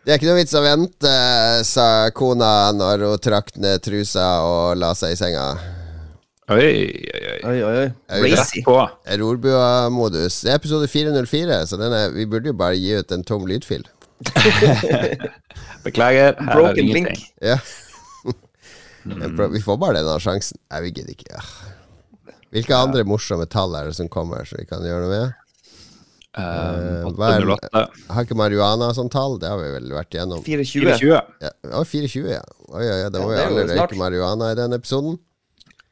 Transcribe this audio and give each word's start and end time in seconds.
Det 0.00 0.14
er 0.14 0.16
ikke 0.16 0.30
noe 0.30 0.38
vits 0.40 0.56
å 0.56 0.62
vente, 0.64 1.10
sa 1.68 1.86
kona 2.16 2.70
når 2.72 3.04
hun 3.04 3.20
trakk 3.20 3.52
ned 3.60 3.82
trusa 3.84 4.26
og 4.46 4.80
la 4.80 4.94
seg 4.96 5.12
i 5.12 5.18
senga. 5.20 5.44
Oi, 6.50 6.58
oi, 6.58 7.20
oi. 7.30 7.36
Oi, 7.46 7.58
oi. 7.62 7.82
Er. 8.10 8.62
På. 8.66 8.80
Rorbua-modus. 9.20 10.40
Det 10.42 10.50
er 10.50 10.58
episode 10.58 10.88
404, 10.90 11.60
så 11.70 11.78
den 11.78 11.94
er, 11.94 12.10
vi 12.16 12.26
burde 12.26 12.50
jo 12.50 12.56
bare 12.58 12.80
gi 12.80 12.96
ut 12.98 13.12
en 13.14 13.22
tom 13.28 13.46
lydfil. 13.46 13.84
Beklager. 15.86 16.32
her 16.32 16.34
er 16.34 16.50
Broken 16.50 16.88
er 16.88 16.96
link. 16.96 17.22
Ja. 17.44 17.60
Vi 19.54 19.62
får 19.64 19.78
bare 19.80 20.02
denne 20.02 20.18
sjansen. 20.20 20.58
Nei, 20.68 20.82
vi 20.84 20.90
gidder 20.92 21.14
ikke. 21.14 21.30
Ja. 21.32 22.34
Hvilke 22.52 22.76
andre 22.76 23.06
morsomme 23.08 23.46
tall 23.48 23.72
er 23.78 23.88
det 23.88 23.94
som 23.96 24.10
kommer, 24.12 24.44
så 24.44 24.58
vi 24.58 24.66
kan 24.68 24.84
gjøre 24.84 25.06
noe 25.06 25.12
med? 25.14 25.39
Um, 26.38 27.10
hva 27.18 27.28
er- 27.34 27.88
Har 28.14 28.22
ikke 28.22 28.36
marihuana 28.38 28.92
Sånn 28.94 29.08
tall? 29.10 29.36
Det 29.42 29.48
har 29.50 29.58
vi 29.58 29.70
vel 29.72 29.88
vært 29.90 30.14
gjennom. 30.14 30.44
24. 30.46 30.94
24. 31.00 31.22
Ja, 31.42 31.50
å, 31.74 31.82
24, 31.84 32.28
ja. 32.36 32.42
Oi, 32.70 32.84
oi, 32.84 32.90
oi, 32.92 33.00
Ja, 33.02 33.08
det 33.10 33.18
var 33.24 33.32
jo 33.34 33.40
alle 33.48 33.64
snart. 33.66 33.90
røyke 33.90 33.98
marihuana 33.98 34.52
i 34.52 34.54
den 34.60 34.72
episoden. 34.78 35.18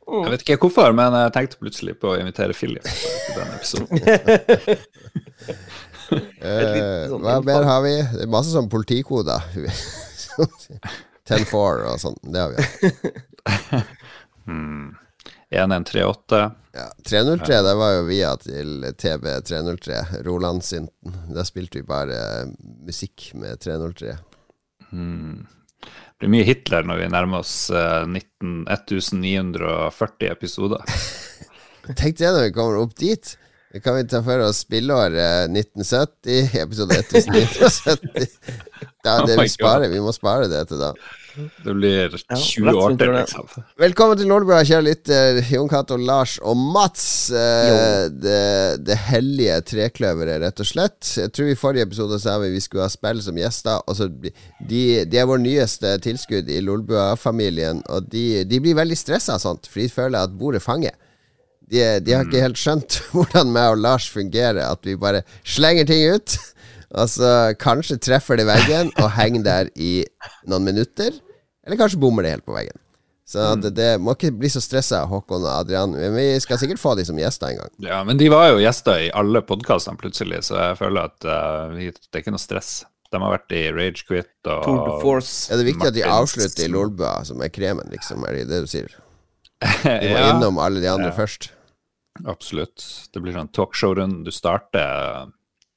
Jeg 0.09 0.30
vet 0.32 0.41
ikke 0.46 0.56
hvorfor, 0.62 0.95
men 0.96 1.12
jeg 1.12 1.32
tenkte 1.34 1.59
plutselig 1.60 1.98
på 2.01 2.15
å 2.15 2.19
invitere 2.20 2.55
Philip 2.56 2.82
til 2.87 3.34
den 3.37 3.51
episoden. 3.59 3.88
Eh, 6.09 7.02
sånn 7.10 7.20
hva 7.20 7.34
mer 7.45 7.66
har 7.68 7.82
vi? 7.84 7.91
Det 8.01 8.23
er 8.24 8.30
masse 8.32 8.48
sånn 8.55 8.70
politikoder. 8.73 9.43
10-4 11.29 11.84
og 11.91 11.98
sånn. 12.01 12.16
Det 12.24 12.41
har 12.41 12.55
vi. 12.57 12.62
1138. 15.51 16.51
Ja, 16.77 16.87
303 17.09 17.61
det 17.62 17.75
var 17.75 17.93
jo 17.97 18.02
via 18.09 18.33
til 18.37 18.84
TB 18.98 19.25
303, 19.48 20.01
Rolandsinten. 20.27 21.16
Da 21.34 21.45
spilte 21.45 21.80
vi 21.80 21.87
bare 21.88 22.19
musikk 22.87 23.30
med 23.34 23.61
303. 23.61 24.16
Det 24.91 26.27
blir 26.27 26.33
mye 26.33 26.47
Hitler 26.47 26.87
når 26.87 27.01
vi 27.02 27.11
nærmer 27.12 27.43
oss 27.45 27.71
eh, 27.71 28.05
19, 28.07 28.65
1940 28.68 30.32
episoder. 30.32 30.82
Tenk 31.99 32.18
det 32.18 32.33
når 32.33 32.49
vi 32.49 32.57
kommer 32.57 32.80
opp 32.83 32.96
dit. 32.99 33.37
Det 33.73 33.80
kan 33.85 33.96
vi 33.96 34.07
ta 34.09 34.23
for 34.24 34.40
oss 34.46 34.62
spilleåret 34.65 35.51
1970, 35.52 36.55
episode 36.62 37.01
1970. 37.05 38.29
Ja, 38.40 38.88
det 39.05 39.12
er 39.12 39.27
det 39.29 39.37
vi 39.43 39.49
sparer. 39.52 39.88
Vi 39.93 40.01
må 40.01 40.12
spare 40.16 40.49
det 40.51 40.65
til 40.71 40.80
da. 40.80 40.93
Det 41.38 41.74
blir 41.74 42.14
20 42.18 42.66
rett 42.66 42.78
år 42.78 42.94
til, 42.98 43.12
liksom. 43.14 43.50
Velkommen 43.78 44.18
til 44.18 44.30
Lolbua, 44.30 44.60
kjære 44.66 44.84
lytter. 44.86 45.40
Jon 45.52 45.68
Cato, 45.70 45.98
Lars 46.00 46.36
og 46.42 46.58
Mats. 46.58 47.04
Eh, 47.30 48.08
det, 48.10 48.40
det 48.86 48.96
hellige 49.08 49.59
trekløveret, 49.70 50.40
rett 50.42 50.62
og 50.64 50.68
slett. 50.68 51.12
Jeg 51.20 51.32
tror 51.34 51.50
i 51.52 51.59
forrige 51.59 51.86
episode 51.86 52.18
sa 52.22 52.38
vi 52.42 52.50
vi 52.54 52.62
skulle 52.64 52.88
ha 52.88 52.92
spill 52.92 53.22
som 53.22 53.38
gjester. 53.38 53.84
Og 53.86 53.98
så 54.00 54.09
de, 54.10 54.32
de 55.06 55.20
er 55.20 55.28
vår 55.30 55.42
nyeste 55.44 55.94
tilskudd 56.04 56.50
i 56.50 56.59
Lolbua-familien, 56.64 57.84
og 57.86 58.10
de, 58.10 58.42
de 58.48 58.62
blir 58.64 58.78
veldig 58.78 58.98
stressa 58.98 59.38
av 59.38 59.44
sånt, 59.44 59.70
for 59.70 59.84
de 59.84 59.92
føler 59.92 60.18
at 60.18 60.34
bordet 60.38 60.64
fanger. 60.64 60.96
De, 61.68 61.84
de 62.00 62.14
har 62.16 62.26
ikke 62.26 62.42
helt 62.42 62.59
skjønt 62.59 62.98
hvordan 63.12 63.54
meg 63.54 63.76
og 63.76 63.82
Lars 63.84 64.09
fungerer, 64.10 64.64
at 64.66 64.82
vi 64.88 64.98
bare 64.98 65.22
slenger 65.47 65.86
ting 65.86 66.09
ut. 66.16 66.38
Og 66.97 67.04
så 67.12 67.53
kanskje 67.60 67.98
treffer 68.00 68.38
det 68.41 68.47
veggen 68.48 68.88
og 68.97 69.10
henger 69.12 69.42
der 69.44 69.66
i 69.76 70.06
noen 70.48 70.64
minutter. 70.70 71.12
Eller 71.69 71.77
kanskje 71.77 72.00
bommer 72.00 72.25
det 72.25 72.33
helt 72.33 72.47
på 72.49 72.56
veggen. 72.56 72.81
Så 73.28 73.38
mm. 73.44 73.61
det, 73.61 73.71
det 73.77 73.88
må 74.00 74.15
ikke 74.16 74.31
bli 74.41 74.49
så 74.49 74.61
stressa, 74.65 75.03
Håkon 75.05 75.43
og 75.44 75.50
Adrian. 75.53 75.93
Men 75.93 76.15
vi 76.16 76.31
skal 76.41 76.56
sikkert 76.61 76.81
få 76.81 76.94
de 76.97 77.05
som 77.05 77.19
gjester 77.21 77.50
en 77.50 77.59
gang. 77.61 77.72
Ja, 77.84 77.99
men 78.09 78.16
de 78.16 78.31
var 78.33 78.47
jo 78.55 78.62
gjester 78.62 79.03
i 79.05 79.11
alle 79.12 79.43
podkastene 79.44 80.00
plutselig, 80.00 80.47
så 80.49 80.56
jeg 80.56 80.78
føler 80.78 81.11
at 81.11 81.27
uh, 81.28 81.75
det 81.77 81.91
er 81.93 82.22
ikke 82.22 82.33
noe 82.33 82.41
stress. 82.41 82.87
De 83.12 83.21
har 83.21 83.34
vært 83.34 83.53
i 83.53 83.66
Rage 83.72 84.06
Quit 84.09 84.49
og 84.49 84.65
Tour 84.65 84.81
de 84.81 84.94
Force. 85.03 85.34
Er 85.53 85.61
det 85.61 85.66
viktig 85.69 85.91
at 85.91 85.97
de 85.97 86.06
avslutter 86.09 86.65
i 86.65 86.72
Lolbua, 86.72 87.19
som 87.28 87.44
er 87.44 87.53
kremen, 87.53 87.89
liksom? 87.93 88.25
Er 88.28 88.39
det 88.39 88.47
det 88.49 88.62
du 88.65 88.71
sier? 88.71 88.97
De 89.84 90.09
må 90.09 90.15
ja, 90.15 90.28
innom 90.31 90.61
alle 90.62 90.78
de 90.81 90.87
andre 90.87 91.11
Ja. 91.11 91.16
først. 91.16 91.51
absolutt. 92.31 92.84
Det 93.12 93.21
blir 93.25 93.34
sånn 93.34 93.51
talkshow-rund. 93.53 94.23
Du 94.25 94.33
starter 94.33 95.33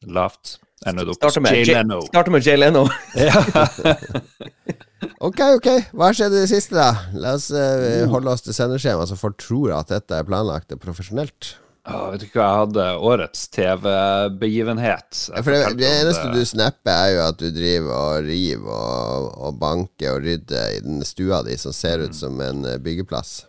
lavt. 0.07 0.59
Ender 0.88 1.09
opp 1.12 1.28
hos 1.28 1.40
Jay 1.51 1.66
Leno. 1.68 2.00
starter 2.07 2.31
med 2.31 2.47
Jay 2.47 2.57
Leno. 2.62 2.88
Ok, 5.17 5.39
ok. 5.57 5.67
Hva 5.95 6.09
har 6.09 6.17
skjedd 6.17 6.35
i 6.35 6.44
det 6.44 6.51
siste, 6.51 6.78
da? 6.78 7.09
La 7.17 7.35
oss 7.38 7.50
uh, 7.53 8.06
holde 8.12 8.34
oss 8.34 8.45
til 8.45 8.56
sendeskjema, 8.57 9.07
så 9.09 9.17
folk 9.17 9.39
tror 9.41 9.73
at 9.79 9.91
dette 9.94 10.17
er 10.17 10.28
planlagt 10.28 10.73
og 10.75 10.81
profesjonelt. 10.84 11.56
Å, 11.81 12.12
vet 12.13 12.22
du 12.22 12.28
hva 12.35 12.45
jeg 12.45 12.57
hadde? 12.59 12.84
Årets 13.09 13.47
TV-begivenhet. 13.56 15.22
Ja, 15.34 15.41
det, 15.41 15.62
det 15.79 15.89
eneste 15.89 16.28
du 16.29 16.44
snapper, 16.45 16.94
er 16.94 17.13
jo 17.16 17.23
at 17.25 17.39
du 17.41 17.47
driver 17.56 17.95
og 17.95 18.28
river 18.28 18.75
og, 18.75 19.31
og 19.47 19.57
banker 19.62 20.13
og 20.13 20.28
rydder 20.28 20.75
i 20.78 20.84
den 20.85 21.01
stua 21.07 21.41
di 21.47 21.57
som 21.57 21.73
ser 21.73 22.06
ut 22.06 22.13
som 22.18 22.38
en 22.45 22.68
eh, 22.69 22.78
byggeplass. 22.81 23.39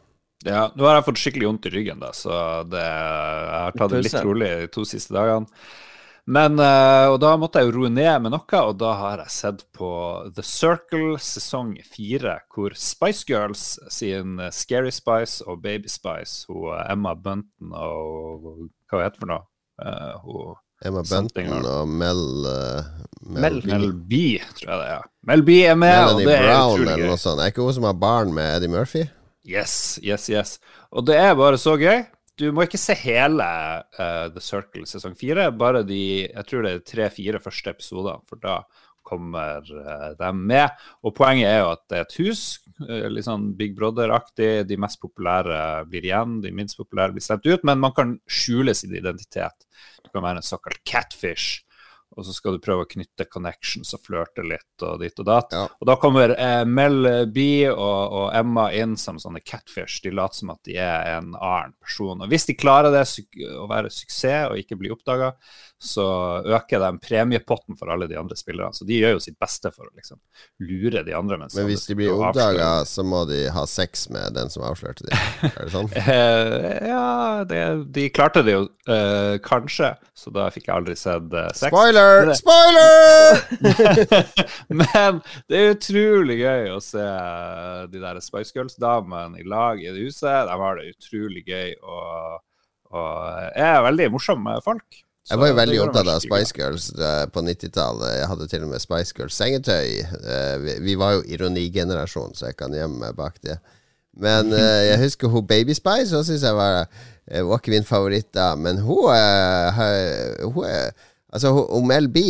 Ja, 0.48 0.70
nå 0.74 0.88
har 0.88 0.98
jeg 0.98 1.06
fått 1.10 1.20
skikkelig 1.22 1.50
vondt 1.50 1.68
i 1.68 1.74
ryggen, 1.76 2.00
da, 2.02 2.10
så 2.16 2.32
det, 2.66 2.82
jeg 2.82 3.60
har 3.66 3.76
tatt 3.76 3.92
det 3.92 4.04
litt 4.08 4.24
rolig 4.24 4.48
de 4.64 4.70
to 4.74 4.86
siste 4.88 5.14
dagene. 5.14 5.46
Men, 6.26 6.58
eh, 6.58 7.08
Og 7.10 7.18
da 7.20 7.32
måtte 7.36 7.58
jeg 7.58 7.70
jo 7.72 7.80
roe 7.80 7.90
ned 7.90 8.22
med 8.22 8.30
noe, 8.30 8.58
og 8.62 8.76
da 8.78 8.92
har 8.94 9.22
jeg 9.24 9.34
sett 9.34 9.64
på 9.74 9.88
The 10.34 10.42
Circle 10.46 11.16
sesong 11.18 11.74
fire, 11.82 12.38
hvor 12.54 12.76
Spice 12.78 13.24
Girls 13.26 13.78
sin 13.90 14.38
Scary 14.54 14.90
Spice 14.94 15.42
og 15.46 15.62
Baby 15.62 15.90
Spice, 15.90 16.46
hun 16.48 16.70
eh, 16.76 16.92
Emma 16.92 17.14
Bunton 17.14 17.72
og 17.74 18.68
hva 18.90 19.02
heter 19.02 19.18
hun 19.18 19.24
for 19.24 19.32
noe? 19.32 19.42
Eh, 19.82 20.12
hun 20.22 20.54
Emma 20.84 21.02
Bunton 21.06 21.66
og 21.66 21.88
Mel 21.88 22.22
Mel. 23.22 23.60
B. 23.62 23.66
Mel 23.70 23.92
B, 23.92 24.14
tror 24.58 24.70
jeg 24.72 24.78
det 24.80 24.88
er. 24.96 25.04
Mel 25.30 25.42
B 25.46 25.58
er 25.62 25.76
med, 25.78 25.98
og 26.10 26.22
det 26.22 26.32
er 26.34 26.46
Brown 26.48 26.72
utrolig 26.72 26.96
gøy. 26.98 27.12
Er 27.32 27.52
ikke 27.52 27.66
hun 27.66 27.76
som 27.76 27.84
har 27.86 27.98
barn 27.98 28.32
med 28.34 28.56
Eddie 28.56 28.72
Murphy? 28.72 29.04
Yes, 29.46 29.98
yes, 30.02 30.26
yes. 30.30 30.56
Og 30.90 31.06
det 31.06 31.16
er 31.18 31.34
bare 31.38 31.58
så 31.58 31.76
gøy. 31.78 32.02
Du 32.42 32.48
må 32.50 32.64
ikke 32.66 32.80
se 32.80 32.96
hele 32.98 33.44
uh, 33.46 34.28
The 34.32 34.42
Circle 34.42 34.86
sesong 34.90 35.14
fire, 35.18 35.50
bare 35.54 35.84
de 35.86 36.00
jeg 36.24 36.46
tror 36.48 36.64
det 36.66 36.72
er 36.72 36.86
tre-fire 36.88 37.40
første 37.42 37.70
episodene, 37.70 38.18
for 38.26 38.40
da 38.42 38.62
kommer 39.06 39.62
uh, 39.62 40.08
de 40.18 40.30
med. 40.34 40.72
Og 41.06 41.14
poenget 41.14 41.52
er 41.52 41.60
jo 41.60 41.68
at 41.76 41.84
det 41.90 42.00
er 42.00 42.06
et 42.08 42.16
hus, 42.18 42.42
uh, 42.82 43.06
litt 43.12 43.28
sånn 43.28 43.52
Big 43.58 43.76
Brother-aktig. 43.78 44.50
De 44.66 44.78
mest 44.80 44.98
populære 45.02 45.60
blir 45.90 46.08
igjen, 46.08 46.40
de 46.42 46.54
minst 46.56 46.80
populære 46.80 47.14
blir 47.14 47.26
sendt 47.26 47.46
ut, 47.46 47.62
men 47.68 47.82
man 47.82 47.94
kan 47.94 48.16
skjule 48.26 48.74
sin 48.74 48.96
identitet. 48.98 49.68
Du 50.02 50.10
kan 50.10 50.26
være 50.26 50.42
en 50.42 50.48
såkalt 50.48 50.82
catfish. 50.88 51.62
Og 52.16 52.26
så 52.26 52.34
skal 52.36 52.56
du 52.56 52.62
prøve 52.64 52.84
å 52.84 52.88
knytte 52.88 53.26
connections 53.30 53.94
og 53.96 54.02
flørte 54.06 54.44
litt 54.46 54.84
og 54.84 55.00
dit 55.02 55.22
og 55.22 55.28
datt. 55.28 55.56
Ja. 55.56 55.64
Og 55.80 55.88
da 55.88 55.96
kommer 56.00 56.34
eh, 56.36 56.62
Mel 56.68 57.08
B 57.32 57.46
og, 57.70 58.00
og 58.12 58.26
Emma 58.36 58.68
inn 58.76 58.96
som 59.00 59.20
sånne 59.22 59.42
catfish. 59.44 60.02
De 60.04 60.12
later 60.14 60.42
som 60.42 60.52
at 60.54 60.62
de 60.68 60.78
er 60.80 61.16
en 61.16 61.32
annen 61.36 61.76
person. 61.80 62.20
Og 62.20 62.32
hvis 62.32 62.48
de 62.48 62.58
klarer 62.58 62.92
det, 62.94 63.04
å 63.58 63.68
være 63.70 63.92
suksess 63.92 64.50
og 64.50 64.60
ikke 64.60 64.78
bli 64.80 64.92
oppdaga, 64.92 65.32
så 65.82 66.06
øker 66.46 66.78
de 66.78 66.90
premiepotten 67.02 67.76
for 67.78 67.90
alle 67.90 68.06
de 68.06 68.18
andre 68.18 68.36
spillerne. 68.38 68.74
Så 68.74 68.86
de 68.86 69.00
gjør 69.00 69.16
jo 69.16 69.22
sitt 69.24 69.38
beste 69.42 69.72
for 69.74 69.88
å 69.88 69.94
liksom 69.96 70.20
lure 70.62 71.02
de 71.06 71.16
andre. 71.16 71.40
Men 71.42 71.66
hvis 71.66 71.88
de 71.88 71.96
blir 71.98 72.14
oppdaga, 72.14 72.84
så 72.88 73.04
må 73.06 73.24
de 73.30 73.44
ha 73.54 73.64
sex 73.66 74.08
med 74.14 74.36
den 74.38 74.52
som 74.52 74.66
avslørte 74.68 75.08
dem. 75.08 75.18
Er 75.52 75.58
det 75.64 75.72
sånn? 75.74 75.90
Eh, 75.98 76.88
ja, 76.92 77.42
det, 77.48 77.62
de 77.94 78.06
klarte 78.14 78.44
det 78.46 78.54
jo 78.54 78.66
eh, 78.86 79.36
kanskje, 79.44 79.94
så 80.14 80.32
da 80.34 80.48
fikk 80.54 80.68
jeg 80.70 80.76
aldri 80.76 80.98
sett 80.98 81.34
eh, 81.34 81.50
sex. 81.50 81.72
Spoiler! 81.72 82.01
Det- 82.28 82.38
Spoiler! 82.40 83.42
Men 84.80 85.20
det 85.50 85.58
er 85.58 85.74
utrolig 85.76 86.38
gøy 86.42 86.72
å 86.74 86.80
se 86.82 87.06
de 87.92 88.02
der 88.02 88.20
Spice 88.24 88.54
Girls-damene 88.56 89.40
i 89.42 89.46
lag 89.48 89.80
i 89.82 89.90
det 89.90 90.08
huset. 90.08 90.48
De 90.48 90.58
har 90.64 90.78
det 90.78 90.92
utrolig 90.94 91.44
gøy 91.46 91.74
og, 91.82 92.42
og 92.92 93.56
er 93.56 93.82
veldig 93.88 94.10
morsomme 94.16 94.58
folk. 94.64 95.02
Så 95.22 95.36
Jeg 95.36 95.38
var 95.38 95.50
jo 95.52 95.54
veldig 95.60 95.78
opptatt 95.84 96.08
av 96.10 96.22
Spice 96.24 96.56
Girls 96.56 96.88
eh, 96.98 97.24
på 97.30 97.44
90-tallet. 97.46 98.16
Jeg 98.16 98.30
hadde 98.32 98.48
til 98.50 98.64
og 98.66 98.72
med 98.72 98.82
Spice 98.82 99.14
Girls 99.14 99.36
sengetøy. 99.38 100.00
Eh, 100.02 100.64
vi, 100.82 100.96
var 100.98 101.14
jo 101.14 101.22
ironigenerasjon, 101.36 102.34
så 102.34 102.48
jeg 102.48 102.58
kan 102.58 102.74
gjemme 102.74 102.98
meg 103.04 103.14
bak 103.14 103.38
det. 103.46 103.60
Men 104.18 104.50
eh, 104.58 104.88
jeg 104.88 104.98
husker 105.04 105.30
hun 105.30 105.46
Baby 105.46 105.76
Spice, 105.78 106.10
hun 106.10 106.26
syns 106.26 106.42
jeg 106.42 106.58
var 106.58 106.80
eh, 106.82 107.38
var 107.46 107.62
ikke 107.62 107.70
min 107.76 107.86
favoritt 107.86 108.32
da. 108.34 108.48
Men 108.58 108.82
hun, 108.82 109.14
hun, 109.78 110.50
hun 110.58 110.66
Altså, 111.32 111.52
om 111.72 111.88
LB, 111.88 112.12
B, 112.12 112.22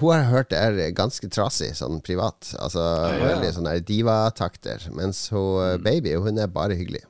hun 0.00 0.12
har 0.12 0.26
hørt 0.28 0.52
er 0.52 0.76
ganske 0.92 1.28
trasig 1.32 1.70
sånn 1.78 2.02
privat. 2.04 2.50
Altså 2.60 2.82
veldig 3.22 3.52
sånn 3.56 3.70
divatakter. 3.88 4.90
Mens 4.92 5.30
hun 5.32 5.62
eh, 5.62 5.70
Mm. 5.72 5.86
Baby, 5.86 6.12
hun 6.20 6.38
er 6.38 6.50
bare 6.52 6.76
hyggelig. 6.76 7.00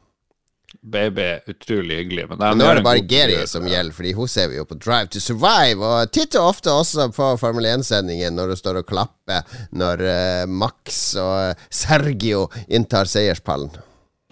Baby 0.83 1.27
utrolig 1.51 1.99
hyggelig. 1.99 2.29
Men, 2.31 2.39
Men 2.39 2.59
nå 2.59 2.69
er 2.71 2.79
det 2.79 2.85
bare 2.87 3.03
Geri 3.07 3.43
som 3.47 3.67
gjelder, 3.69 3.95
Fordi 3.95 4.13
hun 4.17 4.29
ser 4.29 4.49
vi 4.49 4.57
jo 4.57 4.65
på 4.65 4.79
Drive 4.79 5.11
to 5.13 5.21
Survive. 5.21 5.83
Og 5.83 6.13
titter 6.15 6.41
ofte 6.41 6.73
også 6.73 7.09
på 7.15 7.29
Formel 7.43 7.67
1-sendingen 7.75 8.39
når 8.39 8.55
hun 8.55 8.61
står 8.63 8.81
og 8.81 8.89
klapper 8.89 9.43
når 9.71 10.03
uh, 10.07 10.47
Max 10.49 11.15
og 11.21 11.59
Sergio 11.71 12.47
inntar 12.69 13.11
seierspallen. 13.11 13.75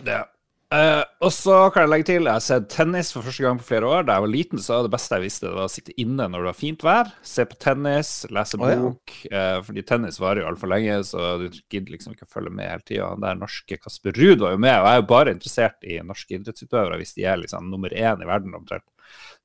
Ja. 0.07 0.25
Uh, 0.71 1.03
og 1.27 1.33
så 1.35 1.55
kan 1.75 1.83
jeg 1.83 1.91
legge 1.91 2.07
til 2.13 2.29
jeg 2.29 2.31
har 2.31 2.43
sett 2.45 2.69
tennis 2.71 3.09
for 3.11 3.27
første 3.27 3.43
gang 3.43 3.59
på 3.59 3.67
flere 3.73 3.89
år. 3.91 4.05
Da 4.07 4.15
jeg 4.17 4.23
var 4.23 4.31
liten, 4.31 4.61
så 4.63 4.77
var 4.77 4.85
det 4.87 4.93
beste 4.93 5.19
jeg 5.19 5.25
visste, 5.25 5.49
det 5.49 5.59
var 5.59 5.67
å 5.67 5.73
sitte 5.73 5.95
inne 5.99 6.29
når 6.31 6.45
det 6.45 6.51
var 6.53 6.59
fint 6.61 6.85
vær. 6.87 7.11
Se 7.27 7.47
på 7.51 7.59
tennis, 7.59 8.13
lese 8.31 8.61
Å, 8.61 8.69
ja. 8.71 8.77
bok. 8.85 9.17
uh, 9.35 9.57
fordi 9.67 9.85
tennis 9.89 10.21
varer 10.23 10.45
jo 10.45 10.51
altfor 10.53 10.71
lenge, 10.71 11.01
så 11.09 11.33
du 11.43 11.49
gidder 11.51 11.97
liksom 11.97 12.15
ikke 12.15 12.29
å 12.29 12.31
følge 12.37 12.55
med 12.55 12.71
hele 12.71 12.87
tida. 12.87 13.09
Han 13.17 13.27
der 13.27 13.41
norske 13.41 13.81
Kasper 13.83 14.15
Ruud 14.15 14.45
var 14.45 14.55
jo 14.55 14.63
med, 14.63 14.77
og 14.77 14.87
jeg 14.87 14.93
er 14.93 15.03
jo 15.03 15.09
bare 15.11 15.35
interessert 15.35 15.91
i 15.91 15.99
norske 16.07 16.39
idrettsutøvere 16.39 17.01
hvis 17.03 17.17
de 17.19 17.27
er 17.27 17.43
liksom 17.43 17.67
nummer 17.73 17.97
én 17.97 18.23
i 18.23 18.31
verden 18.31 18.55
omtrent. 18.61 18.87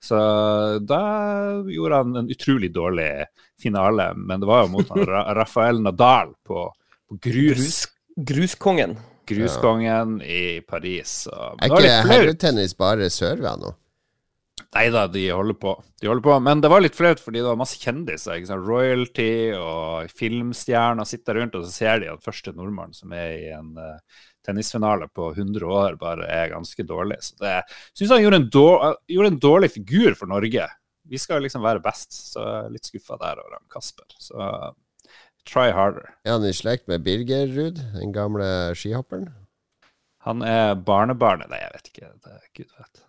Så 0.06 0.19
da 0.86 1.01
gjorde 1.74 2.04
han 2.04 2.22
en 2.22 2.30
utrolig 2.30 2.69
dårlig 2.75 3.10
finale, 3.62 4.12
men 4.13 4.44
det 4.44 4.51
var 4.51 4.68
jo 4.68 4.75
mot 4.75 4.94
han 4.94 5.10
Ra 5.10 5.25
Rafael 5.42 5.81
Nadal 5.81 6.36
på, 6.45 6.68
på 7.10 7.19
grus. 7.25 7.88
Grus, 8.13 8.54
gruskongen. 9.30 10.19
I 10.22 10.62
Paris. 10.68 11.24
Er 11.31 11.72
ikke 11.72 11.98
herretennis 12.12 12.77
bare 12.77 13.10
sørvær 13.13 13.60
nå? 13.62 13.74
Nei 14.75 14.89
da, 14.92 15.06
de 15.07 15.24
holder 15.31 15.56
på. 15.56 15.72
De 16.01 16.10
holder 16.10 16.24
på. 16.25 16.36
Men 16.44 16.62
det 16.63 16.69
var 16.72 16.83
litt 16.83 16.98
flaut, 16.98 17.22
fordi 17.24 17.39
det 17.39 17.48
var 17.48 17.60
masse 17.60 17.80
kjendiser. 17.80 18.42
Royalty 18.60 19.56
og 19.56 20.12
filmstjerner 20.12 21.07
sitter 21.07 21.39
rundt, 21.39 21.56
og 21.56 21.63
så 21.63 21.72
ser 21.72 22.01
de 22.04 22.10
at 22.12 22.24
første 22.25 22.51
nordmann 22.56 22.95
som 22.95 23.13
er 23.16 23.38
i 23.38 23.51
en 23.56 23.72
uh, 23.80 24.24
tennisfinale 24.45 25.07
på 25.16 25.31
100 25.31 25.63
år, 25.63 25.95
bare 26.01 26.27
er 26.27 26.51
ganske 26.51 26.88
dårlig. 26.88 27.22
Så 27.24 27.39
det 27.39 27.62
syns 27.95 28.12
han 28.18 28.25
gjorde 28.25 28.42
en, 28.44 28.50
dårlig, 28.51 28.92
gjorde 29.16 29.31
en 29.31 29.44
dårlig 29.48 29.72
figur 29.77 30.19
for 30.19 30.31
Norge. 30.31 30.68
Vi 31.06 31.22
skal 31.22 31.45
liksom 31.45 31.63
være 31.63 31.83
best, 31.86 32.12
så 32.33 32.66
litt 32.72 32.88
skuffa 32.89 33.19
der 33.22 33.39
over 33.45 33.62
Kasper. 33.72 34.10
Så 34.19 34.42
try 35.48 35.72
harder. 35.76 36.12
Er 36.26 36.38
han 36.38 36.46
i 36.48 36.54
slekt 36.56 36.88
med 36.92 37.04
Birger 37.06 37.48
Ruud, 37.54 37.82
den 37.96 38.14
gamle 38.16 38.48
skihopperen? 38.78 39.30
Han 40.26 40.42
er 40.42 40.74
barnebarnet 40.76 41.52
Nei, 41.52 41.62
jeg 41.62 41.74
vet 41.76 41.90
ikke. 41.92 42.12
Det 42.26 42.34
er 42.34 42.46
Gud 42.58 42.70
vet. 42.80 43.02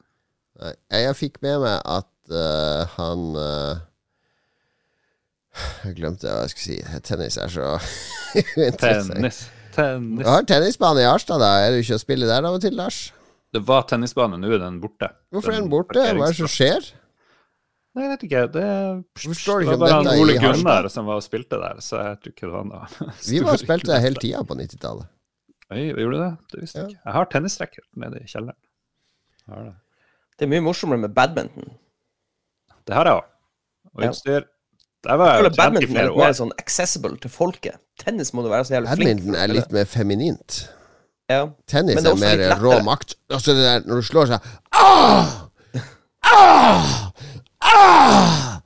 Nei, 0.61 0.73
jeg 1.05 1.17
fikk 1.17 1.43
med 1.45 1.61
meg 1.65 1.81
at 1.85 2.33
uh, 2.33 2.97
han 2.97 3.25
uh, 3.37 3.85
Jeg 5.85 5.97
glemte 5.99 6.29
hva 6.29 6.45
jeg 6.45 6.55
skulle 6.55 6.69
si. 6.69 7.01
Tennis 7.05 7.39
er 7.41 7.53
så 7.53 7.77
Tennis. 8.83 9.47
Tennis. 9.77 10.25
Du 10.25 10.29
har 10.29 10.45
tennisbane 10.49 11.05
i 11.05 11.09
Arstad, 11.09 11.41
da. 11.41 11.55
Er 11.65 11.75
du 11.75 11.83
ikke 11.83 11.99
å 11.99 12.05
spille 12.05 12.29
der 12.29 12.45
av 12.45 12.57
og 12.57 12.65
til, 12.65 12.77
Lars? 12.77 13.07
Det 13.53 13.63
var 13.65 13.87
tennisbane, 13.89 14.39
nå 14.41 14.53
er 14.53 14.61
den 14.61 14.81
borte. 14.83 15.09
Hvorfor 15.33 15.55
er 15.55 15.63
den 15.63 15.73
borte? 15.73 16.01
Hva 16.01 16.13
er 16.13 16.21
det 16.21 16.39
som 16.41 16.51
skjer? 16.51 16.89
Nei, 17.97 18.05
jeg 18.05 18.13
vet 18.13 18.25
ikke. 18.27 18.41
Det, 18.53 18.63
det 19.17 19.65
var 19.65 19.79
bare 19.81 19.95
han 19.95 20.09
Ole 20.21 20.35
Gunnar 20.37 20.89
som 20.93 21.07
var 21.09 21.17
og 21.17 21.25
spilte 21.25 21.57
der, 21.63 21.79
så 21.81 22.03
jeg 22.03 22.19
tror 22.21 22.35
ikke 22.35 22.45
det 22.45 22.53
var 22.53 22.67
noe 22.69 23.07
Vi 23.31 23.39
var 23.41 23.57
og 23.57 23.63
spilte 23.63 24.01
hele 24.05 24.21
tida 24.21 24.43
på 24.45 24.57
90-tallet. 24.59 25.09
Oi, 25.73 25.87
gjorde 25.89 26.11
du 26.13 26.21
det? 26.21 26.33
Det 26.53 26.61
visste 26.61 26.79
jeg 26.79 26.85
Ja. 26.85 26.91
ikke. 26.93 27.01
Jeg 27.09 27.17
har 27.17 27.31
tennisracket 27.33 27.87
nede 28.05 28.21
i 28.21 28.29
kjelleren. 28.29 28.59
Har 29.49 29.65
det. 29.65 29.73
Det 30.37 30.45
er 30.45 30.53
mye 30.53 30.67
morsommere 30.67 31.01
med 31.07 31.15
badminton. 31.17 31.73
Det 32.87 32.95
har 32.95 33.09
jeg 33.09 33.23
òg. 33.23 33.33
Og 33.95 34.05
utstyr. 34.11 34.45
Der 35.07 35.17
var 35.17 35.33
jeg 35.33 35.47
jeg 35.47 35.57
badminton 35.57 35.97
er 35.97 36.11
litt 36.11 36.21
mer 36.21 36.37
sånn 36.37 36.53
accessible 36.61 37.17
til 37.23 37.33
folket. 37.33 37.81
Tennis 38.03 38.35
må 38.37 38.45
du 38.45 38.51
være 38.53 38.69
så 38.69 38.77
jævlig 38.77 38.93
flink 38.93 39.09
Badminton 39.09 39.41
er 39.41 39.55
litt 39.57 39.73
mer 39.73 39.89
feminint. 39.89 40.61
Ja. 41.33 41.41
Tennis 41.67 42.05
er 42.05 42.13
er, 42.13 42.21
mer 42.21 42.61
rå 42.61 42.77
makt. 42.85 43.17
Altså 43.33 43.57
det 43.57 43.65
der 43.65 43.89
når 43.89 44.05
du 44.05 44.09
slår 44.13 44.35
seg 44.35 44.53
ah! 44.85 45.33
ah! 46.29 46.95
Ah! 47.67 48.61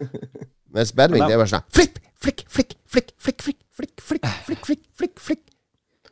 Mens 0.70 0.92
badminton 0.94 1.32
er 1.32 1.40
bare 1.40 1.50
sånn 1.50 1.64
flipp, 1.74 1.96
flikk, 2.22 2.44
flikk, 2.52 2.76
flikk, 2.90 3.14
flikk, 3.18 3.40
flikk, 3.48 3.64
flikk, 3.80 4.04
flikk, 4.04 4.28
flikk, 4.46 4.66
flikk, 4.68 4.84
flikk, 5.00 5.16
flikk. 5.30 5.42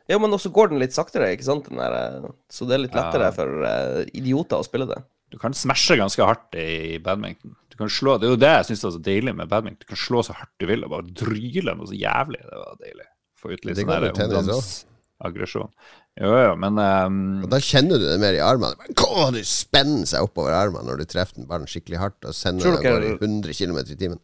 ja, 0.09 0.17
men 0.19 0.33
også 0.35 0.51
går 0.55 0.73
den 0.73 0.81
litt 0.81 0.95
saktere, 0.95 1.29
ikke 1.35 1.47
sant? 1.47 1.69
Den 1.69 1.79
der, 1.79 1.95
eh, 1.99 2.27
så 2.51 2.67
det 2.67 2.75
er 2.75 2.83
litt 2.87 2.97
lettere 2.97 3.29
Ja. 3.29 3.35
for 3.35 3.63
uh, 3.63 4.01
idioter 4.11 4.59
å 4.59 4.65
spille 4.67 4.89
det. 4.89 4.99
Du 5.29 5.37
kan 5.37 5.53
smashe 5.53 5.95
ganske 5.99 6.25
hardt 6.25 6.57
i 6.57 6.97
badminton. 7.05 7.53
Du 7.69 7.77
kan 7.77 7.91
slå, 7.93 8.17
Det 8.19 8.25
er 8.27 8.33
jo 8.33 8.41
det 8.41 8.49
jeg 8.49 8.65
syns 8.71 8.83
er 8.89 8.95
så 8.97 9.01
deilig 9.05 9.35
med 9.37 9.47
badminton. 9.51 9.85
Du 9.85 9.91
kan 9.93 10.01
slå 10.01 10.23
så 10.25 10.33
hardt 10.33 10.55
du 10.59 10.65
vil 10.65 10.83
og 10.83 10.89
bare 10.95 11.05
dryle 11.13 11.75
noe 11.77 11.87
så 11.87 11.95
jævlig. 11.95 12.41
Det 12.41 12.57
var 12.63 12.79
deilig. 12.81 13.05
Få 13.39 13.53
ut 13.53 13.67
litt 13.69 13.77
sånn 13.77 14.09
ungdomsaggresjon. 14.09 15.69
Jo, 16.19 16.31
jo, 16.35 16.55
men 16.59 16.79
um... 16.81 17.19
Og 17.45 17.51
da 17.51 17.61
kjenner 17.63 17.99
du 18.01 18.03
det 18.03 18.17
mer 18.19 18.35
i 18.35 18.41
armene. 18.43 18.89
Gå, 18.97 19.29
du 19.35 19.39
spenner 19.47 20.07
seg 20.09 20.25
oppover 20.25 20.55
armene 20.57 20.87
når 20.89 21.03
du 21.03 21.11
treffer 21.11 21.39
den 21.39 21.47
ballen 21.47 21.69
skikkelig 21.69 22.01
hardt 22.01 22.27
og 22.27 22.35
sender 22.35 22.65
den 22.65 22.79
av 22.79 22.83
gårde 22.83 23.07
i 23.07 23.15
100 23.15 23.55
km 23.55 23.79
i 23.85 23.99
timen. 23.99 24.19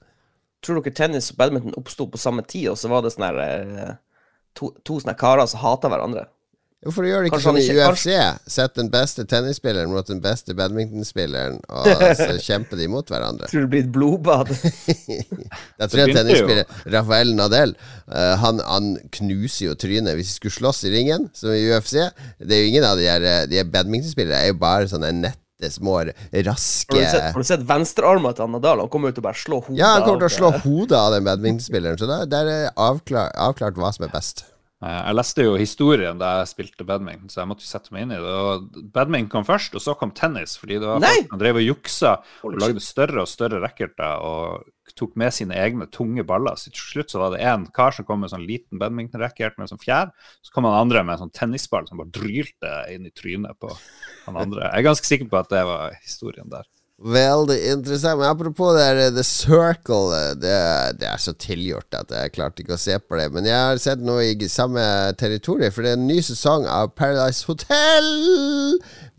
Tror 0.66 0.82
dere 0.82 0.98
tennis 0.98 1.30
og 1.32 1.40
badminton 1.40 1.78
oppsto 1.80 2.08
på 2.12 2.20
samme 2.20 2.44
tid, 2.44 2.72
og 2.74 2.80
så 2.82 2.92
var 2.92 3.06
det 3.06 3.14
sånne 3.14 3.30
her, 3.32 3.62
eh, 3.86 4.34
to, 4.58 4.74
to 4.84 4.98
sånne 5.00 5.16
karer 5.20 5.48
som 5.48 5.62
hata 5.62 5.92
hverandre? 5.94 6.26
Hvorfor 6.86 7.06
gjør 7.08 7.24
de 7.26 7.30
ikke 7.32 7.42
sånn 7.42 7.58
i 7.58 7.66
UFC? 7.74 8.12
Sett 8.54 8.76
den 8.78 8.92
beste 8.94 9.24
tennisspilleren 9.26 9.90
mot 9.90 10.06
den 10.06 10.20
beste 10.22 10.54
badmintonspilleren, 10.58 11.58
og 11.66 11.88
så 12.20 12.36
kjemper 12.38 12.78
de 12.78 12.86
mot 12.94 13.10
hverandre. 13.10 13.50
Tror 13.50 13.66
det 13.66 13.72
blir 13.72 13.86
et 13.88 13.94
blodbad? 13.96 14.52
Jeg 15.82 15.90
tror 15.90 16.02
jeg 16.04 16.14
tennisspiller 16.16 16.92
Rafael 16.94 17.34
Nadel 17.36 17.74
uh, 17.76 18.36
han, 18.42 18.62
han 18.62 18.92
knuser 19.18 19.72
jo 19.72 19.74
trynet 19.80 20.14
hvis 20.18 20.36
de 20.36 20.38
skulle 20.38 20.56
slåss 20.60 20.84
i 20.86 20.94
ringen, 20.94 21.28
som 21.34 21.56
i 21.56 21.66
UFC. 21.74 21.98
Det 22.38 22.54
er 22.54 22.64
jo 22.64 22.70
ingen 22.70 22.86
av 22.86 23.00
de 23.00 23.10
her 23.10 23.26
eh, 23.26 23.42
De 23.50 23.64
badmintonspillerne 23.74 24.46
er 24.46 24.54
jo 24.54 24.60
bare 24.62 24.88
sånne 24.92 25.12
nette, 25.18 25.72
små, 25.74 25.98
Har 26.04 26.12
du 26.12 26.42
raske 26.46 27.02
sett, 27.02 27.30
har 27.34 27.42
du 27.42 27.48
sett 27.48 27.66
venstrearmen 27.66 28.38
til 28.38 28.52
Nadal? 28.54 28.86
Han 28.86 28.92
kommer 28.94 29.14
ut 29.14 29.22
og 29.22 29.26
bare 29.26 29.42
slår 29.42 29.70
hodet 29.70 29.82
Ja, 29.82 29.96
han 29.98 30.06
kommer 30.06 30.26
til 30.26 30.30
å 30.30 30.36
slå 30.38 30.52
eh, 30.54 30.66
hodet 30.68 31.00
av 31.00 31.16
den 31.18 31.26
badmintonspilleren, 31.26 31.98
så 32.02 32.10
der, 32.12 32.28
der 32.30 32.52
er 32.52 32.68
avklart, 32.76 33.34
avklart 33.50 33.82
hva 33.82 33.96
som 33.96 34.06
er 34.06 34.14
best. 34.14 34.46
Eh, 34.86 35.02
Jeg 35.08 35.16
leste 35.18 35.46
jo 35.48 35.56
historien 35.58 36.20
da 36.22 36.32
jeg 36.42 36.52
spilte 36.52 36.86
badminton, 36.86 37.32
så 37.32 37.42
jeg 37.42 37.50
måtte 37.50 37.66
jo 37.66 37.72
sette 37.72 37.94
meg 37.96 38.06
inn 38.06 38.14
i 38.14 38.22
det. 38.22 38.36
Og 38.52 38.86
badminton 38.94 39.32
kom 39.34 39.48
først, 39.48 39.74
og 39.78 39.82
så 39.82 39.96
kom 39.98 40.14
tennis. 40.14 40.58
Fordi 40.62 40.78
det 40.82 40.90
var 40.92 41.02
Nei! 41.02 41.14
folk 41.24 41.34
som 41.34 41.42
drev 41.42 41.60
og 41.62 41.66
juksa 41.66 42.12
og 42.46 42.60
lagde 42.62 42.84
større 42.86 43.24
og 43.26 43.30
større 43.32 43.62
racketer 43.64 44.22
og 44.22 44.70
tok 44.96 45.16
med 45.20 45.34
sine 45.34 45.58
egne 45.58 45.88
tunge 45.92 46.24
baller. 46.28 46.56
Så 46.62 46.70
til 46.72 46.86
slutt 46.94 47.12
så 47.12 47.20
var 47.24 47.34
det 47.34 47.42
en 47.44 47.66
kar 47.74 47.96
som 47.96 48.06
kom 48.08 48.22
med 48.22 48.32
sånn 48.32 48.46
liten 48.46 48.80
badminton-racket 48.80 49.58
med 49.58 49.72
sånn 49.72 49.82
fjær. 49.82 50.14
Så 50.46 50.54
kom 50.54 50.68
han 50.70 50.78
andre 50.78 51.02
med 51.04 51.18
en 51.18 51.26
sånn 51.26 51.34
tennisball 51.36 51.88
som 51.90 52.00
bare 52.00 52.14
drylte 52.16 52.76
inn 52.94 53.10
i 53.10 53.12
trynet 53.16 53.58
på 53.60 53.74
han 54.28 54.38
andre. 54.38 54.70
Jeg 54.70 54.84
er 54.84 54.88
ganske 54.92 55.10
sikker 55.10 55.32
på 55.34 55.42
at 55.42 55.50
det 55.52 55.66
var 55.68 55.98
historien 56.04 56.48
der. 56.54 56.70
Veldig 56.95 57.57
interessant. 57.74 58.21
Men 58.21 58.30
apropos 58.30 58.71
det 58.77 59.09
The 59.18 59.24
Circle, 59.27 60.19
det, 60.39 60.53
det 61.01 61.09
er 61.09 61.19
så 61.19 61.33
tilgjort 61.36 61.92
at 61.97 62.13
jeg 62.15 62.31
klarte 62.38 62.63
ikke 62.63 62.77
å 62.77 62.80
se 62.80 62.95
på 63.03 63.18
det. 63.19 63.27
Men 63.36 63.50
jeg 63.50 63.57
har 63.59 63.81
sett 63.83 64.00
noe 64.06 64.24
i 64.31 64.47
samme 64.51 64.80
territorium, 65.19 65.74
for 65.75 65.83
det 65.83 65.92
er 65.92 66.00
en 66.00 66.07
ny 66.07 66.21
sesong 66.24 66.68
av 66.71 66.94
Paradise 66.95 67.44
Hotel. 67.50 68.07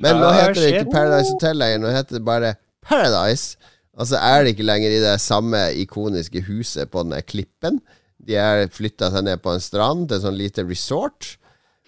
Men 0.01 0.23
nå 0.23 0.31
Ah, 0.31 0.39
heter 0.41 0.61
det 0.63 0.71
ikke 0.73 0.95
Paradise 0.95 1.35
Hotel 1.35 1.61
lenger, 1.61 1.83
nå 1.85 1.93
heter 1.93 2.17
det 2.19 2.25
bare 2.25 2.55
Paradise. 2.87 3.59
Og 3.97 4.09
så 4.09 4.19
er 4.25 4.45
det 4.45 4.55
ikke 4.57 4.69
lenger 4.69 4.93
i 4.97 5.05
det 5.05 5.15
samme 5.25 5.61
ikoniske 5.85 6.43
huset 6.49 6.91
på 6.93 7.05
den 7.05 7.17
klippen. 7.29 7.79
De 8.27 8.37
har 8.41 8.65
flytta 8.73 9.13
seg 9.13 9.25
ned 9.29 9.41
på 9.45 9.53
en 9.53 9.63
strand 9.63 10.09
til 10.09 10.17
en 10.19 10.25
sånn 10.31 10.41
lite 10.41 10.65
resort. 10.69 11.37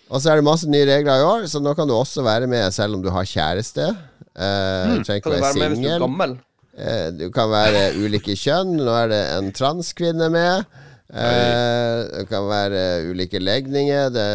Og 0.08 0.20
så 0.20 0.30
er 0.32 0.38
det 0.40 0.46
masse 0.46 0.68
nye 0.68 0.86
regler 0.88 1.20
i 1.20 1.26
år, 1.26 1.48
så 1.48 1.60
nå 1.60 1.72
kan 1.76 1.88
du 1.88 1.92
også 1.96 2.24
være 2.24 2.48
med 2.48 2.68
selv 2.76 2.96
om 2.96 3.02
du 3.04 3.10
har 3.12 3.28
kjæreste. 3.28 3.90
Eh, 4.38 4.92
du 4.94 5.02
trenger 5.02 5.18
ikke 5.18 5.30
Kan 5.30 5.38
du 5.38 5.46
være 5.46 5.58
med 5.58 5.72
hvis 5.74 5.82
du 5.84 5.88
er 5.94 6.04
gammel? 6.04 6.36
Eh, 6.78 7.06
Du 7.18 7.24
kan 7.34 7.50
være 7.50 7.80
ulike 7.98 8.36
kjønn. 8.38 8.76
Nå 8.78 8.92
er 9.02 9.08
det 9.10 9.22
en 9.38 9.48
transkvinne 9.56 10.28
med. 10.30 10.68
Eh, 11.08 11.98
det 12.12 12.24
kan 12.28 12.44
være 12.50 12.82
ulike 13.10 13.40
legninger. 13.40 14.10
Det, 14.12 14.26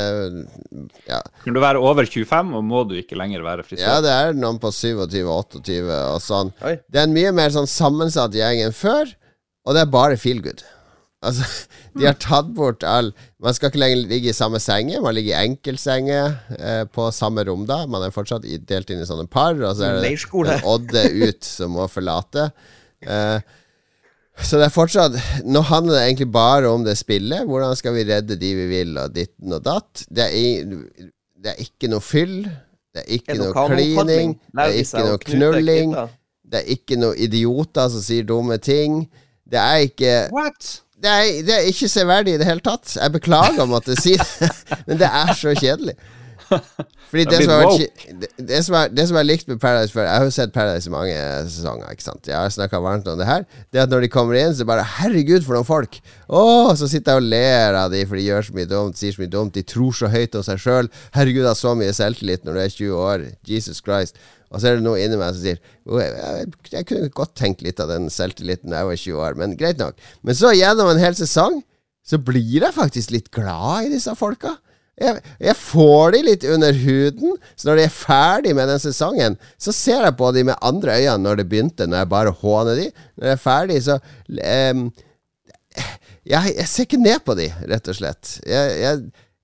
ja. 1.07 1.19
Kan 1.45 1.53
du 1.55 1.61
være 1.61 1.79
over 1.79 2.03
25, 2.09 2.53
og 2.57 2.63
må 2.65 2.81
du 2.89 2.95
ikke 2.99 3.15
lenger 3.19 3.45
være 3.45 3.63
frisør? 3.67 3.85
ja, 3.85 3.99
det 4.03 4.11
er 4.11 4.33
noen 4.37 4.59
på 4.59 4.71
27-28 4.73 5.79
og 5.93 6.19
sånn. 6.25 6.49
Oi. 6.65 6.75
Det 6.89 6.99
er 7.03 7.07
en 7.07 7.15
mye 7.15 7.31
mer 7.35 7.53
sånn 7.53 7.69
sammensatt 7.69 8.33
gjeng 8.37 8.63
enn 8.65 8.73
før, 8.75 9.13
og 9.63 9.77
det 9.77 9.85
er 9.85 9.93
bare 9.93 10.17
feel 10.19 10.41
good. 10.43 10.65
Altså, 11.23 11.45
de 11.95 12.09
har 12.09 12.17
tatt 12.19 12.49
bort 12.57 12.83
all 12.83 13.13
Man 13.43 13.55
skal 13.55 13.71
ikke 13.71 13.81
lenger 13.81 14.05
ligge 14.07 14.31
i 14.31 14.35
samme 14.35 14.59
senge, 14.63 15.01
man 15.03 15.15
ligger 15.17 15.33
i 15.35 15.47
enkeltsenger 15.49 16.37
eh, 16.55 16.83
på 16.87 17.09
samme 17.11 17.43
rom 17.43 17.65
da. 17.67 17.81
Man 17.91 18.05
er 18.05 18.13
fortsatt 18.15 18.45
delt 18.69 18.93
inn 18.93 19.01
i 19.03 19.07
sånne 19.09 19.27
par, 19.27 19.57
og 19.57 19.75
så 19.75 19.89
er 19.89 19.97
det 19.97 20.03
Odde 20.63 21.03
ut 21.25 21.43
som 21.43 21.75
må 21.75 21.89
forlate. 21.91 22.47
Eh, 23.03 23.39
så 24.41 24.57
det 24.57 24.65
er 24.65 24.73
fortsatt 24.73 25.17
Nå 25.45 25.61
handler 25.67 25.99
det 25.99 26.05
egentlig 26.07 26.29
bare 26.33 26.71
om 26.71 26.85
det 26.87 26.95
spillet. 26.97 27.43
Hvordan 27.49 27.75
skal 27.77 27.97
vi 27.97 28.05
redde 28.07 28.39
de 28.39 28.53
vi 28.61 28.69
vil, 28.71 28.95
og 28.97 29.11
ditten 29.13 29.57
og 29.59 29.65
datt. 29.65 30.05
Det 30.07 30.29
er, 30.29 30.63
det 31.43 31.51
er 31.51 31.59
ikke 31.67 31.91
noe 31.91 32.03
fyll. 32.03 32.39
Det 32.93 33.03
er 33.03 33.11
ikke 33.17 33.37
noe 33.41 33.67
klining. 33.73 34.37
Det 34.53 34.69
er 34.69 34.79
ikke 34.79 35.03
noe 35.09 35.19
knulling. 35.27 35.93
Det 36.53 36.61
er 36.61 36.71
ikke 36.77 37.01
noe 37.01 37.19
idioter 37.27 37.91
som 37.91 38.03
sier 38.05 38.25
dumme 38.29 38.55
ting. 38.61 39.03
Det 39.43 39.59
er 39.59 39.85
ikke 39.89 40.15
What? 40.33 40.79
Det 41.03 41.11
er, 41.11 41.29
det 41.43 41.55
er 41.57 41.65
ikke 41.67 41.89
severdig 41.91 42.37
i 42.37 42.39
det 42.39 42.47
hele 42.47 42.63
tatt. 42.63 42.93
Jeg 42.95 43.11
beklager 43.11 43.65
å 43.65 43.69
måtte 43.69 43.97
si 43.99 44.15
det, 44.15 44.49
men 44.87 45.01
det 45.01 45.09
er 45.09 45.33
så 45.35 45.51
kjedelig. 45.57 45.97
Fordi 47.11 47.25
Det 47.29 47.39
som 47.43 47.53
er 47.55 47.67
det, 48.37 48.59
som 48.65 48.77
er, 48.79 48.91
det 48.93 49.05
som 49.09 49.17
er 49.19 49.25
likt 49.27 49.49
med 49.49 49.59
Paradise 49.61 49.93
før 49.93 50.07
Jeg 50.07 50.13
har 50.13 50.27
jo 50.27 50.33
sett 50.33 50.53
Paradise 50.55 50.89
i 50.89 50.93
mange 50.93 51.15
sesonger. 51.51 51.91
Ikke 51.93 52.05
sant 52.05 52.29
Jeg 52.29 52.37
har 52.37 52.53
snakka 52.53 52.81
varmt 52.83 53.09
om 53.11 53.19
det 53.19 53.27
her. 53.29 53.47
Det 53.73 53.83
at 53.83 53.91
når 53.93 54.05
de 54.05 54.11
kommer 54.13 54.39
inn, 54.39 54.55
så 54.57 54.67
bare 54.67 54.85
Herregud, 54.97 55.45
for 55.45 55.57
noen 55.57 55.67
folk! 55.67 55.99
Åh, 56.29 56.73
Så 56.79 56.89
sitter 56.91 57.17
jeg 57.17 57.23
og 57.23 57.31
ler 57.35 57.79
av 57.83 57.93
de, 57.93 58.03
for 58.09 58.19
de 58.19 58.27
gjør 58.27 58.47
så 58.47 58.57
mye 58.57 58.69
dumt, 58.69 58.99
sier 58.99 59.15
så 59.15 59.23
mye 59.23 59.33
dumt. 59.33 59.57
De 59.57 59.65
tror 59.73 59.97
så 59.97 60.11
høyt 60.13 60.37
om 60.39 60.45
seg 60.45 60.61
sjøl. 60.63 60.89
Herregud, 61.17 61.43
jeg 61.43 61.51
har 61.51 61.59
så 61.59 61.75
mye 61.79 61.93
selvtillit 61.95 62.47
når 62.47 62.57
du 62.57 62.63
er 62.63 62.73
20 62.77 63.03
år. 63.09 63.27
Jesus 63.49 63.83
Christ. 63.83 64.17
Og 64.53 64.61
så 64.61 64.69
er 64.69 64.77
det 64.77 64.85
noe 64.85 65.01
inni 65.01 65.17
meg 65.17 65.33
som 65.33 65.41
sier 65.41 65.57
oh, 65.89 65.97
jeg, 65.97 66.13
jeg, 66.13 66.49
jeg 66.75 66.87
kunne 66.89 67.13
godt 67.17 67.33
tenkt 67.39 67.63
litt 67.65 67.81
av 67.81 67.89
den 67.89 68.05
selvtilliten 68.13 68.69
da 68.69 68.83
jeg 68.83 68.89
var 68.91 68.99
20 69.01 69.23
år, 69.27 69.37
men 69.39 69.55
greit 69.57 69.81
nok. 69.81 69.97
Men 70.21 70.37
så 70.37 70.53
gjennom 70.53 70.91
en 70.91 71.01
hel 71.01 71.17
sesong 71.17 71.61
så 72.03 72.19
blir 72.19 72.65
jeg 72.65 72.75
faktisk 72.75 73.13
litt 73.15 73.31
glad 73.33 73.87
i 73.87 73.93
disse 73.95 74.13
folka. 74.19 74.57
Jeg, 75.01 75.23
jeg 75.41 75.55
får 75.57 76.13
de 76.13 76.19
litt 76.27 76.43
under 76.45 76.75
huden, 76.83 77.37
så 77.57 77.69
når 77.69 77.79
de 77.79 77.85
er 77.87 77.95
ferdig 77.95 78.53
med 78.53 78.69
den 78.69 78.81
sesongen, 78.81 79.39
så 79.57 79.73
ser 79.73 80.05
jeg 80.05 80.17
på 80.19 80.29
de 80.35 80.45
med 80.51 80.59
andre 80.61 80.99
øyne 81.01 81.17
når 81.23 81.41
det 81.41 81.47
begynte, 81.49 81.87
når 81.89 82.03
jeg 82.03 82.11
bare 82.13 82.35
håner 82.43 82.77
de. 82.77 82.85
Når 83.17 83.31
jeg 83.31 83.37
er 83.37 83.41
ferdig, 83.41 83.79
så 83.87 83.97
um, 83.97 84.85
jeg, 86.29 86.53
jeg 86.53 86.69
ser 86.69 86.87
ikke 86.87 87.01
ned 87.01 87.25
på 87.25 87.35
de, 87.39 87.49
rett 87.73 87.89
og 87.89 87.97
slett. 87.97 88.37
Jeg, 88.45 89.01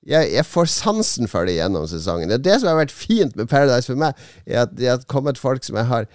jeg, 0.09 0.45
får 0.47 0.69
sansen 0.71 1.29
for 1.31 1.49
de 1.49 1.57
gjennom 1.57 1.89
sesongen. 1.89 2.29
Det 2.29 2.39
er 2.39 2.47
det 2.51 2.61
som 2.61 2.71
har 2.71 2.81
vært 2.83 2.95
fint 2.95 3.35
med 3.39 3.49
Paradise 3.51 3.89
for 3.89 3.99
meg, 3.99 4.17
er 4.45 4.67
at 4.67 4.77
det 4.77 4.91
har 4.91 5.05
kommet 5.09 5.41
folk 5.41 5.65
som 5.65 5.81
jeg 5.81 5.89
har 5.89 6.09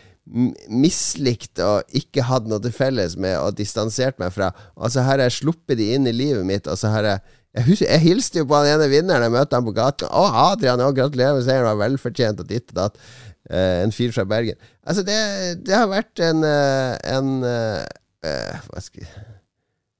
mislikt 0.73 1.61
og 1.61 1.85
ikke 1.93 2.25
hatt 2.25 2.47
noe 2.49 2.62
til 2.64 2.73
felles 2.73 3.19
med 3.21 3.37
og 3.43 3.59
distansert 3.59 4.17
meg 4.23 4.33
fra. 4.33 4.55
Og 4.79 4.95
så 4.95 5.05
har 5.05 5.21
jeg 5.21 5.41
sluppet 5.43 5.79
de 5.83 5.91
inn 5.99 6.09
i 6.09 6.14
livet 6.17 6.47
mitt, 6.49 6.71
og 6.71 6.81
så 6.81 6.95
har 6.95 7.11
jeg 7.11 7.43
jeg, 7.54 7.66
husker, 7.68 7.87
jeg 7.87 8.02
hilste 8.02 8.42
jo 8.42 8.49
på 8.50 8.62
den 8.64 8.75
ene 8.75 8.88
vinneren 8.90 9.26
jeg 9.28 9.34
møtte 9.34 9.58
han 9.58 9.66
på 9.66 9.75
gaten. 9.76 10.11
'Å, 10.11 10.25
Adrian, 10.50 10.82
å, 10.82 10.94
gratulerer 10.96 11.37
med 11.38 11.46
seieren, 11.46 11.68
var 11.70 11.82
velfortjent', 11.84 12.42
og 12.42 12.50
ditt 12.50 12.75
og 12.75 12.80
datt. 12.80 12.99
Eh, 13.50 13.82
en 13.84 13.92
fyr 13.94 14.14
fra 14.16 14.25
Bergen. 14.26 14.58
Altså, 14.82 15.04
det, 15.06 15.20
det 15.66 15.76
har 15.76 15.87
vært 15.90 16.23
en, 16.25 16.42
eh, 16.49 16.94
en 17.12 17.30
eh, 17.44 18.58
Hva 18.70 18.80
skal 18.80 19.04
jeg 19.04 19.12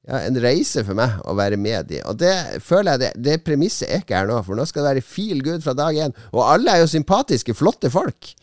ja, 0.05 0.19
en 0.21 0.37
reise 0.37 0.83
for 0.85 0.97
meg 0.99 1.17
å 1.25 1.35
være 1.37 1.57
med 1.61 1.93
i. 1.97 2.01
Og 2.09 2.19
det 2.21 2.35
føler 2.65 2.95
jeg 2.95 3.03
det, 3.03 3.11
det 3.25 3.45
premisset 3.47 3.89
er 3.89 4.03
ikke 4.03 4.19
her 4.19 4.29
nå, 4.29 4.37
for 4.45 4.59
nå 4.59 4.67
skal 4.69 4.85
det 4.85 4.91
være 4.91 5.05
feel 5.07 5.41
good 5.45 5.65
fra 5.65 5.73
dag 5.77 5.97
én. 5.97 6.17
Og 6.35 6.43
alle 6.45 6.75
er 6.75 6.83
jo 6.83 6.91
sympatiske, 6.93 7.57
flotte 7.57 7.89
folk. 7.93 8.35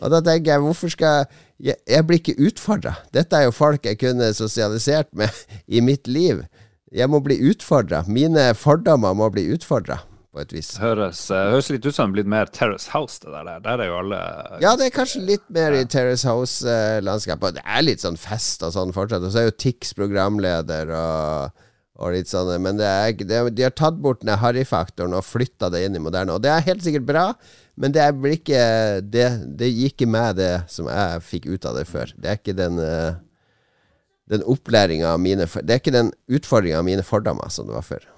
Og 0.00 0.12
da 0.12 0.20
tenker 0.24 0.54
jeg, 0.54 0.64
hvorfor 0.64 0.92
skal 0.92 1.24
jeg 1.60 1.76
Jeg 1.84 2.06
blir 2.08 2.16
ikke 2.16 2.40
utfordra. 2.48 2.94
Dette 3.12 3.36
er 3.36 3.44
jo 3.44 3.52
folk 3.52 3.84
jeg 3.84 3.98
kunne 4.00 4.30
sosialisert 4.32 5.10
med 5.12 5.28
i 5.76 5.82
mitt 5.84 6.08
liv. 6.08 6.40
Jeg 6.90 7.06
må 7.06 7.20
bli 7.22 7.36
utfordra. 7.46 8.02
Mine 8.10 8.50
fordommer 8.58 9.14
må 9.14 9.28
bli 9.30 9.44
utfordra, 9.54 10.00
på 10.34 10.42
et 10.42 10.52
vis. 10.54 10.72
Høres, 10.82 11.22
eh, 11.30 11.50
høres 11.52 11.70
litt 11.70 11.86
ut 11.86 11.94
som 11.94 12.10
det 12.10 12.10
er 12.10 12.16
blitt 12.16 12.30
mer 12.32 12.50
Terrace 12.50 12.90
House, 12.90 13.20
det 13.22 13.30
der. 13.30 13.60
Der 13.62 13.84
er 13.84 13.90
jo 13.92 13.98
alle 14.00 14.18
Ja, 14.62 14.74
det 14.74 14.88
er 14.88 14.96
kanskje 14.96 15.22
litt 15.22 15.46
mer 15.54 15.76
i 15.78 15.84
Terrace 15.84 16.26
House-landskapet. 16.26 17.60
Det 17.60 17.64
er 17.64 17.86
litt 17.86 18.02
sånn 18.02 18.18
fest 18.18 18.66
og 18.66 18.74
sånn 18.74 18.94
fortsatt. 18.96 19.22
Og 19.22 19.30
så 19.30 19.44
er 19.44 19.48
jo 19.50 19.58
Tix 19.62 19.94
programleder 19.94 20.90
og, 20.90 21.62
og 22.02 22.12
litt 22.16 22.26
sånn 22.30 22.50
Men 22.58 22.82
det 22.82 22.90
er, 22.90 23.14
det, 23.22 23.40
de 23.54 23.68
har 23.68 23.76
tatt 23.78 24.02
bort 24.02 24.26
den 24.26 24.34
harryfaktoren 24.34 25.14
og 25.14 25.26
flytta 25.26 25.70
det 25.70 25.86
inn 25.86 25.94
i 25.94 26.02
moderne. 26.02 26.34
Og 26.34 26.42
det 26.42 26.50
er 26.50 26.68
helt 26.72 26.82
sikkert 26.82 27.06
bra, 27.06 27.26
men 27.78 27.94
det, 27.94 28.02
ikke, 28.34 29.00
det, 29.06 29.30
det 29.46 29.70
gir 29.70 29.94
ikke 29.94 30.10
meg 30.10 30.42
det 30.42 30.54
som 30.66 30.90
jeg 30.90 31.22
fikk 31.22 31.52
ut 31.54 31.70
av 31.70 31.78
det 31.78 31.86
før. 31.86 32.10
Det 32.18 32.34
er 32.34 32.42
ikke 32.42 32.58
den 32.58 32.82
eh, 32.82 33.14
Den 34.30 34.46
opplæringa 34.46 35.12
av 35.16 35.20
mine 35.22 35.46
Det 35.46 35.74
er 35.74 35.82
ikke 35.82 35.94
den 35.94 36.12
utfordringa 36.30 36.78
av 36.78 36.86
mine 36.86 37.02
fordommer 37.06 37.50
som 37.50 37.66
det 37.66 37.74
var 37.74 37.86
før. 37.86 38.08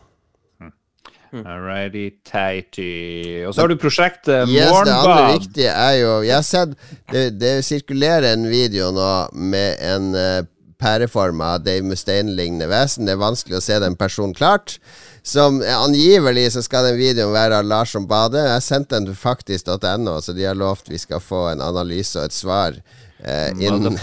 Alrighty, 1.32 2.10
tighty. 2.28 3.44
Og 3.46 3.54
så 3.54 3.62
har 3.62 3.70
du 3.72 3.78
prosjektet 3.80 4.50
Yes, 4.52 4.68
det 4.84 4.92
andre 4.92 5.38
viktige 5.38 5.70
er 5.72 5.94
jo 5.96 6.10
Jeg 6.26 6.34
har 6.34 6.44
sett 6.44 6.74
Det, 7.08 7.22
det 7.40 7.52
sirkulerer 7.64 8.34
en 8.34 8.44
video 8.52 8.90
nå 8.92 9.12
med 9.32 9.80
en 9.80 10.10
uh, 10.12 10.42
pæreforma 10.82 11.54
Dave 11.62 11.86
Mustaine-lignende 11.86 12.66
vesen. 12.68 13.06
Det 13.06 13.14
er 13.14 13.22
vanskelig 13.22 13.60
å 13.60 13.64
se 13.64 13.78
den 13.80 13.96
personen 13.96 14.34
klart. 14.34 14.76
Som 15.22 15.60
eh, 15.62 15.76
Angivelig 15.78 16.48
så 16.56 16.62
skal 16.66 16.88
den 16.88 16.98
videoen 16.98 17.34
være 17.34 17.60
av 17.62 17.68
Lars 17.70 17.94
som 17.94 18.08
bader. 18.10 18.50
Jeg 18.56 18.66
sendte 18.66 18.98
den 18.98 19.06
til 19.06 19.18
faktisk.no, 19.18 20.16
så 20.18 20.34
de 20.34 20.48
har 20.48 20.58
lovt 20.58 20.90
vi 20.90 20.98
skal 20.98 21.22
få 21.22 21.46
en 21.52 21.62
analyse 21.62 22.18
og 22.18 22.26
et 22.26 22.34
svar 22.34 22.80
eh, 23.22 23.52
innen. 23.62 24.00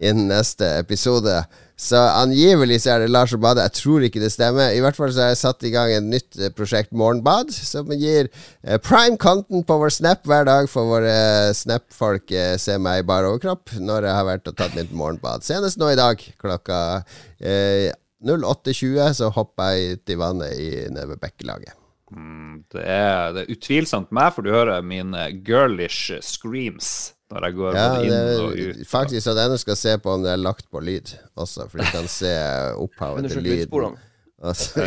Innen 0.00 0.30
neste 0.32 0.66
episode. 0.80 1.42
Så 1.80 1.96
angivelig 1.96 2.82
så 2.84 2.94
er 2.94 3.04
det 3.04 3.12
Lars 3.12 3.32
og 3.32 3.40
bader. 3.40 3.64
Jeg 3.68 3.76
tror 3.78 4.04
ikke 4.04 4.20
det 4.20 4.32
stemmer. 4.34 4.74
I 4.76 4.82
hvert 4.84 4.98
fall 4.98 5.12
så 5.16 5.22
har 5.24 5.30
jeg 5.32 5.40
satt 5.40 5.64
i 5.64 5.72
gang 5.72 5.92
et 5.94 6.04
nytt 6.04 6.36
eh, 6.36 6.52
prosjekt, 6.52 6.92
Morgenbad, 6.92 7.52
som 7.54 7.88
gir 7.94 8.28
eh, 8.28 8.76
prime 8.84 9.16
content 9.20 9.64
på 9.68 9.78
vår 9.80 9.94
Snap 9.96 10.28
hver 10.28 10.44
dag 10.48 10.68
for 10.72 10.90
våre 10.90 11.14
eh, 11.14 11.54
Snap-folk 11.56 12.34
ser 12.60 12.82
meg 12.84 13.00
i 13.00 13.06
bar 13.08 13.28
overkropp 13.28 13.72
når 13.80 14.08
jeg 14.10 14.18
har 14.18 14.28
vært 14.28 14.52
og 14.52 14.58
tatt 14.60 14.76
mitt 14.76 14.92
morgenbad. 14.92 15.46
Senest 15.46 15.80
nå 15.80 15.88
i 15.94 15.98
dag 16.00 16.20
klokka 16.40 16.80
eh, 17.40 17.88
08.20 18.28 19.14
så 19.16 19.30
hopper 19.32 19.72
jeg 19.72 19.96
ut 19.96 20.12
i 20.12 20.18
vannet 20.20 20.58
i, 20.60 20.70
nede 20.92 21.14
ved 21.14 21.22
Bekkelaget. 21.22 21.76
Mm, 22.12 22.64
Det 22.74 22.84
det 22.84 23.46
er 23.46 23.54
utvilsomt 23.54 24.12
meg, 24.12 24.34
for 24.34 24.44
du 24.44 24.52
hører 24.52 24.84
mine 24.84 25.30
girlish 25.46 26.12
screams 26.20 27.14
når 27.30 27.44
jeg 27.46 27.54
går 27.58 27.76
Ja, 27.78 27.88
inn 28.02 28.10
det 28.10 28.36
og 28.42 28.52
er 28.52 28.70
ut. 28.74 28.86
faktisk 28.90 29.24
så 29.26 29.34
denne 29.38 29.58
skal 29.62 29.76
se 29.78 29.96
på 30.02 30.14
om 30.16 30.22
det 30.26 30.32
er 30.32 30.40
lagt 30.42 30.66
på 30.70 30.80
lyd 30.82 31.12
også, 31.38 31.68
for 31.70 31.78
de 31.78 31.84
kan 31.92 32.08
se 32.10 32.32
opphavet 32.76 33.30
til 33.30 33.42
lyden. 33.46 33.98
Og 34.40 34.56
så, 34.56 34.80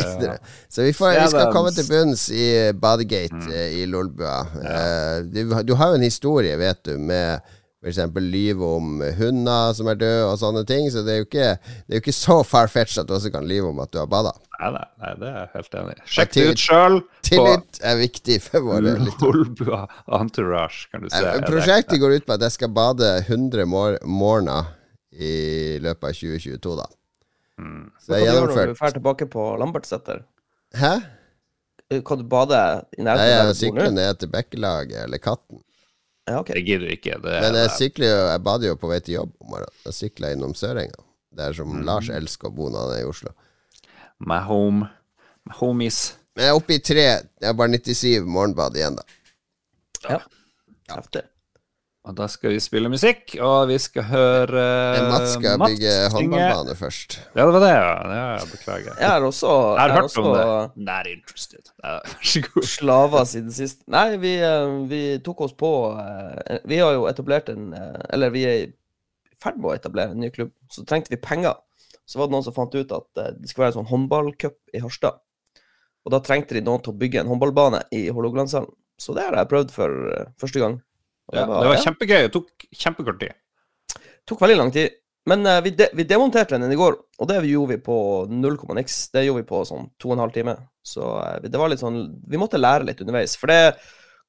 så 0.66 0.82
vi, 0.82 0.90
får, 0.92 1.12
vi 1.14 1.26
skal 1.30 1.52
komme 1.54 1.70
til 1.70 1.84
bunns 1.86 2.24
i 2.34 2.72
Badegate 2.74 3.36
Mm. 3.38 3.52
eh, 3.54 3.76
i 3.78 3.84
Lolbua. 3.86 4.40
Ja. 4.64 5.20
du, 5.22 5.52
du 5.62 5.74
har 5.78 5.92
jo 5.92 5.94
en 6.00 6.02
historie, 6.02 6.56
vet 6.58 6.80
du, 6.88 6.96
med 6.98 7.38
f.eks. 7.84 7.98
lyve 8.16 8.64
om 8.78 9.02
hunder 9.18 9.74
som 9.76 9.90
er 9.92 9.98
døde, 10.00 10.24
og 10.30 10.38
sånne 10.40 10.62
ting. 10.68 10.86
Så 10.92 11.02
det 11.04 11.12
er 11.12 11.18
jo 11.20 11.26
ikke, 11.28 11.48
det 11.60 11.92
er 11.92 11.98
jo 11.98 12.02
ikke 12.04 12.16
så 12.16 12.38
far-fetched 12.48 13.02
at 13.04 13.10
du 13.10 13.14
også 13.18 13.32
kan 13.34 13.44
lyve 13.48 13.68
om 13.70 13.82
at 13.84 13.92
du 13.92 14.00
har 14.00 14.08
bada. 14.10 14.32
Nei, 14.54 14.70
nei, 14.72 14.84
nei, 15.02 15.12
det 15.20 15.28
er 15.28 15.36
jeg 15.42 15.50
helt 15.56 15.76
enig 15.80 15.94
i. 15.98 16.04
Sjekk 16.14 16.32
det 16.36 16.44
ut 16.48 16.62
sjøl 16.62 16.98
Tillit 17.26 17.80
er 17.90 17.96
viktig 18.00 18.36
for 18.44 18.64
våre 18.70 18.94
lyttere. 19.02 19.32
Lolbua 19.34 19.80
Entourage, 20.20 20.86
kan 20.92 21.04
du 21.04 21.10
se. 21.10 21.20
Eh, 21.20 21.40
Prosjektet 21.44 22.00
går 22.00 22.16
ut 22.20 22.28
på 22.28 22.36
at 22.36 22.46
jeg 22.46 22.56
skal 22.56 22.72
bade 22.76 23.10
100 23.26 23.66
mor 23.68 23.98
morgener 24.06 24.70
i 25.14 25.34
løpet 25.84 26.08
av 26.08 26.16
2022, 26.16 26.76
da. 26.80 26.86
Mm. 27.60 27.82
Så 28.02 28.16
jeg 28.16 28.24
er 28.24 28.24
Hva 28.24 28.30
gjør 28.30 28.34
du 28.34 28.40
når 28.40 28.48
du 28.48 28.54
gjennomført. 28.54 28.80
drar 28.80 28.96
tilbake 28.96 29.28
på 29.34 29.44
Lambertseter? 29.60 30.24
Hæ? 30.74 30.94
Kan 32.08 32.18
du 32.18 32.24
bade 32.26 32.58
i 32.98 33.04
nærheten? 33.04 33.28
Nei, 33.28 33.46
jeg 33.50 33.56
sykler 33.60 33.92
ned 33.94 34.18
til 34.22 34.30
Bekkelaget 34.32 35.04
eller 35.04 35.20
Katten. 35.22 35.60
Ja, 36.26 36.38
okay. 36.40 36.54
Det 36.56 36.62
gidder 36.64 36.86
du 36.88 36.92
ikke. 36.94 37.18
Det 37.20 37.32
Men 37.44 37.54
jeg 37.58 37.70
sykler 37.76 38.06
jo 38.08 38.20
Jeg 38.30 38.42
bader 38.46 38.66
jo 38.70 38.76
på 38.80 38.88
vei 38.88 39.00
til 39.04 39.14
jobb 39.18 39.32
om 39.44 39.50
morgenen. 39.52 39.74
Jeg 39.84 39.92
sykler 39.98 40.32
innom 40.32 40.54
Sørenga. 40.56 41.02
Der 41.36 41.52
som 41.52 41.68
Mm. 41.74 41.82
Lars 41.84 42.08
elsker 42.08 42.48
å 42.48 42.54
bo 42.54 42.68
når 42.70 42.86
han 42.88 42.96
er 42.98 43.02
i 43.02 43.08
Oslo. 43.10 43.32
my 44.20 44.38
home, 44.46 44.86
my 45.44 45.52
homies. 45.58 46.14
Men 46.36 46.44
jeg 46.46 46.50
er 46.52 46.56
oppe 46.60 46.74
i 46.74 46.78
tre. 46.78 47.02
Jeg 47.40 47.46
har 47.46 47.52
bare 47.58 47.68
97 47.76 48.24
morgenbad 48.24 48.76
igjen, 48.76 48.96
da. 48.96 49.02
Ja. 50.08 50.18
Heftig. 50.94 51.22
Og 52.04 52.12
da 52.18 52.26
skal 52.28 52.52
vi 52.52 52.58
spille 52.60 52.90
musikk, 52.92 53.32
og 53.40 53.70
vi 53.70 53.78
skal 53.80 54.04
høre 54.10 54.60
uh, 54.60 55.06
Mats 55.08 55.30
skal 55.38 55.54
Mats 55.56 55.72
bygge 55.72 55.92
synge- 55.94 56.10
håndballbane 56.12 56.74
først. 56.76 57.16
Ja, 57.32 57.46
det 57.46 57.54
var 57.54 57.62
det, 57.64 57.70
ja. 57.72 57.94
ja 58.12 58.26
beklager. 58.50 58.98
Jeg 59.00 59.08
har 59.08 59.24
også, 59.24 59.52
Jeg 59.54 59.80
har 59.80 59.88
jeg 59.88 59.94
har 59.94 60.02
hørt 60.02 60.18
om 60.20 60.28
det. 60.34 60.84
Not 60.90 61.08
interested. 61.08 61.72
Vær 61.80 62.12
så 62.20 62.44
god. 62.44 62.68
Slava 62.68 63.24
siden 63.30 63.56
sist. 63.56 63.80
Nei, 63.88 64.04
vi, 64.20 64.34
eh, 64.44 64.74
vi 64.92 65.02
tok 65.24 65.40
oss 65.48 65.56
på 65.56 65.72
eh, 65.96 66.60
Vi 66.68 66.82
har 66.84 66.92
jo 66.92 67.08
etablert 67.08 67.48
en 67.54 67.72
eh, 67.72 67.98
Eller 68.12 68.36
vi 68.36 68.44
er 68.52 68.60
i 68.66 68.70
ferd 69.40 69.56
med 69.56 69.72
å 69.72 69.76
etablere 69.78 70.12
en 70.12 70.20
ny 70.20 70.28
klubb. 70.34 70.52
Så 70.68 70.84
trengte 70.84 71.12
vi 71.14 71.22
penger. 71.24 71.56
Så 72.04 72.20
var 72.20 72.28
det 72.28 72.36
noen 72.36 72.44
som 72.44 72.52
fant 72.56 72.76
ut 72.76 72.92
at 72.92 73.08
det 73.16 73.48
skulle 73.48 73.64
være 73.64 73.78
en 73.78 73.80
sånn 73.80 73.92
håndballcup 73.94 74.76
i 74.76 74.84
Harstad. 74.84 75.22
Og 76.04 76.12
da 76.12 76.20
trengte 76.20 76.52
de 76.52 76.60
noen 76.60 76.84
til 76.84 76.92
å 76.92 77.00
bygge 77.00 77.24
en 77.24 77.32
håndballbane 77.32 77.86
i 77.96 78.10
Hålogalandshallen. 78.12 78.74
Så 79.00 79.16
det 79.16 79.24
har 79.24 79.40
jeg 79.40 79.48
prøvd 79.56 79.72
for 79.72 80.10
første 80.40 80.60
gang. 80.60 80.82
Ja, 81.32 81.46
det 81.46 81.48
var 81.48 81.72
ja, 81.72 81.80
kjempegøy. 81.86 82.20
Det 82.26 82.34
tok 82.34 82.66
kjempekort 82.74 83.22
tid. 83.22 83.32
tok 84.28 84.42
veldig 84.44 84.58
lang 84.60 84.72
tid. 84.74 84.98
Men 85.28 85.46
uh, 85.48 85.60
vi, 85.64 85.72
de, 85.72 85.88
vi 85.96 86.04
demonterte 86.08 86.58
den 86.58 86.72
i 86.72 86.78
går, 86.78 86.96
og 87.18 87.28
det 87.30 87.40
gjorde 87.48 87.74
vi 87.74 87.84
på 87.86 87.98
null 88.28 88.58
komma 88.60 88.76
niks. 88.76 89.06
Det 89.14 89.24
gjorde 89.24 89.40
vi 89.40 89.48
på 89.48 89.62
sånn 89.68 89.88
to 90.00 90.10
og 90.10 90.18
en 90.18 90.24
halv 90.26 90.34
time. 90.36 90.56
Så 90.84 91.04
uh, 91.16 91.38
det 91.40 91.60
var 91.60 91.72
litt 91.72 91.82
sånn 91.82 92.02
Vi 92.28 92.40
måtte 92.40 92.60
lære 92.60 92.88
litt 92.88 93.00
underveis. 93.04 93.38
For 93.40 93.52
det, 93.52 93.76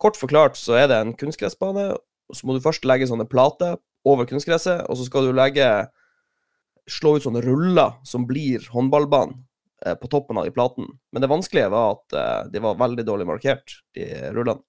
kort 0.01 0.19
forklart, 0.19 0.59
så 0.59 0.79
er 0.79 0.87
det 0.91 1.01
en 1.01 1.15
kunstgressbane. 1.19 1.89
Så 2.33 2.47
må 2.47 2.55
du 2.55 2.63
først 2.63 2.87
legge 2.87 3.09
sånne 3.09 3.27
plater 3.29 3.75
over 4.07 4.27
kunstgresset, 4.29 4.85
og 4.87 4.97
så 4.97 5.07
skal 5.09 5.29
du 5.29 5.35
legge 5.35 5.69
Slå 6.85 7.15
ut 7.17 7.23
sånne 7.25 7.41
ruller 7.41 7.95
som 8.05 8.27
blir 8.29 8.61
håndballbanen 8.69 9.39
uh, 9.87 9.95
på 9.97 10.05
toppen 10.05 10.37
av 10.37 10.45
de 10.45 10.53
platene. 10.53 10.91
Men 11.09 11.23
det 11.23 11.31
vanskelige 11.31 11.71
var 11.73 11.95
at 11.95 12.51
de 12.53 12.61
var 12.61 12.77
veldig 12.77 13.01
dårlig 13.07 13.25
markert, 13.25 13.79
de 13.97 14.05
rullene. 14.35 14.61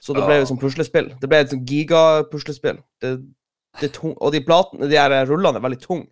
Så 0.00 0.16
det 0.16 0.24
ble 0.24 0.38
jo 0.40 0.48
sånn 0.48 0.60
puslespill. 0.60 1.10
Det 1.20 1.28
ble 1.28 1.42
et 1.44 1.52
sånn 1.52 1.66
gigapuslespill. 1.68 2.80
Det, 3.04 3.16
det 3.82 3.90
og 4.00 4.30
de 4.32 4.40
platene, 4.44 4.88
de 4.88 4.96
her 4.96 5.12
rullene 5.28 5.60
er 5.60 5.66
veldig 5.66 5.82
tunge. 5.82 6.08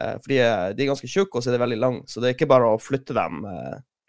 Eh, 0.00 0.16
fordi 0.24 0.38
de 0.40 0.82
er, 0.82 0.88
ganske 0.88 1.08
tjukke, 1.08 1.36
og 1.36 1.44
så 1.44 1.52
er 1.52 1.58
de 1.58 1.64
veldig 1.64 1.78
lange. 1.82 2.06
Så 2.08 2.22
det 2.22 2.30
er 2.30 2.38
ikke 2.38 2.48
bare 2.50 2.72
å 2.72 2.80
flytte 2.80 3.16
dem 3.16 3.44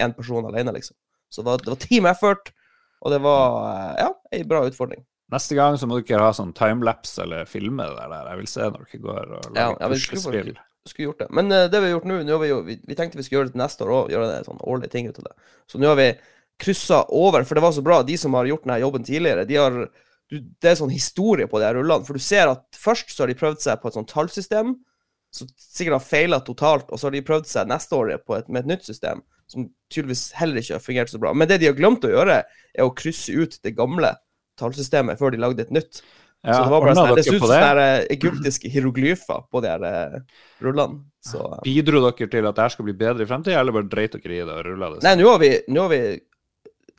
én 0.04 0.14
person 0.16 0.48
alene, 0.48 0.74
liksom. 0.76 0.96
Så 1.30 1.42
det 1.42 1.50
var, 1.52 1.58
det 1.58 1.74
var 1.74 1.82
team 1.82 2.06
effort, 2.06 2.54
Og 3.06 3.12
det 3.14 3.20
var 3.22 3.58
eh, 3.70 3.98
ja, 4.02 4.14
ei 4.34 4.46
bra 4.48 4.64
utfordring. 4.66 5.04
Neste 5.30 5.58
gang 5.58 5.76
så 5.78 5.86
må 5.86 6.00
dere 6.02 6.24
ha 6.26 6.32
sånn 6.34 6.54
timelapse 6.58 7.22
eller 7.22 7.46
filme 7.46 7.86
det 7.86 8.08
der. 8.10 8.30
Jeg 8.32 8.40
vil 8.40 8.48
se 8.50 8.64
når 8.64 8.88
dere 8.88 9.02
går 9.04 9.20
og 9.28 9.44
Ja, 9.52 9.68
lager 9.68 9.84
ja, 9.84 9.90
vi 9.92 10.00
skulle 10.02 10.22
puslespill. 10.24 10.58
skulle 10.88 11.10
gjort 11.12 11.22
det. 11.22 11.28
Men 11.38 11.52
uh, 11.54 11.66
det 11.70 11.82
vi 11.84 11.90
har 11.90 11.94
gjort 11.94 12.08
nå, 12.10 12.40
vi, 12.42 12.50
vi, 12.72 12.78
vi 12.90 12.98
tenkte 12.98 13.20
vi 13.20 13.28
skulle 13.28 13.42
gjøre 13.42 13.52
det 13.52 13.54
til 13.58 13.62
neste 13.62 13.86
år 13.86 13.94
òg, 13.98 14.10
gjøre 14.16 14.32
det 14.32 14.40
sånn 14.48 14.64
årlig 14.64 14.90
ting 14.96 15.12
ut 15.12 15.20
av 15.22 15.28
det. 15.28 15.36
Så 15.70 15.84
nå 15.84 15.92
har 15.92 16.00
vi 16.00 16.08
kryssa 16.62 17.04
over, 17.14 17.46
for 17.48 17.58
det 17.58 17.64
var 17.64 17.74
så 17.76 17.84
bra. 17.86 18.02
De 18.04 18.18
som 18.18 18.34
har 18.38 18.50
gjort 18.50 18.66
denne 18.66 18.82
jobben 18.82 19.08
tidligere, 19.08 19.46
de 19.46 19.58
har 19.60 19.80
du, 20.28 20.42
Det 20.60 20.68
er 20.68 20.76
sånn 20.76 20.92
historie 20.92 21.48
på 21.48 21.60
de 21.62 21.70
her 21.70 21.78
rullene. 21.78 22.04
For 22.04 22.18
du 22.18 22.24
ser 22.24 22.50
at 22.52 22.66
først 22.76 23.14
så 23.14 23.24
har 23.24 23.32
de 23.32 23.40
prøvd 23.40 23.62
seg 23.64 23.80
på 23.80 23.88
et 23.88 23.96
sånt 23.96 24.12
tallsystem, 24.12 24.74
som 25.32 25.50
sikkert 25.56 26.00
har 26.00 26.04
feila 26.04 26.40
totalt, 26.44 26.90
og 26.92 27.00
så 27.00 27.08
har 27.08 27.16
de 27.16 27.24
prøvd 27.24 27.48
seg 27.48 27.70
neste 27.70 27.96
år 27.96 28.14
på 28.26 28.36
et, 28.36 28.50
med 28.52 28.66
et 28.66 28.74
nytt 28.74 28.88
system, 28.88 29.24
som 29.48 29.70
tydeligvis 29.94 30.30
heller 30.36 30.60
ikke 30.60 30.76
har 30.76 30.84
fungert 30.84 31.14
så 31.14 31.22
bra. 31.22 31.32
Men 31.32 31.48
det 31.48 31.62
de 31.62 31.70
har 31.70 31.78
glemt 31.78 32.04
å 32.04 32.12
gjøre, 32.12 32.42
er 32.44 32.84
å 32.84 32.96
krysse 32.98 33.36
ut 33.36 33.56
det 33.64 33.76
gamle 33.78 34.16
tallsystemet 34.60 35.20
før 35.20 35.36
de 35.36 35.42
lagde 35.42 35.64
et 35.64 35.74
nytt. 35.74 36.02
Ja, 36.46 36.54
så 36.54 36.64
det 36.68 36.72
var 36.72 36.84
bare 36.84 36.96
sånn, 36.96 37.16
det 37.18 37.24
ser 37.26 37.36
ut 37.36 37.42
som 37.42 37.52
sånne 37.52 37.84
eh, 37.84 38.04
egyptiske 38.14 38.70
hieroglyfer 38.72 39.48
på 39.52 39.62
de 39.64 39.72
her 39.72 39.86
eh, 39.88 40.18
rullene. 40.64 41.02
Så 41.26 41.42
eh, 41.42 41.64
Bidro 41.66 42.04
dere 42.06 42.30
til 42.30 42.46
at 42.46 42.60
dette 42.60 42.68
skal 42.76 42.88
bli 42.88 42.96
bedre 42.98 43.26
i 43.26 43.30
fremtiden, 43.30 43.58
eller 43.60 43.76
bare 43.76 43.90
dreit 43.92 44.16
dere 44.16 44.36
i 44.36 44.44
det 44.44 44.54
og 44.54 44.68
rulla 44.68 44.92
det? 44.94 45.02
Nei, 45.08 45.16
nå 45.20 45.32
har 45.34 45.42
vi, 45.42 45.52
nå 45.74 45.86
har 45.88 45.92
vi 45.92 46.02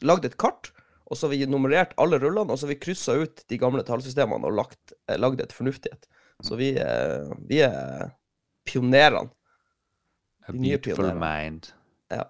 lagd 0.07 0.25
et 0.29 0.37
kart, 0.41 0.71
og 1.09 1.17
så 1.17 1.27
har 1.27 1.33
vi 1.35 1.47
nummerert 1.49 1.95
alle 1.99 2.19
rullene, 2.21 2.53
og 2.53 2.59
så 2.61 2.67
har 2.69 2.75
vi 2.75 2.81
kryssa 2.83 3.17
ut 3.17 3.45
de 3.49 3.59
gamle 3.61 3.83
tallsystemene 3.87 4.45
og 4.49 4.53
lagt, 4.59 4.93
eh, 5.09 5.17
lagd 5.21 5.41
et 5.41 5.55
fornuftig 5.57 5.93
et. 5.95 6.09
Så 6.45 6.55
vi, 6.59 6.75
eh, 6.79 7.31
vi 7.49 7.63
er 7.67 8.11
pionerene. 8.69 9.31
A 10.47 10.53
de 10.53 10.59
nye 10.63 10.79
beautiful 10.79 11.11
mind. 11.19 11.73
Ja. 12.13 12.25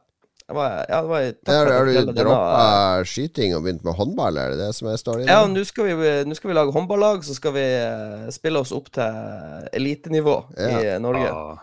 Var, 0.48 0.86
ja, 0.88 1.02
det 1.04 1.08
var, 1.12 1.68
har 1.68 1.84
du 1.84 2.12
droppa 2.16 3.04
skyting 3.04 3.52
og 3.54 3.66
begynt 3.66 3.82
med 3.84 3.94
håndball, 3.98 4.38
er 4.40 4.54
det 4.54 4.62
det 4.62 4.70
som 4.78 4.88
er 4.88 4.96
storyen? 4.96 5.28
Ja, 5.28 5.42
nå 5.44 5.60
skal, 5.68 5.90
vi, 5.98 6.34
skal 6.38 6.48
vi 6.48 6.56
lage 6.56 6.72
håndballag, 6.72 7.20
så 7.26 7.34
skal 7.36 7.52
vi 7.52 7.66
eh, 7.66 8.30
spille 8.32 8.62
oss 8.64 8.72
opp 8.72 8.88
til 8.96 9.68
elitenivå 9.76 10.38
i 10.56 10.70
Ja. 10.72 10.96
i 10.96 10.98
Norge. 11.04 11.28
Oh, 11.28 11.58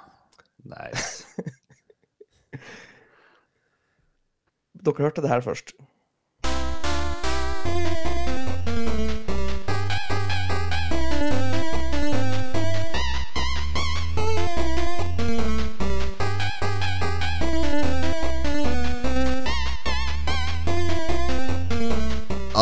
nice. 0.69 1.25
Dere 4.85 5.01
hørte 5.07 5.23
det 5.25 5.31
her 5.33 5.41
først. 5.41 5.73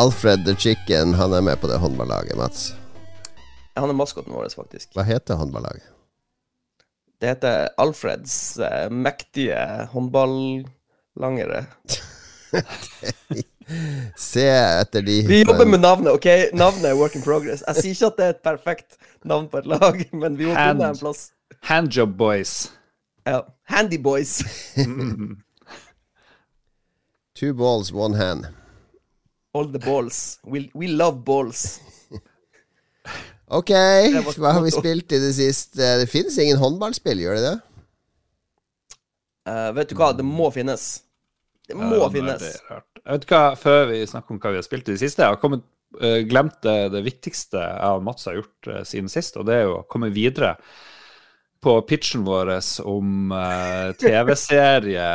Alfred 0.04 0.44
the 0.44 0.54
Chicken, 0.54 1.14
han 1.14 1.32
er 1.32 1.40
med 1.40 1.60
på 1.60 1.66
det 1.70 1.78
håndballaget, 1.80 2.36
Mats. 2.36 2.74
Han 3.74 3.88
er 3.88 3.96
maskoten 3.96 4.34
vår, 4.36 4.50
faktisk. 4.52 4.90
Hva 4.92 5.02
heter 5.08 5.38
håndballaget? 5.40 5.86
Det 7.20 7.30
heter 7.30 7.68
Alfreds 7.80 8.58
eh, 8.60 8.90
mektige 8.92 9.56
håndballangere. 9.94 11.62
Se 14.20 14.44
etter 14.50 15.02
de 15.06 15.22
Vi 15.26 15.38
jobber 15.40 15.64
med 15.66 15.80
navnet, 15.80 16.12
OK? 16.12 16.26
Navnet 16.52 16.84
er 16.90 16.98
work 17.00 17.16
in 17.16 17.24
progress. 17.24 17.62
Jeg 17.64 17.80
sier 17.80 17.94
ikke 17.96 18.10
at 18.12 18.18
det 18.18 18.26
er 18.26 18.34
et 18.36 18.42
perfekt 18.44 18.98
navn 19.24 19.48
på 19.48 19.62
et 19.62 19.70
lag, 19.72 20.02
men 20.24 20.36
vi 20.36 20.50
må 20.50 20.52
Hand. 20.58 20.82
finne 20.82 20.90
en 20.92 21.00
plass. 21.00 21.30
Handjob 21.70 22.12
boys. 22.20 22.52
Ja. 23.24 23.40
Handy 23.72 23.96
Boys. 24.04 24.42
Two 27.40 27.54
balls, 27.56 27.88
one 27.92 28.20
hand. 28.20 28.44
All 29.54 29.68
the 29.70 29.78
balls. 29.78 30.40
We, 30.42 30.68
we 30.74 30.88
love 30.90 31.22
balls. 31.24 31.80
Ok, 33.54 33.70
hva 33.70 34.54
har 34.56 34.62
vi 34.64 34.72
spilt 34.72 35.12
i 35.12 35.20
det 35.20 35.34
siste? 35.36 35.78
Det 36.00 36.08
finnes 36.10 36.36
ingen 36.42 36.58
håndballspill, 36.58 37.20
gjør 37.22 37.36
det 37.38 37.44
det? 37.44 37.56
Uh, 39.44 39.68
vet 39.76 39.92
du 39.92 39.98
hva, 40.00 40.08
det 40.16 40.24
må 40.26 40.48
finnes. 40.54 40.86
Det 41.68 41.76
må 41.76 41.92
Ja, 41.92 42.08
finnes. 42.10 42.40
det. 42.40 42.80
Jeg 43.04 43.18
vet 43.18 43.28
hva, 43.30 43.42
Før 43.60 43.86
vi 43.92 44.00
snakker 44.08 44.34
om 44.34 44.40
hva 44.40 44.54
vi 44.54 44.60
har 44.62 44.66
spilt 44.66 44.88
i 44.88 44.96
det 44.96 45.02
siste, 45.04 45.22
jeg 45.22 45.36
har 45.36 45.40
kommet, 45.42 45.62
uh, 46.00 46.24
glemt 46.26 46.58
det, 46.64 46.78
det 46.96 47.04
viktigste 47.04 47.60
jeg 47.60 48.00
og 48.00 48.02
Mats 48.08 48.26
har 48.30 48.40
gjort 48.40 48.72
uh, 48.72 48.80
siden 48.88 49.12
sist, 49.12 49.36
og 49.36 49.46
det 49.46 49.60
er 49.60 49.68
jo 49.68 49.78
å 49.82 49.86
komme 49.86 50.10
videre 50.14 50.56
på 51.64 51.76
pitchen 51.88 52.24
vår 52.26 52.56
om 52.88 53.30
uh, 53.32 53.92
TV-serie 54.00 55.06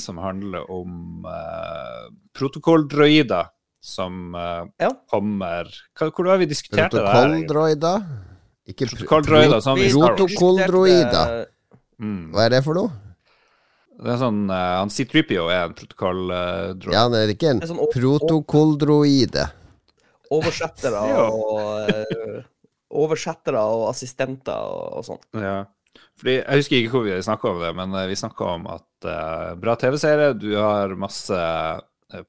som 0.00 0.18
handler 0.20 0.66
om 0.72 1.24
uh, 1.28 2.08
protokolldroider 2.36 3.48
som 3.80 4.34
uh, 4.36 4.66
Ja. 4.80 4.90
kommer 5.10 5.68
hva, 5.96 6.10
Hvor 6.10 6.28
var 6.28 6.40
vi 6.40 6.48
diskuterte 6.50 6.98
det? 6.98 7.04
Protokolldroider? 7.04 8.02
Ikke 8.68 8.86
Protokolldroider, 8.90 9.60
som 9.64 9.80
i 9.80 9.88
Star 9.88 10.12
Wars. 10.12 10.18
Protokolldroider. 10.20 11.46
Mm. 12.00 12.20
Hva 12.34 12.44
er 12.44 12.54
det 12.54 12.60
for 12.66 12.76
noe? 12.76 12.92
Det 14.00 14.14
er 14.14 14.20
sånn, 14.20 14.44
uh, 14.48 14.76
han 14.80 14.92
C3PO 14.92 15.48
er 15.52 15.66
en 15.66 15.74
protokolldroid. 15.76 16.94
Ja, 16.94 17.06
han 17.08 17.16
er 17.18 17.32
ikke 17.34 17.50
en 17.50 17.60
Det 17.60 17.68
er 17.68 17.74
sånn 17.74 17.82
protokolldroide. 17.96 19.48
Oversettere 20.30 21.02
og 21.26 21.90
uh, 21.90 22.40
Oversettere 23.00 23.60
og 23.70 23.84
assistenter 23.90 24.64
og, 24.66 24.98
og 24.98 25.04
sånn. 25.06 25.20
Ja. 25.38 25.58
Fordi, 26.18 26.40
jeg 26.40 26.60
husker 26.60 26.76
ikke 26.78 26.94
hvor 26.94 27.04
vi 27.06 27.18
snakka 27.22 27.52
om 27.52 27.60
det, 27.62 27.70
men 27.78 27.94
vi 28.10 28.16
snakka 28.18 28.48
om 28.56 28.66
at 28.72 29.06
uh, 29.06 29.52
bra 29.60 29.76
TV-serie, 29.78 30.32
du 30.36 30.50
har 30.56 30.96
masse 30.98 31.38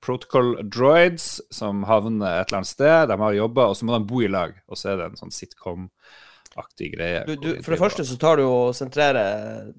protocol 0.01 0.53
droids 0.69 1.41
som 1.53 1.83
havner 1.89 2.41
et 2.41 2.49
eller 2.51 2.61
annet 2.61 2.69
sted, 2.71 3.07
de 3.09 3.17
har 3.21 3.37
jobba, 3.37 3.67
og 3.71 3.77
så 3.77 3.85
må 3.87 3.97
de 3.97 4.05
bo 4.09 4.21
i 4.21 4.29
lag, 4.31 4.53
og 4.69 4.77
så 4.77 4.91
er 4.93 4.99
det 5.01 5.07
en 5.11 5.21
sånn 5.23 5.33
sitcom-aktig 5.35 6.91
greie. 6.95 7.23
Du, 7.29 7.35
du, 7.35 7.49
for 7.63 7.73
det 7.75 7.79
første 7.81 8.05
så 8.05 8.17
tar 8.21 8.37
du 8.41 8.45
og 8.47 8.75
sentrerer 8.77 9.71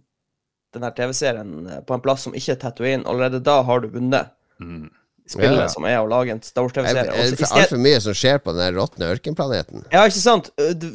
denne 0.73 0.91
TV-serien 0.97 1.71
på 1.87 1.95
en 1.95 2.03
plass 2.05 2.27
som 2.27 2.35
ikke 2.35 2.57
er 2.57 2.61
Tatooine. 2.62 3.07
Allerede 3.09 3.43
da 3.45 3.59
har 3.69 3.83
du 3.85 3.91
vunnet 3.93 4.31
mm. 4.62 4.87
spillet 5.29 5.67
Ja. 5.67 5.69
som 5.69 5.85
er 5.85 5.99
å 6.01 6.07
lage 6.09 6.33
en 6.33 6.41
Star 6.43 6.62
Er 6.62 6.69
Wars-TV-serie. 6.71 7.03
er 7.12 7.35
det 7.37 7.45
er 7.45 7.59
altfor 7.61 7.83
mye 7.85 7.99
som 8.01 8.17
skjer 8.17 8.41
på 8.41 8.55
den 8.57 8.62
der 8.65 8.79
råtne 8.81 9.11
ørkenplaneten? 9.12 9.85
Ja, 9.93 10.07
ikke 10.09 10.23
sant? 10.23 10.49
Du- 10.57 10.95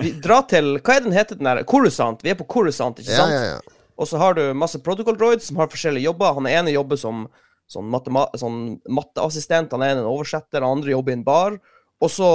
Vi 0.00 0.14
drar 0.24 0.48
til 0.48 0.78
Hva 0.80 0.96
er 0.96 1.04
den 1.04 1.12
heter 1.12 1.36
den 1.36 1.44
der? 1.44 1.62
Coruscant. 1.68 2.24
Vi 2.24 2.32
er 2.32 2.40
på 2.40 2.48
Coruscant, 2.48 2.98
ikke 3.04 3.12
sant? 3.20 3.32
ja, 3.36 3.44
ja. 3.56 3.60
Og 3.98 4.06
så 4.06 4.16
har 4.16 4.34
du 4.38 4.54
masse 4.54 4.78
protocol 4.78 5.16
droids 5.18 5.48
som 5.50 5.56
har 5.58 5.66
forskjellige 5.68 6.06
jobber. 6.06 6.36
Han 6.38 6.46
ene 6.46 6.70
jobber 6.70 6.96
som 6.96 7.26
sånn, 7.68 7.92
sånn 8.40 8.60
matteassistent, 8.88 9.74
han 9.74 9.84
ene 9.84 10.02
en 10.02 10.10
oversetter, 10.10 10.62
han 10.62 10.78
andre 10.78 10.94
jobber 10.94 11.14
i 11.14 11.18
en 11.18 11.26
bar. 11.26 11.58
Og 12.02 12.12
så 12.12 12.30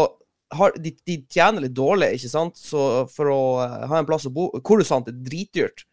har 0.53 0.75
de, 0.77 0.93
de 1.07 1.17
tjener 1.31 1.65
litt 1.65 1.75
dårlig, 1.77 2.13
ikke 2.17 2.31
sant? 2.31 2.59
Så 2.59 3.05
for 3.13 3.31
å 3.33 3.41
eh, 3.63 3.87
ha 3.89 3.99
en 3.99 4.09
plass 4.09 4.27
å 4.29 4.33
bo 4.33 4.49
Korusant 4.65 5.09
er 5.09 5.17
dritdyrt, 5.25 5.85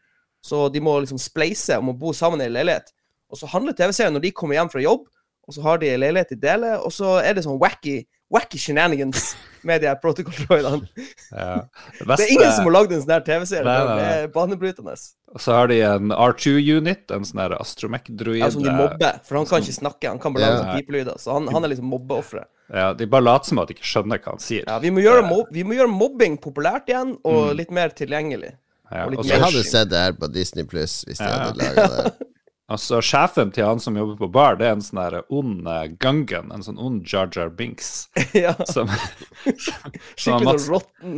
så 0.45 0.69
de 0.73 0.81
må 0.85 0.99
liksom 1.03 1.21
spleise 1.21 1.79
om 1.81 1.93
å 1.93 1.97
bo 1.97 2.13
sammen 2.17 2.43
i 2.43 2.49
en 2.49 2.55
leilighet. 2.57 2.93
Og 3.31 3.41
så 3.41 3.49
handler 3.53 3.77
TV-serien 3.77 4.15
når 4.17 4.27
de 4.27 4.37
kommer 4.37 4.59
hjem 4.59 4.73
fra 4.73 4.85
jobb, 4.85 5.07
og 5.47 5.57
så 5.57 5.65
har 5.65 5.81
de 5.81 5.91
en 5.91 6.03
leilighet 6.03 6.35
de 6.35 6.41
deler, 6.41 6.81
og 6.85 6.93
så 6.95 7.19
er 7.21 7.37
det 7.37 7.45
sånn 7.47 7.61
wacky 7.61 8.03
Wacky 8.31 8.59
shenanigans 8.63 9.35
med 9.67 9.81
de 9.83 9.89
her 9.91 9.97
protocol 10.01 10.35
droidene. 10.47 10.87
Ja. 11.31 11.65
Det, 11.99 12.07
Det 12.17 12.25
er 12.25 12.31
ingen 12.33 12.53
som 12.53 12.65
har 12.67 12.73
lagd 12.75 12.93
en 12.95 13.03
sånn 13.03 13.13
her 13.15 13.25
TV-serie. 13.27 13.75
Det 13.99 14.05
er 14.15 14.29
banebrytende. 14.35 14.95
Og 15.35 15.43
så 15.43 15.53
har 15.55 15.69
de 15.71 15.77
en 15.87 16.11
R2-unit, 16.15 17.11
en 17.15 17.27
sånn 17.27 17.43
her 17.43 17.55
astromech-droid. 17.59 18.41
Ja, 18.43 18.49
som 18.55 18.63
de 18.67 18.73
mobber, 18.75 19.21
for 19.27 19.39
han 19.39 19.47
kan 19.51 19.63
ikke 19.63 19.77
snakke. 19.77 20.09
Han 20.11 20.19
kan 20.23 20.35
bare 20.35 20.49
lage 20.49 20.65
Ja. 20.67 20.79
pipelyder. 20.81 21.19
Så 21.23 21.35
han, 21.37 21.47
han 21.55 21.65
er 21.67 21.69
liksom 21.75 21.87
mobbeofferet. 21.91 22.49
Ja, 22.71 22.93
de 22.95 23.07
bare 23.11 23.23
later 23.27 23.51
som 23.51 23.59
at 23.63 23.69
de 23.71 23.75
ikke 23.75 23.87
skjønner 23.93 24.19
hva 24.23 24.35
han 24.37 24.43
sier. 24.43 24.65
Ja, 24.67 24.79
vi, 24.83 24.91
må 24.95 25.03
gjøre 25.03 25.23
mob 25.27 25.51
vi 25.55 25.63
må 25.67 25.75
gjøre 25.79 25.91
mobbing 25.91 26.39
populært 26.43 26.87
igjen, 26.91 27.17
og 27.25 27.51
Mm. 27.51 27.57
litt 27.59 27.71
mer 27.71 27.89
tilgjengelig. 27.91 28.53
Ja, 28.91 29.05
og 29.07 29.13
litt 29.15 29.27
Jeg 29.27 29.39
hadde 29.43 29.63
sett 29.67 29.91
det 29.91 29.99
her 30.03 30.13
på 30.19 30.27
Disney 30.33 30.65
Pluss 30.67 31.05
hvis 31.07 31.19
de 31.19 31.25
Ja. 31.31 31.51
hadde 31.51 31.59
laga 31.63 31.87
det. 31.95 32.13
Altså, 32.71 33.01
sjefen 33.03 33.51
til 33.51 33.67
han 33.67 33.81
som 33.83 33.97
jobber 33.99 34.19
på 34.21 34.29
bar, 34.31 34.55
det 34.61 34.69
er 34.69 34.77
en 34.77 34.85
sånn 34.85 35.01
der 35.01 35.17
ond 35.35 35.67
eh, 35.67 35.89
Gungan, 36.03 36.53
en 36.55 36.63
sånn 36.63 36.79
ond 36.79 37.03
Jar 37.03 37.27
Jar 37.35 37.51
Binks. 37.51 38.07
ja, 38.45 38.55
Som, 38.71 38.93
som 39.65 39.97
skikkelig 40.15 40.55
sånn 40.63 40.77
råtten, 40.77 41.17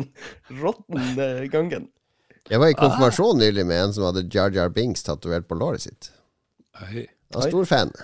råtten 0.63 1.21
eh, 1.21 1.45
gangen. 1.53 1.91
Jeg 2.49 2.59
var 2.59 2.73
i 2.73 2.79
konfirmasjon 2.79 3.39
nylig 3.39 3.67
med 3.69 3.85
en 3.85 3.93
som 3.95 4.09
hadde 4.09 4.25
Jar 4.33 4.51
Jar 4.55 4.73
Binks 4.73 5.05
tatovert 5.07 5.45
på 5.49 5.61
låret 5.61 5.85
sitt. 5.85 6.11
Oi. 6.87 7.05
Jeg 7.05 7.37
var 7.37 7.53
stor 7.53 7.69
fan. 7.69 7.95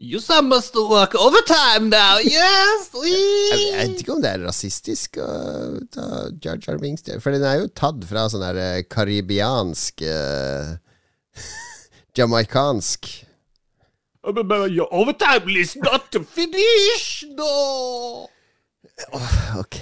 You 0.00 0.18
some 0.18 0.48
must 0.48 0.74
work 0.74 1.14
overtime 1.14 1.90
now, 1.92 2.18
yes! 2.24 2.90
Jeg 3.04 3.58
jeg 3.60 3.74
vet 3.76 4.02
ikke 4.02 4.14
om 4.14 4.22
det 4.24 4.30
er 4.34 4.46
rasistisk 4.48 5.18
å 5.20 5.30
ta 5.92 6.06
Jar 6.42 6.58
Jar 6.58 6.80
Binks 6.80 7.04
For 7.20 7.36
den 7.36 7.44
er 7.44 7.60
jo 7.60 7.66
tatt 7.76 8.02
fra 8.08 8.24
sånn 8.32 8.46
her 8.46 8.58
eh, 8.58 8.84
karibiansk 8.88 10.00
eh, 10.08 10.72
Jamaikansk 12.20 13.06
Your 14.22 14.88
overtime 14.92 15.48
is 15.48 15.76
not 15.76 16.10
to 16.12 16.20
finish, 16.22 17.24
no! 17.32 18.28
Ok. 19.58 19.76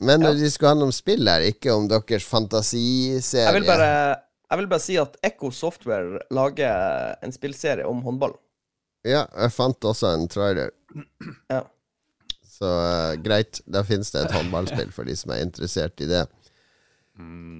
Men 0.00 0.20
de 0.20 0.50
skulle 0.50 0.68
handle 0.68 0.86
om 0.86 0.92
spill 0.94 1.28
her, 1.28 1.42
ikke 1.50 1.72
om 1.74 1.88
deres 1.90 2.24
fantasiserie. 2.24 3.48
Jeg 3.48 3.54
vil 3.58 3.66
bare, 3.66 4.16
jeg 4.50 4.60
vil 4.60 4.68
bare 4.70 4.84
si 4.84 4.96
at 5.02 5.16
Echo 5.26 5.50
Software 5.50 6.22
lager 6.30 7.14
en 7.22 7.34
spillserie 7.34 7.86
om 7.86 8.02
håndball. 8.06 8.36
Ja, 9.02 9.24
jeg 9.34 9.52
fant 9.54 9.84
også 9.84 10.14
en 10.14 10.28
trailer. 10.30 10.70
Ja. 11.50 11.64
Så 12.46 12.68
uh, 12.70 13.18
greit, 13.22 13.62
da 13.66 13.82
finnes 13.86 14.14
det 14.14 14.22
et 14.22 14.34
håndballspill 14.36 14.94
for 14.94 15.08
de 15.08 15.16
som 15.18 15.34
er 15.34 15.42
interessert 15.42 15.98
i 16.04 16.10
det. 16.10 16.26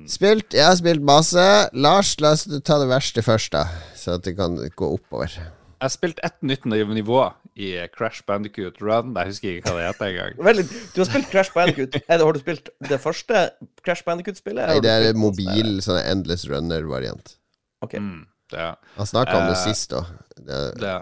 Spilt, 0.09 0.55
Jeg 0.57 0.65
har 0.65 0.77
spilt 0.79 1.03
masse. 1.05 1.43
Lars, 1.75 2.15
la 2.21 2.33
oss 2.35 2.47
ta 2.65 2.79
det 2.81 2.88
verste 2.91 3.23
først, 3.23 3.53
da. 3.53 3.67
Så 3.99 4.17
at 4.17 4.25
det 4.27 4.37
kan 4.38 4.57
gå 4.57 4.88
oppover. 4.97 5.29
Jeg 5.37 5.88
har 5.88 5.93
spilt 5.93 6.21
ett 6.23 6.37
nytt 6.47 6.65
nivå 6.65 7.21
i 7.59 7.73
Crash 7.97 8.23
Bandicoot 8.27 8.81
Run. 8.81 9.12
Jeg 9.17 9.27
husker 9.33 9.57
ikke 9.59 9.71
hva 9.73 9.81
det 9.81 9.87
heter 9.91 10.12
engang. 10.12 10.69
Du 10.95 11.01
har 11.03 11.09
spilt 11.11 11.31
Crash 11.31 11.53
Bandicoot. 11.55 11.97
Er 12.09 12.19
det, 12.19 12.25
har 12.27 12.33
du 12.33 12.38
spilt 12.43 12.71
det 12.88 13.01
første 13.03 13.43
Crash 13.85 14.05
Bandicoot-spillet? 14.07 14.69
Nei, 14.71 14.81
det 14.85 14.93
er 14.93 15.19
mobil, 15.19 15.81
sånn 15.85 16.01
Endless 16.01 16.47
Runner-variant. 16.51 17.35
Ok. 17.83 17.99
Mm, 17.99 18.23
det, 18.55 18.69
Han 18.97 19.11
snakka 19.11 19.37
om 19.41 19.51
det 19.51 19.59
Eh, 19.59 19.65
sist, 19.67 19.91
da. 19.91 20.05
Det, 20.38 20.62
det, 20.81 20.95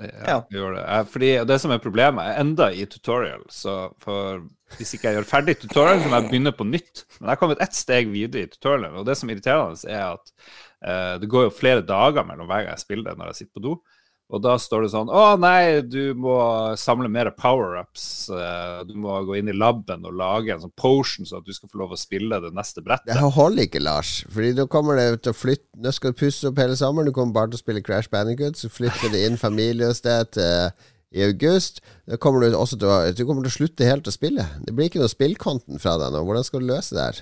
ja, 0.00 0.08
Ja. 0.26 0.38
det. 0.50 0.84
Eh, 0.86 1.04
Fordi 1.12 1.32
det 1.50 1.60
som 1.60 1.74
er 1.74 1.82
problemet, 1.82 2.24
er 2.30 2.40
enda 2.40 2.70
i 2.72 2.86
tutorial. 2.86 3.42
Så 3.50 3.90
for 3.98 4.46
hvis 4.78 4.94
ikke 4.96 5.10
jeg 5.10 5.18
gjør 5.18 5.28
ferdig 5.28 5.56
tutorial, 5.60 6.00
så 6.02 6.08
må 6.10 6.20
jeg 6.20 6.30
begynne 6.30 6.52
på 6.56 6.66
nytt. 6.68 7.04
Men 7.18 7.26
jeg 7.28 7.32
har 7.34 7.40
kommet 7.42 7.62
ett 7.64 7.74
steg 7.78 8.10
videre 8.12 8.46
i 8.46 8.50
tutorialen, 8.52 8.98
og 9.00 9.06
det 9.08 9.16
som 9.18 9.28
er 9.30 9.36
irriterende, 9.38 9.80
er 9.90 10.04
at 10.14 10.34
uh, 10.86 11.14
det 11.22 11.30
går 11.30 11.48
jo 11.48 11.56
flere 11.56 11.82
dager 11.86 12.26
mellom 12.28 12.46
hver 12.50 12.64
gang 12.66 12.74
jeg 12.76 12.84
spiller 12.86 13.10
det 13.10 13.18
når 13.18 13.32
jeg 13.32 13.40
sitter 13.42 13.58
på 13.58 13.64
do. 13.70 13.78
Og 14.30 14.38
da 14.44 14.52
står 14.62 14.84
det 14.84 14.90
sånn 14.92 15.08
Å 15.10 15.22
nei, 15.42 15.80
du 15.82 16.12
må 16.14 16.36
samle 16.78 17.08
mer 17.10 17.32
power-ups. 17.34 18.04
eh, 18.30 18.84
Du 18.86 18.92
må 19.02 19.16
gå 19.26 19.40
inn 19.40 19.50
i 19.50 19.56
laben 19.58 20.06
og 20.06 20.14
lage 20.14 20.54
en 20.54 20.62
sånn 20.62 20.74
potion, 20.78 21.26
så 21.26 21.40
at 21.40 21.48
du 21.48 21.50
skal 21.56 21.66
få 21.72 21.80
lov 21.82 21.96
å 21.96 21.98
spille 21.98 22.38
det 22.44 22.52
neste 22.54 22.78
brettet. 22.78 23.10
det 23.10 23.32
holder 23.34 23.66
ikke, 23.66 23.82
Lars. 23.82 24.12
Fordi 24.30 24.52
da 24.54 24.68
kommer 24.70 24.94
det 25.00 25.08
til 25.24 25.34
å 25.34 25.38
flytte 25.40 25.82
Nå 25.82 25.90
skal 25.96 26.14
du 26.14 26.20
pusse 26.22 26.46
opp 26.46 26.62
hele 26.62 26.78
sommeren. 26.78 27.10
Du 27.10 27.16
kommer 27.16 27.34
bare 27.40 27.50
til 27.50 27.58
å 27.58 27.64
spille 27.64 27.82
Crash 27.82 28.06
Bandicoot. 28.12 28.54
Så 28.62 28.70
flytter 28.70 29.10
det 29.10 29.24
inn 29.26 29.40
familie 29.40 29.90
hos 29.90 30.04
deg 30.06 30.30
til 30.38 30.70
i 31.10 31.24
august. 31.26 31.80
Da 32.06 32.16
kommer 32.22 32.44
du 32.44 32.54
også 32.54 32.78
til 32.78 32.88
å 32.90 32.98
Du 33.16 33.24
kommer 33.26 33.42
til 33.46 33.50
å 33.52 33.58
slutte 33.58 33.88
helt 33.88 34.06
å 34.08 34.14
spille. 34.14 34.46
Det 34.62 34.74
blir 34.76 34.90
ikke 34.90 35.02
noe 35.02 35.10
spillkonten 35.10 35.80
fra 35.82 35.96
deg 36.00 36.14
nå. 36.14 36.22
Hvordan 36.26 36.46
skal 36.46 36.62
du 36.62 36.68
løse 36.70 36.94
det 36.96 37.06
her? 37.08 37.20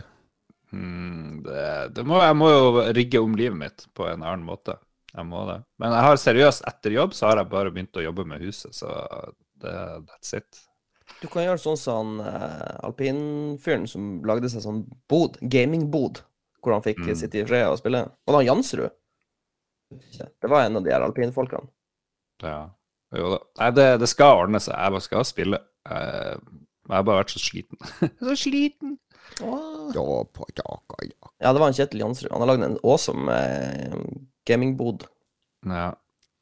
Hmm, 0.70 1.40
det, 1.46 1.64
det 1.96 2.05
må, 2.05 2.18
jeg 2.20 2.37
må 2.37 2.51
jo 2.53 2.87
rigge 2.92 3.22
om 3.24 3.37
livet 3.38 3.57
mitt 3.57 3.87
på 3.96 4.05
en 4.11 4.20
annen 4.20 4.44
måte. 4.44 4.77
Jeg 5.14 5.24
må 5.24 5.46
det. 5.48 5.62
Men 5.81 5.94
jeg 5.96 6.05
har 6.05 6.18
seriøst, 6.20 6.66
etter 6.68 6.92
jobb 6.92 7.14
så 7.16 7.31
har 7.31 7.40
jeg 7.40 7.48
bare 7.51 7.72
begynt 7.72 7.96
å 7.96 8.05
jobbe 8.05 8.27
med 8.29 8.42
huset, 8.44 8.77
så 8.77 8.90
det, 9.62 9.72
that's 10.05 10.35
it. 10.37 10.61
Du 11.22 11.27
kan 11.33 11.46
gjøre 11.46 11.59
sånn 11.62 11.79
som 11.81 12.18
uh, 12.20 12.77
alpinfyren 12.85 13.88
som 13.88 14.18
lagde 14.29 14.51
seg 14.53 14.61
sånn 14.62 14.83
bod, 15.11 15.38
gamingbod, 15.40 16.20
hvor 16.61 16.77
han 16.77 16.85
fikk 16.85 17.01
Mm. 17.01 17.14
sitte 17.16 17.40
i 17.40 17.46
fred 17.48 17.64
og 17.72 17.81
spille. 17.81 18.05
Og 18.29 18.37
da 18.37 18.44
Jansrud. 18.44 18.92
Det 19.88 20.51
var 20.53 20.66
en 20.66 20.77
av 20.77 20.85
de 20.85 20.92
her 20.92 21.01
alpinfolkene. 21.09 21.70
Ja. 22.44 22.68
Jo 23.16 23.31
da. 23.33 23.38
Nei, 23.62 23.71
det, 23.79 23.87
det 24.03 24.09
skal 24.11 24.42
ordne 24.44 24.61
seg. 24.61 24.75
Jeg 24.77 24.94
bare 24.97 25.07
skal 25.07 25.25
spille. 25.29 25.61
Eh, 25.88 26.35
Jeg 26.88 26.97
har 26.97 27.05
bare 27.09 27.23
vært 27.23 27.33
så 27.37 27.40
sliten. 27.42 27.81
så 28.27 28.37
sliten. 28.37 28.97
Ja, 29.38 30.05
på 30.35 30.47
jaka, 30.57 31.03
ja. 31.05 31.33
Ja, 31.44 31.53
det 31.53 31.61
var 31.62 31.68
en 31.71 31.77
Kjetil 31.77 32.01
Jansrud. 32.05 32.31
Han 32.33 32.42
har 32.44 32.53
lagd 32.55 32.64
en 32.66 32.79
awesome 32.83 33.33
eh, 33.33 33.99
gamingbod. 34.49 35.05
Ja. 35.68 35.90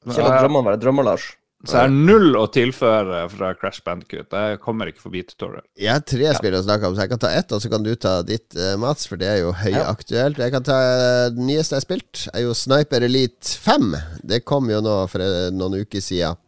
Ikke 0.07 0.22
la 0.22 0.38
drømmene 0.40 0.70
være 0.70 0.81
drømmer, 0.85 1.07
Lars. 1.07 1.33
Så 1.66 1.72
jeg 1.81 1.87
har 1.88 1.94
null 1.94 2.37
å 2.38 2.44
tilføre 2.52 3.22
fra 3.33 3.48
Crash 3.59 3.81
Bandicoot. 3.83 4.29
Jeg 4.31 4.59
kommer 4.62 4.87
ikke 4.90 5.02
forbi 5.02 5.22
tutorial. 5.26 5.64
Jeg 5.81 5.88
har 5.90 6.02
tre 6.07 6.29
spill 6.37 6.55
å 6.55 6.61
snakke 6.62 6.87
om, 6.87 6.94
så 6.94 7.02
jeg 7.07 7.11
kan 7.14 7.22
ta 7.24 7.31
ett, 7.35 7.55
og 7.57 7.62
så 7.64 7.70
kan 7.72 7.83
du 7.83 7.90
ta 7.98 8.12
ditt, 8.29 8.55
eh, 8.55 8.74
Mats, 8.79 9.09
for 9.11 9.18
det 9.18 9.31
er 9.33 9.40
jo 9.40 9.55
høyaktuelt. 9.57 10.38
Jeg 10.44 10.52
kan 10.55 10.66
ta 10.68 10.76
eh, 10.92 11.22
det 11.35 11.42
nyeste 11.48 11.74
jeg 11.74 11.81
har 11.81 11.87
spilt, 11.88 12.22
er 12.37 12.44
jo 12.44 12.55
Sniper 12.55 13.07
Elite 13.09 13.57
5. 13.64 13.88
Det 14.31 14.42
kom 14.46 14.68
jo 14.70 14.83
nå 14.85 14.94
for 15.11 15.24
eh, 15.24 15.48
noen 15.57 15.81
uker 15.81 16.05
siden. 16.05 16.38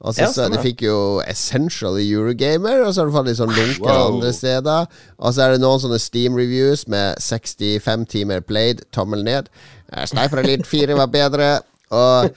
Og 0.00 0.14
så, 0.16 0.30
så. 0.32 0.46
De 0.48 0.56
fikk 0.64 0.86
jo 0.86 1.20
Essential 1.28 1.98
i 2.00 2.06
Eurogamer, 2.08 2.80
og 2.86 2.94
så 2.94 3.02
har 3.02 3.10
du 3.10 3.16
fått 3.18 3.26
litt 3.28 3.40
sånn 3.40 3.52
lunken 3.52 3.84
Wow. 3.84 4.14
andre 4.14 4.30
steder. 4.32 4.86
Og 5.20 5.34
så 5.36 5.44
er 5.44 5.54
det 5.54 5.60
noen 5.64 5.82
sånne 5.82 5.98
Steam-reviews 6.00 6.86
med 6.88 7.20
65 7.20 8.06
timer 8.08 8.40
played, 8.40 8.80
tommel 8.96 9.24
ned. 9.26 9.50
Sniper 10.08 10.40
Elite 10.44 10.64
4 10.68 10.96
var 10.96 11.10
bedre. 11.12 11.50
Og 11.90 12.30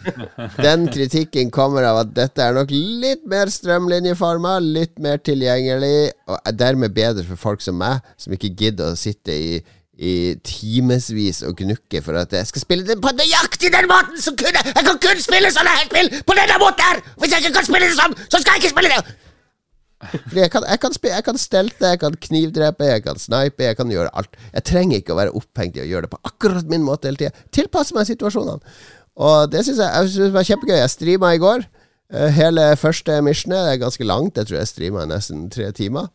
den 0.66 0.88
kritikken 0.90 1.52
kommer 1.54 1.86
av 1.86 2.00
at 2.02 2.14
dette 2.18 2.42
er 2.42 2.56
nok 2.58 2.72
litt 2.74 3.22
mer 3.30 3.52
strømlinjeforma, 3.54 4.58
litt 4.66 4.98
mer 5.04 5.22
tilgjengelig, 5.22 6.10
og 6.28 6.40
er 6.42 6.58
dermed 6.58 6.96
bedre 6.96 7.24
for 7.28 7.38
folk 7.38 7.62
som 7.62 7.78
meg, 7.78 8.02
som 8.18 8.34
ikke 8.34 8.50
gidder 8.58 8.92
å 8.92 8.98
sitte 9.00 9.36
i, 9.38 9.62
i 10.04 10.14
timevis 10.44 11.42
og 11.48 11.56
gnukke 11.62 12.02
for 12.04 12.20
at 12.20 12.34
jeg 12.36 12.50
skal 12.50 12.64
spille 12.66 12.88
det 12.88 12.98
på 13.04 13.12
nøyaktig 13.16 13.72
den 13.74 13.88
måten 13.92 14.20
som 14.22 14.36
kunne 14.40 14.64
Jeg 14.68 14.88
kan 14.88 14.98
kun 15.06 15.22
spille 15.24 15.52
sånne 15.56 15.76
her 15.78 15.86
spill 15.90 16.10
på 16.28 16.38
denne 16.40 16.58
måten 16.62 16.88
her! 16.90 17.04
Hvis 17.22 17.36
jeg 17.36 17.46
ikke 17.46 17.58
kan 17.60 17.68
spille 17.70 17.92
det 17.92 18.00
sånn, 18.00 18.18
så 18.28 18.42
skal 18.42 18.58
jeg 18.58 18.64
ikke 18.64 18.74
spille 18.76 18.96
det! 18.96 19.20
Fordi 20.04 20.42
jeg 20.42 20.52
kan, 20.52 20.66
jeg 20.68 20.80
kan, 20.84 20.96
spille, 20.98 21.16
jeg 21.16 21.24
kan 21.24 21.38
stelte, 21.40 21.92
jeg 21.94 22.00
kan 22.02 22.18
knivdrepe, 22.26 22.90
jeg 22.90 23.04
kan 23.06 23.20
snipe, 23.22 23.64
jeg 23.64 23.78
kan 23.80 23.92
gjøre 23.94 24.12
alt. 24.20 24.34
Jeg 24.52 24.66
trenger 24.68 25.00
ikke 25.00 25.14
å 25.16 25.20
være 25.22 25.36
opphengt 25.40 25.78
i 25.80 25.84
å 25.86 25.88
gjøre 25.88 26.08
det 26.08 26.12
på 26.12 26.20
akkurat 26.28 26.68
min 26.68 26.84
måte 26.84 27.08
hele 27.08 27.22
tida. 27.22 27.46
Tilpasse 27.56 27.96
meg 27.96 28.10
situasjonene. 28.10 28.74
Og 29.24 29.48
det 29.54 29.62
syns 29.64 29.80
jeg, 29.80 29.88
jeg 29.94 30.12
synes 30.18 30.34
var 30.36 30.50
kjempegøy. 30.50 30.76
Jeg 30.82 30.92
streama 30.92 31.32
i 31.38 31.40
går. 31.40 31.64
eh, 32.12 32.30
hele 32.36 32.66
første 32.82 33.22
missionet. 33.24 33.70
Er 33.72 33.80
ganske 33.86 34.04
langt. 34.04 34.38
Jeg 34.38 34.50
tror 34.50 34.60
jeg 34.60 34.72
streama 34.74 35.06
nesten 35.08 35.48
tre 35.54 35.72
timer. 35.72 36.12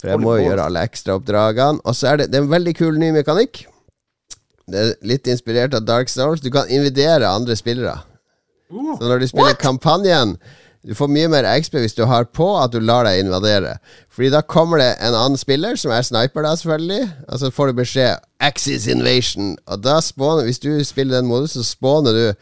For 0.00 0.12
jeg 0.12 0.20
må 0.20 0.36
jo 0.36 0.50
gjøre 0.50 0.66
alle 0.68 0.82
ekstraoppdragene. 0.86 1.80
Og 1.84 1.96
så 1.96 2.12
er 2.12 2.20
det, 2.20 2.28
det 2.32 2.40
er 2.40 2.44
en 2.44 2.52
veldig 2.52 2.74
kul 2.76 2.98
ny 3.00 3.12
mekanikk. 3.16 3.64
Det 4.66 4.82
er 4.82 4.94
litt 5.06 5.28
inspirert 5.30 5.74
av 5.78 5.86
Dark 5.86 6.10
Souls. 6.10 6.42
Du 6.42 6.50
kan 6.52 6.68
invidere 6.68 7.30
andre 7.30 7.56
spillere. 7.56 8.00
Så 8.70 9.06
når 9.06 9.22
du 9.22 9.28
spiller 9.30 9.54
kampanjen 9.54 10.32
Du 10.86 10.94
får 10.94 11.06
mye 11.10 11.28
mer 11.30 11.46
XP 11.58 11.76
hvis 11.82 11.94
du 11.98 12.04
har 12.06 12.28
på 12.30 12.46
at 12.60 12.70
du 12.70 12.78
lar 12.78 13.06
deg 13.06 13.24
invadere. 13.24 13.72
Fordi 14.10 14.28
da 14.30 14.42
kommer 14.42 14.78
det 14.78 14.92
en 15.02 15.16
annen 15.18 15.38
spiller, 15.38 15.74
som 15.74 15.90
er 15.90 16.04
sniper, 16.06 16.44
da 16.46 16.52
selvfølgelig. 16.54 17.08
Og 17.26 17.40
så 17.42 17.50
får 17.50 17.66
du 17.66 17.80
beskjed 17.80 18.20
'Axis 18.38 18.86
Invasion'. 18.86 19.56
Og 19.66 19.82
da 19.82 19.98
spawner 20.00 20.44
Hvis 20.44 20.62
du 20.62 20.84
spiller 20.84 21.16
den 21.16 21.26
modusen, 21.26 21.64
så 21.64 21.70
spawner 21.70 22.12
du 22.12 22.34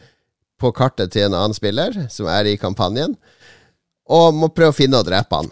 på 0.61 0.71
kartet 0.71 1.11
til 1.11 1.25
en 1.25 1.33
annen 1.33 1.57
spiller, 1.57 2.05
som 2.09 2.29
er 2.29 2.45
i 2.45 2.55
kampanjen, 2.55 3.17
og 4.05 4.33
må 4.33 4.47
prøve 4.47 4.75
å 4.75 4.77
finne 4.77 5.01
og 5.01 5.07
drepe 5.09 5.35
han. 5.41 5.49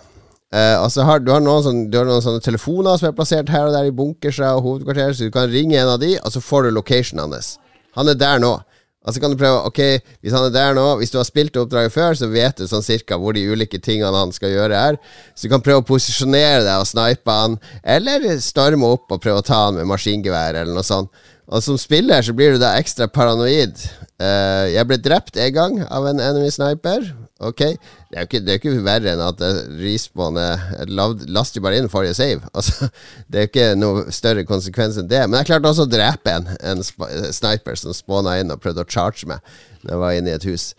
Eh, 0.54 0.76
altså 0.78 1.02
har 1.08 1.24
du 1.24 1.32
har 1.34 1.42
sånne, 1.42 1.88
du 1.90 1.98
har 1.98 2.06
noen 2.06 2.22
sånne 2.22 2.44
telefoner 2.46 3.00
som 3.00 3.10
er 3.10 3.16
plassert 3.18 3.50
her 3.50 3.72
og 3.72 3.74
der 3.74 3.90
i 3.90 3.96
bunkerser 3.96 4.60
og 4.60 4.68
hovedkvarter, 4.68 5.16
så 5.16 5.26
du 5.26 5.34
kan 5.34 5.50
ringe 5.50 5.80
en 5.80 5.96
av 5.96 5.98
de, 6.04 6.14
og 6.20 6.30
så 6.36 6.44
får 6.44 6.68
du 6.68 6.76
locationen 6.76 7.26
hans. 7.26 7.56
Han 7.98 8.12
er 8.12 8.20
der 8.20 8.44
nå. 8.44 8.60
Og 9.04 9.12
så 9.12 9.20
kan 9.20 9.34
du 9.34 9.36
prøve 9.36 9.66
Ok, 9.68 9.80
hvis 10.24 10.32
han 10.32 10.46
er 10.48 10.54
der 10.56 10.76
nå 10.78 10.84
Hvis 10.96 11.12
du 11.12 11.18
har 11.20 11.26
spilt 11.28 11.58
oppdraget 11.60 11.92
før, 11.92 12.14
så 12.16 12.30
vet 12.32 12.56
du 12.56 12.70
sånn 12.70 12.86
cirka 12.86 13.18
hvor 13.20 13.36
de 13.36 13.44
ulike 13.52 13.82
tingene 13.84 14.16
han 14.16 14.32
skal 14.32 14.54
gjøre, 14.54 14.80
er. 14.94 15.00
Så 15.36 15.48
du 15.48 15.52
kan 15.52 15.66
prøve 15.66 15.84
å 15.84 15.88
posisjonere 15.88 16.64
deg 16.64 16.80
og 16.80 16.88
snipe 16.88 17.36
han, 17.36 17.58
eller 17.84 18.30
storme 18.44 18.94
opp 18.96 19.12
og 19.12 19.20
prøve 19.26 19.44
å 19.44 19.48
ta 19.48 19.66
han 19.66 19.82
med 19.82 19.90
maskingevær, 19.92 20.62
eller 20.62 20.72
noe 20.78 20.88
sånt. 20.88 21.12
Og 21.52 21.66
som 21.66 21.76
spiller 21.82 22.24
så 22.24 22.32
blir 22.38 22.56
du 22.56 22.62
da 22.62 22.78
ekstra 22.80 23.10
paranoid. 23.12 23.76
Uh, 24.22 24.72
jeg 24.72 24.88
ble 24.88 25.02
drept 25.04 25.36
en 25.36 25.54
gang 25.58 25.80
av 25.90 26.08
en 26.08 26.24
enemy 26.24 26.54
sniper. 26.54 27.10
Ok, 27.42 27.64
det 27.66 28.14
er 28.14 28.24
jo 28.24 28.28
ikke, 28.30 28.42
er 28.46 28.60
ikke 28.60 28.74
verre 28.86 29.14
enn 29.16 29.24
at 29.26 29.42
uh, 29.42 31.24
laster 31.34 31.64
bare 31.66 31.82
inn 31.82 31.90
forrige 31.92 32.16
save. 32.20 32.46
Altså, 32.54 32.90
det 33.28 33.40
er 33.40 33.48
jo 33.48 33.52
ikke 33.52 33.68
noe 33.80 34.06
større 34.14 34.46
konsekvens 34.48 35.00
enn 35.02 35.10
det. 35.10 35.24
Men 35.26 35.42
jeg 35.42 35.50
klarte 35.50 35.72
også 35.72 35.88
å 35.88 35.92
drepe 35.92 36.38
en, 36.38 36.48
en 36.62 36.84
sniper 36.86 37.80
som 37.80 37.96
spawna 37.96 38.38
inn 38.40 38.54
og 38.54 38.62
prøvde 38.64 38.86
å 38.86 38.90
charge 38.90 39.28
meg 39.30 39.42
Når 39.82 39.96
jeg 39.96 40.04
var 40.06 40.18
inne 40.18 40.32
i 40.34 40.38
et 40.38 40.50
hus. 40.52 40.74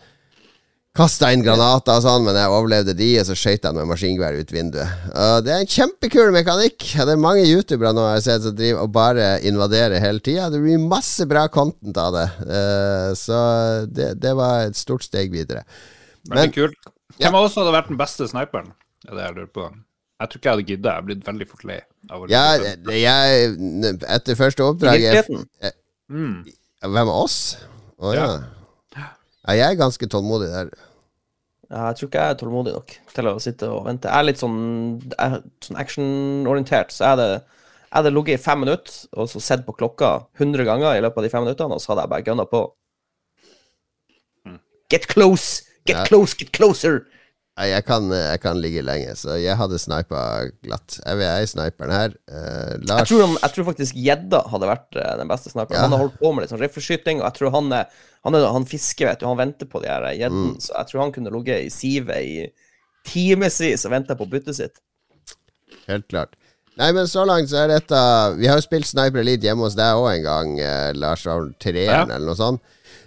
Kasta 0.95 1.27
inn 1.35 1.41
granater 1.43 1.97
og 1.97 2.05
sånn, 2.05 2.23
men 2.23 2.37
jeg 2.39 2.51
overlevde 2.55 2.93
de, 2.95 3.09
og 3.19 3.25
så 3.27 3.35
skøyt 3.35 3.65
jeg 3.67 3.75
med 3.75 3.89
maskingevær 3.89 4.37
ut 4.39 4.53
vinduet. 4.55 5.01
Og 5.11 5.41
det 5.43 5.51
er 5.51 5.65
en 5.65 5.73
kjempekul 5.73 6.31
mekanikk. 6.31 6.85
Det 6.95 7.11
er 7.11 7.19
mange 7.19 7.43
youtubere 7.43 7.91
nå 7.91 8.05
jeg 8.05 8.15
har 8.15 8.23
sett 8.23 8.45
som 8.45 8.55
driver 8.55 8.85
og 8.85 8.93
bare 8.95 9.25
invaderer 9.43 9.99
hele 9.99 10.23
tida. 10.23 10.47
Det 10.53 10.61
blir 10.63 10.79
masse 10.79 11.27
bra 11.27 11.49
content 11.51 11.99
av 11.99 12.15
det. 12.15 12.25
Eh, 12.47 13.09
så 13.19 13.41
det, 13.91 14.13
det 14.23 14.31
var 14.39 14.69
et 14.69 14.79
stort 14.79 15.03
steg 15.03 15.35
videre. 15.35 15.65
Veldig 16.29 16.41
Men- 16.41 16.51
kult. 16.55 16.93
Hvem 17.19 17.35
av 17.37 17.43
oss 17.47 17.55
hadde 17.55 17.71
vært 17.75 17.87
den 17.87 17.97
beste 17.97 18.27
sniperen? 18.27 18.73
Det 19.05 19.11
er 19.11 19.15
det 19.19 19.25
jeg 19.27 19.35
lurer 19.35 19.51
på. 19.53 19.65
Jeg 20.19 20.29
tror 20.29 20.39
ikke 20.39 20.47
jeg 20.49 20.55
hadde 20.55 20.67
gidda. 20.71 20.89
Jeg 20.89 20.97
er 20.97 21.05
blitt 21.09 21.25
veldig 21.27 21.47
fort 21.47 21.63
lei. 21.67 21.79
Ja, 22.31 22.43
jeg 22.95 24.01
Etter 24.15 24.35
første 24.39 24.63
oppdrag 24.63 24.99
jeg, 25.01 25.25
jeg, 25.61 25.73
Mm. 26.09 26.45
Hvem 26.81 26.97
av 27.09 27.23
oss? 27.23 27.57
Å 27.99 28.13
ja. 28.13 28.25
ja. 28.95 29.07
Jeg 29.47 29.59
er 29.65 29.75
ganske 29.79 30.05
tålmodig 30.07 30.51
der. 30.51 30.69
Ja, 31.71 31.87
jeg 31.89 31.97
tror 31.97 32.09
ikke 32.09 32.21
jeg 32.21 32.29
er 32.35 32.39
tålmodig 32.39 32.73
nok 32.75 32.93
til 33.15 33.25
å 33.25 33.39
sitte 33.41 33.69
og 33.73 33.85
vente. 33.87 34.05
Jeg 34.07 34.19
er 34.21 34.27
litt 34.27 34.37
sånn, 34.41 35.01
jeg 35.01 35.17
er 35.17 35.41
sånn 35.65 35.79
actionorientert, 35.81 36.93
så 36.93 37.01
jeg 37.07 37.09
hadde, 37.15 37.27
jeg 37.41 37.95
hadde 37.97 38.13
ligget 38.13 38.39
i 38.39 38.43
fem 38.43 38.59
minutter 38.61 38.93
og 39.17 39.29
så 39.31 39.41
sett 39.41 39.65
på 39.65 39.73
klokka 39.75 40.11
100 40.37 40.63
ganger 40.67 40.93
i 40.93 41.01
løpet 41.01 41.17
av 41.17 41.23
de 41.25 41.29
fem 41.33 41.43
minuttene, 41.47 41.73
og 41.73 41.81
så 41.81 41.93
hadde 41.93 42.05
jeg 42.05 42.13
bare 42.13 42.27
gunna 42.29 42.45
på. 42.45 42.61
Get 44.93 45.07
close! 45.09 45.63
Get 45.85 45.97
Ja. 45.97 46.03
close! 46.05 46.33
Get 46.37 46.51
closer! 46.55 47.05
Jeg 47.57 47.85
kan, 47.87 48.09
jeg 48.11 48.39
kan 48.43 48.57
ligge 48.59 48.81
lenge, 48.83 49.13
så 49.15 49.37
jeg 49.39 49.55
hadde 49.55 49.77
snipa 49.79 50.49
glatt. 50.65 50.97
Jeg 51.05 51.21
er 51.23 51.45
sniperen 51.47 51.91
her. 51.95 52.15
Eh, 52.27 52.73
Jeg 52.83 53.05
tror, 53.07 53.21
han, 53.23 53.37
jeg 53.41 53.53
tror 53.55 53.67
faktisk 53.69 53.95
gjedda 53.95 54.41
hadde 54.51 54.67
vært 54.67 54.97
eh, 54.99 55.13
den 55.21 55.29
beste 55.31 55.53
sniperen. 55.53 55.77
Ja. 55.77 55.85
Han 55.85 55.91
har 55.95 56.01
holdt 56.03 56.17
på 56.19 56.33
med 56.35 56.43
litt 56.43 56.51
sånn 56.51 56.59
rifleskyting, 56.59 57.21
og 57.21 57.29
jeg 57.29 57.37
tror 57.39 57.53
han 57.55 57.71
er 57.71 57.85
han, 58.25 58.35
er, 58.35 58.47
han 58.51 58.65
fisker, 58.67 59.07
vet 59.07 59.21
du. 59.21 59.27
Han 59.29 59.37
venter 59.39 59.69
på 59.71 59.79
de 59.83 59.87
her 59.87 60.03
gjeddene, 60.17 60.51
Mm. 60.57 60.59
så 60.65 60.73
jeg 60.75 60.87
tror 60.91 61.01
han 61.05 61.11
kunne 61.15 61.31
ligget 61.31 61.63
i 61.63 61.69
sivet 61.69 62.17
i 62.25 62.51
timevis 63.07 63.85
og 63.85 63.91
venta 63.93 64.15
på 64.19 64.27
byttet 64.29 64.55
sitt. 64.57 64.81
Helt 65.87 66.07
klart. 66.09 66.35
Nei, 66.75 66.89
men 66.91 67.07
så 67.07 67.23
langt 67.23 67.47
så 67.47 67.61
er 67.63 67.69
dette 67.71 67.99
Vi 68.35 68.47
har 68.49 68.57
jo 68.59 68.65
spilt 68.65 68.87
Sniper 68.89 69.21
Elite 69.21 69.47
hjemme 69.47 69.63
hos 69.63 69.77
deg 69.79 69.95
òg 69.95 70.09
en 70.17 70.23
gang, 70.25 70.59
eh, 70.59 70.91
Lars. 70.97 71.23
Treeren 71.61 72.09
Ja. 72.09 72.15
eller 72.17 72.25
noe 72.33 72.35
sånt. 72.35 72.59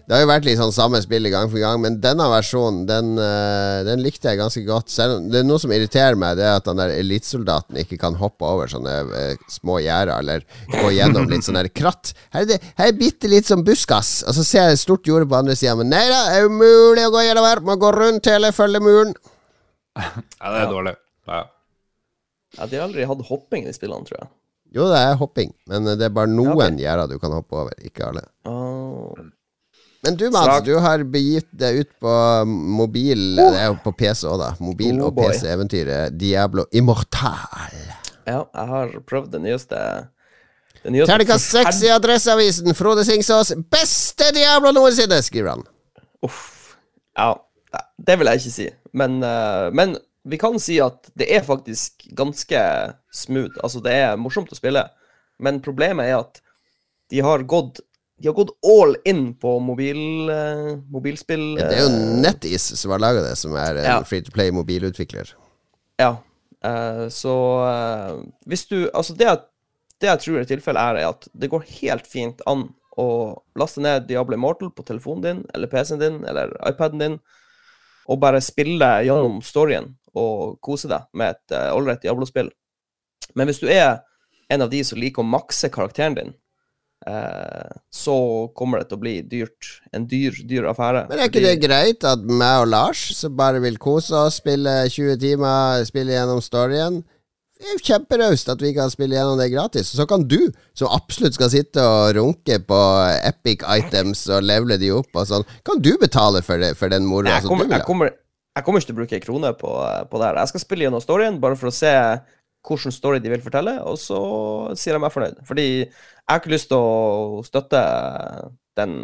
Det 0.09 0.15
har 0.17 0.23
jo 0.23 0.29
vært 0.31 0.47
litt 0.49 0.57
sånn 0.57 0.71
samme 0.73 0.97
spill 1.05 1.29
i 1.29 1.31
gang 1.35 1.51
for 1.53 1.61
gang, 1.61 1.83
men 1.85 1.99
denne 2.01 2.25
versjonen, 2.33 2.87
den, 2.89 3.11
eh, 3.21 3.83
den 3.85 4.01
likte 4.01 4.31
jeg 4.31 4.39
ganske 4.41 4.63
godt. 4.65 4.89
Selv, 4.89 5.19
om- 5.19 5.27
det 5.29 5.41
er 5.43 5.45
noe 5.45 5.61
som 5.61 5.71
irriterer 5.71 6.17
meg, 6.17 6.39
det 6.39 6.47
er 6.49 6.57
at 6.57 6.65
den 6.65 6.79
der 6.81 6.89
elitesoldaten 6.97 7.77
ikke 7.77 7.99
kan 8.01 8.15
hoppe 8.17 8.41
over 8.49 8.67
sånne 8.73 8.95
eh, 9.15 9.37
små 9.53 9.77
gjerder, 9.85 10.17
eller 10.23 10.41
gå 10.73 10.95
gjennom 10.97 11.29
litt 11.29 11.45
sånn 11.45 11.61
der 11.61 11.69
kratt. 11.69 12.15
Her 12.33 12.41
er 12.47 12.47
det 12.55 12.59
her 12.81 12.89
er 12.89 12.97
bitte 12.97 13.29
litt 13.29 13.45
som 13.45 13.63
buskas, 13.63 14.23
og 14.27 14.33
så 14.33 14.47
ser 14.49 14.65
jeg 14.71 14.79
et 14.79 14.85
stort 14.87 15.05
jorde 15.05 15.29
på 15.29 15.37
andre 15.43 15.55
sida, 15.55 15.77
men 15.77 15.91
nei 15.93 16.07
da, 16.09 16.23
det 16.33 16.41
er 16.41 16.49
umulig 16.49 17.05
å 17.05 17.13
gå 17.13 17.27
gjennom 17.29 17.45
her, 17.51 17.61
må 17.69 17.77
gå 17.77 17.93
rundt 18.01 18.25
hele 18.33 18.51
følge 18.57 18.81
muren. 18.81 19.13
Ja, 19.99 20.49
det 20.55 20.61
er 20.65 20.73
dårlig. 20.73 20.97
Ja. 21.29 21.45
Ja, 22.57 22.67
de 22.67 22.77
har 22.81 22.89
aldri 22.89 23.05
hatt 23.05 23.27
hopping 23.29 23.69
i 23.69 23.73
spillene, 23.77 24.07
tror 24.09 24.23
jeg. 24.23 24.29
Jo, 24.73 24.89
det 24.89 24.99
er 25.05 25.17
hopping, 25.21 25.53
men 25.69 25.85
det 25.85 26.01
er 26.09 26.17
bare 26.17 26.33
noen 26.33 26.79
gjerder 26.81 27.09
du 27.13 27.19
kan 27.21 27.33
hoppe 27.37 27.53
over, 27.61 27.77
ikke 27.85 28.09
alle. 28.09 28.25
Ah. 28.49 29.13
Men 30.09 30.17
du, 30.19 30.25
Mads, 30.33 30.45
Slag. 30.49 30.65
du 30.67 30.75
har 30.83 31.03
begitt 31.13 31.49
deg 31.61 31.81
ut 31.85 31.91
på 32.03 32.13
mobil 32.49 33.23
Det 33.39 33.47
er 33.61 33.67
jo 33.71 33.77
på 33.85 33.93
PC 34.01 34.25
òg, 34.31 34.39
da. 34.41 34.51
Mobil- 34.65 34.99
Oh 35.03 35.11
og. 35.11 35.19
PC-eventyret 35.21 36.17
Diablo 36.19 36.65
Immortal. 36.73 37.77
Ja, 38.29 38.43
jeg 38.45 38.67
har 38.73 38.95
prøvd 39.09 39.31
det 39.37 39.41
nyeste 39.45 39.79
det 40.83 40.93
nyeste 40.95 41.11
Terningkast 41.11 41.51
seks 41.53 41.81
i 41.85 41.91
Adresseavisen. 41.91 42.75
Frode 42.79 43.05
Singsås. 43.05 43.53
Beste 43.73 44.29
Diablo 44.37 44.71
noensinne, 44.77 45.19
skriver 45.27 45.57
han. 45.57 45.65
Uff. 46.25 46.77
Ja, 47.19 47.33
det 47.99 48.19
vil 48.21 48.31
jeg 48.31 48.41
ikke 48.43 48.55
si. 48.55 48.69
Men, 48.97 49.19
eh, 49.27 49.71
men 49.75 49.97
vi 50.29 50.39
kan 50.39 50.59
si 50.63 50.77
at 50.83 51.11
det 51.19 51.27
er 51.35 51.43
faktisk 51.47 52.07
ganske 52.17 52.61
smooth. 53.13 53.59
Altså, 53.65 53.83
det 53.83 53.93
er 54.05 54.17
morsomt 54.21 54.53
å 54.55 54.59
spille. 54.59 54.85
Men 55.43 55.61
problemet 55.65 56.07
er 56.13 56.19
at 56.21 56.41
de 57.11 57.21
har 57.25 57.43
gått 57.49 57.81
de 58.19 58.27
har 58.29 58.35
gått 58.35 58.51
all 58.67 58.97
in 59.07 59.35
på 59.39 59.59
mobil, 59.63 60.31
uh, 60.31 60.73
mobilspill. 60.91 61.53
Det 61.59 61.69
er 61.69 61.85
jo 61.85 61.91
eh, 61.93 62.17
NetEase 62.25 62.77
som 62.81 62.91
har 62.95 63.03
laga 63.03 63.23
det, 63.23 63.37
som 63.39 63.55
er 63.55 63.79
en 63.79 63.85
Ja. 63.87 63.99
free 64.05 64.25
to 64.27 64.35
play 64.35 64.51
mobilutvikler. 64.51 65.31
Ja. 66.03 66.17
Uh, 66.65 67.07
så 67.15 67.35
hvis 68.47 68.67
du 68.67 68.91
Altså, 68.95 69.15
det, 69.15 69.31
det 70.03 70.09
jeg 70.11 70.21
tror 70.25 70.41
er 70.41 70.49
tilfellet, 70.51 70.99
er 70.99 71.09
at 71.13 71.29
det 71.33 71.51
går 71.53 71.63
helt 71.81 72.07
fint 72.11 72.43
an 72.51 72.69
å 72.99 73.39
laste 73.55 73.81
ned 73.81 74.09
Diablo 74.09 74.35
Immortal 74.35 74.73
på 74.75 74.83
telefonen 74.83 75.23
din, 75.23 75.45
eller 75.55 75.71
PC-en 75.71 76.01
din, 76.03 76.25
eller 76.27 76.57
iPaden 76.67 76.99
din, 76.99 77.19
og 78.09 78.19
bare 78.19 78.41
spille 78.43 78.89
gjennom 79.07 79.39
storyen 79.45 79.93
og 80.19 80.59
kose 80.65 80.89
deg 80.91 81.07
med 81.15 81.37
et 81.37 81.55
uh, 81.55 81.77
ålreit 81.77 82.03
Diablo-spill. 82.03 82.51
Men 83.39 83.47
hvis 83.47 83.61
du 83.63 83.69
er 83.71 84.01
en 84.51 84.65
av 84.65 84.71
de 84.73 84.81
som 84.83 84.99
liker 84.99 85.23
å 85.23 85.29
makse 85.29 85.71
karakteren 85.71 86.17
din, 86.17 86.35
så 87.07 88.17
kommer 88.59 88.83
det 88.83 88.89
til 88.91 88.99
å 88.99 89.03
bli 89.03 89.15
dyrt. 89.23 89.69
En 89.95 90.07
dyr, 90.09 90.35
dyr 90.49 90.67
affære. 90.73 91.07
Men 91.09 91.21
er 91.23 91.31
ikke 91.31 91.45
det 91.45 91.61
greit 91.63 92.05
at 92.05 92.25
meg 92.27 92.65
og 92.65 92.73
Lars, 92.73 93.05
som 93.17 93.37
bare 93.39 93.63
vil 93.65 93.79
kose 93.81 94.17
oss, 94.19 94.41
spille 94.43 94.75
20 94.91 95.21
timer, 95.23 95.85
spille 95.89 96.17
gjennom 96.17 96.43
storyen 96.45 97.01
Det 97.59 97.67
er 97.67 97.75
jo 97.75 97.85
kjemperaust 97.89 98.51
at 98.53 98.61
vi 98.63 98.71
kan 98.75 98.91
spille 98.91 99.17
gjennom 99.17 99.39
det 99.41 99.49
gratis. 99.51 99.91
Så 99.95 100.07
kan 100.11 100.27
du, 100.31 100.51
som 100.79 100.93
absolutt 100.95 101.39
skal 101.39 101.51
sitte 101.55 101.83
og 101.83 102.15
runke 102.19 102.61
på 102.67 102.81
epic 103.27 103.65
items 103.67 104.27
og 104.31 104.47
levele 104.47 104.79
de 104.79 104.93
opp 104.95 105.11
og 105.15 105.27
sånn, 105.31 105.47
kan 105.67 105.83
du 105.83 105.97
betale 105.99 106.43
for, 106.47 106.61
det, 106.63 106.77
for 106.79 106.93
den 106.93 107.07
moroa 107.09 107.39
jeg 107.39 107.47
som 107.47 107.55
kommer, 107.55 107.67
du 107.67 107.73
vil 107.73 107.79
jeg, 107.79 107.83
ha? 107.83 107.89
kommer, 107.89 108.15
jeg 108.59 108.67
kommer 108.67 108.83
ikke 108.83 108.91
til 108.91 108.97
å 108.97 109.01
bruke 109.01 109.19
ei 109.19 109.25
krone 109.25 109.55
på, 109.59 109.73
på 110.11 110.21
det 110.21 110.29
her. 110.29 110.43
Jeg 110.43 110.53
skal 110.53 110.67
spille 110.67 110.87
gjennom 110.87 111.03
storyen 111.03 111.41
bare 111.43 111.59
for 111.59 111.71
å 111.71 111.75
se 111.75 111.95
hvilken 112.67 112.95
story 112.95 113.21
de 113.23 113.31
vil 113.33 113.45
fortelle, 113.45 113.79
og 113.87 113.99
så 114.01 114.19
sier 114.77 114.97
jeg 114.97 115.03
meg 115.03 115.15
fornøyd. 115.15 115.41
Fordi 115.49 115.69
jeg 115.69 115.91
har 116.29 116.41
ikke 116.41 116.53
lyst 116.53 116.71
til 116.73 116.79
å 116.79 117.43
støtte 117.47 117.81
den 118.79 118.95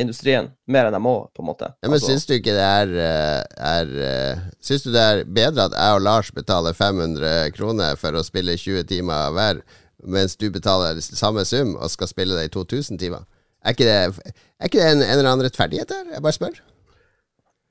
industrien 0.00 0.48
mer 0.72 0.88
enn 0.88 0.96
jeg 0.96 1.04
må, 1.04 1.14
på 1.34 1.42
en 1.42 1.50
måte. 1.50 1.68
Ja, 1.82 1.88
men 1.90 1.98
Altså, 1.98 2.12
syns 2.12 2.26
du 2.28 2.34
ikke 2.38 2.54
det 2.56 2.64
er, 2.64 2.94
eh, 3.02 3.42
er 3.72 3.92
eh, 4.08 4.42
Syns 4.64 4.86
du 4.86 4.90
det 4.94 5.02
er 5.02 5.24
bedre 5.28 5.68
at 5.68 5.76
jeg 5.76 5.98
og 5.98 6.04
Lars 6.06 6.32
betaler 6.32 6.76
500 6.76 7.52
kroner 7.56 7.98
for 8.00 8.16
å 8.16 8.24
spille 8.24 8.56
20 8.56 8.88
timer 8.88 9.34
hver, 9.36 9.62
mens 10.02 10.34
du 10.40 10.48
betaler 10.50 11.00
samme 11.04 11.44
sum 11.46 11.76
og 11.76 11.92
skal 11.92 12.10
spille 12.10 12.38
det 12.38 12.48
i 12.48 12.54
2000 12.56 12.98
timer? 13.02 13.26
Er 13.62 13.76
ikke 13.76 13.86
det, 13.86 14.32
er 14.58 14.70
ikke 14.70 14.80
det 14.80 14.88
en, 14.88 15.04
en 15.04 15.18
eller 15.18 15.30
annen 15.30 15.46
rettferdighet 15.46 15.92
der? 15.92 16.08
Jeg 16.16 16.24
bare 16.24 16.38
spør. 16.38 16.62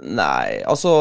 Nei, 0.02 0.64
altså 0.66 0.92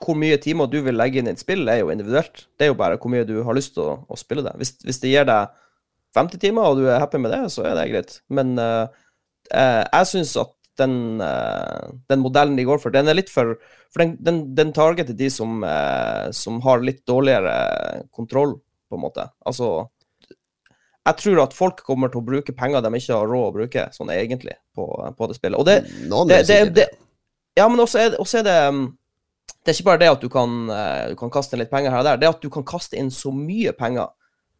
Hvor 0.00 0.16
mye 0.16 0.38
timer 0.40 0.70
du 0.72 0.78
vil 0.84 0.96
legge 0.96 1.20
inn 1.20 1.28
i 1.28 1.34
et 1.34 1.42
spill, 1.42 1.66
er 1.68 1.82
jo 1.82 1.92
individuelt. 1.92 2.46
Det 2.56 2.66
er 2.66 2.72
jo 2.72 2.78
bare 2.78 2.96
hvor 3.00 3.12
mye 3.12 3.26
du 3.28 3.38
har 3.44 3.56
lyst 3.56 3.74
til 3.76 3.84
å, 3.84 3.96
å 4.08 4.18
spille 4.18 4.44
det. 4.46 4.54
Hvis, 4.60 4.76
hvis 4.86 5.02
det 5.02 5.12
gir 5.12 5.28
deg 5.28 5.52
50 6.16 6.40
timer, 6.40 6.70
og 6.70 6.80
du 6.80 6.86
er 6.88 7.02
happy 7.02 7.20
med 7.20 7.34
det, 7.34 7.42
så 7.52 7.66
er 7.68 7.76
det 7.76 7.90
greit. 7.90 8.14
Men 8.32 8.54
eh, 8.62 8.86
jeg 9.52 10.08
syns 10.12 10.32
at 10.40 10.54
den, 10.80 11.20
uh, 11.20 11.88
den 12.10 12.20
modellen 12.20 12.56
de 12.58 12.66
går 12.68 12.80
for, 12.82 12.92
den 12.92 13.08
er 13.08 13.16
litt 13.16 13.32
for 13.32 13.56
For 13.92 14.02
den, 14.02 14.16
den, 14.20 14.40
den 14.58 14.72
targeter 14.76 15.16
de 15.16 15.28
som, 15.32 15.62
uh, 15.64 16.28
som 16.36 16.58
har 16.66 16.82
litt 16.84 17.06
dårligere 17.08 18.04
kontroll, 18.12 18.58
på 18.90 18.98
en 18.98 19.04
måte. 19.06 19.24
Altså 19.46 19.86
Jeg 21.06 21.16
tror 21.22 21.40
at 21.46 21.56
folk 21.56 21.80
kommer 21.86 22.12
til 22.12 22.20
å 22.20 22.26
bruke 22.26 22.52
penger 22.52 22.84
de 22.84 22.92
ikke 22.98 23.16
har 23.16 23.30
råd 23.30 23.46
å 23.46 23.54
bruke, 23.54 23.86
sånn 23.94 24.12
egentlig, 24.12 24.58
på, 24.76 24.84
på 25.16 25.30
det 25.30 25.38
spillet. 25.38 25.56
Og 25.56 25.64
det, 25.64 25.78
det, 26.44 26.58
det, 26.76 26.88
ja, 27.56 27.66
men 27.68 27.80
også 27.80 28.02
er, 28.02 28.16
også 28.20 28.40
er 28.42 28.46
det 28.46 28.56
um, 28.68 28.84
Det 29.64 29.72
er 29.72 29.78
ikke 29.78 29.88
bare 29.88 30.02
det 30.02 30.12
at 30.12 30.22
du 30.22 30.28
kan, 30.30 30.54
eh, 30.70 31.08
du 31.10 31.16
kan 31.18 31.32
kaste 31.34 31.56
inn 31.56 31.64
litt 31.64 31.72
penger 31.72 31.90
her 31.90 32.04
og 32.04 32.06
der, 32.06 32.20
det 32.20 32.28
er 32.28 32.36
at 32.36 32.44
du 32.44 32.50
kan 32.52 32.66
kaste 32.66 32.98
inn 32.98 33.10
så 33.10 33.32
mye 33.34 33.72
penger. 33.74 34.12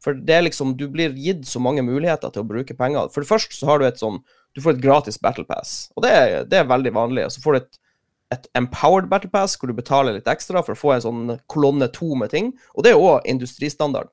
For 0.03 0.19
det 0.19 0.35
er 0.35 0.45
liksom, 0.47 0.75
du 0.79 0.89
blir 0.91 1.15
gitt 1.15 1.47
så 1.47 1.63
mange 1.63 1.85
muligheter 1.87 2.33
til 2.35 2.43
å 2.43 2.49
bruke 2.49 2.75
penger. 2.79 3.13
For 3.15 3.23
det 3.23 3.31
første 3.31 3.55
så 3.55 3.69
har 3.71 3.81
du 3.81 3.87
et 3.87 4.03
sånn 4.03 4.19
Du 4.57 4.63
får 4.65 4.77
et 4.77 4.83
gratis 4.83 5.19
battle 5.21 5.45
pass, 5.45 5.91
og 5.95 6.07
det 6.07 6.11
er, 6.17 6.45
det 6.49 6.59
er 6.59 6.69
veldig 6.69 6.93
vanlig. 6.97 7.27
Og 7.27 7.35
så 7.35 7.43
får 7.45 7.55
du 7.55 7.59
et, 7.61 7.79
et 8.35 8.47
empowered 8.57 9.11
battle 9.11 9.31
pass 9.31 9.55
hvor 9.61 9.69
du 9.69 9.77
betaler 9.77 10.17
litt 10.17 10.31
ekstra 10.33 10.63
for 10.65 10.73
å 10.73 10.81
få 10.81 10.95
en 10.95 11.05
sånn 11.05 11.35
kolonne 11.53 11.91
to 11.93 12.17
med 12.17 12.33
ting, 12.33 12.55
og 12.73 12.87
det 12.87 12.95
er 12.95 13.03
òg 13.03 13.29
industristandard. 13.29 14.09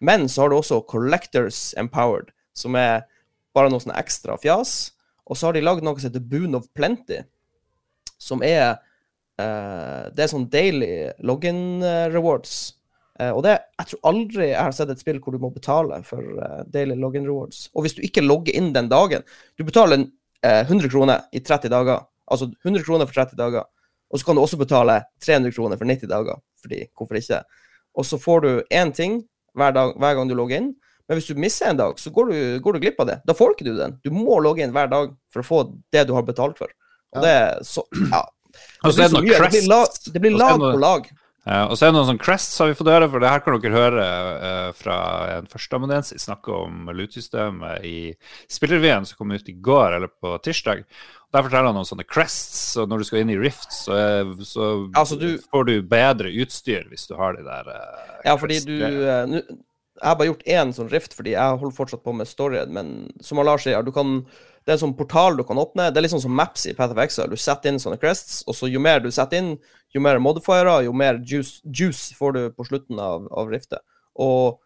Men 0.00 0.28
så 0.30 0.44
har 0.44 0.52
du 0.52 0.56
også 0.56 0.80
Collectors 0.88 1.74
Empowered, 1.76 2.30
som 2.56 2.78
er 2.78 3.02
bare 3.52 3.68
noe 3.72 3.82
sånn 3.82 3.98
ekstra 3.98 4.38
fjas. 4.40 4.94
Og 5.28 5.36
så 5.36 5.48
har 5.48 5.58
de 5.58 5.64
lagd 5.64 5.84
noe 5.84 5.98
som 5.98 6.08
heter 6.08 6.24
Boon 6.24 6.56
of 6.58 6.70
Plenty, 6.74 7.20
som 8.20 8.44
er 8.44 8.76
uh, 8.76 10.10
Det 10.12 10.24
er 10.24 10.30
sånn 10.30 10.50
daily 10.52 10.92
login 11.24 11.80
eh, 11.82 12.06
rewards. 12.12 12.76
Uh, 13.20 13.32
og 13.32 13.42
det, 13.44 13.56
jeg 13.80 13.90
tror 13.90 14.08
aldri 14.12 14.46
jeg 14.50 14.60
har 14.60 14.74
sett 14.76 14.92
et 14.92 15.00
spill 15.00 15.20
hvor 15.20 15.34
du 15.34 15.40
må 15.42 15.50
betale 15.52 16.02
for 16.04 16.24
uh, 16.40 16.62
daily 16.68 16.96
login 17.00 17.26
rewards. 17.28 17.68
Og 17.74 17.84
hvis 17.84 17.96
du 17.96 18.04
ikke 18.04 18.24
logger 18.24 18.56
inn 18.56 18.72
den 18.76 18.88
dagen 18.92 19.24
Du 19.56 19.64
betaler 19.64 20.04
eh, 20.44 20.62
100 20.66 20.88
kroner 20.92 21.26
i 21.32 21.40
30 21.40 21.72
dager. 21.72 22.04
Altså 22.30 22.50
100 22.64 22.84
kroner 22.84 23.08
for 23.08 23.14
30 23.14 23.36
dager. 23.36 23.64
Og 24.10 24.18
så 24.18 24.26
kan 24.26 24.36
du 24.36 24.42
også 24.42 24.58
betale 24.58 25.02
300 25.24 25.54
kroner 25.54 25.78
for 25.78 25.88
90 25.88 26.10
dager. 26.10 26.40
Fordi, 26.62 26.84
hvorfor 26.96 27.18
ikke? 27.18 27.42
Og 27.94 28.06
så 28.06 28.18
får 28.18 28.40
du 28.40 28.50
én 28.72 28.92
ting 28.94 29.22
hver, 29.54 29.72
dag, 29.74 29.94
hver 29.98 30.14
gang 30.14 30.30
du 30.30 30.34
logger 30.34 30.60
inn. 30.60 30.72
Men 31.08 31.18
hvis 31.18 31.30
du 31.30 31.38
misser 31.38 31.70
en 31.70 31.78
dag, 31.78 31.98
så 31.98 32.10
går 32.14 32.30
du, 32.30 32.36
går 32.62 32.76
du 32.76 32.82
glipp 32.82 33.00
av 33.02 33.08
det. 33.08 33.16
Da 33.26 33.34
får 33.34 33.54
ikke 33.54 33.66
du 33.66 33.74
den. 33.78 33.96
Du 34.04 34.12
må 34.14 34.38
logge 34.42 34.62
inn 34.62 34.74
hver 34.74 34.90
dag 34.90 35.14
for 35.32 35.42
å 35.42 35.46
få 35.46 35.62
det 35.90 36.04
du 36.06 36.14
har 36.14 36.26
betalt 36.26 36.58
for. 36.58 36.70
Og 37.16 37.22
det 37.24 37.30
er 37.36 37.64
så 37.66 37.84
Ja. 38.10 38.24
Det 38.82 38.92
så 38.92 38.96
det 39.02 39.10
så 39.10 39.20
mye. 39.20 39.38
Det 39.38 39.50
blir 39.52 39.68
lag, 39.68 39.88
det 40.14 40.20
blir 40.22 40.36
lag 40.38 40.58
noe- 40.58 40.74
på 40.74 40.80
lag. 40.80 41.08
Ja, 41.46 41.66
og 41.66 41.76
så 41.78 41.86
er 41.86 41.90
det 41.90 41.96
noen 41.96 42.06
sånne 42.10 42.20
crests 42.20 42.58
har 42.60 42.68
vi 42.68 42.74
fått 42.76 42.90
høre, 42.92 43.06
for 43.10 43.18
det 43.22 43.30
her 43.32 43.40
kan 43.40 43.56
dere 43.60 43.72
høre 43.72 44.02
uh, 44.44 44.72
fra 44.76 44.96
en 45.38 45.46
førsteamanuensis 45.48 46.26
snakke 46.26 46.52
om 46.52 46.90
loot-systemet 46.92 47.80
i 47.88 48.12
spillrevyen 48.48 49.06
som 49.08 49.16
kom 49.18 49.32
ut 49.32 49.48
i 49.48 49.54
går, 49.56 49.96
eller 49.96 50.08
på 50.20 50.34
tirsdag. 50.44 50.84
Der 51.32 51.42
forteller 51.46 51.70
han 51.72 51.80
om 51.80 51.86
sånne 51.88 52.04
crests, 52.06 52.76
og 52.76 52.88
når 52.90 52.98
du 52.98 53.04
skal 53.08 53.20
inn 53.24 53.30
i 53.32 53.38
Rift, 53.40 53.72
så, 53.72 53.96
er, 53.96 54.34
så 54.44 54.68
Altså, 54.94 55.16
du- 55.18 55.38
får 55.50 55.64
du 55.70 55.74
bedre 55.82 56.28
utstyr 56.44 56.84
hvis 56.90 57.06
du 57.08 57.16
har 57.16 57.32
de 57.38 57.42
der 57.48 57.72
Uh, 57.72 58.20
Ja, 58.24 58.36
fordi 58.36 58.60
du 58.66 58.76
eh, 58.84 59.40
Jeg 60.00 60.08
har 60.08 60.16
bare 60.16 60.30
gjort 60.30 60.46
én 60.48 60.70
sånn 60.72 60.88
rift, 60.90 61.12
fordi 61.16 61.34
jeg 61.34 61.58
holder 61.60 61.76
fortsatt 61.76 62.04
på 62.06 62.14
med 62.16 62.28
storyen, 62.28 62.72
men 62.72 62.94
som 63.24 63.40
Lars 63.44 63.66
sier, 63.66 63.92
kan 63.94 64.22
det 64.64 64.74
er 64.74 64.76
en 64.76 64.82
sånn 64.82 64.96
portal 64.96 65.38
du 65.38 65.44
kan 65.48 65.58
åpne. 65.60 65.88
Det 65.88 66.00
er 66.00 66.04
litt 66.04 66.12
sånn 66.12 66.22
som 66.22 66.34
Maps 66.36 66.66
i 66.68 66.74
Path 66.76 66.92
of 66.92 67.00
Exile. 67.00 67.30
Du 67.32 67.40
setter 67.40 67.72
inn 67.72 67.80
sånne 67.80 67.98
crests, 68.00 68.42
og 68.46 68.56
så 68.56 68.68
jo 68.68 68.82
mer 68.82 69.00
du 69.00 69.08
setter 69.14 69.40
inn, 69.40 69.54
jo 69.94 70.02
mer 70.04 70.20
modifiere, 70.22 70.82
jo 70.84 70.92
mer 70.96 71.20
juice, 71.26 71.62
juice 71.64 72.16
får 72.18 72.36
du 72.36 72.40
på 72.54 72.66
slutten 72.68 73.00
av, 73.00 73.24
av 73.32 73.48
riftet. 73.52 73.80
Og 74.20 74.60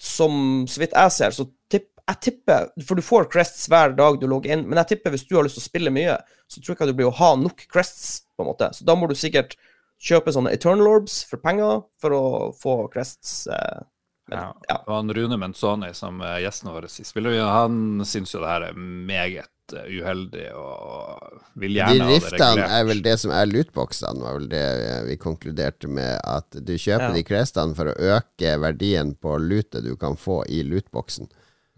som 0.00 0.64
så 0.70 0.82
vidt 0.82 0.96
jeg 0.96 1.14
ser, 1.14 1.36
så 1.36 1.44
tipp, 1.70 1.90
jeg 2.08 2.20
tipper 2.24 2.70
For 2.86 2.96
du 2.96 3.04
får 3.04 3.26
crests 3.28 3.66
hver 3.68 3.92
dag 3.98 4.16
du 4.20 4.24
logger 4.30 4.54
inn, 4.54 4.64
men 4.68 4.80
jeg 4.80 4.94
tipper 4.94 5.12
hvis 5.12 5.26
du 5.28 5.36
har 5.36 5.44
lyst 5.44 5.58
til 5.58 5.66
å 5.66 5.68
spille 5.68 5.92
mye, 5.92 6.16
så 6.48 6.62
tror 6.62 6.72
jeg 6.72 6.78
ikke 6.78 6.88
du 6.88 6.96
blir 7.02 7.10
å 7.10 7.18
ha 7.18 7.34
nok 7.36 7.66
crests, 7.68 8.22
på 8.38 8.46
en 8.46 8.48
måte. 8.48 8.70
Så 8.72 8.86
da 8.88 8.94
må 8.96 9.10
du 9.10 9.16
sikkert 9.18 9.58
kjøpe 10.00 10.32
sånne 10.32 10.54
Eternal 10.54 10.88
Orbs 10.88 11.20
for 11.28 11.42
penger 11.42 11.82
for 12.00 12.14
å 12.16 12.24
få 12.56 12.80
crests. 12.92 13.42
Eh, 13.50 13.80
men, 14.28 14.38
Ja. 14.38 14.48
ja. 14.68 14.76
Og 14.86 14.94
han 14.98 15.14
Rune 15.16 15.38
Menzoni, 15.40 15.92
som 15.96 16.20
er 16.24 16.42
gjesten 16.44 16.70
vår 16.72 16.86
i 16.88 17.06
spillrevyen, 17.06 17.48
han 17.48 18.04
syns 18.08 18.34
jo 18.34 18.42
det 18.42 18.50
her 18.52 18.66
er 18.68 18.76
meget 18.78 19.48
uh, 19.72 19.84
uheldig 19.88 20.46
og 20.56 21.40
vil 21.60 21.74
De 21.74 21.80
gjerne 21.80 22.04
ha 22.04 22.10
det 22.12 22.20
riftene 22.22 22.68
er 22.78 22.84
vel 22.88 23.02
det 23.04 23.16
som 23.20 23.32
er 23.36 23.48
lootboxene, 23.50 24.22
var 24.24 24.38
vel 24.38 24.48
det 24.52 24.64
vi 25.08 25.16
konkluderte 25.20 25.88
med. 25.88 26.20
At 26.24 26.50
du 26.60 26.74
kjøper 26.76 27.08
Ja. 27.10 27.12
de 27.16 27.24
crestene 27.24 27.74
for 27.76 27.90
å 27.92 27.96
øke 28.18 28.54
verdien 28.60 29.14
på 29.16 29.36
lootet 29.40 29.84
du 29.84 29.94
kan 29.96 30.16
få 30.16 30.42
i 30.48 30.62
lootboxen. 30.62 31.28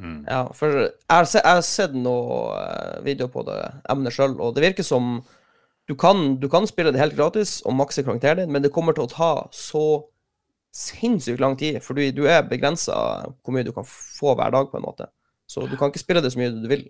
Mm. 0.00 0.24
Ja, 0.28 0.46
for 0.56 0.72
jeg 0.72 0.92
har, 1.10 1.26
se, 1.28 1.42
jeg 1.44 1.58
har 1.58 1.66
sett 1.66 1.92
noe 1.92 2.54
eh, 2.56 3.00
video 3.04 3.26
på 3.28 3.42
det 3.44 3.58
emnet 3.92 4.14
sjøl, 4.16 4.38
og 4.40 4.54
det 4.56 4.62
virker 4.64 4.86
som 4.86 5.18
du 5.90 5.94
kan, 5.98 6.38
du 6.40 6.46
kan 6.48 6.64
spille 6.70 6.92
det 6.94 7.00
helt 7.02 7.16
gratis 7.18 7.58
og 7.66 7.74
makse 7.76 8.00
karakteren 8.06 8.38
din, 8.44 8.52
men 8.54 8.62
det 8.62 8.70
kommer 8.72 8.94
til 8.96 9.04
å 9.04 9.10
ta 9.12 9.32
så 9.52 9.82
sinnssykt 10.72 11.40
lang 11.42 11.56
tid, 11.58 11.80
for 11.82 11.94
du, 11.98 12.04
du 12.14 12.24
er 12.30 12.42
begrensa 12.46 12.94
hvor 13.42 13.54
mye 13.54 13.64
du 13.66 13.72
kan 13.72 13.84
få 13.88 14.34
hver 14.38 14.50
dag, 14.54 14.68
på 14.70 14.78
en 14.78 14.84
måte. 14.86 15.08
Så 15.50 15.64
du 15.66 15.76
kan 15.76 15.90
ikke 15.90 16.02
spille 16.02 16.22
det 16.22 16.30
så 16.32 16.38
mye 16.38 16.52
du 16.54 16.68
vil 16.70 16.84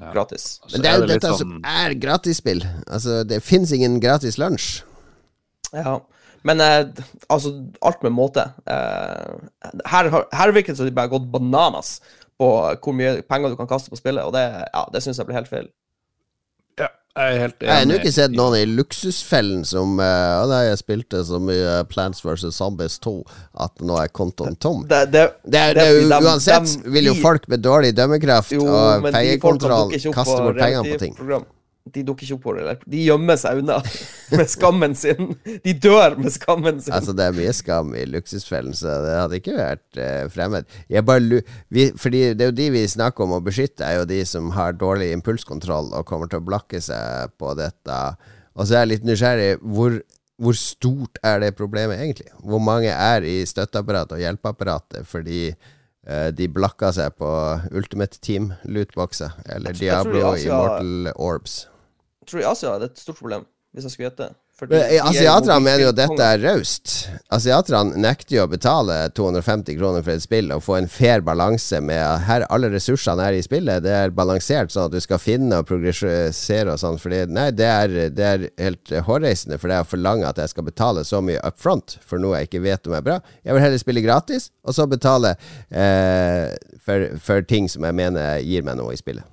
Ja. 0.00 0.08
gratis. 0.14 0.60
Men 0.72 0.80
det 0.80 0.88
er 0.88 0.98
jo 1.02 1.06
dette 1.10 1.28
sånn- 1.28 1.38
som 1.38 1.60
er 1.68 1.92
gratisspill. 2.00 2.62
Altså, 2.88 3.18
det 3.28 3.42
fins 3.44 3.72
ingen 3.76 3.98
gratis 4.00 4.38
lunsj. 4.40 4.82
Ja. 5.74 5.98
Men 6.42 6.60
eh, 6.64 6.86
altså, 7.28 7.52
alt 7.82 8.02
med 8.02 8.12
måte. 8.16 8.46
Eh, 8.66 9.36
her, 9.86 10.08
har- 10.10 10.26
her 10.32 10.52
virker 10.52 10.72
det 10.72 10.76
som 10.78 10.86
de 10.88 10.92
bare 10.96 11.08
har 11.10 11.18
gått 11.18 11.30
bananas 11.30 12.00
på 12.40 12.48
hvor 12.82 12.94
mye 12.96 13.20
penger 13.28 13.50
du 13.52 13.56
kan 13.56 13.68
kaste 13.68 13.90
på 13.92 13.96
spillet, 14.00 14.24
og 14.24 14.32
det, 14.32 14.46
ja, 14.72 14.86
det 14.92 15.02
syns 15.04 15.18
jeg 15.20 15.26
blir 15.28 15.36
helt 15.36 15.48
feil. 15.52 15.68
Jeg 17.12 17.34
er 17.34 17.40
helt 17.42 17.56
Jeg 17.60 17.68
har 17.68 17.82
ennå 17.84 17.96
ikke 18.00 18.12
sett 18.14 18.32
noen 18.32 18.54
i 18.56 18.62
luksusfellen 18.72 19.66
som 19.68 19.98
uh, 20.00 20.46
Da 20.48 20.62
jeg 20.64 20.78
spilte 20.80 21.20
så 21.28 21.36
mye 21.44 21.82
Plants 21.90 22.22
vs. 22.24 22.46
Zombies 22.56 22.96
2 23.04 23.12
at 23.66 23.84
nå 23.84 23.98
er 24.00 24.08
kontoen 24.08 24.56
tom. 24.56 24.86
Det, 24.88 25.02
det, 25.12 25.26
Det 25.44 25.64
det 25.76 25.88
uansett 26.08 26.78
vil 26.88 27.10
jo 27.10 27.16
folk 27.20 27.44
med 27.52 27.60
dårlig 27.60 27.92
dømmekraft 27.98 28.56
Jo, 28.56 28.64
og 28.64 29.10
pengekontroll 29.12 29.92
kaste 29.92 30.38
på 30.38 30.46
bort 30.46 30.62
pengene 30.62 30.94
på 30.94 31.02
ting. 31.04 31.12
reality-program. 31.12 31.44
De 31.90 32.04
dukker 32.06 32.28
ikke 32.28 32.36
opp 32.36 32.44
på 32.44 32.52
det. 32.54 32.74
De 32.86 33.00
gjemmer 33.02 33.38
seg 33.40 33.58
unna 33.58 33.80
med 34.38 34.50
skammen 34.50 34.92
sin. 34.94 35.32
De 35.64 35.72
dør 35.74 36.14
med 36.20 36.30
skammen 36.30 36.78
sin. 36.78 36.94
Altså, 36.94 37.14
det 37.16 37.26
er 37.26 37.34
mye 37.34 37.54
skam 37.56 37.90
i 37.98 38.04
luksusfellen, 38.06 38.76
så 38.78 39.00
det 39.02 39.16
hadde 39.18 39.40
ikke 39.40 39.56
vært 39.56 39.98
eh, 39.98 40.28
fremmed. 40.30 40.70
Vi, 41.74 41.88
fordi 41.98 42.22
det 42.38 42.46
er 42.46 42.52
jo 42.52 42.58
de 42.60 42.68
vi 42.76 42.84
snakker 42.86 43.26
om 43.26 43.34
å 43.34 43.42
beskytte, 43.42 43.82
er 43.82 43.98
jo 43.98 44.06
de 44.08 44.20
som 44.28 44.52
har 44.54 44.78
dårlig 44.78 45.10
impulskontroll 45.16 45.90
og 45.90 46.06
kommer 46.06 46.30
til 46.30 46.38
å 46.38 46.46
blakke 46.46 46.78
seg 46.82 47.34
på 47.42 47.50
dette. 47.58 47.98
Og 48.54 48.68
så 48.68 48.76
er 48.76 48.84
jeg 48.84 48.92
litt 48.94 49.10
nysgjerrig. 49.10 49.50
Hvor, 49.74 49.98
hvor 50.38 50.58
stort 50.58 51.18
er 51.26 51.42
det 51.42 51.56
problemet 51.58 51.98
egentlig? 51.98 52.30
Hvor 52.46 52.62
mange 52.62 52.94
er 52.94 53.26
i 53.26 53.40
støtteapparatet 53.48 54.20
og 54.20 54.22
hjelpeapparatet 54.22 55.08
fordi 55.08 55.48
eh, 55.50 56.30
de 56.30 56.48
blakka 56.52 56.94
seg 56.94 57.18
på 57.18 57.34
Ultimate 57.74 58.22
Team-lootboxer 58.22 59.34
eller 59.56 59.74
Diablo 59.74 60.36
Immortal 60.38 61.12
Orbs? 61.16 61.64
Tror 62.28 62.42
i 62.42 62.48
Asia 62.48 62.74
er 62.74 62.82
det 62.82 62.92
et 62.92 63.02
stort 63.02 63.18
problem, 63.18 63.46
hvis 63.72 63.86
jeg 63.88 63.94
skulle 63.94 64.10
gjette. 64.10 64.32
Eh, 64.70 64.96
er 64.98 65.02
Asiaterne 65.02 65.58
mener 65.64 65.82
jo 65.86 65.90
at 65.90 65.98
dette 65.98 66.26
er 66.26 66.42
raust. 66.44 66.92
Asiaterne 67.34 67.98
nekter 67.98 68.36
jo 68.36 68.44
å 68.44 68.50
betale 68.50 68.98
250 69.16 69.78
kroner 69.78 70.04
for 70.04 70.14
et 70.14 70.22
spill 70.22 70.52
og 70.54 70.62
få 70.62 70.76
en 70.78 70.88
fair 70.92 71.24
balanse 71.24 71.80
med 71.82 72.02
her 72.28 72.44
alle 72.52 72.70
ressursene 72.70 73.26
er 73.26 73.38
i 73.38 73.42
spillet. 73.42 73.82
Det 73.82 73.94
er 73.96 74.14
balansert 74.14 74.70
sånn 74.74 74.86
at 74.86 74.94
du 74.94 75.00
skal 75.02 75.22
finne 75.22 75.62
og 75.62 75.66
progressere 75.70 76.76
og 76.76 76.78
sånn. 76.78 77.00
Nei, 77.32 77.48
det 77.56 77.68
er, 77.68 77.96
det 78.14 78.28
er 78.28 78.46
helt 78.60 78.94
hårreisende 79.08 79.58
for 79.58 79.72
deg 79.72 79.82
å 79.82 79.90
forlange 79.96 80.30
at 80.30 80.38
jeg 80.44 80.54
skal 80.54 80.68
betale 80.68 81.06
så 81.08 81.22
mye 81.24 81.42
up 81.42 81.58
front 81.58 81.98
for 82.06 82.22
noe 82.22 82.38
jeg 82.38 82.52
ikke 82.52 82.64
vet 82.68 82.86
om 82.86 82.98
er 82.98 83.06
bra. 83.08 83.18
Jeg 83.42 83.56
vil 83.56 83.66
heller 83.66 83.82
spille 83.82 84.04
gratis, 84.04 84.50
og 84.62 84.76
så 84.76 84.86
betale 84.86 85.34
eh, 85.70 86.52
for, 86.84 87.10
for 87.24 87.42
ting 87.48 87.70
som 87.72 87.88
jeg 87.88 87.98
mener 87.98 88.38
gir 88.44 88.62
meg 88.66 88.78
noe 88.78 88.94
i 88.94 89.00
spillet. 89.00 89.31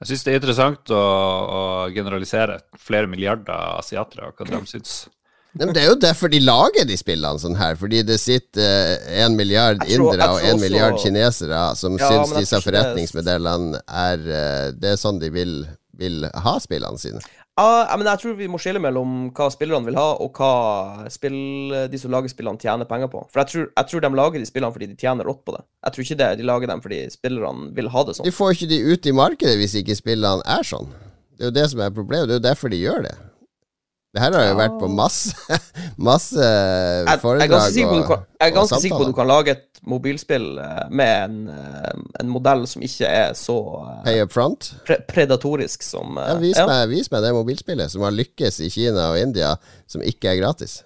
Jeg 0.00 0.08
syns 0.08 0.22
det 0.24 0.32
er 0.32 0.38
interessant 0.40 0.90
å, 0.96 1.00
å 1.00 1.62
generalisere 1.92 2.60
flere 2.80 3.08
milliarder 3.10 3.52
asiatere, 3.78 4.30
hva 4.32 4.46
de 4.48 4.60
syns. 4.70 4.94
Det 5.52 5.66
er 5.76 5.88
jo 5.90 5.96
derfor 5.98 6.30
de 6.30 6.38
lager 6.40 6.86
de 6.86 6.94
spillene 6.96 7.40
sånn 7.42 7.56
her, 7.58 7.74
fordi 7.76 8.04
det 8.06 8.20
sitter 8.22 8.94
én 9.24 9.34
milliard 9.36 9.82
Jeg 9.82 9.98
tror- 9.98 10.14
indere 10.14 10.28
og 10.30 10.40
én 10.46 10.54
også- 10.54 10.60
milliard 10.62 10.98
kinesere 11.02 11.62
som 11.76 11.98
Ja, 11.98 12.08
syns 12.08 12.32
disse 12.38 12.60
forretningsmodellene 12.62 13.80
er 13.88 14.18
eh, 14.30 14.70
Det 14.78 14.92
er 14.92 14.96
sånn 14.96 15.18
de 15.20 15.28
vil, 15.34 15.66
vil 15.98 16.24
ha 16.32 16.54
spillene 16.62 16.98
sine. 16.98 17.20
Ja, 17.58 17.96
men 17.98 18.06
jeg 18.06 18.20
tror 18.22 18.36
vi 18.38 18.46
må 18.48 18.60
skille 18.62 18.80
mellom 18.80 19.30
hva 19.36 19.48
spillerne 19.52 19.84
vil 19.88 19.98
ha, 19.98 20.06
og 20.22 20.38
hva 20.38 21.08
spill, 21.12 21.74
de 21.92 22.00
som 22.00 22.12
lager 22.14 22.32
spillene, 22.32 22.60
tjener 22.60 22.88
penger 22.88 23.10
på. 23.12 23.24
For 23.32 23.42
jeg 23.42 23.50
tror, 23.50 23.66
jeg 23.74 23.90
tror 23.90 24.04
de 24.04 24.12
lager 24.16 24.40
de 24.40 24.48
spillene 24.48 24.76
fordi 24.76 24.88
de 24.92 24.96
tjener 25.00 25.28
rått 25.28 25.42
på 25.44 25.56
det. 25.56 25.64
Jeg 25.84 25.96
tror 25.96 26.06
ikke 26.06 26.20
det 26.22 26.30
de 26.40 26.46
lager 26.48 26.72
dem 26.72 26.84
fordi 26.84 27.00
spillerne 27.12 27.72
vil 27.76 27.90
ha 27.92 28.04
det 28.06 28.16
sånn. 28.16 28.28
De 28.28 28.36
får 28.36 28.54
ikke 28.56 28.70
de 28.70 28.80
ut 28.86 29.10
i 29.10 29.16
markedet 29.16 29.58
hvis 29.60 29.76
ikke 29.82 29.98
spillene 29.98 30.46
er 30.46 30.64
sånn. 30.66 30.88
Det 31.36 31.48
er 31.48 31.52
jo 31.52 31.56
det 31.58 31.66
som 31.72 31.82
er 31.84 31.92
problemet. 31.96 32.30
Det 32.30 32.36
er 32.36 32.40
jo 32.40 32.46
derfor 32.48 32.72
de 32.72 32.80
gjør 32.80 33.04
det. 33.08 33.16
Det 34.10 34.18
her 34.24 34.34
har 34.34 34.48
jo 34.48 34.54
vært 34.58 34.78
på 34.80 34.88
masse, 34.90 35.36
masse 36.10 36.42
Jeg, 36.42 37.04
jeg 37.06 37.12
er 37.12 37.20
foredrag 37.22 37.52
ganske 37.52 37.74
sikker 37.76 37.92
på 37.92 37.98
og, 38.00 38.08
kan, 38.08 38.24
jeg 38.40 38.48
er 38.48 38.54
ganske 38.56 38.80
sikker 38.82 38.96
på 38.96 39.04
at 39.04 39.12
du 39.12 39.16
kan 39.20 39.28
lage 39.30 39.52
et 39.54 39.82
mobilspill 39.86 40.48
eh, 40.58 40.80
med 40.90 41.12
en, 41.28 41.36
eh, 41.54 42.00
en 42.20 42.32
modell 42.34 42.64
som 42.70 42.82
ikke 42.82 43.06
er 43.06 43.36
så 43.38 43.56
eh, 43.84 44.00
Pay 44.08 44.24
up 44.24 44.34
front. 44.34 44.72
pre 44.88 44.98
predatorisk 45.08 45.86
som 45.86 46.18
eh, 46.18 46.26
Ja, 46.26 46.40
vis, 46.42 46.58
ja. 46.58 46.66
Meg, 46.66 46.90
vis 46.90 47.10
meg 47.12 47.22
det 47.22 47.30
mobilspillet 47.38 47.94
som 47.94 48.02
har 48.02 48.16
lykkes 48.16 48.58
i 48.66 48.72
Kina 48.74 49.12
og 49.12 49.20
India, 49.22 49.54
som 49.86 50.02
ikke 50.02 50.32
er 50.32 50.40
gratis. 50.42 50.80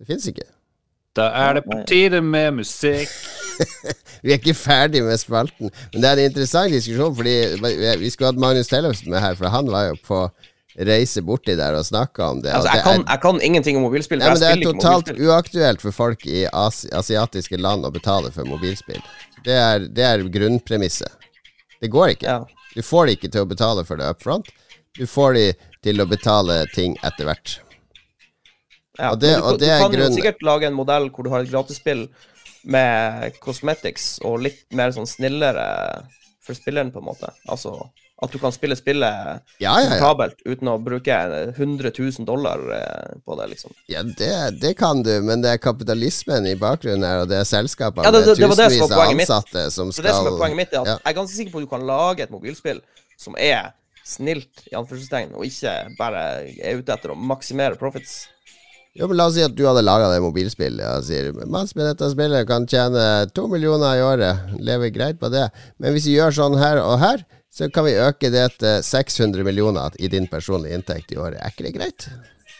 Det 0.00 0.08
fins 0.08 0.26
ikke. 0.32 0.48
Da 1.14 1.28
er 1.44 1.58
det 1.58 1.66
på 1.68 1.76
tide 1.86 2.22
med 2.24 2.56
musikk. 2.56 3.12
Vi 4.24 4.32
er 4.32 4.40
ikke 4.40 4.56
ferdig 4.56 5.04
med 5.04 5.20
spalten. 5.20 5.70
Men 5.92 6.02
det 6.02 6.08
er 6.08 6.22
en 6.24 6.32
interessant 6.32 6.72
diskusjon, 6.72 7.14
fordi 7.14 7.34
vi 8.00 8.10
skulle 8.10 8.32
hatt 8.32 8.40
Magnus 8.40 8.72
Tellefsen 8.72 9.12
med 9.12 9.20
her, 9.20 9.36
for 9.38 9.52
han 9.52 9.68
var 9.70 9.90
jo 9.90 9.98
på 10.06 10.20
reise 10.78 11.22
borti 11.22 11.54
der 11.58 11.76
og 11.78 11.84
snakke 11.86 12.24
om 12.24 12.40
det. 12.42 12.50
Altså, 12.52 12.70
jeg 12.72 12.76
det 12.82 12.84
kan, 12.84 13.04
jeg 13.08 13.20
kan 13.22 13.40
ingenting 13.48 13.76
om 13.78 13.84
mobilspill, 13.86 14.18
Nei, 14.18 14.28
men 14.32 14.40
det 14.42 14.50
er 14.50 14.62
totalt 14.64 15.12
uaktuelt 15.14 15.84
for 15.84 15.94
folk 15.94 16.26
i 16.26 16.44
asi 16.50 16.90
asiatiske 16.92 17.60
land 17.60 17.86
å 17.86 17.92
betale 17.94 18.32
for 18.34 18.44
mobilspill. 18.48 19.00
Det 19.44 19.54
er, 19.54 19.86
det 19.86 20.04
er 20.08 20.24
grunnpremisset. 20.34 21.12
Det 21.80 21.90
går 21.92 22.14
ikke. 22.16 22.26
Ja. 22.26 22.40
Du 22.74 22.82
får 22.82 23.06
de 23.06 23.16
ikke 23.18 23.30
til 23.30 23.44
å 23.44 23.48
betale 23.50 23.84
for 23.86 24.00
det 24.00 24.08
up 24.10 24.22
front. 24.22 24.48
Du 24.98 25.06
får 25.06 25.34
de 25.38 25.46
til 25.84 26.00
å 26.02 26.06
betale 26.10 26.64
ting 26.74 26.96
etter 27.04 27.28
hvert. 27.28 27.58
Ja, 28.98 29.10
Og 29.12 29.20
det- 29.20 29.36
du, 29.36 29.42
og 29.42 29.58
det 29.58 29.68
er 29.68 29.78
du 29.82 29.96
kan 29.98 30.00
jo 30.00 30.14
sikkert 30.14 30.42
lage 30.42 30.66
en 30.66 30.74
modell 30.74 31.10
hvor 31.10 31.24
du 31.24 31.30
har 31.30 31.40
et 31.42 31.50
gratisspill 31.50 32.08
med 32.64 33.34
cosmetics 33.40 34.18
og 34.24 34.40
litt 34.40 34.64
mer 34.72 34.90
sånn 34.94 35.06
snillere 35.06 35.66
for 36.44 36.54
spilleren, 36.54 36.90
på 36.92 36.98
en 37.02 37.08
måte. 37.10 37.30
Altså 37.48 37.90
at 38.24 38.32
du 38.34 38.38
kan 38.42 38.52
spille 38.54 38.76
spillet 38.78 39.40
Ja, 39.62 39.74
ja, 39.84 39.98
ja. 40.00 40.26
uten 40.46 40.70
å 40.72 40.78
bruke 40.82 41.18
100 41.54 41.92
000 41.98 42.26
dollar 42.28 42.60
eh, 42.76 43.14
på 43.24 43.36
det, 43.40 43.50
liksom. 43.54 43.72
Ja, 43.92 44.02
det, 44.02 44.32
det 44.62 44.74
kan 44.80 45.02
du, 45.06 45.12
men 45.22 45.44
det 45.44 45.54
er 45.54 45.62
kapitalismen 45.62 46.46
i 46.50 46.56
bakgrunnen 46.60 47.06
her, 47.06 47.22
og 47.24 47.30
det 47.30 47.40
er 47.42 47.48
selskapene 47.48 48.04
Ja, 48.08 48.10
det- 48.14 48.24
med 48.24 48.48
var 48.48 48.56
som 48.56 48.66
tusenvis 48.66 48.82
av 48.82 48.98
poenget 48.98 49.16
mitt. 49.22 49.30
ansatte 49.30 49.70
som 49.70 49.92
skal 49.92 50.08
det 50.10 50.14
som 50.18 50.28
er 50.32 50.38
poenget 50.40 50.60
mitt, 50.64 50.74
er 50.74 50.82
at 50.84 50.92
jeg 50.94 51.12
er 51.12 51.18
ganske 51.20 51.36
sikker 51.38 51.52
på 51.54 51.62
at 51.62 51.66
du 51.68 51.72
kan 51.76 51.86
lage 51.88 52.26
et 52.26 52.34
mobilspill 52.34 52.80
som 53.20 53.36
er 53.38 53.72
snilt, 54.04 54.66
i 54.68 54.74
anførselstegn, 54.76 55.32
og 55.32 55.46
ikke 55.48 55.72
bare 55.98 56.22
er 56.60 56.76
ute 56.80 56.92
etter 56.92 57.14
å 57.14 57.16
maksimere 57.16 57.78
profits. 57.80 58.26
Jo, 58.94 59.08
men 59.10 59.16
La 59.18 59.24
oss 59.26 59.34
si 59.34 59.42
at 59.42 59.54
du 59.58 59.64
hadde 59.66 59.82
laga 59.82 60.06
det 60.12 60.20
mobilspillet 60.22 60.84
og 60.86 61.02
sier 61.02 61.32
Mats 61.50 61.72
med 61.74 61.88
dette 61.88 62.06
spillet 62.12 62.46
kan 62.46 62.62
tjene 62.70 63.26
to 63.34 63.48
millioner 63.50 63.96
i 63.98 64.04
året, 64.06 64.52
leve 64.62 64.92
greit 64.94 65.18
på 65.18 65.30
det, 65.34 65.48
men 65.82 65.96
hvis 65.96 66.06
vi 66.06 66.14
gjør 66.14 66.36
sånn 66.36 66.54
her 66.60 66.78
og 66.84 67.00
her, 67.02 67.24
så 67.54 67.68
kan 67.70 67.86
vi 67.86 67.94
øke 68.02 68.30
det 68.34 68.48
til 68.58 68.82
600 68.82 69.46
millioner 69.46 69.94
i 70.02 70.10
din 70.10 70.26
personlige 70.30 70.74
inntekt 70.74 71.14
i 71.14 71.18
året. 71.22 71.38
Er 71.38 71.54
ikke 71.54 71.68
det 71.68 71.74
greit? 71.76 72.08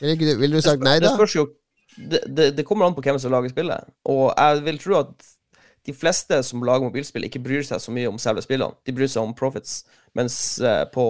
Vil, 0.01 0.15
ikke 0.15 0.29
du, 0.31 0.35
vil 0.39 0.55
du 0.55 0.61
sagt 0.63 0.85
nei, 0.87 1.01
Det 1.03 1.09
da? 1.11 1.15
spørs 1.19 1.35
jo 1.39 1.49
det, 1.97 2.21
det, 2.27 2.51
det 2.59 2.65
kommer 2.67 2.87
an 2.89 2.95
på 2.97 3.03
hvem 3.07 3.19
som 3.23 3.31
lager 3.35 3.51
spillet. 3.53 3.91
Og 4.11 4.29
jeg 4.35 4.63
vil 4.67 4.79
tro 4.83 5.01
at 5.03 5.33
de 5.85 5.93
fleste 5.93 6.39
som 6.47 6.63
lager 6.65 6.87
mobilspill, 6.87 7.27
ikke 7.27 7.43
bryr 7.45 7.63
seg 7.67 7.83
så 7.83 7.93
mye 7.93 8.09
om 8.09 8.17
selve 8.23 8.41
spillene. 8.43 8.73
De 8.89 8.95
bryr 8.97 9.11
seg 9.13 9.21
om 9.27 9.35
profits. 9.37 9.83
Mens 10.17 10.37
eh, 10.63 10.85
på 10.95 11.05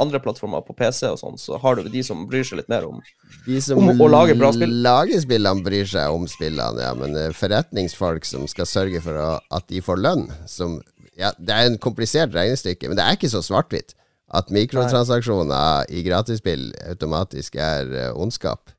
andre 0.00 0.20
plattformer, 0.22 0.62
på 0.64 0.76
PC 0.78 1.10
og 1.10 1.18
sånn, 1.20 1.36
så 1.42 1.58
har 1.60 1.76
du 1.76 1.90
de 1.92 2.02
som 2.06 2.22
bryr 2.30 2.46
seg 2.46 2.62
litt 2.62 2.70
mer 2.72 2.86
om 2.88 3.02
De 3.44 3.58
som 3.60 3.82
om 3.82 4.00
å 4.00 4.08
lage 4.08 4.36
bra 4.38 4.52
spill. 4.54 4.72
lager 4.86 5.20
spillene, 5.20 5.64
bryr 5.66 5.90
seg 5.90 6.14
om 6.14 6.24
spillene, 6.30 6.86
ja, 6.86 6.92
men 6.96 7.18
eh, 7.18 7.34
forretningsfolk 7.36 8.24
som 8.30 8.46
skal 8.48 8.70
sørge 8.70 9.02
for 9.04 9.18
at 9.42 9.66
de 9.68 9.82
får 9.84 10.00
lønn 10.06 10.28
som 10.48 10.78
ja, 11.18 11.32
Det 11.38 11.54
er 11.54 11.68
en 11.68 11.78
komplisert 11.78 12.34
regnestykke, 12.34 12.88
men 12.88 12.98
det 12.98 13.04
er 13.04 13.18
ikke 13.18 13.32
så 13.32 13.42
svart-hvitt 13.44 13.94
at 14.34 14.50
mikrotransaksjoner 14.54 15.90
i 15.94 16.02
gratisspill 16.06 16.70
automatisk 16.88 17.58
er 17.60 17.90
eh, 17.92 18.12
ondskap. 18.16 18.72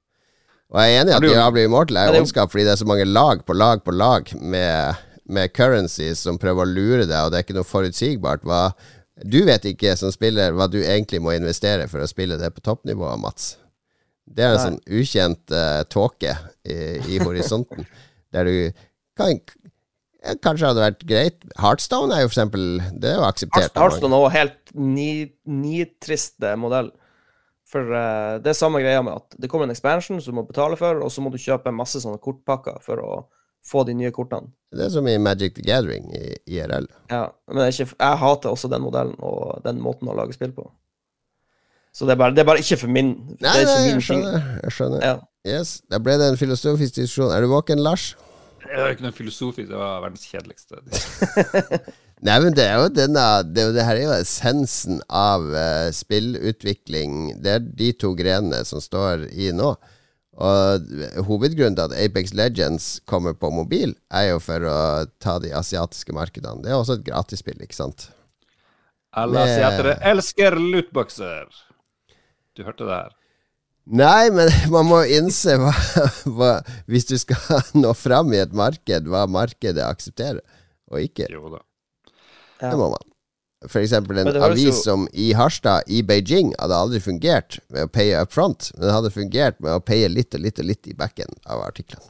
Og 0.74 0.82
jeg 0.82 0.96
er 0.96 1.04
enig 1.04 1.14
i 1.14 1.16
at 1.16 1.26
Diablo 1.26 1.62
Immortal 1.64 2.00
er 2.02 2.18
ondskap 2.18 2.52
fordi 2.52 2.66
det 2.66 2.74
er 2.74 2.82
så 2.82 2.88
mange 2.90 3.06
lag 3.06 3.44
på 3.46 3.56
lag 3.56 3.84
på 3.86 3.94
lag 3.94 4.32
med, 4.42 5.04
med 5.30 5.54
currencies 5.56 6.24
som 6.26 6.40
prøver 6.42 6.66
å 6.66 6.72
lure 6.72 7.06
deg, 7.06 7.20
og 7.22 7.32
det 7.32 7.40
er 7.40 7.46
ikke 7.46 7.60
noe 7.60 7.70
forutsigbart 7.70 8.48
hva 8.48 8.70
Du 9.16 9.46
vet 9.48 9.64
ikke 9.70 9.94
som 9.96 10.12
spiller 10.12 10.52
hva 10.52 10.68
du 10.68 10.82
egentlig 10.82 11.22
må 11.24 11.32
investere 11.38 11.86
for 11.88 12.04
å 12.04 12.10
spille 12.10 12.36
det 12.42 12.50
på 12.52 12.66
toppnivå, 12.66 13.14
Mats. 13.22 13.54
Det 14.26 14.44
er 14.44 14.56
en 14.56 14.58
Nei. 14.58 14.66
sånn 14.66 14.82
ukjent 15.00 15.54
uh, 15.54 15.86
tåke 15.88 16.34
i, 16.66 16.76
i 17.14 17.22
horisonten, 17.22 17.86
der 18.36 18.50
du 18.50 18.84
kan 19.16 19.38
kanskje 20.44 20.70
hadde 20.72 20.84
vært 20.84 21.06
greit. 21.08 21.40
Heartstone 21.62 22.16
er 22.16 22.26
jo 22.26 22.30
for 22.30 22.36
eksempel 22.36 22.66
Det 23.00 23.12
er 23.12 23.18
jo 23.20 23.26
akseptert. 23.28 23.76
Heartstone 23.78 24.16
er 24.18 24.26
også 24.26 24.36
helt 24.38 24.74
ni- 24.76 25.34
nitriste 25.46 26.56
modell. 26.60 26.92
For 27.70 27.82
uh, 27.90 28.38
det 28.44 28.52
er 28.52 28.58
samme 28.58 28.80
greia 28.84 29.02
med 29.04 29.18
at 29.18 29.38
det 29.42 29.50
kommer 29.52 29.66
en 29.68 29.74
expansion 29.74 30.20
som 30.22 30.34
du 30.36 30.38
må 30.40 30.46
betale 30.48 30.78
for, 30.80 31.02
og 31.02 31.12
så 31.12 31.24
må 31.24 31.32
du 31.34 31.40
kjøpe 31.42 31.74
masse 31.76 32.00
sånne 32.04 32.22
kortpakker 32.24 32.78
for 32.86 33.02
å 33.02 33.16
få 33.66 33.82
de 33.88 33.96
nye 33.98 34.12
kortene. 34.14 34.52
Det 34.76 34.86
er 34.86 34.92
som 34.94 35.08
i 35.10 35.16
Magic 35.18 35.56
the 35.58 35.64
Gathering 35.66 36.12
i 36.14 36.36
IRL. 36.54 36.86
Ja, 37.10 37.24
men 37.50 37.72
ikke, 37.72 37.88
jeg 37.90 38.20
hater 38.22 38.52
også 38.54 38.70
den 38.70 38.84
modellen 38.86 39.16
og 39.26 39.64
den 39.66 39.80
måten 39.82 40.12
å 40.12 40.16
lage 40.18 40.36
spill 40.38 40.54
på. 40.54 40.68
Så 41.96 42.06
det 42.06 42.14
er 42.14 42.20
bare, 42.20 42.36
det 42.36 42.44
er 42.44 42.48
bare 42.50 42.60
ikke 42.62 42.78
for 42.82 42.92
min 42.92 43.14
Nei, 43.16 43.38
Det 43.40 43.50
er 43.50 43.62
ikke 43.64 43.74
nei, 43.74 43.84
min 43.88 43.94
jeg 43.96 44.06
skjønner. 44.06 44.48
Jeg 44.66 44.76
skjønner. 44.78 45.04
Ja. 45.08 45.16
Yes, 45.48 45.70
Da 45.90 46.00
ble 46.04 46.18
det 46.20 46.28
en 46.34 46.38
filosofisk 46.40 46.98
diskusjon. 46.98 47.32
Er 47.32 47.46
du 47.46 47.48
våken, 47.54 47.80
Lars? 47.86 48.10
Det 48.66 48.80
var 48.82 48.94
ikke 48.96 49.06
noe 49.06 49.16
filosofisk, 49.16 49.70
det 49.72 49.78
var 49.80 50.02
verdens 50.04 50.26
kjedeligste. 50.30 50.80
Nei, 52.26 52.38
men 52.42 52.56
det 52.56 52.64
er 52.64 52.80
jo 52.80 52.88
denne 52.96 53.24
Det, 53.44 53.62
er 53.62 53.68
jo- 53.68 53.74
det 53.76 53.84
her 53.86 53.98
er 54.00 54.06
jo 54.06 54.14
essensen 54.16 55.02
av 55.12 55.44
uh, 55.52 55.90
spillutvikling. 55.94 57.36
Det 57.44 57.52
er 57.58 57.66
de 57.84 57.92
to 57.94 58.14
grenene 58.18 58.64
som 58.68 58.82
står 58.84 59.28
i 59.34 59.52
nå. 59.56 59.74
Og 60.36 60.90
hovedgrunnen 61.30 61.78
til 61.78 61.86
at 61.86 61.94
Apex 61.96 62.34
Legends 62.36 62.88
kommer 63.08 63.36
på 63.40 63.48
mobil, 63.56 63.94
er 64.12 64.34
jo 64.34 64.42
for 64.44 64.66
å 64.68 64.80
ta 65.24 65.38
de 65.40 65.54
asiatiske 65.56 66.12
markedene. 66.16 66.60
Det 66.66 66.74
er 66.74 66.80
også 66.80 66.98
et 66.98 67.06
gratisspill, 67.08 67.62
ikke 67.64 67.78
sant? 67.78 68.10
Alle 69.16 69.46
asiatere 69.46 69.94
elsker 70.12 70.58
lootboxer. 70.60 71.48
Du 72.56 72.66
hørte 72.68 72.84
det 72.84 72.98
her. 72.98 73.14
Nei, 73.86 74.30
men 74.34 74.50
man 74.74 74.88
må 74.90 75.02
innse 75.06 75.58
hva, 75.62 75.74
hva 76.26 76.52
Hvis 76.90 77.06
du 77.10 77.18
skal 77.22 77.62
nå 77.84 77.92
fram 77.98 78.34
i 78.34 78.40
et 78.42 78.54
marked, 78.58 79.10
hva 79.12 79.26
markedet 79.30 79.84
aksepterer 79.86 80.42
og 80.92 81.02
ikke. 81.02 81.28
Jo 81.34 81.50
da. 81.54 81.60
Ja. 82.62 82.70
Det 82.72 82.78
må 82.80 82.90
man. 82.94 83.12
For 83.66 83.82
eksempel 83.82 84.20
en 84.22 84.30
avis 84.46 84.68
jo- 84.68 84.82
som 84.84 85.06
i 85.14 85.32
Harstad, 85.34 85.88
i 85.90 86.04
Beijing, 86.06 86.52
hadde 86.62 86.78
aldri 86.78 87.00
fungert 87.02 87.58
med 87.74 87.88
å 87.88 87.90
paye 87.92 88.20
up 88.22 88.34
front, 88.34 88.70
men 88.76 88.86
det 88.88 88.94
hadde 88.94 89.12
fungert 89.14 89.58
med 89.64 89.74
å 89.74 89.82
paye 89.82 90.10
litt 90.12 90.38
og 90.38 90.44
litt 90.46 90.62
og 90.62 90.68
litt 90.70 90.90
i 90.92 90.94
backen 90.98 91.34
av 91.50 91.64
artiklene. 91.66 92.06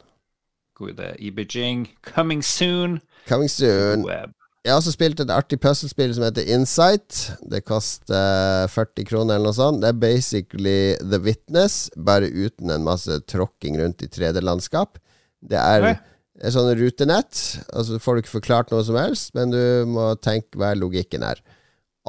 God 0.75 0.91
idé. 0.97 1.13
I 1.23 1.31
Beijing. 1.31 1.85
Coming 2.03 2.41
soon. 2.43 2.99
Coming 3.29 3.47
soon. 3.51 4.03
Web. 4.03 4.33
Jeg 4.65 4.73
har 4.73 4.79
også 4.79 4.95
spilt 4.95 5.19
et 5.21 5.29
artig 5.29 5.59
puslespill 5.61 6.09
som 6.17 6.23
heter 6.25 6.47
Insight. 6.55 7.19
Det 7.45 7.59
koster 7.67 8.65
40 8.73 9.05
kroner 9.05 9.37
eller 9.37 9.51
noe 9.51 9.53
sånt. 9.53 9.83
Det 9.83 9.91
er 9.91 9.99
basically 10.01 10.79
The 11.05 11.19
Witness, 11.21 11.91
bare 11.93 12.31
uten 12.33 12.73
en 12.73 12.87
masse 12.87 13.19
tråkking 13.29 13.77
rundt 13.77 14.01
i 14.01 14.09
3D-landskap. 14.09 14.97
Det 15.45 15.59
er 15.61 15.85
et 15.93 16.55
sånn 16.55 16.71
rutenett, 16.79 17.43
og 17.77 17.85
så 17.85 17.99
får 18.01 18.17
du 18.17 18.23
ikke 18.23 18.33
forklart 18.39 18.73
noe 18.73 18.81
som 18.87 18.97
helst, 18.97 19.35
men 19.37 19.53
du 19.53 19.61
må 19.85 20.07
tenke 20.17 20.57
hva 20.57 20.73
logikken 20.73 21.27
er. 21.29 21.45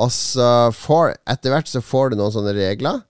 Og 0.00 0.08
så 0.12 0.72
får 0.72 1.12
Etter 1.28 1.52
hvert 1.52 1.68
så 1.68 1.84
får 1.84 2.14
du 2.14 2.20
noen 2.22 2.32
sånne 2.32 2.56
regler. 2.56 3.04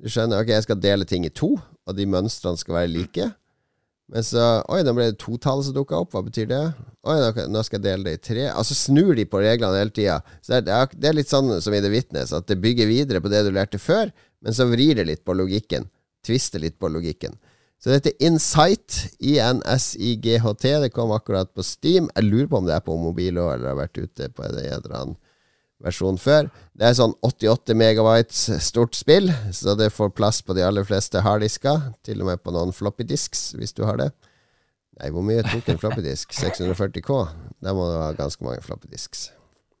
Du 0.00 0.08
skjønner, 0.08 0.40
ok, 0.40 0.56
jeg 0.56 0.64
skal 0.64 0.80
dele 0.80 1.04
ting 1.08 1.28
i 1.28 1.36
to, 1.36 1.52
og 1.60 2.00
de 2.00 2.08
mønstrene 2.08 2.56
skal 2.56 2.80
være 2.80 2.94
like. 2.96 3.28
Men 4.12 4.24
så 4.26 4.42
Oi, 4.68 4.82
nå 4.84 4.92
ble 4.96 5.08
det 5.10 5.20
totallet 5.22 5.68
som 5.68 5.76
dukka 5.76 6.02
opp. 6.02 6.12
Hva 6.12 6.24
betyr 6.26 6.48
det? 6.50 6.60
Oi, 7.08 7.16
nå, 7.48 7.62
skal 7.64 7.80
jeg 7.80 7.86
dele 7.86 8.08
det 8.08 8.18
i 8.18 8.22
tre. 8.28 8.44
Altså 8.52 8.76
snur 8.76 9.14
de 9.16 9.24
på 9.28 9.40
reglene 9.40 9.80
hele 9.80 9.94
tida. 9.94 10.20
Det 10.44 10.60
det 10.64 11.08
er 11.08 11.16
litt 11.16 11.32
sånn 11.32 11.56
som 11.64 11.74
i 11.74 11.80
The 11.80 11.92
Witness, 11.92 12.34
at 12.36 12.48
det 12.50 12.60
bygger 12.62 12.90
videre 12.90 13.22
på 13.24 13.32
det 13.32 13.44
du 13.46 13.50
lærte 13.54 13.80
før, 13.80 14.12
men 14.44 14.56
så 14.56 14.68
vrir 14.68 15.00
det 15.00 15.08
litt 15.08 15.24
på 15.24 15.36
logikken. 15.36 15.88
Tvister 16.24 16.62
litt 16.62 16.78
på 16.80 16.88
logikken. 16.92 17.36
Så 17.80 17.92
dette 17.92 18.14
Insight, 18.24 19.10
I-N-S-I-G-H-T, 19.20 20.70
det 20.80 20.92
kom 20.94 21.12
akkurat 21.12 21.50
på 21.52 21.64
Steam. 21.64 22.06
Jeg 22.14 22.28
lurer 22.30 22.48
på 22.48 22.60
om 22.60 22.68
det 22.68 22.76
er 22.76 22.84
på 22.84 22.96
mobil 22.96 23.40
òg, 23.40 23.50
eller 23.56 23.72
har 23.72 23.80
vært 23.82 24.00
ute 24.00 24.30
på 24.32 24.44
en 24.44 24.56
eller 24.56 24.94
annen 24.94 25.18
versjon 25.84 26.18
før. 26.20 26.48
Det 26.74 26.88
er 26.88 26.96
sånn 26.98 27.14
88 27.24 27.76
megabytes 27.78 28.46
stort 28.64 28.96
spill, 28.98 29.30
så 29.54 29.76
det 29.78 29.90
får 29.94 30.14
plass 30.16 30.40
på 30.42 30.56
de 30.56 30.64
aller 30.66 30.86
fleste 30.88 31.22
harddisker. 31.24 31.90
Til 32.06 32.24
og 32.24 32.32
med 32.32 32.42
på 32.42 32.54
noen 32.54 32.74
floppy 32.74 33.06
disks, 33.08 33.52
hvis 33.58 33.76
du 33.76 33.84
har 33.88 34.00
det. 34.00 34.10
Nei, 35.00 35.10
hvor 35.10 35.24
mye 35.26 35.44
tok 35.46 35.70
en 35.72 35.80
floppy 35.82 36.04
disk? 36.06 36.34
640K? 36.42 37.22
Der 37.64 37.76
må 37.76 37.88
du 37.90 37.96
ha 38.00 38.12
ganske 38.16 38.46
mange 38.46 38.62
floppy 38.64 38.90
disks. 38.92 39.28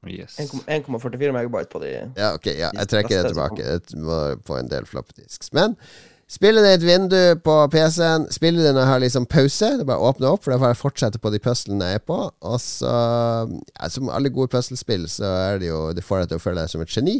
Yes. 0.04 0.36
1,44 0.36 1.32
megabyte 1.32 1.70
på 1.72 1.80
de 1.80 1.94
Ja, 1.96 2.34
ok, 2.36 2.50
ja, 2.52 2.68
jeg 2.76 2.90
trekker 2.90 3.22
det 3.22 3.30
tilbake. 3.32 3.64
Det 3.64 4.00
må 4.04 4.18
på 4.44 4.58
en 4.58 4.68
del 4.68 4.84
floppy 4.88 5.22
disks. 5.22 5.48
Men 5.56 5.78
spille 6.34 6.62
det 6.64 6.72
i 6.72 6.78
et 6.78 6.86
vindu 6.86 7.20
på 7.46 7.54
PC-en. 7.70 8.26
Spille 8.34 8.64
det 8.64 8.72
når 8.74 8.82
jeg 8.82 8.90
har 8.90 9.02
liksom 9.04 9.28
pause. 9.30 9.70
Det 9.78 9.84
er 9.84 9.88
bare 9.88 10.02
å 10.02 10.10
åpne 10.10 10.32
opp, 10.34 10.42
for 10.44 10.54
da 10.54 10.58
får 10.60 10.72
jeg 10.72 10.80
fortsette 10.80 11.22
på 11.22 11.32
de 11.34 11.40
puslene 11.42 11.92
jeg 11.92 12.00
er 12.00 12.04
på. 12.04 12.18
Og 12.26 12.58
så, 12.62 12.92
ja, 13.70 13.90
som 13.92 14.10
alle 14.12 14.32
gode 14.34 14.52
puslespill, 14.54 15.06
så 15.10 15.30
er 15.52 15.62
det 15.62 15.70
jo 15.70 15.86
Det 15.94 16.04
får 16.04 16.24
deg 16.24 16.32
til 16.34 16.42
å 16.42 16.44
føle 16.44 16.64
deg 16.64 16.74
som 16.74 16.84
et 16.84 16.94
geni. 16.98 17.16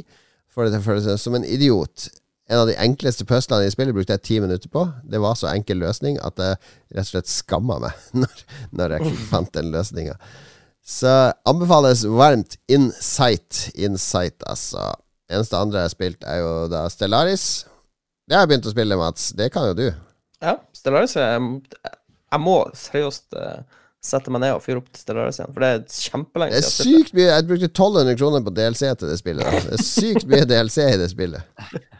Får 0.55 0.67
deg 0.67 0.77
til 0.77 0.83
å 0.83 0.87
føle 0.89 1.05
deg 1.07 1.21
som 1.23 1.39
en 1.39 1.47
idiot. 1.47 2.09
En 2.53 2.61
av 2.61 2.69
de 2.69 2.77
enkleste 2.77 3.25
puslene 3.25 3.65
i 3.65 3.73
spillet 3.73 3.97
brukte 3.97 4.19
jeg 4.19 4.27
ti 4.29 4.41
minutter 4.43 4.69
på. 4.69 4.85
Det 5.09 5.21
var 5.23 5.39
så 5.41 5.49
enkel 5.55 5.81
løsning 5.81 6.19
at 6.21 6.41
jeg 6.41 6.59
rett 6.93 7.07
og 7.07 7.13
slett 7.13 7.31
skamma 7.33 7.79
meg 7.87 8.03
når, 8.25 8.43
når 8.77 8.99
jeg 8.99 9.15
fant 9.31 9.55
den 9.57 9.71
løsninga. 9.73 10.19
Så 10.85 11.11
anbefales 11.49 12.05
varmt 12.05 12.59
Insight. 12.69 13.71
Insight, 13.75 14.45
altså. 14.45 14.91
Eneste 15.33 15.57
andre 15.57 15.81
jeg 15.81 15.89
har 15.89 15.95
spilt, 15.95 16.27
er 16.29 16.43
jo 16.43 16.51
da 16.69 16.85
Stellaris. 16.93 17.65
Det 18.25 18.37
har 18.37 18.45
jeg 18.45 18.51
begynt 18.55 18.67
å 18.69 18.73
spille, 18.73 18.97
Mats. 18.97 19.31
Det 19.37 19.51
kan 19.53 19.67
jo 19.71 19.75
du. 19.79 19.87
Ja, 20.45 20.57
Stellaris 20.77 21.15
jeg, 21.17 21.49
Jeg 22.33 22.41
må 22.43 22.55
seriøst 22.77 23.37
uh, 23.37 23.61
sette 24.05 24.33
meg 24.33 24.43
ned 24.45 24.55
og 24.57 24.63
fyre 24.65 24.81
opp 24.81 24.89
Stellaris 24.97 25.39
igjen, 25.41 25.53
for 25.55 25.65
det 25.65 25.71
er 25.75 25.85
kjempelenge 26.09 26.55
Det 26.57 26.61
er 26.61 26.67
siden. 26.69 26.75
jeg 26.75 27.05
spilte. 27.05 27.05
sykt 27.05 27.19
mye 27.19 27.29
Jeg 27.31 27.47
brukte 27.51 27.69
1200 27.71 28.19
kroner 28.21 28.45
på 28.47 28.55
DLC 28.57 28.83
til 29.01 29.13
det 29.13 29.19
spillet. 29.21 29.45
Da. 29.49 29.63
Det 29.69 29.79
er 29.79 29.85
sykt 29.89 30.27
mye 30.33 30.49
DLC 30.51 30.79
i 30.89 31.01
det 31.05 31.11
spillet. 31.13 31.43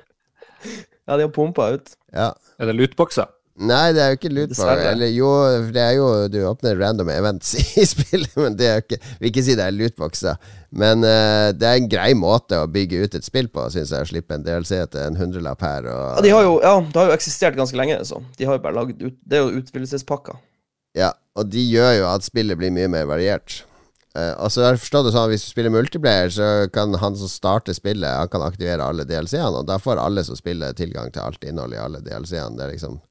Ja, 1.05 1.19
de 1.21 1.27
har 1.27 1.33
pumpa 1.37 1.67
ut. 1.75 1.91
Ja. 2.17 2.31
Er 2.57 2.71
det 2.71 2.75
lootboxer? 2.79 3.27
Nei, 3.55 3.93
det 3.95 4.01
er 4.03 4.09
jo 4.11 4.17
ikke 4.19 4.31
lootbox. 4.35 4.61
Eller 4.91 5.11
jo, 5.15 5.29
det 5.71 5.79
er 5.79 5.93
jo 5.95 6.07
Du 6.27 6.41
åpner 6.49 6.75
random 6.75 7.11
events 7.15 7.53
i 7.55 7.85
spillet, 7.93 8.33
men 8.35 8.57
det 8.59 8.67
er 8.67 8.81
jo 8.81 8.83
ikke 8.83 8.99
Vil 9.21 9.29
ikke 9.31 9.45
si 9.47 9.55
det 9.55 9.69
er 9.69 9.77
lootboxer. 9.77 10.49
Men 10.75 11.07
uh, 11.07 11.53
det 11.55 11.69
er 11.69 11.79
en 11.79 11.91
grei 11.91 12.09
måte 12.19 12.59
å 12.59 12.71
bygge 12.71 13.05
ut 13.05 13.15
et 13.15 13.27
spill 13.27 13.47
på, 13.55 13.69
syns 13.71 13.93
jeg. 13.95 14.03
Å 14.03 14.11
slippe 14.11 14.35
en 14.35 14.43
DLC 14.47 14.81
til 14.91 15.05
en 15.05 15.21
hundrelapp 15.21 15.63
her. 15.63 15.87
Og, 15.87 16.17
Ja, 16.17 16.25
de 16.27 16.33
har 16.35 16.49
jo, 16.49 16.57
ja, 16.65 16.73
det 16.83 16.99
har 16.99 17.13
jo 17.13 17.15
eksistert 17.21 17.61
ganske 17.61 17.79
lenge, 17.79 18.01
så. 18.09 18.19
De 18.35 18.51
har 18.51 18.59
jo 18.59 18.65
bare 18.67 18.79
laget 18.81 19.07
ut 19.07 19.15
Det 19.23 19.39
er 19.39 19.47
jo 19.47 19.63
utvidelsespakker. 19.63 20.43
Ja, 20.99 21.13
og 21.39 21.47
de 21.55 21.63
gjør 21.63 21.95
jo 22.01 22.11
at 22.11 22.27
spillet 22.27 22.59
blir 22.59 22.75
mye 22.75 22.91
mer 22.91 23.07
variert. 23.11 23.63
Uh, 24.19 24.35
og 24.43 24.51
så 24.51 24.67
har 24.67 24.75
jeg 24.75 24.83
forstått 24.83 25.09
det 25.09 25.15
sånn 25.15 25.31
Hvis 25.31 25.43
du 25.43 25.49
spiller 25.51 25.73
multiplayer, 25.75 26.29
så 26.31 26.51
kan 26.75 26.95
han 27.03 27.17
som 27.19 27.27
starter 27.27 27.75
spillet 27.75 28.07
Han 28.07 28.31
kan 28.31 28.45
aktivere 28.47 28.87
alle 28.87 29.03
DLC-ene, 29.09 29.63
og 29.63 29.67
da 29.67 29.79
får 29.83 29.99
alle 30.03 30.23
som 30.27 30.39
spiller, 30.39 30.75
tilgang 30.75 31.15
til 31.15 31.23
alt 31.23 31.43
innholdet 31.47 31.79
i 31.79 31.85
alle 31.87 32.03
DLC-ene. 32.03 32.59
Det 32.59 32.67
er 32.67 32.77
liksom 32.77 33.03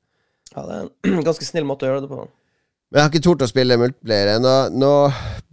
Ja, 0.53 0.63
det 0.67 0.77
er 0.77 0.87
en 0.87 1.25
ganske 1.29 1.47
snill 1.47 1.67
måte 1.67 1.87
å 1.87 1.91
gjøre 1.91 2.05
det 2.05 2.11
på. 2.11 2.23
Men 2.93 2.99
jeg 2.99 3.07
har 3.07 3.09
ikke 3.09 3.25
tort 3.25 3.41
å 3.41 3.49
spille 3.49 3.77
multiplayer 3.81 4.35
Nå, 4.37 4.51
Nå 4.77 4.89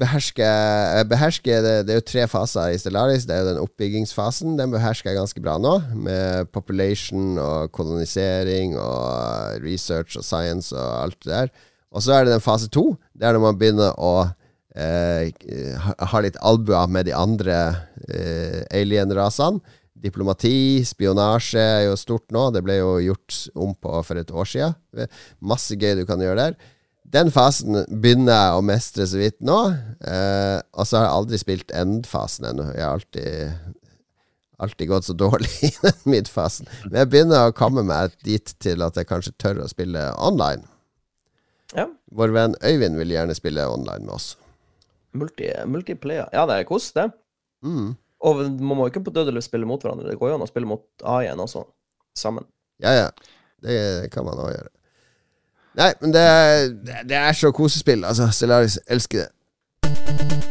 behersker 0.01 0.44
jeg 0.44 1.07
behersker 1.09 1.62
det, 1.64 1.72
det 1.88 1.94
er 1.94 2.01
jo 2.03 2.05
tre 2.11 2.26
faser 2.28 2.74
i 2.74 2.80
Stellaris. 2.80 3.24
Det 3.24 3.32
er 3.32 3.40
jo 3.40 3.48
den 3.48 3.62
oppbyggingsfasen. 3.62 4.59
Den 4.59 4.74
behersker 4.74 5.09
jeg 5.09 5.16
ganske 5.16 5.40
bra 5.40 5.55
nå, 5.61 5.78
med 5.96 6.51
population 6.53 7.40
og 7.40 7.72
kolonisering 7.72 8.76
og 8.76 9.64
research 9.64 10.20
og 10.20 10.26
science 10.26 10.76
og 10.76 10.90
alt 11.07 11.18
det 11.24 11.32
der. 11.32 11.55
Og 11.96 12.05
så 12.05 12.18
er 12.18 12.26
det 12.26 12.36
den 12.36 12.44
fase 12.44 12.68
to, 12.68 12.92
når 13.18 13.40
man 13.40 13.57
begynner 13.59 13.96
å 13.96 14.28
eh, 14.76 15.32
ha 16.12 16.22
litt 16.22 16.36
albuer 16.44 16.92
med 16.92 17.09
de 17.09 17.16
andre 17.16 17.57
eh, 18.05 18.61
alien-rasene. 18.68 19.64
Diplomati, 20.01 20.80
spionasje 20.86 21.61
er 21.61 21.86
jo 21.88 21.96
stort 22.01 22.30
nå. 22.32 22.46
Det 22.55 22.62
ble 22.64 22.78
jo 22.78 22.92
gjort 23.11 23.40
om 23.59 23.74
på 23.76 24.03
for 24.07 24.20
et 24.20 24.30
år 24.32 24.48
siden. 24.48 25.09
Masse 25.44 25.76
gøy 25.76 25.98
du 26.01 26.07
kan 26.09 26.22
gjøre 26.22 26.46
der. 26.48 26.70
Den 27.11 27.32
fasen 27.34 27.82
begynner 27.90 28.36
jeg 28.36 28.57
å 28.57 28.64
mestre 28.64 29.07
så 29.11 29.18
vidt 29.18 29.40
nå. 29.42 29.59
Eh, 30.07 30.59
og 30.78 30.86
så 30.86 31.01
har 31.01 31.09
jeg 31.09 31.16
aldri 31.18 31.40
spilt 31.42 31.72
end-fasen 31.74 32.46
ennå. 32.53 32.68
Jeg 32.76 32.84
har 32.86 32.98
alltid, 33.01 33.86
alltid 34.62 34.90
gått 34.92 35.09
så 35.09 35.16
dårlig 35.18 35.51
i 35.68 35.72
den 35.82 36.05
midfasen. 36.14 36.70
Men 36.86 37.03
jeg 37.03 37.12
begynner 37.14 37.48
å 37.48 37.57
komme 37.57 37.84
meg 37.86 38.14
dit 38.26 38.55
til 38.62 38.86
at 38.86 39.01
jeg 39.01 39.11
kanskje 39.11 39.34
tør 39.42 39.64
å 39.64 39.70
spille 39.70 40.07
online. 40.22 40.62
Ja. 41.74 41.88
Vår 42.14 42.32
venn 42.34 42.55
Øyvind 42.66 42.98
vil 42.98 43.12
gjerne 43.14 43.34
spille 43.38 43.66
online 43.70 44.07
med 44.07 44.14
oss. 44.14 44.32
Multi, 45.18 45.51
multiplayer. 45.66 46.30
Ja, 46.34 46.46
det 46.46 46.61
er 46.61 46.68
kos, 46.68 46.92
det. 46.94 47.09
Mm. 47.66 47.96
Og 48.21 48.43
man 48.61 48.77
må 48.77 48.87
ikke 48.91 49.01
på 49.07 49.12
dødelig 49.16 49.43
spille 49.47 49.66
mot 49.68 49.81
hverandre. 49.81 50.11
Det 50.11 50.18
går 50.21 50.29
jo 50.33 50.35
an 50.37 50.45
å 50.45 50.49
spille 50.51 50.68
mot 50.68 50.85
AI-en 51.09 51.41
også, 51.41 51.62
sammen. 52.18 52.45
Ja, 52.83 52.93
ja. 52.93 53.09
Det 53.62 54.11
kan 54.12 54.25
man 54.25 54.39
òg 54.41 54.53
gjøre. 54.55 54.68
Nei, 55.81 55.93
men 56.01 56.12
det, 56.12 56.25
det- 56.85 57.03
det 57.09 57.16
er 57.16 57.33
så 57.37 57.53
kosespill. 57.55 58.05
Altså, 58.05 58.29
Stellaris 58.35 58.79
elsker 58.91 59.27
det. 59.27 60.49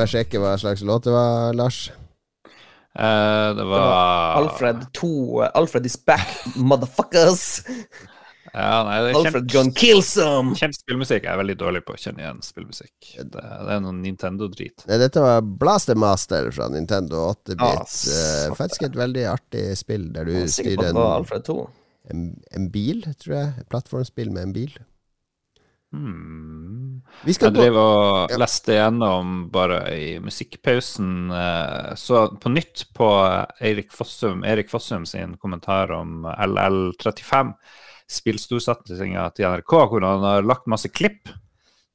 Må 0.00 0.06
jeg 0.06 0.14
sjekke 0.14 0.40
hva 0.40 0.54
slags 0.56 0.80
låt 0.80 1.04
det 1.04 1.12
var, 1.12 1.50
Lars? 1.52 1.90
Uh, 2.96 3.52
det 3.52 3.66
var 3.68 4.38
Alfred 4.38 4.86
2 4.96 5.10
Alfred 5.60 5.88
is 5.90 5.98
back, 6.08 6.30
motherfuckers! 6.56 7.42
Ja, 8.54 8.78
nei, 8.88 8.94
det 9.04 9.10
er 9.10 9.18
Alfred 9.18 9.44
kjent, 9.44 9.52
gonna 9.52 9.74
kill 9.76 10.00
some! 10.02 10.56
kjent 10.56 10.78
spillmusikk. 10.78 11.26
Jeg 11.28 11.34
er 11.34 11.38
veldig 11.42 11.58
dårlig 11.60 11.82
på 11.84 11.98
å 11.98 12.00
kjenne 12.00 12.24
igjen 12.24 12.40
spillmusikk. 12.42 13.10
Det, 13.20 13.44
det 13.44 13.74
er 13.76 13.84
noe 13.84 13.92
Nintendo-drit. 13.98 14.86
Dette 14.88 15.26
var 15.26 15.44
Blaster 15.60 16.00
Master 16.00 16.48
fra 16.56 16.70
Nintendo 16.72 17.26
8-bit. 17.34 17.60
Ah, 17.60 17.84
Eh, 17.84 18.56
faktisk 18.56 18.88
et 18.88 18.96
veldig 18.96 19.26
artig 19.36 19.66
spill 19.78 20.08
der 20.16 20.32
du 20.32 20.38
er 20.40 20.48
styrer 20.48 20.80
det 20.80 20.94
var 20.96 21.10
en, 21.12 21.18
Alfred 21.20 21.44
2. 21.52 21.58
en, 22.16 22.24
en 22.56 22.72
bil, 22.72 23.04
tror 23.20 23.36
jeg. 23.36 23.52
Et 23.60 23.68
plattformspill 23.76 24.32
med 24.32 24.48
en 24.48 24.56
bil. 24.56 24.72
Hmm. 25.92 27.02
Jeg 27.26 27.52
driver 27.52 27.80
og 27.80 28.30
Ja. 28.30 28.36
leste 28.38 28.76
gjennom 28.76 29.50
bare 29.50 29.80
i 29.90 30.18
musikkpausen. 30.22 31.30
eh, 31.32 31.94
Så 31.94 32.38
på 32.40 32.48
nytt 32.52 32.84
på 32.94 33.08
Erik 33.60 33.90
Fossum, 33.92 34.44
Erik 34.44 34.70
Fossum 34.70 35.04
sin 35.06 35.36
kommentar 35.36 35.90
om 35.90 36.24
LL35, 36.24 37.54
spillstorsatsinga 38.08 39.28
til 39.34 39.46
NRK, 39.46 39.74
hvor 39.90 40.00
han 40.06 40.22
har 40.22 40.42
lagt 40.46 40.66
masse 40.70 40.88
klipp 40.92 41.28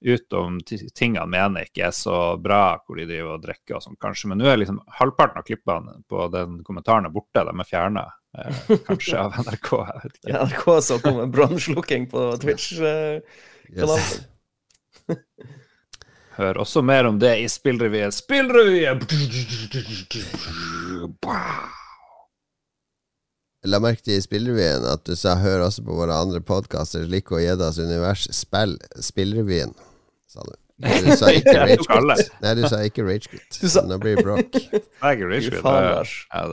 ut 0.05 0.33
om 0.37 0.59
ting 0.93 1.15
han 1.17 1.29
mener 1.31 1.65
ikke 1.65 1.87
er 1.87 1.91
så 1.95 2.37
bra, 2.41 2.77
hvor 2.85 2.97
de 2.99 3.07
driver 3.07 3.33
og 3.39 3.41
drikker 3.41 3.75
og 3.79 3.81
sånn, 3.81 3.97
kanskje. 3.97 4.27
Men 4.29 4.37
nå 4.39 4.45
er 4.51 4.57
liksom 4.61 4.79
halvparten 4.99 5.37
av 5.39 5.47
klippene 5.47 5.95
på 6.11 6.27
den 6.31 6.59
kommentaren 6.67 7.07
er 7.07 7.09
borte. 7.15 7.41
De 7.41 7.49
er 7.49 7.69
fjerna, 7.71 8.03
eh, 8.37 8.77
kanskje 8.85 9.17
av 9.17 9.33
NRK. 9.33 9.71
Jeg 9.87 10.03
vet 10.03 10.19
ikke. 10.19 10.45
NRK 10.45 10.81
som 10.83 11.31
brannslukking 11.31 12.09
på 12.11 12.27
Twitch-kanalen. 12.43 13.23
Yes. 13.73 14.21
Hør 16.35 16.57
også 16.65 16.81
mer 16.83 17.07
om 17.07 17.19
det 17.19 17.37
i 17.39 17.47
Spillrevyen. 17.47 18.11
Spillrevyen! 18.11 18.99
La 23.65 23.79
merke 23.81 24.03
til 24.03 24.19
i 24.19 24.21
Spillrevyen 24.21 24.83
at 24.91 25.05
du 25.07 25.15
sa 25.15 25.37
'hør 25.39 25.63
også 25.69 25.85
på 25.85 25.95
våre 25.95 26.13
andre 26.13 26.41
podkaster', 26.41 27.07
like 27.09 27.33
og 27.33 27.41
Gjeddas 27.41 27.79
univers. 27.79 28.27
Spill 28.35 28.77
Spillrevyen, 28.99 29.73
sa 30.27 30.43
du. 30.45 30.53
Du 30.83 31.11
sa 31.15 31.31
ikke. 31.31 31.55
Ragequit. 31.63 32.31
Nei, 32.43 32.53
du 32.59 32.65
sa 32.67 32.81
ikke 32.83 33.07
Ragequit. 33.07 33.61
Du 33.61 33.67
Nå 33.87 33.97
blir 34.03 34.19
det 34.19 34.25
bråk. 34.27 34.59
Jeg 34.59 35.21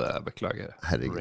er 0.06 0.22
beklager. 0.24 0.70
Herregud. 0.86 1.18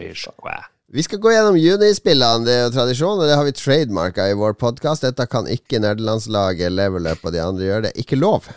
Vi 0.93 1.03
skal 1.05 1.19
gå 1.23 1.31
gjennom 1.31 1.55
junispillene, 1.55 2.43
det 2.43 2.53
er 2.57 2.65
jo 2.65 2.71
tradisjon, 2.75 3.21
og 3.21 3.29
det 3.29 3.35
har 3.39 3.45
vi 3.47 3.53
trademarka 3.55 4.25
i 4.27 4.35
vår 4.35 4.57
podkast. 4.59 5.05
Dette 5.05 5.23
kan 5.31 5.47
ikke 5.47 5.79
nederlandslaget, 5.79 6.73
Leverløp 6.75 7.23
og 7.23 7.31
de 7.31 7.39
andre 7.43 7.63
gjøre. 7.69 7.83
Det 7.85 7.91
er 7.93 8.01
ikke 8.03 8.19
lov. 8.19 8.49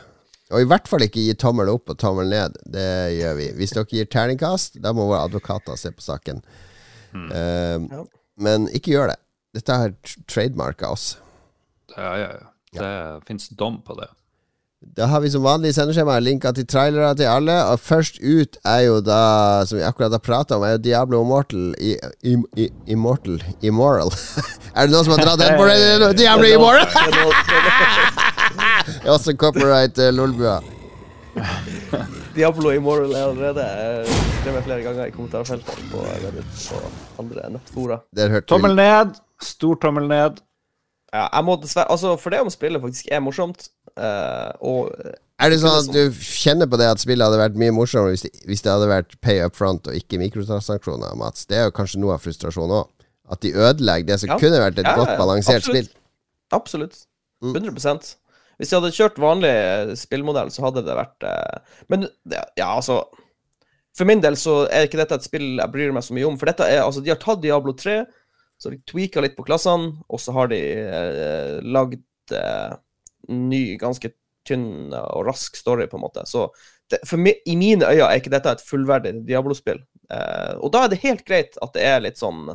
Og 0.51 0.61
i 0.65 0.67
hvert 0.69 0.91
fall 0.91 1.05
ikke 1.07 1.23
gi 1.23 1.37
tommel 1.39 1.71
opp 1.71 1.93
og 1.95 1.99
tommel 2.03 2.27
ned. 2.33 2.59
Det 2.75 2.89
gjør 3.21 3.39
vi. 3.39 3.47
Hvis 3.61 3.75
dere 3.77 3.87
gir 3.91 4.11
terningkast, 4.11 4.81
da 4.83 4.91
må 4.95 5.07
våre 5.13 5.23
advokater 5.29 5.79
se 5.79 5.95
på 5.95 6.03
saken. 6.05 6.43
Eh, 7.15 7.79
Ja. 7.95 8.03
Men 8.37 8.67
ikke 8.75 8.91
gjør 8.97 9.13
det. 9.13 9.21
Dette 9.55 9.75
har 9.79 9.93
tr- 10.03 10.25
trademarka 10.27 10.89
oss. 10.91 11.17
Ja, 11.95 12.17
ja, 12.19 12.31
ja. 12.35 12.81
Det 12.83 13.27
fins 13.29 13.47
dom 13.55 13.77
på 13.87 13.95
det. 14.01 14.09
Da 14.93 15.07
har 15.07 15.21
vi 15.21 15.31
som 15.31 15.43
vanlig 15.43 15.73
sendeskjema 15.75 16.19
linka 16.21 16.51
til 16.53 16.67
trailere 16.69 17.15
til 17.17 17.29
alle. 17.31 17.55
Og 17.73 17.81
først 17.81 18.19
ut 18.21 18.59
er 18.69 18.81
jo 18.85 18.99
da, 19.01 19.65
som 19.67 19.79
vi 19.79 19.87
akkurat 19.87 20.13
har 20.13 20.21
prata 20.23 20.59
om, 20.59 20.65
er 20.67 20.77
jo 20.77 20.83
Diablo 20.85 21.23
Immortal 21.25 21.73
i, 21.81 21.95
i, 22.23 22.37
i, 22.61 22.69
Immortal 22.93 23.41
Immoral. 23.65 24.13
er 24.77 24.87
det 24.87 24.93
noen 24.93 25.07
som 25.07 25.17
har 25.17 25.25
dratt 25.25 25.41
den 25.41 25.57
på 25.59 25.67
det? 25.71 26.13
Diablo 26.21 26.51
Immoral! 26.51 26.87
Det 28.85 29.09
er 29.09 29.15
også 29.15 29.33
copyright 29.41 29.99
uh, 29.99 30.11
Lolbua. 30.13 30.59
Diablo 32.35 32.71
Immoral 32.75 33.13
er 33.17 33.27
allerede 33.31 33.65
eh, 33.65 34.17
skrevet 34.41 34.67
flere 34.67 34.83
ganger 34.85 35.09
i 35.09 35.13
kommentarfeltet 35.15 35.85
på 35.91 36.03
Reddit 36.05 36.67
og 36.77 37.23
andre 37.23 37.49
nettfora. 37.55 37.99
Tommel 38.49 38.77
ned. 38.77 39.17
Stor 39.43 39.79
tommel 39.83 40.09
ned. 40.11 40.43
Ja, 41.15 41.29
jeg 41.29 41.47
må 41.47 41.57
dessverre 41.63 41.91
Altså, 41.95 42.17
for 42.21 42.35
det 42.35 42.43
om 42.43 42.51
spillet 42.51 42.83
faktisk 42.83 43.09
er 43.13 43.23
morsomt, 43.23 43.69
og 43.97 44.91
Er 45.43 45.51
det 45.51 45.59
sånn 45.63 45.77
at 45.81 45.91
du 45.95 46.15
kjenner 46.15 46.69
på 46.71 46.79
det 46.81 46.87
at 46.93 47.03
spillet 47.03 47.27
hadde 47.27 47.39
vært 47.41 47.59
mye 47.59 47.75
morsommere 47.75 48.15
hvis 48.15 48.23
det, 48.27 48.33
hvis 48.49 48.63
det 48.65 48.71
hadde 48.73 48.89
vært 48.91 49.17
pay 49.25 49.41
up 49.45 49.57
front 49.59 49.87
og 49.91 49.97
ikke 49.99 50.19
mikrotransaksjoner, 50.23 51.15
Mats? 51.19 51.47
Det 51.51 51.59
er 51.59 51.65
jo 51.69 51.75
kanskje 51.77 52.01
noe 52.03 52.15
av 52.17 52.23
frustrasjonen 52.25 52.77
òg. 52.81 52.91
At 53.35 53.41
de 53.41 53.53
ødelegger 53.57 54.07
det 54.13 54.19
som 54.21 54.31
Ja. 54.31 54.39
kunne 54.39 54.61
vært 54.61 54.79
et 54.79 54.87
Ja, 54.87 54.95
godt 54.99 55.15
balansert 55.19 55.63
absolutt. 55.63 55.89
spill. 55.91 56.01
Absolutt. 56.53 56.99
Mm. 57.43 57.55
100% 57.55 58.15
Hvis 58.59 58.71
jeg 58.71 58.79
hadde 58.81 58.93
kjørt 58.95 59.17
vanlig 59.19 59.51
eh, 59.51 59.95
spillmodell, 59.99 60.51
så 60.55 60.63
hadde 60.63 60.85
det 60.87 60.95
vært 60.95 61.25
eh, 61.27 61.59
Men 61.91 62.07
ja, 62.31 62.69
altså 62.77 63.01
For 63.97 64.05
min 64.07 64.21
del 64.23 64.37
så 64.39 64.69
er 64.71 64.87
ikke 64.87 65.01
dette 65.03 65.15
et 65.19 65.25
spill 65.27 65.57
jeg 65.59 65.73
bryr 65.73 65.93
meg 65.93 66.03
så 66.07 66.15
mye 66.15 66.27
om. 66.29 66.39
For 66.39 66.47
dette 66.47 66.63
er, 66.67 66.83
altså, 66.83 67.03
de 67.03 67.11
har 67.11 67.19
tatt 67.23 67.43
Diablo 67.43 67.73
3, 67.75 68.05
så 68.59 68.69
har 68.71 68.77
de 68.77 68.83
tweaka 68.91 69.21
litt 69.23 69.37
på 69.37 69.45
klassene, 69.47 69.93
og 70.09 70.19
så 70.23 70.33
har 70.35 70.49
de 70.51 70.59
eh, 70.59 71.61
lagd 71.63 72.01
eh, 72.33 72.75
ny, 73.29 73.77
ganske 73.81 74.13
tynn 74.45 74.93
og 74.93 75.25
rask 75.27 75.57
story, 75.57 75.87
på 75.89 75.99
en 75.99 76.05
måte. 76.05 76.25
Så 76.29 76.49
det, 76.91 77.01
mi, 77.17 77.33
i 77.49 77.57
mine 77.57 77.89
øyne 77.89 78.11
er 78.11 78.21
ikke 78.21 78.33
dette 78.35 78.53
et 78.53 78.65
fullverdig 78.65 79.15
Diablo-spill. 79.29 79.81
Eh, 80.13 80.55
og 80.61 80.73
da 80.75 80.85
er 80.85 80.93
det 80.93 81.03
helt 81.05 81.25
greit 81.27 81.57
at 81.65 81.73
det 81.77 81.85
er 81.89 82.03
litt 82.05 82.21
sånn 82.21 82.51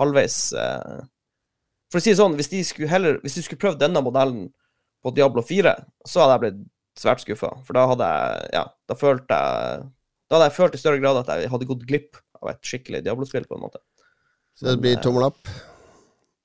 halvveis 0.00 0.38
eh, 0.56 1.02
For 1.92 2.00
å 2.00 2.02
si 2.02 2.14
det 2.14 2.20
sånn, 2.20 2.36
hvis 2.38 2.48
de 2.48 2.62
skulle 2.64 2.88
heller 2.88 3.18
Hvis 3.20 3.36
de 3.36 3.42
skulle 3.44 3.60
prøvd 3.60 3.82
denne 3.82 4.00
modellen 4.00 4.46
på 5.04 5.12
Diablo 5.12 5.44
4, 5.44 5.74
så 6.08 6.22
hadde 6.22 6.32
jeg 6.32 6.44
blitt 6.46 6.62
svært 6.98 7.22
skuffa. 7.22 7.52
For 7.66 7.76
da 7.76 7.84
hadde 7.92 8.08
jeg 8.08 8.50
Ja, 8.56 8.64
da 8.88 8.96
følte 8.98 9.36
jeg 9.36 9.84
Da 10.30 10.38
hadde 10.38 10.48
jeg 10.48 10.56
følt 10.56 10.78
i 10.78 10.80
større 10.80 11.02
grad 11.02 11.20
at 11.20 11.34
jeg 11.36 11.52
hadde 11.52 11.68
gått 11.68 11.84
glipp 11.88 12.22
av 12.40 12.54
et 12.54 12.62
skikkelig 12.70 13.02
Diablo-spill, 13.04 13.48
på 13.50 13.58
en 13.58 13.66
måte. 13.66 13.82
Så 14.56 14.70
det 14.70 14.78
blir 14.82 15.00
tommel 15.02 15.28
opp. 15.28 15.50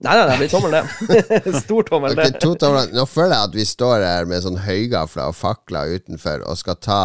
Nei, 0.03 0.13
nei, 0.19 0.23
det 0.27 0.37
blir 0.41 0.49
tommel 0.51 0.73
ned. 0.75 1.45
Stor 1.63 1.85
tommel 1.87 2.15
ned. 2.17 2.35
tomler. 2.41 2.89
Nå 2.91 3.05
føler 3.07 3.35
jeg 3.37 3.47
at 3.49 3.53
vi 3.55 3.65
står 3.69 4.03
her 4.03 4.25
med 4.27 4.43
sånn 4.43 4.57
høygafler 4.65 5.29
og 5.31 5.37
fakler 5.39 5.93
utenfor 5.95 6.43
og 6.43 6.57
skal 6.59 6.75
ta 6.83 6.97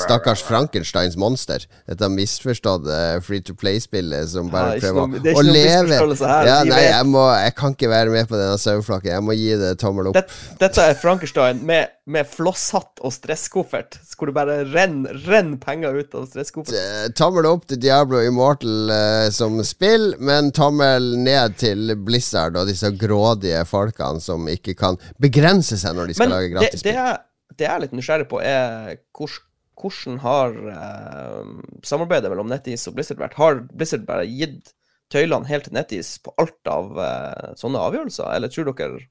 stakkars 0.00 0.40
Frankensteins 0.46 1.18
monster. 1.20 1.66
Dette 1.90 2.08
misforståtte 2.12 3.00
free 3.26 3.44
to 3.44 3.52
play-spillet 3.60 4.30
som 4.32 4.48
bare 4.52 4.78
prøver 4.80 5.12
noe- 5.18 5.36
å 5.36 5.44
leve 5.44 6.00
her. 6.00 6.48
ja, 6.48 6.58
Nei, 6.64 6.80
jeg, 6.88 7.06
må, 7.12 7.26
jeg 7.36 7.54
kan 7.60 7.76
ikke 7.76 7.92
være 7.92 8.14
med 8.16 8.28
på 8.30 8.40
denne 8.40 8.56
saueflokken. 8.60 9.12
Jeg 9.12 9.26
må 9.28 9.36
gi 9.36 9.52
det 9.60 9.74
tommel 9.82 10.10
opp. 10.12 10.16
Dette, 10.16 10.40
dette 10.60 10.88
er 10.90 10.96
Frankenstein 11.00 11.60
med, 11.66 11.92
med 12.06 12.26
flosshatt 12.30 13.00
og 13.02 13.10
stresskoffert, 13.14 13.96
hvor 14.14 14.30
det 14.30 14.34
bare 14.36 14.56
renner 14.68 15.16
renn 15.26 15.56
penger 15.58 15.96
ut 15.98 16.12
av 16.14 16.28
stresskofferten. 16.30 16.78
Eh, 16.78 17.08
Tommel 17.18 17.48
opp 17.50 17.66
til 17.66 17.80
Diablo 17.82 18.20
Immortal 18.22 18.92
eh, 18.94 19.26
som 19.34 19.58
spill, 19.66 20.12
men 20.22 20.52
tommel 20.54 21.16
ned 21.18 21.56
til 21.58 21.96
Blizzard 22.06 22.58
og 22.60 22.70
disse 22.70 22.92
grådige 22.94 23.64
folkene 23.66 24.22
som 24.22 24.46
ikke 24.50 24.76
kan 24.78 25.00
begrense 25.22 25.78
seg 25.80 25.98
når 25.98 26.12
de 26.12 26.18
skal 26.18 26.30
Men 26.30 26.36
lage 26.36 26.52
gratis 26.54 26.84
spill. 26.84 26.94
Det, 26.94 27.58
det 27.58 27.66
jeg 27.66 27.74
er 27.74 27.82
litt 27.82 27.98
nysgjerrig 27.98 28.30
på, 28.30 28.40
er 28.44 28.94
hvordan, 29.16 29.42
hvordan 29.82 30.22
har 30.22 30.56
eh, 30.76 31.52
samarbeidet 31.90 32.30
mellom 32.30 32.54
NetEase 32.54 32.92
og 32.92 33.00
Blizzard 33.00 33.18
vært? 33.24 33.38
Har 33.40 33.64
Blizzard 33.72 34.06
bare 34.06 34.30
gitt 34.30 34.76
tøylene 35.12 35.50
helt 35.50 35.66
til 35.66 35.74
NetEase 35.74 36.22
på 36.22 36.38
alt 36.38 36.70
av 36.70 37.02
eh, 37.02 37.52
sånne 37.58 37.82
avgjørelser, 37.90 38.30
eller 38.30 38.54
tror 38.54 38.70
dere 38.70 39.02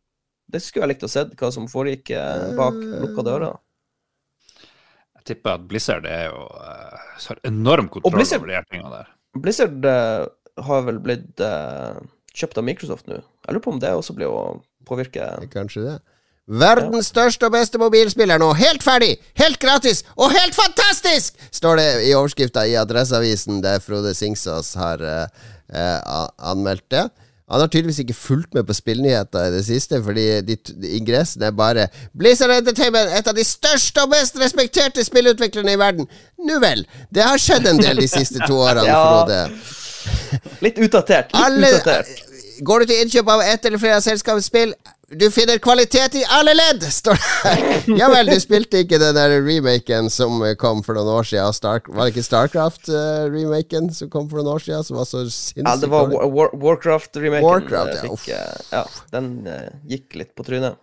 Det 0.52 0.62
skulle 0.62 0.86
jeg 0.86 0.94
likt 0.94 1.06
å 1.08 1.12
se, 1.12 1.26
hva 1.40 1.52
som 1.54 1.68
foregikk 1.70 2.12
eh, 2.16 2.48
bak 2.58 2.78
lukka 2.78 3.26
dører. 3.26 3.60
Jeg 5.20 5.30
tipper 5.32 5.56
at 5.58 5.68
Blizzard 5.70 6.06
er 6.10 6.28
jo 6.30 6.44
eh, 6.62 7.06
har 7.26 7.46
enorm 7.50 7.90
kontroll 7.90 8.20
Blizzard- 8.20 8.44
over 8.44 8.54
de 8.54 8.60
her 8.60 8.68
tingene 8.70 8.92
der. 8.94 9.14
Blizzard 9.42 9.88
eh, 9.90 10.26
har 10.68 10.86
vel 10.86 11.00
blitt 11.04 11.42
eh, 11.44 12.02
kjøpt 12.36 12.60
av 12.62 12.68
Microsoft 12.68 13.10
nå. 13.10 13.22
Jeg 13.46 13.56
lurer 13.56 13.66
på 13.66 13.74
om 13.74 13.82
det 13.82 13.96
også 13.96 14.16
blir 14.18 14.30
å 14.32 14.60
påvirke 14.86 15.32
Kanskje 15.54 15.88
det. 15.88 15.96
Verdens 16.46 17.08
største 17.10 17.48
og 17.48 17.56
beste 17.56 17.80
mobilspill 17.82 18.30
er 18.30 18.38
nå 18.38 18.52
helt 18.54 18.84
ferdig, 18.86 19.16
helt 19.40 19.58
gratis 19.58 20.04
og 20.14 20.30
helt 20.30 20.54
fantastisk! 20.54 21.40
Står 21.50 21.80
det 21.80 21.88
i 22.06 22.12
overskrifta 22.14 22.68
i 22.70 22.76
Adresseavisen, 22.78 23.64
der 23.66 23.82
Frode 23.82 24.12
Singsås 24.14 24.76
har 24.78 25.02
uh, 25.02 25.26
uh, 25.74 26.28
anmeldt 26.38 26.86
det. 26.94 27.08
Han 27.52 27.62
har 27.62 27.68
tydeligvis 27.70 28.00
ikke 28.02 28.14
fulgt 28.18 28.56
med 28.58 28.64
på 28.66 28.74
spillnyheter 28.74 29.48
i 29.48 29.54
det 29.54 29.62
siste, 29.68 30.00
fordi 30.04 30.24
de, 30.48 30.56
de 30.82 30.94
ingressene 30.98 31.46
er 31.52 31.54
bare 31.54 31.84
Blizzard 32.18 32.50
Entertainment, 32.56 33.12
et 33.20 33.28
av 33.30 33.36
de 33.38 33.44
største 33.46 34.02
og 34.02 34.10
mest 34.16 34.40
respekterte 34.42 35.04
spillutviklerne 35.06 35.76
i 35.76 35.80
verden. 35.80 36.08
Nu 36.42 36.56
vel, 36.64 36.82
det 37.14 37.22
har 37.28 37.38
skjedd 37.42 37.68
en 37.70 37.82
del 37.84 38.02
de 38.02 38.08
siste 38.10 38.42
to 38.48 38.58
årene, 38.66 38.88
Ja. 38.96 39.04
Frode. 39.06 39.44
Litt 40.66 40.82
utdatert. 40.82 41.30
Litt 41.34 41.44
Alle, 41.46 41.70
utdatert. 41.78 42.26
går 42.66 42.80
du 42.82 42.90
til 42.90 43.04
innkjøp 43.06 43.30
av 43.36 43.42
ett 43.46 43.66
eller 43.70 43.82
flere 43.82 44.00
av 44.02 44.06
selskapets 44.06 44.50
spill, 44.50 44.74
du 45.10 45.26
finner 45.32 45.60
kvalitet 45.62 46.16
i 46.18 46.24
alle 46.34 46.56
ledd, 46.58 46.86
står 46.90 47.20
det 47.20 47.34
her. 47.44 47.90
Ja 48.00 48.08
vel, 48.10 48.30
du 48.32 48.40
spilte 48.42 48.82
ikke 48.82 48.98
den 49.02 49.18
der 49.18 49.36
remaken 49.46 50.10
som 50.14 50.40
kom 50.62 50.82
for 50.86 50.98
noen 50.98 51.12
år 51.20 51.28
siden. 51.30 51.46
av 51.46 51.54
Star, 51.58 51.84
var 51.88 52.08
det 52.08 52.16
ikke 52.16 52.26
Starcraft-remaken 52.26 53.92
som 53.94 54.10
kom 54.10 54.30
for 54.32 54.42
noen 54.42 54.56
år 54.56 54.66
siden, 54.66 54.88
som 54.88 54.98
var 54.98 55.10
så 55.10 55.22
sinnssykt 55.28 55.62
Ja, 55.62 55.76
det 55.82 55.92
var? 55.92 56.10
War, 56.10 56.26
War, 56.34 56.56
Warcraft-remaken. 56.64 57.46
Warcraft, 57.46 57.94
ja, 57.94 58.02
eh, 58.02 58.16
fikk, 58.16 58.34
eh, 58.34 58.66
ja, 58.72 58.84
den 59.14 59.30
eh, 59.52 59.70
gikk 59.94 60.18
litt 60.24 60.34
på 60.38 60.48
trynet. 60.48 60.82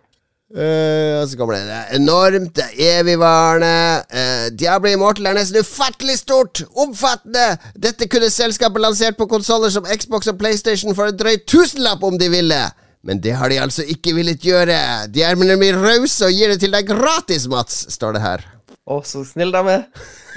Uh, 0.53 1.25
så 1.25 1.33
kommer 1.37 1.57
det 1.57 1.77
enormt, 1.97 2.59
evigvarende. 2.77 4.03
Uh, 4.13 4.51
Diablo 4.53 4.91
Immortal 4.91 5.31
er 5.31 5.39
nesten 5.39 5.65
ufattelig 5.65 6.19
stort! 6.19 6.61
Omfattende! 6.77 7.55
Dette 7.73 8.05
kunne 8.05 8.29
selskapet 8.29 8.83
lansert 8.83 9.17
på 9.17 9.25
konsoller 9.31 9.73
som 9.73 9.87
Xbox 9.89 10.29
og 10.29 10.37
PlayStation 10.37 10.93
for 10.93 11.09
en 11.09 11.17
drøy 11.17 11.39
tusenlapp 11.49 12.05
om 12.05 12.21
de 12.21 12.29
ville. 12.29 12.61
Men 13.03 13.19
det 13.23 13.35
har 13.35 13.51
de 13.51 13.59
altså 13.59 13.83
ikke 13.83 14.13
villet 14.15 14.43
gjøre. 14.43 14.77
De 15.11 15.23
er 15.27 15.35
nemlig 15.35 15.73
rause 15.75 16.29
og 16.29 16.31
gir 16.31 16.53
det 16.53 16.61
til 16.63 16.71
deg 16.71 16.87
gratis, 16.87 17.49
Mats, 17.51 17.83
står 17.91 18.15
det 18.15 18.23
her. 18.23 18.45
Å, 18.83 19.01
så 19.07 19.25
snill 19.27 19.51
de 19.51 19.63
er. 19.73 19.85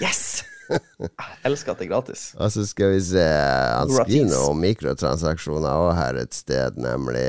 Yes! 0.03 0.43
Jeg 0.67 1.47
elsker 1.47 1.73
at 1.73 1.79
det 1.79 1.87
er 1.87 1.93
gratis. 1.93 2.23
Og 2.43 2.51
så 2.51 2.65
skal 2.67 2.97
vi 2.97 3.03
se 3.07 3.23
Han 3.23 3.93
skriver 3.93 4.33
noe 4.33 4.49
om 4.51 4.59
mikrotransaksjoner 4.65 5.71
òg 5.71 5.93
her 5.95 6.19
et 6.25 6.35
sted, 6.35 6.75
nemlig 6.83 7.23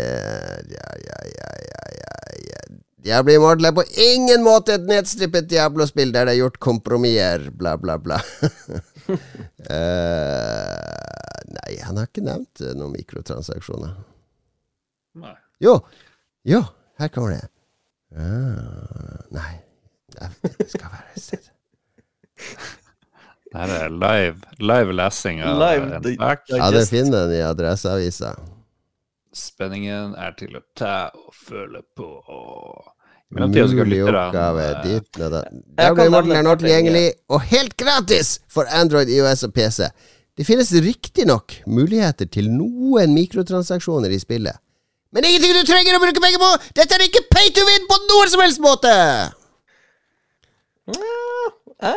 Ja, 0.74 0.88
ja, 1.06 1.20
ja, 1.36 1.52
ja, 1.70 2.16
ja. 2.48 2.64
Diablo 3.08 3.38
Immortal 3.38 3.70
er 3.70 3.76
på 3.78 3.86
ingen 4.04 4.42
måte 4.44 4.74
et 4.76 4.90
nedstrippet 4.90 5.46
Diablo-spill 5.54 6.10
der 6.16 6.28
det 6.28 6.34
er 6.34 6.42
gjort 6.42 6.58
kompromisser, 6.66 7.46
bla, 7.56 7.78
bla, 7.80 7.96
bla. 8.02 8.18
uh, 9.08 9.14
nei, 11.60 11.78
han 11.86 12.02
har 12.02 12.10
ikke 12.10 12.26
nevnt 12.26 12.66
eh, 12.66 12.74
noen 12.76 12.98
mikrotransaksjoner. 12.98 13.94
Jo, 15.64 15.80
jo, 16.46 16.64
her 17.00 17.08
kommer 17.14 17.30
det. 17.36 17.48
Ah, 18.18 19.24
nei, 19.34 19.54
det 20.44 20.68
skal 20.70 20.92
være 20.94 21.16
et 21.16 21.22
sted. 21.22 21.48
Det 23.48 23.56
her 23.64 23.74
er 23.78 23.90
live, 23.96 24.42
live 24.60 24.94
lesing 24.94 25.42
av 25.42 25.58
Live, 25.62 25.88
en 25.96 26.04
det- 26.04 26.18
sak. 26.20 26.44
Ja, 26.50 26.70
det 26.72 26.88
finner 26.90 27.28
den 27.28 27.38
i 27.38 27.42
Adresseavisa. 27.42 28.36
Spenningen 29.34 30.16
er 30.18 30.32
til 30.38 30.56
å 30.58 30.62
ta 30.76 31.10
og 31.14 31.34
føle 31.34 31.82
på. 31.96 32.08
Mulig 33.30 34.04
oppgave 34.08 34.68
dit 34.84 35.20
og 35.20 35.32
da. 35.32 35.42
Er 35.78 36.44
nå 36.44 36.56
tilgjengelig 36.56 37.08
og 37.30 37.42
helt 37.50 37.76
gratis 37.78 38.40
for 38.48 38.66
Android, 38.72 39.10
IOS 39.10 39.44
og 39.44 39.54
PC. 39.54 39.90
Det 40.38 40.46
finnes 40.46 40.72
riktignok 40.72 41.58
muligheter 41.68 42.30
til 42.30 42.50
noen 42.52 43.14
mikrotransaksjoner 43.14 44.14
i 44.14 44.20
spillet. 44.22 44.56
Men 45.16 45.28
ingenting 45.28 45.56
du 45.56 45.64
trenger 45.68 45.96
å 45.98 46.02
bruke 46.04 46.24
penger 46.24 46.42
på! 46.42 46.50
Dette 46.76 46.98
er 46.98 47.06
ikke 47.06 47.24
pay 47.32 47.52
to 47.56 47.64
win 47.68 47.88
på 47.88 48.00
noen 48.10 48.32
som 48.32 48.44
helst 48.44 48.64
måte! 48.64 48.94
Ja, 50.88 51.94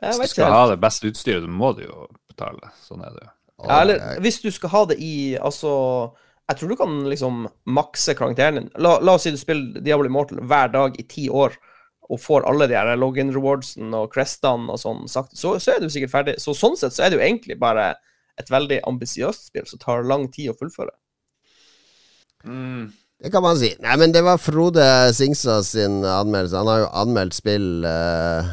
jeg 0.00 0.16
Hvis 0.20 0.32
du 0.32 0.38
skal 0.38 0.54
ha 0.54 0.64
det 0.70 0.80
beste 0.80 1.10
utstyret, 1.10 1.44
så 1.44 1.52
må 1.52 1.72
du 1.76 1.84
jo 1.84 2.06
betale. 2.30 2.72
Sånn 2.84 3.04
er 3.04 3.14
det 3.16 3.24
jo. 3.24 3.30
Ja, 3.66 3.80
eller 3.82 4.20
hvis 4.24 4.40
du 4.40 4.48
skal 4.54 4.72
ha 4.72 4.84
det 4.88 4.96
i 5.04 5.36
Altså, 5.36 5.70
jeg 6.48 6.56
tror 6.56 6.70
du 6.70 6.76
kan 6.80 6.94
liksom 7.10 7.42
makse 7.68 8.14
karakteren 8.16 8.56
din. 8.56 8.70
La, 8.80 8.96
la 9.04 9.18
oss 9.18 9.26
si 9.26 9.34
du 9.34 9.40
spiller 9.40 9.82
Diablo 9.84 10.08
Immortal 10.08 10.40
hver 10.48 10.72
dag 10.72 10.96
i 11.00 11.04
ti 11.10 11.26
år, 11.28 11.58
og 12.10 12.22
får 12.22 12.46
alle 12.48 12.66
de 12.70 12.78
her 12.78 12.96
login 12.98 13.30
rewardsen 13.34 13.92
og 13.94 14.08
crestene 14.14 14.72
og 14.72 14.80
sånn 14.82 15.04
sagt, 15.10 15.36
så, 15.38 15.54
så 15.62 15.76
er 15.76 15.84
du 15.84 15.90
sikkert 15.92 16.14
ferdig. 16.14 16.38
Så 16.42 16.56
sånn 16.58 16.78
sett 16.80 16.96
så 16.96 17.04
er 17.04 17.12
det 17.12 17.20
jo 17.20 17.26
egentlig 17.26 17.58
bare 17.60 17.92
et 18.40 18.50
veldig 18.50 18.80
ambisiøst 18.88 19.50
spill 19.50 19.68
som 19.68 19.82
tar 19.82 20.08
lang 20.08 20.26
tid 20.32 20.50
å 20.50 20.56
fullføre. 20.58 20.94
Mm. 22.44 22.90
Det 23.20 23.30
kan 23.34 23.44
man 23.44 23.58
si. 23.60 23.74
Nei, 23.84 23.96
men 24.00 24.14
det 24.14 24.22
var 24.24 24.40
Frode 24.40 24.84
Singsa 25.16 25.58
sin 25.66 26.00
anmeldelse. 26.08 26.56
Han 26.56 26.70
har 26.72 26.84
jo 26.86 26.90
anmeldt 27.02 27.36
spill 27.36 27.84
uh, 27.84 28.48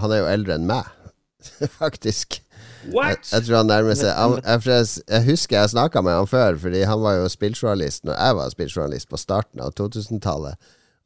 Han 0.00 0.14
er 0.14 0.22
jo 0.22 0.30
eldre 0.32 0.56
enn 0.56 0.68
meg, 0.68 0.88
faktisk. 1.82 2.38
Jeg, 2.86 2.94
What? 2.94 3.26
jeg 3.32 3.42
tror 3.42 3.56
han 3.58 3.66
nærmer 3.66 3.96
seg 3.98 4.12
han, 4.14 4.36
jeg, 4.44 4.62
jeg, 4.70 4.86
jeg 5.10 5.26
husker 5.26 5.56
jeg 5.58 5.72
snakka 5.72 6.04
med 6.06 6.14
han 6.14 6.28
før, 6.30 6.58
fordi 6.62 6.84
han 6.86 7.00
var 7.02 7.16
jo 7.18 7.28
spilljournalist 7.32 8.04
når 8.06 8.14
jeg 8.14 8.36
var 8.38 8.52
spilljournalist 8.52 9.08
på 9.10 9.18
starten 9.18 9.64
av 9.64 9.74
2000-tallet. 9.74 10.54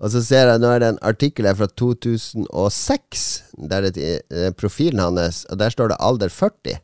Og 0.01 0.13
så 0.13 0.23
ser 0.25 0.49
jeg 0.49 0.61
nå 0.61 0.69
er 0.73 0.83
det 0.83 0.91
en 0.95 1.03
artikkel 1.05 1.49
her 1.49 1.57
fra 1.57 1.69
2006, 1.81 3.25
der 3.73 3.89
det 3.89 4.13
er 4.29 4.55
profilen 4.57 5.03
hans, 5.03 5.43
og 5.51 5.59
der 5.61 5.73
står 5.73 5.93
det 5.93 5.99
alder 6.05 6.33
40. 6.33 6.79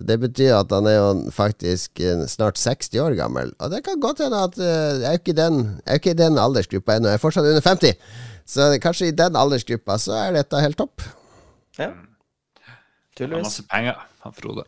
Så 0.00 0.06
det 0.08 0.16
betyr 0.22 0.54
at 0.56 0.70
han 0.72 0.86
er 0.88 0.94
jo 0.96 1.08
faktisk 1.36 2.00
eh, 2.00 2.22
snart 2.32 2.56
60 2.56 2.96
år 3.04 3.16
gammel. 3.18 3.50
Og 3.60 3.68
det 3.74 3.82
kan 3.84 4.00
godt 4.00 4.22
hende 4.24 4.38
at 4.48 4.56
eh, 4.56 5.02
jeg 5.02 5.08
er 5.10 5.18
ikke 5.20 5.34
i 5.34 5.36
den, 5.36 5.58
jeg 5.84 5.92
er 5.92 6.00
ikke 6.00 6.14
i 6.14 6.20
den 6.22 6.38
aldersgruppa 6.40 6.96
ennå. 6.96 7.10
Jeg 7.12 7.20
er 7.20 7.24
fortsatt 7.26 7.48
under 7.50 7.60
50. 7.66 7.92
Så 8.48 8.70
kanskje 8.82 9.10
i 9.10 9.16
den 9.20 9.36
aldersgruppa 9.36 9.98
så 10.00 10.16
er 10.16 10.38
dette 10.40 10.62
helt 10.64 10.80
topp. 10.80 11.04
Ja. 11.76 11.90
Tydeligvis. 13.16 13.44
masse 13.44 13.66
penger, 13.68 14.00
han 14.24 14.32
Frode. 14.40 14.64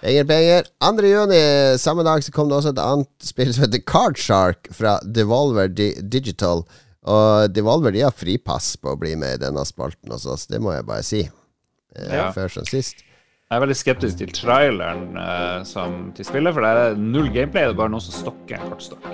Penger, 0.00 0.24
penger. 0.32 0.66
2. 0.80 1.04
juni, 1.12 1.42
samme 1.78 2.02
dag, 2.08 2.24
så 2.24 2.32
kom 2.34 2.48
det 2.48 2.56
også 2.56 2.72
et 2.72 2.80
annet 2.82 3.28
spill 3.28 3.52
som 3.54 3.66
heter 3.66 3.84
Card 3.86 4.16
Shark 4.18 4.72
fra 4.74 4.96
Devolver 5.04 5.68
Di 5.68 5.92
Digital. 6.00 6.64
Og 7.12 7.52
Devolver 7.54 7.92
de 7.94 8.02
har 8.06 8.16
fripass 8.16 8.72
på 8.80 8.96
å 8.96 8.98
bli 8.98 9.12
med 9.20 9.36
i 9.36 9.44
denne 9.44 9.62
spalten 9.68 10.10
hos 10.16 10.24
oss, 10.26 10.48
det 10.50 10.58
må 10.64 10.72
jeg 10.74 10.88
bare 10.88 11.04
si. 11.06 11.22
Eh, 11.28 12.08
Ja. 12.16 12.30
Før 12.34 12.48
som 12.56 12.64
sist. 12.66 13.04
Jeg 13.52 13.58
er 13.58 13.64
veldig 13.66 13.74
skeptisk 13.76 14.16
til 14.16 14.30
traileren 14.32 15.10
uh, 15.12 15.58
som 15.68 16.06
til 16.16 16.24
spillet, 16.24 16.54
for 16.56 16.64
det 16.64 16.70
er 16.72 16.94
null 16.96 17.26
gameplay. 17.34 17.66
Det 17.68 17.74
er 17.74 17.80
bare 17.82 17.92
noen 17.92 18.00
som 18.00 18.14
stokker 18.16 18.56
en 18.56 18.70
kortstokk. 18.70 19.04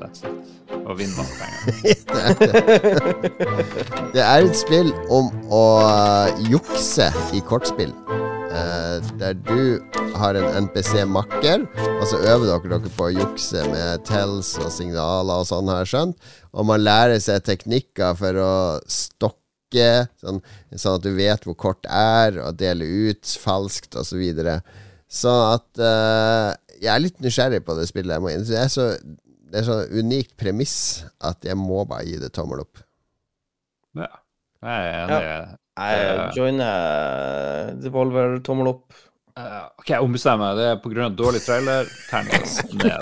That's 0.00 0.24
it. 0.26 0.48
Og 0.80 0.98
vinner 0.98 1.14
masse 1.14 1.38
penger. 1.38 1.62
Det 4.16 4.24
er 4.24 4.48
et 4.48 4.58
spill 4.58 4.90
om 5.14 5.30
å 5.54 5.62
uh, 5.86 6.42
jukse 6.50 7.06
i 7.30 7.44
kortspill. 7.46 7.94
Uh, 8.50 8.98
der 9.22 9.38
du 9.46 9.78
har 10.18 10.34
en 10.34 10.66
NPC-makker, 10.66 11.68
og 12.00 12.04
så 12.10 12.18
øver 12.18 12.50
dere 12.50 12.80
dere 12.80 12.94
på 12.98 13.06
å 13.06 13.14
jukse 13.14 13.62
med 13.70 14.02
tells 14.10 14.56
og 14.58 14.74
signaler 14.74 15.44
og 15.44 15.46
sånn, 15.52 15.70
har 15.70 15.84
jeg 15.84 15.92
skjønt. 15.94 16.30
Og 16.50 16.66
man 16.66 16.82
lærer 16.82 17.22
seg 17.22 17.46
teknikker 17.46 18.18
for 18.18 18.42
å 18.42 18.54
stokke, 18.90 19.37
sånn, 19.74 20.40
sånn 20.74 20.96
at 20.98 21.04
du 21.04 21.10
vet 21.16 21.44
hvor 21.44 21.56
kort 21.58 21.86
er, 21.90 22.38
og 22.40 22.56
dele 22.60 22.84
ut 22.84 23.24
falskt 23.42 23.94
osv. 23.94 24.08
Så 24.14 24.16
videre. 24.20 24.60
sånn 25.08 25.42
at 25.54 25.80
uh, 25.82 26.52
jeg 26.78 26.92
er 26.94 27.00
litt 27.02 27.20
nysgjerrig 27.20 27.62
på 27.66 27.74
det 27.78 27.88
spillet. 27.88 28.14
Jeg 28.16 28.22
må, 28.24 28.30
inn- 28.32 28.46
det 28.48 28.58
er 28.62 28.68
så 28.72 28.90
det 29.48 29.62
er 29.62 29.64
sånn 29.64 29.92
unikt 30.04 30.34
premiss 30.36 31.04
at 31.24 31.44
jeg 31.44 31.56
må 31.56 31.84
bare 31.88 32.04
gi 32.04 32.18
det 32.20 32.28
tommel 32.36 32.60
opp. 32.66 32.82
Ja. 33.96 34.08
Jeg 34.60 34.88
er 34.90 34.98
enig. 34.98 35.58
Jeg 35.78 36.32
joiner 36.36 37.74
Devolver 37.80 38.38
tommel 38.44 38.68
opp. 38.74 38.92
Eh, 39.38 39.66
ok, 39.78 39.90
jeg 39.92 40.02
ombestemmer 40.02 40.48
meg. 40.48 40.58
Det 40.58 40.64
er 40.66 40.78
pga. 40.82 41.08
dårlig 41.14 41.40
trailer. 41.44 41.90
Terningkast 42.08 42.72
ned. 42.74 43.00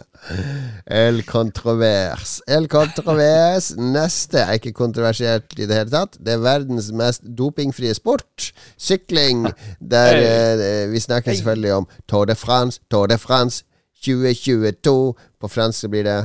El 1.04 1.22
Controvers. 1.28 2.40
El 2.50 2.66
Controvers. 2.72 3.70
Neste 3.78 4.42
er 4.42 4.58
ikke 4.58 4.72
kontroversielt 4.74 5.54
i 5.58 5.68
det 5.70 5.78
hele 5.78 5.94
tatt. 5.94 6.18
Det 6.18 6.34
er 6.34 6.42
verdens 6.42 6.90
mest 6.96 7.22
dopingfrie 7.38 7.94
sport. 7.94 8.50
Sykling. 8.76 9.46
Der 9.78 10.24
uh, 10.24 10.90
vi 10.90 11.02
snakker 11.02 11.38
selvfølgelig 11.38 11.72
om 11.82 11.88
Tour 12.08 12.26
de 12.26 12.34
France, 12.34 12.82
Tour 12.90 13.06
de 13.06 13.18
France 13.18 13.62
2022. 14.02 15.14
På 15.40 15.48
fransk 15.48 15.86
blir 15.92 16.08
det 16.08 16.18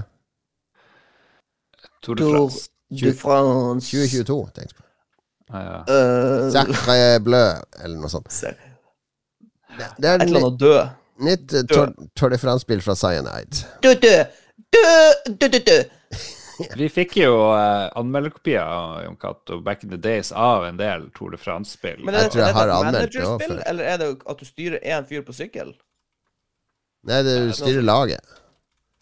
Tour 2.01 2.17
de 2.17 2.31
France. 2.31 2.69
de 2.89 3.13
France. 3.13 3.91
2022, 3.93 4.41
tenk 4.57 4.73
på. 4.73 4.84
Ja, 5.53 5.61
ja. 5.61 5.79
Eh, 5.93 6.51
Sacre 6.53 7.19
bleu, 7.23 7.49
eller 7.83 7.99
noe 8.01 8.09
sånt. 8.09 8.29
Det, 8.29 8.55
det 9.97 10.09
er 10.09 10.21
Et 10.21 10.27
eller 10.29 10.47
annet 10.47 10.59
død. 10.59 10.95
nytt 11.27 11.53
eh, 11.53 11.67
Tour, 11.69 11.91
Tour 12.17 12.33
de 12.33 12.39
France-spill 12.41 12.81
fra 12.81 12.95
Cyanide. 12.97 13.65
Død, 13.83 14.01
død, 14.01 14.25
død, 14.73 15.49
død, 15.49 15.59
død. 15.69 15.85
Vi 16.79 16.87
fikk 16.87 17.17
jo 17.19 17.33
uh, 17.51 17.91
anmelderkopier 17.99 18.63
av 18.63 19.01
Jon 19.03 19.17
Cato 19.19 19.57
back 19.61 19.83
in 19.83 19.91
the 19.91 19.99
days 19.99 20.31
av 20.31 20.63
en 20.65 20.77
del 20.79 21.09
Tour 21.17 21.35
de 21.35 21.39
France-spill. 21.41 21.99
Men 22.05 22.15
er 22.15 22.29
Jeg 22.29 22.31
det, 22.31 22.45
er 22.47 22.53
det 22.55 22.77
et 22.77 22.85
managerspill, 22.87 23.57
eller 23.65 23.91
er 23.91 23.99
det 23.99 24.09
at 24.23 24.39
du 24.39 24.47
styrer 24.47 24.79
én 24.79 25.07
fyr 25.09 25.25
på 25.27 25.35
sykkel? 25.35 25.73
Nei, 27.05 27.19
det 27.27 27.35
er 27.37 27.51
styrer 27.53 27.83
laget. 27.85 28.35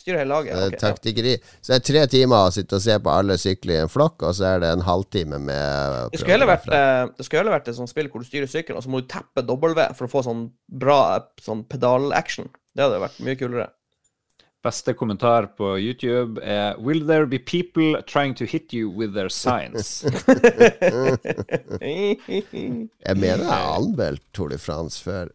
Styrer 0.03 0.19
hele 0.19 0.33
laget? 0.33 0.57
Det 0.57 0.63
ok, 0.67 0.73
ja. 0.75 0.79
taktikkeri. 0.81 1.33
Så 1.61 1.71
det 1.71 1.77
er 1.77 1.83
tre 1.87 2.01
timer 2.11 2.49
å 2.49 2.51
sitte 2.51 2.75
og 2.75 2.83
se 2.83 2.97
på 2.99 3.11
alle 3.13 3.37
sykle 3.39 3.77
i 3.77 3.83
en 3.85 3.91
flokk, 3.91 4.25
og 4.27 4.33
så 4.35 4.49
er 4.49 4.63
det 4.63 4.71
en 4.75 4.83
halvtime 4.83 5.39
med 5.39 6.11
Det 6.11 6.19
skulle 6.19 6.35
heller 6.35 6.49
vært, 6.49 6.67
eh, 6.75 7.03
det 7.15 7.27
skulle 7.27 7.39
heller 7.39 7.55
vært 7.55 7.69
et 7.71 7.77
sånt 7.77 7.91
spill 7.91 8.09
hvor 8.11 8.19
du 8.19 8.27
styrer 8.27 8.51
sykkelen, 8.51 8.81
og 8.81 8.83
så 8.83 8.91
må 8.91 8.99
du 8.99 9.07
teppe 9.13 9.45
W 9.47 9.85
for 9.95 10.09
å 10.09 10.11
få 10.11 10.25
sånn 10.27 10.43
bra 10.67 10.99
sånn 11.39 11.63
pedal-action. 11.71 12.51
Det 12.75 12.83
hadde 12.83 12.99
vært 13.05 13.23
mye 13.23 13.39
kulere. 13.39 13.69
Beste 14.63 14.91
kommentar 14.95 15.47
på 15.55 15.73
YouTube 15.79 16.43
er 16.43 16.75
Will 16.83 17.07
there 17.07 17.27
be 17.27 17.39
people 17.39 18.01
trying 18.07 18.35
to 18.35 18.45
hit 18.45 18.75
you 18.75 18.91
with 18.91 19.15
their 19.15 19.31
signs? 19.31 20.03
Jeg 21.79 23.15
mener 23.15 23.43
jeg 23.43 23.47
har 23.47 23.75
anmeldt 23.79 24.23
Tour 24.35 24.51
de 24.51 24.59
France 24.59 24.99
før. 25.03 25.31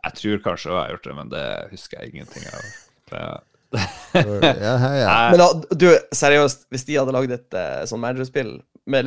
Jeg 0.00 0.16
tror 0.16 0.44
kanskje 0.44 0.70
jeg 0.70 0.78
har 0.78 0.92
gjort 0.94 1.04
det, 1.08 1.14
men 1.16 1.32
det 1.32 1.44
husker 1.74 2.00
jeg 2.00 2.14
ingenting 2.14 2.46
av. 2.48 2.68
Det, 3.10 3.24
Ja, 3.70 4.74
hei, 4.82 4.96
ja. 4.98 5.14
Men 5.30 5.38
da, 5.38 5.48
du, 5.78 5.86
seriøst, 6.16 6.66
hvis 6.74 6.86
de 6.88 6.98
hadde 6.98 7.14
lagd 7.14 7.34
et 7.34 7.54
uh, 7.54 7.84
sånn 7.86 8.02
managerspill 8.02 8.56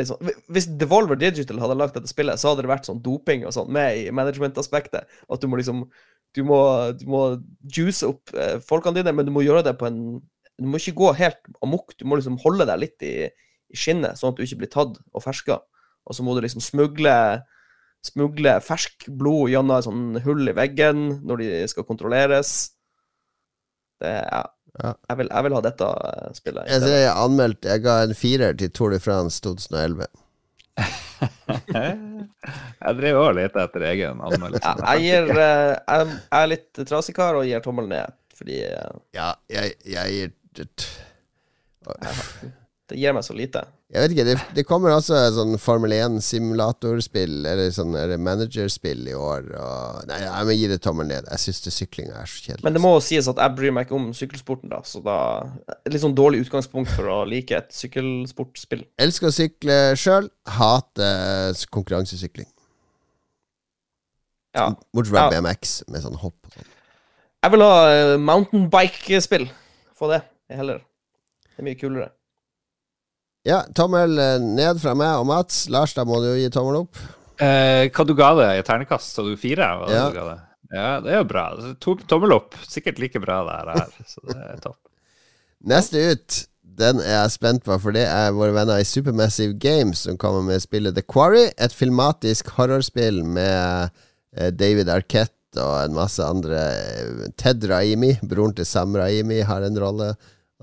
sånn 0.07 0.31
Hvis 0.53 0.69
Devolver 0.79 1.19
Digital 1.19 1.59
hadde 1.59 1.75
lagd 1.75 1.97
dette 1.97 2.11
spillet, 2.11 2.39
så 2.39 2.51
hadde 2.51 2.63
det 2.63 2.71
vært 2.71 2.87
sånn 2.87 3.01
doping 3.03 3.43
og 3.47 3.53
sånn 3.55 3.71
med 3.73 3.97
i 3.99 4.11
management-aspektet. 4.15 5.09
At 5.27 5.41
du 5.41 5.49
må 5.51 5.59
liksom 5.59 5.85
Du 6.33 6.43
må, 6.47 6.59
du 6.97 7.05
må 7.05 7.23
juice 7.69 8.07
opp 8.07 8.31
eh, 8.33 8.57
folkene 8.63 9.01
dine, 9.01 9.13
men 9.13 9.27
du 9.27 9.33
må 9.33 9.43
gjøre 9.43 9.65
det 9.67 9.75
på 9.77 9.85
en 9.89 10.21
Du 10.57 10.69
må 10.69 10.79
ikke 10.79 10.95
gå 10.97 11.11
helt 11.17 11.41
amok, 11.61 11.93
du 11.97 12.05
må 12.05 12.17
liksom 12.17 12.39
holde 12.45 12.65
deg 12.69 12.79
litt 12.79 13.03
i, 13.05 13.27
i 13.73 13.77
skinnet, 13.77 14.17
sånn 14.17 14.31
at 14.31 14.39
du 14.39 14.45
ikke 14.45 14.63
blir 14.63 14.71
tatt 14.71 14.99
og 15.11 15.23
ferska. 15.25 15.59
Og 16.05 16.15
så 16.15 16.23
må 16.23 16.35
du 16.35 16.43
liksom 16.45 16.63
smugle 16.63 17.43
smugle 18.03 18.57
fersk 18.59 19.07
blod 19.07 19.53
gjennom 19.53 19.77
et 19.77 19.85
sånn 19.85 20.21
hull 20.25 20.51
i 20.51 20.55
veggen 20.55 21.05
når 21.23 21.39
de 21.39 21.49
skal 21.71 21.87
kontrolleres. 21.87 22.72
Det, 24.03 24.13
ja. 24.27 24.43
Ja. 24.81 24.95
Jeg, 25.09 25.17
vil, 25.19 25.27
jeg 25.29 25.45
vil 25.45 25.53
ha 25.53 25.61
dette 25.61 25.87
spillet. 26.33 26.69
Jeg, 26.71 26.81
jeg 26.89 27.09
anmeldt 27.13 27.67
Jeg 27.69 27.83
ga 27.83 27.99
en 28.07 28.15
firer 28.17 28.55
til 28.57 28.71
Tour 28.73 28.89
de 28.93 28.97
France 29.03 29.41
2011. 29.45 30.07
Jeg 32.83 32.97
driver 32.97 33.19
også 33.21 33.35
litt 33.37 33.57
etter 33.61 33.85
egen 33.91 34.21
anmeldelse. 34.25 34.71
Ja, 34.79 34.95
jeg, 34.97 35.03
gir, 35.05 35.29
eh, 35.39 35.69
jeg, 35.77 36.15
er 36.39 36.49
litt 36.49 36.81
trasig 36.89 37.15
kar 37.15 37.37
og 37.39 37.45
gir 37.47 37.61
tommelen 37.63 37.93
ned, 37.93 38.15
fordi 38.35 38.57
eh, 38.67 38.97
Ja, 39.15 39.29
jeg, 39.53 39.77
jeg 39.87 40.17
gir 40.17 40.33
det 42.91 42.97
gir 42.99 43.13
meg 43.15 43.23
så 43.23 43.33
lite. 43.35 43.61
Jeg 43.93 44.01
vet 44.03 44.13
ikke, 44.15 44.23
det, 44.27 44.33
det 44.57 44.63
kommer 44.67 44.91
også 44.91 45.15
sånn 45.35 45.53
Formel 45.61 45.93
1-simulatorspill, 45.95 47.35
eller 47.45 47.69
sånn 47.71 47.93
er 47.95 48.11
managerspill 48.19 49.05
i 49.07 49.13
år. 49.15 49.45
Og, 49.55 49.99
nei, 50.09 50.17
jeg 50.23 50.47
må 50.49 50.55
gi 50.57 50.69
det 50.71 50.79
tommel 50.83 51.07
ned. 51.11 51.29
Jeg 51.31 51.43
syns 51.45 51.61
syklinga 51.77 52.17
er 52.19 52.27
så 52.27 52.41
kjedelig. 52.41 52.65
Men 52.65 52.75
det 52.75 52.81
må 52.83 52.91
sies 53.05 53.29
at 53.31 53.39
jeg 53.39 53.55
bryr 53.59 53.75
meg 53.75 53.87
ikke 53.87 53.95
om 53.99 54.09
sykkelsporten, 54.17 54.71
da, 54.73 54.81
så 54.87 54.99
da 55.05 55.17
litt 55.87 56.03
sånn 56.03 56.17
dårlig 56.17 56.41
utgangspunkt 56.43 56.91
for 56.95 57.11
å 57.13 57.19
like 57.29 57.55
et 57.55 57.69
sykkelsportspill. 57.77 58.83
Elsker 59.05 59.29
å 59.29 59.35
sykle 59.37 59.77
sjøl, 59.99 60.31
hater 60.57 61.63
konkurransesykling. 61.77 62.49
Ja. 64.57 64.71
Bortsett 64.93 65.15
fra 65.15 65.27
Ja. 65.29 65.29
BMX, 65.37 65.79
med 65.93 66.03
sånn 66.03 66.19
hopp 66.21 66.49
og 66.49 66.57
sånn. 66.57 66.73
Jeg 67.43 67.51
vil 67.51 67.63
ha 67.65 67.77
mountain 68.17 68.67
mountainbike-spill. 68.67 69.47
Få 69.99 70.09
det 70.11 70.21
heller. 70.49 70.83
Det 71.53 71.61
er 71.61 71.65
mye 71.67 71.77
kulere. 71.79 72.09
Ja, 73.43 73.59
tommel 73.75 74.15
eh, 74.19 74.37
ned 74.39 74.79
fra 74.79 74.93
meg 74.95 75.19
og 75.19 75.27
Mats. 75.27 75.65
Lars, 75.71 75.91
da 75.97 76.05
må 76.07 76.21
du 76.23 76.29
jo 76.29 76.39
gi 76.39 76.47
tommel 76.53 76.79
opp. 76.85 76.99
Eh, 77.43 77.89
hva 77.91 78.05
du 78.07 78.13
ga 78.15 78.31
det 78.39 78.47
i 78.55 78.63
ternekast? 78.63 79.17
Så 79.17 79.25
du 79.27 79.33
fire? 79.39 79.67
Ja. 79.91 80.07
du 80.13 80.19
det? 80.19 80.39
ja, 80.71 80.87
det 81.03 81.11
er 81.11 81.19
jo 81.19 81.27
bra. 81.27 81.43
To, 81.83 81.97
tommel 82.07 82.37
opp. 82.37 82.55
Sikkert 82.69 83.01
like 83.03 83.19
bra 83.23 83.41
det 83.47 83.57
her, 83.59 83.83
er, 83.83 84.07
så 84.07 84.23
det 84.29 84.39
er 84.39 84.63
topp. 84.63 84.79
Neste 85.73 86.05
ut, 86.13 86.39
den 86.79 87.03
er 87.03 87.17
jeg 87.17 87.35
spent 87.35 87.65
på, 87.67 87.75
for 87.83 87.95
det 87.95 88.05
er 88.07 88.33
våre 88.35 88.55
venner 88.55 88.79
i 88.81 88.87
Supermassive 88.87 89.57
Games 89.59 90.05
som 90.07 90.17
kommer 90.19 90.43
med 90.47 90.63
spillet 90.63 90.95
The 90.95 91.03
Quarry. 91.03 91.49
Et 91.59 91.75
filmatisk 91.75 92.53
horrorspill 92.55 93.21
med 93.27 93.91
eh, 94.37 94.53
David 94.55 94.91
Arquette 94.91 95.59
og 95.59 95.75
en 95.83 95.99
masse 95.99 96.23
andre. 96.23 96.63
Ted 97.37 97.67
Raimi, 97.69 98.15
broren 98.23 98.55
til 98.55 98.67
Sam 98.67 98.95
Raimi, 98.97 99.43
har 99.43 99.67
en 99.67 99.83
rolle, 99.83 100.13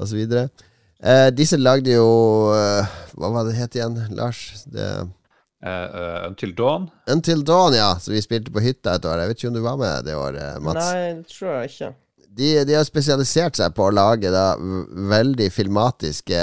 osv. 0.00 0.24
Eh, 1.00 1.30
disse 1.32 1.56
lagde 1.56 1.94
jo 1.94 2.08
eh, 2.52 2.90
Hva 3.16 3.30
var 3.32 3.46
det 3.48 3.54
het 3.56 3.78
igjen, 3.78 3.96
Lars? 4.18 4.66
Det, 4.68 4.84
Eh, 5.60 5.68
eh, 5.84 6.26
Until 6.26 6.54
Dawn. 6.56 6.90
Until 7.06 7.42
Dawn, 7.44 7.74
ja. 7.76 7.90
Så 8.00 8.14
vi 8.14 8.22
spilte 8.24 8.52
på 8.52 8.62
hytta 8.64 8.94
et 8.96 9.04
år. 9.04 9.20
Jeg 9.20 9.28
vet 9.28 9.40
ikke 9.42 9.48
om 9.50 9.56
du 9.58 9.64
var 9.64 9.80
med 9.80 10.06
det 10.06 10.14
året, 10.16 10.62
Mats? 10.64 10.86
Nei, 10.86 11.10
det 11.18 11.26
tror 11.28 11.50
jeg 11.58 11.70
ikke. 11.70 11.90
de, 12.40 12.52
de 12.64 12.76
har 12.78 12.86
spesialisert 12.88 13.58
seg 13.60 13.74
på 13.76 13.88
å 13.88 13.92
lage 13.92 14.30
da 14.32 14.54
veldig 14.56 15.50
filmatiske 15.52 16.38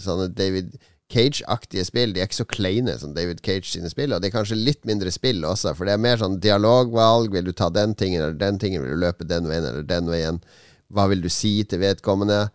sånne 0.00 0.30
David 0.38 0.78
Cage-aktige 1.12 1.84
spill. 1.88 2.14
De 2.14 2.22
er 2.22 2.28
ikke 2.28 2.40
så 2.40 2.48
kleine 2.48 2.94
som 3.00 3.12
David 3.16 3.42
Cage 3.44 3.68
sine 3.68 3.90
spill, 3.92 4.14
og 4.14 4.22
det 4.22 4.30
er 4.30 4.36
kanskje 4.38 4.56
litt 4.56 4.88
mindre 4.88 5.12
spill 5.12 5.44
også, 5.44 5.74
for 5.76 5.88
det 5.88 5.96
er 5.96 6.04
mer 6.04 6.20
sånn 6.20 6.38
dialogvalg. 6.40 7.32
Vil 7.34 7.50
du 7.50 7.52
ta 7.52 7.68
den 7.72 7.92
tingen 7.98 8.22
eller 8.22 8.40
den 8.40 8.60
tingen? 8.62 8.84
Vil 8.84 8.96
du 8.96 9.04
løpe 9.04 9.28
den 9.28 9.48
veien 9.50 9.68
eller 9.68 9.84
den 9.88 10.08
veien? 10.08 10.40
Hva 10.88 11.10
vil 11.12 11.20
du 11.20 11.28
si 11.32 11.58
til 11.68 11.84
vedkommende? 11.84 12.46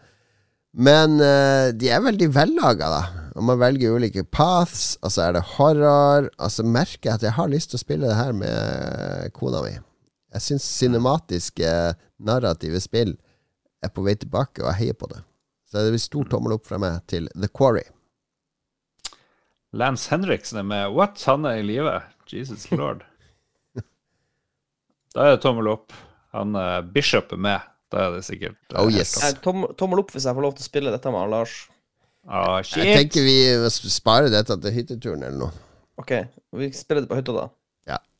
Men 0.73 1.19
uh, 1.21 1.69
de 1.77 1.89
er 1.93 2.01
veldig 2.01 2.29
vellaga, 2.33 2.89
da. 2.89 3.03
Og 3.33 3.45
man 3.45 3.59
velger 3.61 3.95
ulike 3.97 4.23
paths, 4.25 4.95
og 5.01 5.13
så 5.13 5.27
er 5.27 5.35
det 5.37 5.45
horror. 5.55 6.29
Og 6.37 6.53
så 6.53 6.65
merker 6.65 7.09
jeg 7.09 7.17
at 7.17 7.25
jeg 7.27 7.37
har 7.37 7.51
lyst 7.51 7.71
til 7.71 7.79
å 7.79 7.83
spille 7.83 8.09
det 8.09 8.17
her 8.17 8.33
med 8.37 9.33
kona 9.37 9.63
mi. 9.65 9.73
Jeg 10.33 10.45
syns 10.47 10.65
cinematiske, 10.79 11.69
narrative 12.25 12.81
spill 12.81 13.13
er 13.83 13.91
på 13.93 14.05
vei 14.05 14.15
tilbake, 14.17 14.63
og 14.63 14.71
jeg 14.71 14.79
heier 14.79 14.97
på 14.97 15.09
det. 15.11 15.21
Så 15.69 15.81
det 15.81 15.93
blir 15.93 16.01
stor 16.01 16.29
tommel 16.29 16.55
opp 16.55 16.65
fra 16.69 16.79
meg 16.81 17.01
til 17.09 17.27
The 17.33 17.49
Quarry. 17.49 17.85
Lance 19.73 20.11
Henriksen 20.13 20.61
er 20.61 20.67
med. 20.69 20.93
What? 20.93 21.21
Han 21.25 21.47
er 21.49 21.61
i 21.61 21.65
live? 21.65 21.97
Jesus 22.29 22.69
lord. 22.71 23.03
Da 25.13 25.27
er 25.27 25.35
det 25.35 25.43
tommel 25.43 25.67
opp. 25.69 25.93
Han 26.33 26.55
eh, 26.57 26.79
Bishop 26.93 27.33
er 27.35 27.41
med. 27.41 27.72
Da 27.93 28.07
er 28.07 28.15
det 28.17 28.23
sikkert 28.25 28.57
eh, 28.73 28.79
Oh, 28.81 28.89
yes. 28.89 29.15
Jeg, 29.21 29.39
tom, 29.45 29.67
tommel 29.79 30.01
opp 30.01 30.13
hvis 30.15 30.25
jeg 30.25 30.35
får 30.35 30.47
lov 30.47 30.57
til 30.57 30.65
å 30.65 30.69
spille 30.71 30.93
dette 30.93 31.13
med 31.13 31.23
han 31.23 31.33
Lars. 31.33 31.57
Ah, 32.23 32.61
Jeg 32.63 32.95
tenker 32.97 33.25
vi 33.25 33.35
sparer 33.91 34.31
dette 34.31 34.55
til 34.63 34.73
hytteturen 34.73 35.25
eller 35.27 35.45
noe. 35.45 35.67
OK, 36.01 36.15
vi 36.57 36.71
spiller 36.73 37.03
det 37.03 37.11
på 37.11 37.19
hytta, 37.19 37.35
da. 37.35 37.49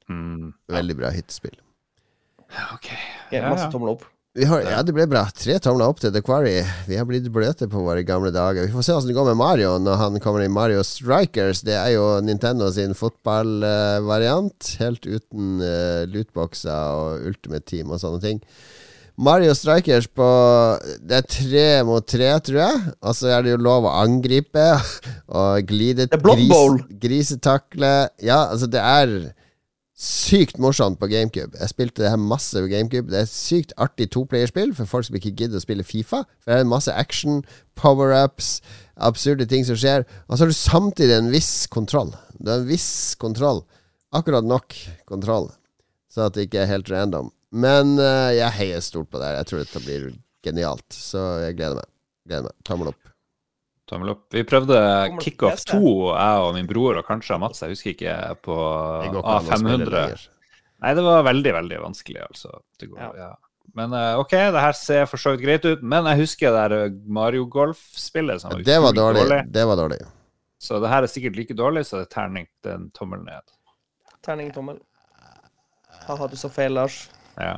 Mm, 0.10 0.54
Veldig 0.68 0.96
bra 0.98 1.10
hyttespill. 1.10 1.56
ok. 2.50 2.74
okay 2.74 2.98
Ja, 3.32 3.50
masse 3.50 3.70
ja. 3.70 3.72
tommel 3.72 3.96
opp. 3.96 4.10
Vi 4.34 4.48
har, 4.50 4.64
ja, 4.66 4.80
det 4.82 4.96
ble 4.98 5.06
bra. 5.06 5.28
Tre 5.38 5.60
tomler 5.62 5.92
opp 5.92 6.00
til 6.02 6.10
The 6.14 6.24
Quarry. 6.26 6.56
Vi 6.88 6.98
har 6.98 7.06
blitt 7.06 7.28
bløte 7.30 7.68
på 7.70 7.84
våre 7.86 8.02
gamle 8.02 8.32
dager. 8.34 8.66
Vi 8.66 8.74
får 8.74 8.88
se 8.88 8.96
hvordan 8.96 9.12
det 9.12 9.18
går 9.20 9.28
med 9.28 9.38
Mario 9.38 9.76
når 9.78 10.00
han 10.00 10.18
kommer 10.24 10.42
i 10.42 10.50
Mario 10.50 10.82
Strikers. 10.82 11.62
Det 11.62 11.76
er 11.78 11.92
jo 11.94 12.08
Nintendo 12.26 12.72
sin 12.74 12.98
fotballvariant. 12.98 14.72
helt 14.82 15.06
uten 15.06 15.62
uh, 15.62 16.10
lootboxer 16.10 16.98
og 16.98 17.28
Ultimate 17.30 17.68
Team 17.70 17.94
og 17.94 18.02
sånne 18.02 18.24
ting. 18.26 18.42
Mario 19.18 19.54
Strikers 19.54 20.08
på 20.10 20.26
Det 21.06 21.20
er 21.20 21.28
tre 21.30 21.68
mot 21.86 22.06
tre, 22.10 22.32
tror 22.42 22.60
jeg. 22.64 22.94
Og 23.02 23.16
så 23.16 23.30
er 23.36 23.44
det 23.46 23.54
jo 23.54 23.62
lov 23.62 23.86
å 23.86 23.94
angripe 24.02 24.66
og 25.40 25.70
glide 25.70 26.08
Bowl. 26.50 26.80
grisetakle. 27.02 27.94
Ja, 28.26 28.48
altså, 28.50 28.70
det 28.72 28.82
er 28.82 29.14
sykt 30.04 30.58
morsomt 30.60 30.98
på 31.00 31.08
GameCube. 31.08 31.54
Jeg 31.60 31.70
spilte 31.70 32.02
det 32.04 32.10
her 32.10 32.20
masse 32.20 32.58
på 32.58 32.68
GameCube. 32.72 33.12
Det 33.12 33.20
er 33.22 33.28
et 33.28 33.32
sykt 33.32 33.76
artig 33.78 34.10
toplayerspill 34.12 34.74
for 34.76 34.90
folk 34.90 35.06
som 35.08 35.20
ikke 35.20 35.36
gidder 35.38 35.62
å 35.62 35.64
spille 35.64 35.86
Fifa. 35.86 36.24
For 36.42 36.50
det 36.52 36.64
er 36.64 36.72
masse 36.72 36.92
action, 36.92 37.44
power-ups, 37.80 38.58
absurde 38.98 39.46
ting 39.50 39.64
som 39.68 39.78
skjer. 39.80 40.08
Og 40.28 40.36
så 40.36 40.44
har 40.44 40.52
du 40.52 40.58
samtidig 40.58 41.16
en 41.20 41.32
viss 41.32 41.68
kontroll. 41.72 42.12
Du 42.42 42.50
har 42.50 42.64
en 42.64 42.68
viss 42.68 43.14
kontroll. 43.22 43.62
Akkurat 44.14 44.46
nok 44.46 44.76
kontroll, 45.10 45.48
så 46.12 46.28
at 46.28 46.36
det 46.36 46.50
ikke 46.50 46.66
er 46.66 46.74
helt 46.74 46.90
random. 46.92 47.32
Men 47.54 47.96
uh, 48.02 48.32
jeg 48.34 48.50
heier 48.58 48.82
stort 48.84 49.12
på 49.14 49.22
det 49.22 49.30
her. 49.30 49.40
Jeg 49.42 49.50
tror 49.52 49.62
dette 49.64 49.82
blir 49.86 50.08
genialt. 50.46 50.88
Så 50.94 51.22
jeg 51.46 51.58
gleder 51.60 51.78
meg. 51.80 51.90
Gleder 52.28 52.48
meg. 52.50 52.56
Tommel 52.66 52.92
opp. 52.94 53.10
Tommel 53.90 54.14
opp. 54.16 54.24
Vi 54.34 54.44
prøvde 54.48 54.78
Kickoff 55.22 55.60
PC. 55.60 55.74
2, 55.76 55.80
jeg 56.16 56.44
og 56.48 56.54
min 56.56 56.68
bror 56.70 56.98
og 57.02 57.06
kanskje 57.08 57.38
Mats, 57.42 57.62
jeg 57.62 57.74
husker 57.76 57.92
ikke, 57.94 58.14
på 58.46 58.56
Det 58.56 59.10
går 59.12 59.20
ikke 59.20 59.34
an 59.34 59.50
å 59.50 59.58
spille 59.60 60.04
A500. 60.06 60.30
Nei, 60.84 60.94
det 60.98 61.04
var 61.06 61.26
veldig, 61.28 61.52
veldig 61.58 61.82
vanskelig, 61.84 62.22
altså. 62.28 62.54
Det 62.80 62.90
går, 62.92 63.02
Ja. 63.04 63.10
ja. 63.28 63.34
Men 63.74 63.94
eh, 63.98 64.20
OK, 64.22 64.34
det 64.54 64.62
her 64.62 64.76
ser 64.78 65.06
for 65.10 65.18
så 65.22 65.32
vidt 65.34 65.42
greit 65.46 65.64
ut. 65.66 65.82
Men 65.82 66.06
jeg 66.12 66.20
husker 66.24 66.52
det 66.54 66.60
der 66.62 66.76
eh, 66.90 66.98
Mario 67.18 67.46
Golf-spillet 67.50 68.44
som 68.44 68.52
var 68.54 68.66
Det 68.68 68.76
var 68.84 68.94
dårlig. 68.94 69.24
dårlig. 69.24 69.40
Det 69.56 69.64
var 69.70 69.80
dårlig. 69.80 70.00
Så 70.62 70.80
det 70.84 70.92
her 70.92 71.04
er 71.08 71.12
sikkert 71.12 71.40
like 71.40 71.56
dårlig, 71.58 71.86
så 71.88 71.98
det 72.02 72.06
er 72.08 72.12
terning. 72.14 72.48
den 72.64 72.76
en 72.86 72.90
tommel 72.96 73.24
ned. 73.26 73.56
Terning, 74.24 74.52
tommel. 74.56 74.78
Ha-ha, 76.08 76.28
du 76.28 76.36
så 76.40 76.52
feil, 76.52 76.76
Lars. 76.78 77.10
Ja. 77.38 77.56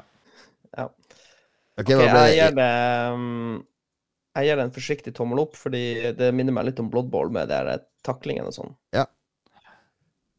Ja. 0.78 0.86
Ok, 1.76 1.90
okay, 1.90 2.06
jeg 2.06 2.36
gir 2.38 2.56
det? 2.56 2.70
um, 3.12 3.66
Jeg 4.36 4.48
gir 4.48 4.60
det 4.60 4.66
en 4.66 4.74
forsiktig 4.76 5.14
tommel 5.16 5.42
opp, 5.44 5.56
fordi 5.60 6.14
det 6.16 6.32
minner 6.36 6.56
meg 6.56 6.70
litt 6.70 6.80
om 6.84 6.90
Blood 6.92 7.10
Bowl 7.12 7.32
med 7.32 7.52
de 7.52 7.78
taklingene 8.06 8.52
og 8.52 8.56
sånn. 8.56 8.74
Ja. 8.96 9.06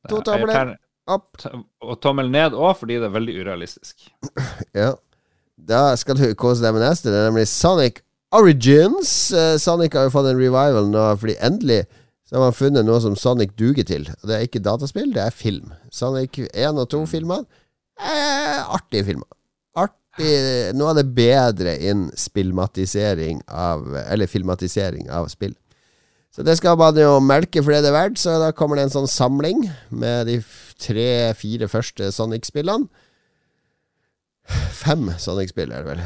To 0.09 0.21
tomler 0.25 0.77
opp. 1.11 1.41
Og 1.83 1.99
tommel 2.05 2.31
ned 2.33 2.55
òg, 2.57 2.75
fordi 2.81 2.99
det 3.01 3.09
er 3.11 3.17
veldig 3.17 3.37
urealistisk. 3.43 4.09
Ja. 4.77 4.95
Da 5.57 5.95
skal 5.97 6.19
du 6.19 6.27
kose 6.37 6.61
deg 6.61 6.75
med 6.77 6.83
neste. 6.85 7.09
Det 7.09 7.17
er 7.17 7.31
nemlig 7.31 7.47
Sonic 7.49 8.03
Origins. 8.37 9.33
Eh, 9.33 9.55
Sonic 9.57 9.95
har 9.97 10.05
jo 10.05 10.13
fått 10.13 10.29
en 10.29 10.37
revival 10.37 10.91
nå, 10.93 11.05
fordi 11.17 11.39
endelig 11.41 11.87
så 12.29 12.37
har 12.37 12.43
man 12.45 12.57
funnet 12.59 12.85
noe 12.85 12.99
som 13.01 13.17
Sonic 13.17 13.55
duger 13.57 13.87
til. 13.89 14.05
Og 14.19 14.29
Det 14.29 14.37
er 14.37 14.45
ikke 14.45 14.61
dataspill, 14.61 15.13
det 15.15 15.23
er 15.23 15.33
film. 15.33 15.73
Sonic 15.95 16.37
1 16.51 16.77
og 16.83 16.91
2-filmene 16.93 17.47
er 18.01 18.65
artige 18.77 19.05
filmer. 19.09 19.29
Artig 19.77 20.75
Noe 20.77 20.91
av 20.95 20.99
det 21.01 21.07
bedre 21.17 21.75
innen 21.77 22.09
spillmatisering 22.17 23.43
av 23.53 23.85
Eller 24.07 24.31
filmatisering 24.31 25.11
av 25.13 25.29
spill. 25.29 25.53
Så 26.33 26.45
det 26.45 26.59
skal 26.59 26.77
man 26.77 26.97
jo 27.01 27.19
melke 27.25 27.63
for 27.65 27.73
det 27.73 27.83
det 27.85 27.91
er 27.93 27.97
verdt, 27.97 28.19
så 28.21 28.35
da 28.43 28.51
kommer 28.53 28.77
det 28.77 28.87
en 28.87 28.93
sånn 28.93 29.09
samling 29.09 29.63
med 29.89 30.27
de 30.29 30.35
tre-fire 30.85 31.69
første 31.73 32.11
Sonic-spillene. 32.13 32.89
Fem 34.77 35.09
Sonic-spill 35.19 35.73
er 35.73 35.83
det 35.87 35.95
vel 35.95 36.03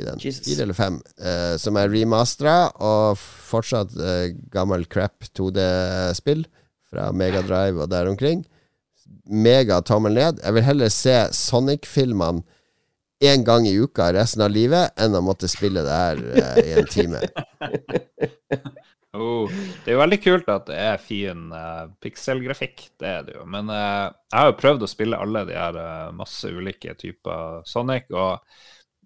i 0.00 0.06
den. 0.06 0.22
Jesus. 0.24 0.46
Fire 0.48 0.64
eller 0.64 0.78
fem. 0.78 0.96
eh, 1.20 1.56
som 1.60 1.76
er 1.76 1.92
remastera, 1.92 2.70
og 2.80 3.20
fortsatt 3.20 3.92
eh, 4.00 4.32
gammel 4.54 4.86
crap 4.90 5.28
2D-spill 5.36 6.46
fra 6.90 7.10
Megadrive 7.12 7.84
og 7.84 7.92
der 7.92 8.08
omkring. 8.10 8.42
Mega 9.24 9.80
tommel 9.82 10.16
ned. 10.18 10.40
Jeg 10.44 10.56
vil 10.56 10.66
heller 10.66 10.92
se 10.92 11.16
Sonic-filmene 11.32 12.44
én 13.24 13.44
gang 13.44 13.66
i 13.68 13.76
uka 13.78 14.10
resten 14.12 14.42
av 14.44 14.52
livet 14.52 14.92
enn 15.00 15.14
å 15.16 15.22
måtte 15.24 15.48
spille 15.48 15.84
det 15.86 15.94
her 15.94 16.20
uh, 16.20 16.58
i 16.60 16.74
en 16.80 16.90
time. 16.90 17.22
Oh, 19.14 19.46
det 19.46 19.92
er 19.92 19.94
jo 19.94 20.00
veldig 20.00 20.16
kult 20.18 20.48
at 20.50 20.64
det 20.66 20.74
er 20.74 20.96
fin 20.98 21.44
uh, 21.54 21.84
pikselgrafikk, 22.02 22.80
det 22.98 23.06
er 23.06 23.20
det 23.22 23.36
jo. 23.36 23.44
Men 23.46 23.68
uh, 23.70 24.10
jeg 24.10 24.34
har 24.34 24.48
jo 24.48 24.56
prøvd 24.58 24.82
å 24.82 24.88
spille 24.90 25.20
alle 25.22 25.44
de 25.46 25.54
her 25.54 25.78
masse 26.18 26.50
ulike 26.50 26.96
typer 26.98 27.60
Sonic, 27.62 28.08
og 28.10 28.42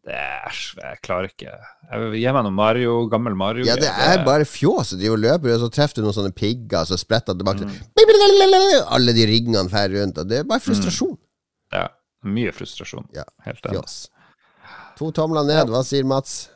det 0.09 0.17
er 0.17 0.59
jeg 0.79 1.01
klarer 1.05 1.29
ikke 1.29 1.53
Jeg 1.53 2.01
vil 2.01 2.15
Gi 2.17 2.33
meg 2.33 2.47
noe 2.47 2.55
Mario, 2.57 2.93
gammel 3.13 3.37
Mario. 3.39 3.67
Ja, 3.69 3.77
det 3.77 3.91
er 3.91 4.23
bare 4.25 4.47
fjås. 4.49 4.95
Du 4.97 5.05
løper, 5.21 5.55
og 5.55 5.63
så 5.67 5.69
treffer 5.73 6.01
du 6.01 6.07
noen 6.07 6.17
sånne 6.17 6.33
pigger, 6.37 6.87
så 6.89 6.97
spretter 7.01 7.35
han 7.35 7.41
tilbake. 7.43 7.69
Mm. 7.69 8.85
Alle 8.97 9.15
de 9.17 9.27
ringene 9.29 9.69
fer 9.73 9.93
rundt, 9.95 10.21
og 10.21 10.31
det 10.31 10.43
er 10.43 10.49
bare 10.49 10.65
frustrasjon. 10.65 11.17
Mm. 11.17 11.25
Ja. 11.77 11.87
Mye 12.29 12.53
frustrasjon. 12.53 13.07
Ja, 13.15 13.25
Helt 13.47 13.61
enig. 13.69 13.79
fjås. 13.79 13.99
To 14.99 15.13
tomler 15.15 15.47
ned. 15.47 15.71
Hva 15.71 15.85
sier 15.87 16.07
Mats? 16.09 16.49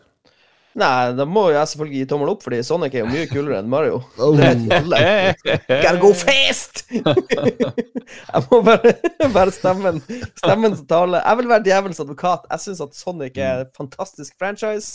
Nei, 0.79 1.13
da 1.13 1.25
må 1.29 1.51
jo 1.51 1.57
jeg 1.59 1.69
selvfølgelig 1.69 1.99
gi 2.01 2.07
tommel 2.09 2.31
opp, 2.33 2.41
fordi 2.47 2.63
Sonic 2.65 2.95
er 2.97 3.03
jo 3.03 3.09
mye 3.11 3.27
kulere 3.29 3.59
enn 3.61 3.69
Mario. 3.73 3.99
Oh. 4.23 4.37
Gotta 4.39 5.99
go 6.01 6.13
fast! 6.17 6.85
jeg 6.93 8.41
må 8.49 8.61
bare, 8.65 8.93
være 9.35 9.53
stemmen, 9.55 10.01
stemmen 10.39 10.77
som 10.79 10.87
taler. 10.89 11.21
Jeg 11.25 11.37
vil 11.41 11.49
være 11.51 11.65
djevelens 11.67 12.01
advokat. 12.05 12.41
Jeg 12.51 12.59
syns 12.65 12.81
at 12.85 12.97
Sonic 12.97 13.35
er 13.41 13.55
et 13.67 13.73
fantastisk 13.77 14.33
franchise, 14.41 14.89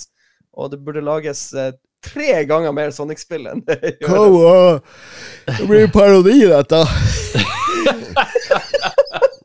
og 0.58 0.72
det 0.74 0.80
burde 0.86 1.02
lages 1.06 1.42
eh, 1.54 1.72
tre 2.06 2.30
ganger 2.50 2.72
mer 2.76 2.90
Sonic-spill 2.96 3.46
enn 3.52 3.62
det 3.68 3.78
gjøres. 3.84 4.08
Kom, 4.08 4.34
det 5.52 5.66
blir 5.70 5.88
parodi, 5.94 6.38
dette. 6.48 6.82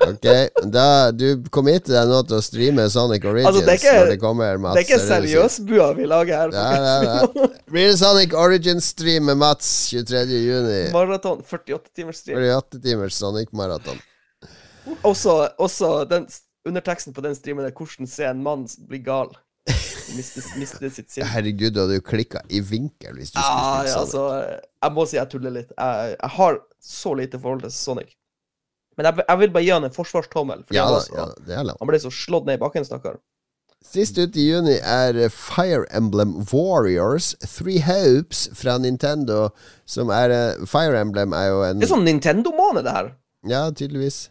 ok, 0.08 0.26
da 0.74 0.86
du 1.14 1.26
committer 1.54 1.94
deg 1.94 2.10
nå 2.10 2.20
til 2.28 2.36
å 2.38 2.42
streame 2.44 2.86
Sonic 2.92 3.26
Origins 3.28 3.50
Altså, 3.50 3.64
det 3.66 3.76
ikke- 3.80 3.94
når 3.98 4.10
det 4.12 4.20
kommer, 4.20 4.58
Mats. 4.58 4.74
Det 4.76 4.82
er 4.82 4.86
ikke 4.88 5.00
det 5.00 5.08
du 5.08 5.14
seriøsbua 5.14 5.88
vi 5.96 6.06
lager 6.06 6.36
her. 6.36 6.54
Ja, 6.56 6.70
ja, 6.76 7.02
ja. 7.02 7.48
Blir 7.70 7.90
det 7.90 7.98
Sonic 7.98 8.34
Origins-stream 8.34 9.30
med 9.30 9.38
Mats 9.42 9.68
23. 9.90 10.40
juni? 10.46 10.80
Maraton. 10.92 11.42
48 11.42 11.90
timers 11.94 12.22
stream. 12.22 12.38
48 12.38 12.82
timers 12.82 13.14
Sonic-maraton. 13.20 14.00
Også, 15.06 15.48
også 15.58 16.08
den 16.10 16.26
underteksten 16.66 17.14
på 17.14 17.22
den 17.22 17.34
streamen 17.34 17.64
er 17.64 17.70
'Hvordan 17.70 18.06
se 18.08 18.24
en 18.24 18.42
mann 18.42 18.66
bli 18.88 18.98
gal'. 18.98 19.34
Miste, 20.16 20.42
miste 20.58 20.90
sitt 20.90 21.10
sinn. 21.10 21.24
Herregud, 21.24 21.72
du 21.72 21.80
hadde 21.80 21.94
jo 21.94 22.02
klikka 22.04 22.42
i 22.50 22.60
vinkel 22.60 23.14
hvis 23.16 23.30
du 23.30 23.38
skulle 23.38 23.62
ah, 23.62 23.78
spille 23.78 23.88
ja, 23.88 23.94
Sonic. 23.94 24.02
altså, 24.02 24.60
jeg 24.82 24.92
må 24.92 25.06
si 25.06 25.16
jeg 25.16 25.30
tuller 25.30 25.54
litt. 25.54 25.70
Jeg, 25.78 26.16
jeg 26.20 26.30
har 26.36 26.58
så 26.82 27.14
lite 27.14 27.38
forhold 27.38 27.62
til 27.62 27.70
Sonic. 27.70 28.16
Men 28.98 29.08
jeg, 29.08 29.24
jeg 29.24 29.40
vil 29.40 29.52
bare 29.54 29.64
gi 29.64 29.72
han 29.72 29.86
en 29.88 29.94
forsvarstommel. 29.94 30.64
Ja 30.74 30.88
han, 30.88 30.98
var 30.98 31.20
ja, 31.20 31.28
det 31.46 31.54
er 31.58 31.68
lov. 31.68 31.78
han 31.80 31.90
ble 31.90 32.00
så 32.02 32.12
slått 32.12 32.48
ned 32.48 32.60
i 32.60 32.62
bakken, 32.62 32.86
stakkar. 32.88 33.20
Sist 33.82 34.18
ut 34.20 34.36
i 34.38 34.44
juni 34.46 34.76
er 34.78 35.16
Fire 35.34 35.88
Emblem 35.90 36.36
Warriors 36.52 37.32
Three 37.42 37.80
Hopes 37.82 38.44
fra 38.54 38.76
Nintendo, 38.78 39.48
som 39.90 40.12
er 40.14 40.30
eh, 40.30 40.62
Fire 40.70 41.00
Emblem 41.00 41.34
er 41.34 41.48
jo 41.50 41.64
en 41.66 41.82
Det 41.82 41.88
er 41.88 41.94
sånn 41.96 42.06
Nintendo-måned, 42.06 42.86
det 42.86 42.94
her. 42.94 43.10
Ja, 43.50 43.64
tydeligvis. 43.74 44.28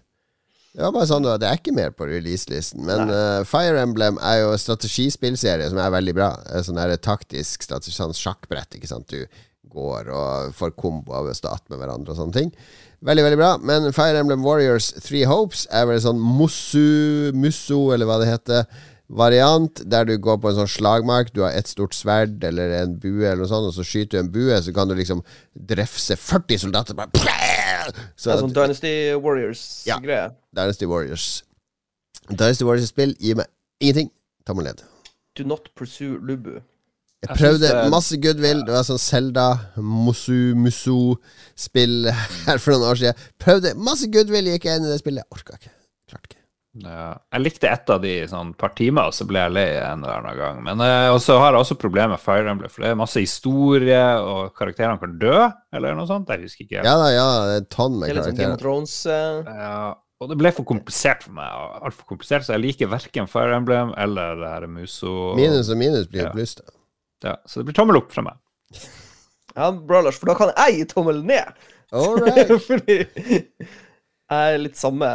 Det 0.71 0.85
var 0.85 0.93
bare 0.95 1.07
sånn 1.09 1.25
da, 1.25 1.35
Det 1.35 1.49
er 1.49 1.59
ikke 1.59 1.75
mer 1.75 1.91
på 1.91 2.07
releaselisten. 2.07 2.85
Men 2.87 3.11
uh, 3.11 3.43
Fire 3.47 3.81
Emblem 3.83 4.19
er 4.23 4.45
jo 4.45 4.53
en 4.53 4.61
strategispillserie 4.61 5.67
som 5.71 5.81
er 5.83 5.91
veldig 5.97 6.13
bra. 6.15 6.29
Sånn 6.63 6.79
der 6.79 6.95
taktisk 6.95 7.65
strategi, 7.67 7.97
sånn 7.97 8.15
sjakkbrett. 8.15 8.79
ikke 8.79 8.87
sant? 8.87 9.11
Du 9.11 9.27
går 9.71 10.07
og 10.15 10.55
får 10.55 10.71
komboer 10.79 11.27
ved 11.27 11.35
å 11.35 11.39
stå 11.41 11.57
med 11.71 11.81
hverandre 11.81 12.15
og 12.15 12.21
sånne 12.21 12.37
ting. 12.37 12.53
Veldig, 13.01 13.23
veldig 13.25 13.37
bra. 13.39 13.51
Men 13.65 13.89
Fire 13.97 14.19
Emblem 14.21 14.43
Warriors 14.45 14.91
Three 15.01 15.25
Hopes 15.25 15.65
er 15.73 15.87
vel 15.89 15.97
en 15.97 16.03
sånn 16.03 16.21
Mussu, 16.21 17.31
Musso, 17.33 17.79
eller 17.95 18.05
hva 18.09 18.19
det 18.21 18.29
heter, 18.29 18.67
variant, 19.11 19.81
der 19.91 20.05
du 20.07 20.13
går 20.21 20.37
på 20.41 20.51
en 20.51 20.59
sånn 20.61 20.69
slagmark. 20.71 21.31
Du 21.35 21.41
har 21.43 21.55
et 21.57 21.67
stort 21.67 21.97
sverd 21.97 22.43
eller 22.47 22.75
en 22.77 22.93
bue, 23.01 23.25
eller 23.25 23.41
noe 23.43 23.49
sånt, 23.49 23.67
og 23.71 23.75
så 23.75 23.85
skyter 23.87 24.19
du 24.19 24.21
en 24.21 24.31
bue, 24.33 24.59
så 24.63 24.73
kan 24.75 24.87
du 24.87 24.95
liksom 24.95 25.23
drefse 25.73 26.15
40 26.19 26.61
soldater. 26.67 26.97
Bare, 26.97 27.09
så 28.15 28.29
Det 28.31 28.35
er 28.37 28.43
sånn 28.45 28.55
Dynasty 28.55 28.93
Warriors-greie. 29.17 30.29
Ja, 30.29 30.29
Dynasty 30.55 30.87
Warriors. 30.89 31.27
Dynasty 32.29 32.67
Warriors-spill 32.67 33.17
gir 33.19 33.41
meg 33.41 33.49
ingenting. 33.81 34.11
Tommel 34.45 34.69
ned. 34.69 34.85
Do 35.35 35.43
not 35.47 35.71
pursue 35.75 36.19
Lubu. 36.21 36.61
Jeg 37.21 37.37
prøvde 37.37 37.67
jeg 37.67 37.75
det- 37.77 37.91
masse 37.93 38.17
goodwill. 38.17 38.63
Det 38.65 38.73
var 38.73 38.83
sånn 38.87 38.97
Selda, 39.01 39.47
Mosu, 39.77 40.55
Musu-spill 40.57 42.09
her 42.47 42.57
for 42.61 42.73
noen 42.75 42.87
år 42.91 42.99
siden. 43.01 43.25
Prøvde 43.41 43.75
masse 43.77 44.07
goodwill, 44.11 44.49
gikk 44.55 44.65
jeg 44.69 44.79
inn 44.81 44.87
i 44.87 44.91
det 44.93 45.01
spillet. 45.03 45.27
Orka 45.33 45.57
ikke. 45.59 45.69
Klarte 46.09 46.31
ikke. 46.31 46.37
Ja. 46.85 47.05
Jeg 47.35 47.43
likte 47.43 47.67
ett 47.67 47.89
av 47.91 47.99
de 48.01 48.13
sånn 48.31 48.53
par 48.57 48.71
timer, 48.77 49.09
og 49.11 49.13
så 49.13 49.25
ble 49.27 49.41
jeg 49.43 49.51
lei 49.53 49.65
en 49.83 50.05
eller 50.05 50.21
annen 50.21 50.37
gang. 50.39 50.61
Men 50.63 50.81
eh, 50.85 51.09
også 51.11 51.35
har 51.41 51.51
jeg 51.53 51.65
også 51.65 51.77
problemer 51.81 52.13
med 52.15 52.21
Fire 52.23 52.47
Emblem, 52.53 52.71
for 52.71 52.85
det 52.85 52.93
er 52.93 52.99
masse 53.01 53.19
historie, 53.19 54.03
og 54.23 54.53
karakterene 54.57 54.97
kan 55.01 55.17
dø, 55.19 55.35
eller 55.75 55.97
noe 55.99 56.07
sånt. 56.09 56.31
Jeg 56.31 56.45
husker 56.47 56.65
ikke. 56.69 56.79
Ja 56.87 56.95
da, 57.01 57.09
ja, 57.11 57.25
det 57.49 57.57
er 57.57 57.63
en 57.65 57.69
tonn 57.75 57.99
Det 57.99 58.15
med 58.15 58.23
sånn 58.23 58.39
Game 58.39 58.55
of 58.55 58.61
karakterer. 58.61 58.61
Thrones 58.63 58.95
eh, 59.05 59.59
Ja, 59.61 59.81
og 60.21 60.29
det 60.31 60.37
ble 60.41 60.51
for 60.55 60.63
komplisert 60.71 61.25
for 61.27 61.35
meg. 61.37 61.51
Altfor 61.83 62.07
komplisert, 62.15 62.47
så 62.47 62.55
jeg 62.55 62.63
liker 62.69 62.89
verken 62.97 63.27
Fire 63.29 63.57
Emblem 63.59 63.91
eller 63.99 64.39
det 64.41 64.51
her 64.55 64.67
Muso. 64.71 65.15
Minus 65.35 65.69
og 65.73 65.77
minus 65.81 66.07
blir 66.07 66.29
Ja. 66.29 66.31
pluss, 66.33 66.55
da. 66.55 66.65
Ja, 67.23 67.37
så 67.45 67.61
det 67.61 67.69
blir 67.69 67.77
tommel 67.77 68.01
opp 68.01 68.13
fra 68.15 68.25
meg. 68.29 68.41
Ja, 69.51 69.65
bra, 69.71 69.99
Lars, 69.99 70.15
for 70.15 70.29
da 70.31 70.35
kan 70.39 70.53
jeg 70.55 70.77
gi 70.77 70.83
tommel 70.93 71.17
ned. 71.27 71.57
All 71.91 72.15
right. 72.21 72.53
Fordi 72.69 73.01
jeg 74.31 74.55
er 74.55 74.61
litt 74.61 74.79
samme 74.79 75.09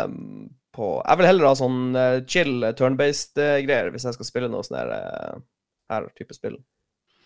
på 0.77 0.89
Jeg 1.01 1.17
vil 1.21 1.29
heller 1.31 1.49
ha 1.49 1.57
sånn 1.57 1.97
eh, 1.97 2.19
chill 2.29 2.61
eh, 2.61 2.75
turn-based 2.77 3.41
eh, 3.41 3.63
hvis 3.65 4.05
jeg 4.05 4.17
skal 4.19 4.29
spille 4.29 4.51
noe 4.53 4.67
sånn 4.67 4.77
her, 4.77 5.41
her 5.89 6.09
type 6.19 6.37
spill. 6.37 6.59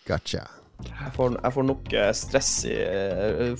Gotcha. 0.06 0.44
Jeg 0.86 1.10
får, 1.16 1.34
jeg 1.42 1.52
får 1.56 1.66
nok 1.68 1.90
stress 2.16 2.52
i 2.70 2.76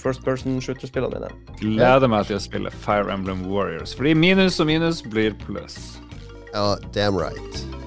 first 0.00 0.22
person 0.24 0.62
shooter-spillene 0.62 1.18
mine. 1.18 1.58
Gleder 1.58 2.08
meg 2.08 2.30
til 2.30 2.38
å 2.38 2.44
spille 2.46 2.72
Fire 2.86 3.10
Emblem 3.12 3.42
Warriors, 3.50 3.92
fordi 3.98 4.14
minus 4.16 4.56
og 4.62 4.70
minus 4.70 5.02
blir 5.04 5.36
pluss. 5.42 5.98
Ja, 6.54 6.78
damn 6.94 7.18
right. 7.18 7.79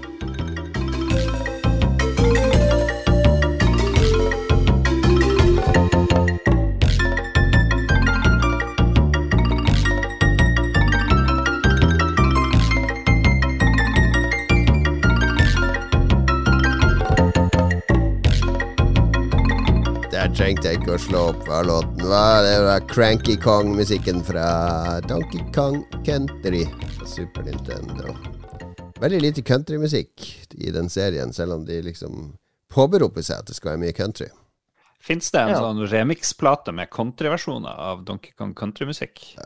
Trengte 20.43 20.67
jeg 20.73 20.81
ikke 20.81 20.95
å 20.97 20.99
slå 20.99 21.19
opp 21.29 21.45
hva 21.47 21.61
låten 21.63 22.01
var. 22.03 22.41
Det 22.43 22.55
var 22.65 22.81
Cranky 22.91 23.37
Kong-musikken 23.39 24.17
fra 24.27 24.47
Donkey 25.07 25.39
Kong 25.55 25.77
Country 26.03 26.65
fra 26.97 27.07
Super 27.07 27.45
Nintendo. 27.47 28.11
Veldig 28.99 29.21
lite 29.23 29.43
countrymusikk 29.47 30.25
i 30.59 30.73
den 30.75 30.91
serien, 30.91 31.31
selv 31.31 31.55
om 31.55 31.63
de 31.63 31.77
liksom 31.85 32.33
påberoper 32.75 33.23
seg 33.23 33.39
at 33.39 33.53
det 33.53 33.55
skal 33.55 33.71
være 33.71 33.83
mye 33.85 33.95
country. 33.95 34.27
Fins 34.99 35.31
det 35.31 35.45
en 35.45 35.53
Ja. 35.53 35.61
sånn 35.63 35.79
remix-plate 35.87 36.75
med 36.75 36.91
countryversjoner 36.91 37.79
av 37.79 38.03
Donkey 38.03 38.35
Kong 38.35 38.51
countrymusikk? 38.53 39.37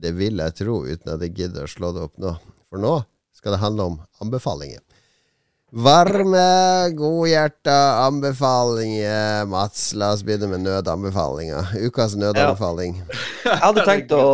Det 0.00 0.14
vil 0.16 0.40
jeg 0.40 0.54
tro, 0.54 0.86
uten 0.86 1.12
at 1.12 1.20
jeg 1.20 1.34
gidder 1.34 1.68
å 1.68 1.74
slå 1.74 1.92
det 1.92 2.00
opp 2.08 2.16
nå. 2.16 2.38
For 2.70 2.78
nå 2.80 3.04
skal 3.36 3.52
det 3.52 3.60
handle 3.60 3.82
om 3.82 4.00
anbefalinger. 4.22 4.80
Varme, 5.70 6.90
godhjerta 6.98 8.04
anbefalinger. 8.06 9.46
Mats, 9.46 9.92
la 9.94 10.10
oss 10.12 10.24
begynne 10.26 10.48
med 10.50 10.64
nødanbefalinger. 10.64 11.76
Ukas 11.86 12.16
nødanbefaling. 12.18 12.96
Jeg 13.44 13.60
hadde 13.62 13.84
tenkt 13.86 14.14
å, 14.16 14.24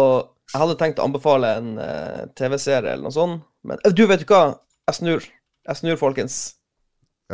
jeg 0.48 0.62
hadde 0.62 0.76
tenkt 0.80 1.02
å 1.02 1.04
anbefale 1.04 1.50
en 1.58 1.74
uh, 1.76 2.22
TV-serie 2.38 2.94
eller 2.94 3.04
noe 3.04 3.12
sånt, 3.12 3.44
men 3.68 3.82
eh, 3.84 3.92
du, 3.92 4.06
vet 4.08 4.24
du 4.24 4.32
hva? 4.32 4.56
Jeg 4.88 4.98
snur. 5.00 5.26
Jeg 5.66 5.80
snur, 5.82 5.98
folkens. 6.00 6.38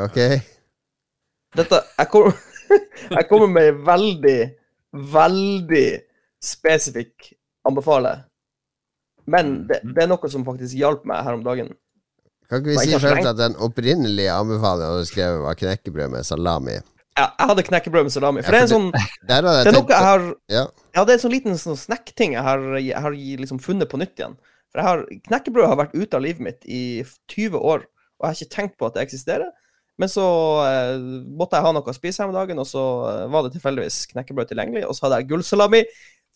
Ok? 0.01 0.19
Dette 1.55 1.83
Jeg 1.99 2.11
kommer, 2.11 2.35
jeg 3.19 3.29
kommer 3.31 3.55
med 3.55 3.71
en 3.71 3.81
veldig, 3.87 4.39
veldig 5.15 5.87
spesifikk 6.43 7.31
anbefale. 7.69 8.17
Men 9.31 9.61
det, 9.69 9.85
det 9.87 10.03
er 10.03 10.11
noe 10.11 10.33
som 10.33 10.43
faktisk 10.49 10.75
hjalp 10.75 11.07
meg 11.07 11.23
her 11.23 11.39
om 11.39 11.47
dagen. 11.47 11.71
Kan 12.53 12.61
ikke 12.61 12.75
vi 12.75 12.81
si 12.83 12.91
selv 12.93 13.07
først 13.07 13.29
at 13.31 13.39
den 13.39 13.55
opprinnelige 13.65 14.33
anbefalingen 14.37 14.99
du 15.01 15.09
skrev, 15.09 15.39
var 15.41 15.57
knekkebrød 15.57 16.11
med 16.13 16.27
salami? 16.29 16.75
Ja, 17.17 17.31
jeg 17.39 17.49
hadde 17.49 17.65
knekkebrød 17.65 18.05
med 18.05 18.13
salami. 18.13 18.43
For 18.45 18.53
Ja, 18.53 18.59
det 18.59 18.61
er 18.61 18.67
en 18.67 18.73
sånn 18.73 18.91
det, 18.93 19.07
Det 19.29 19.39
er 19.39 19.77
noe 19.79 19.89
jeg 19.89 20.05
har 20.05 20.27
ja. 20.53 20.67
Ja, 20.93 21.05
det 21.05 21.15
er 21.15 21.17
en 21.17 21.23
sånn 21.25 21.33
liten 21.33 21.57
sånn 21.61 21.81
snack-ting 21.81 22.37
jeg 22.37 22.45
har, 22.45 22.67
jeg 22.77 23.01
har 23.07 23.17
liksom 23.17 23.61
funnet 23.65 23.89
på 23.89 24.01
nytt 24.01 24.21
igjen. 24.21 24.37
For 24.69 24.85
har, 24.85 25.07
knekkebrød 25.31 25.69
har 25.71 25.81
vært 25.81 25.97
ute 25.97 26.21
av 26.21 26.25
livet 26.25 26.45
mitt 26.45 26.69
i 26.69 27.01
20 27.33 27.57
år, 27.57 27.87
og 27.89 28.25
jeg 28.25 28.29
har 28.29 28.39
ikke 28.39 28.57
tenkt 28.57 28.77
på 28.81 28.89
at 28.89 28.99
det 28.99 29.07
eksisterer. 29.07 29.49
Men 30.01 30.13
så 30.13 30.27
eh, 30.67 31.01
måtte 31.37 31.57
jeg 31.57 31.67
ha 31.67 31.73
noe 31.73 31.89
å 31.89 31.97
spise 31.97 32.21
her 32.23 32.29
om 32.29 32.37
dagen, 32.37 32.61
og 32.61 32.69
så 32.69 32.85
eh, 33.11 33.25
var 33.33 33.45
det 33.45 33.55
tilfeldigvis 33.57 33.99
knekkebrød 34.13 34.53
tilgjengelig. 34.53 34.85
Og 34.89 34.97
så 34.97 35.07
hadde 35.07 35.23
jeg 35.23 35.33
gullsalami, 35.33 35.83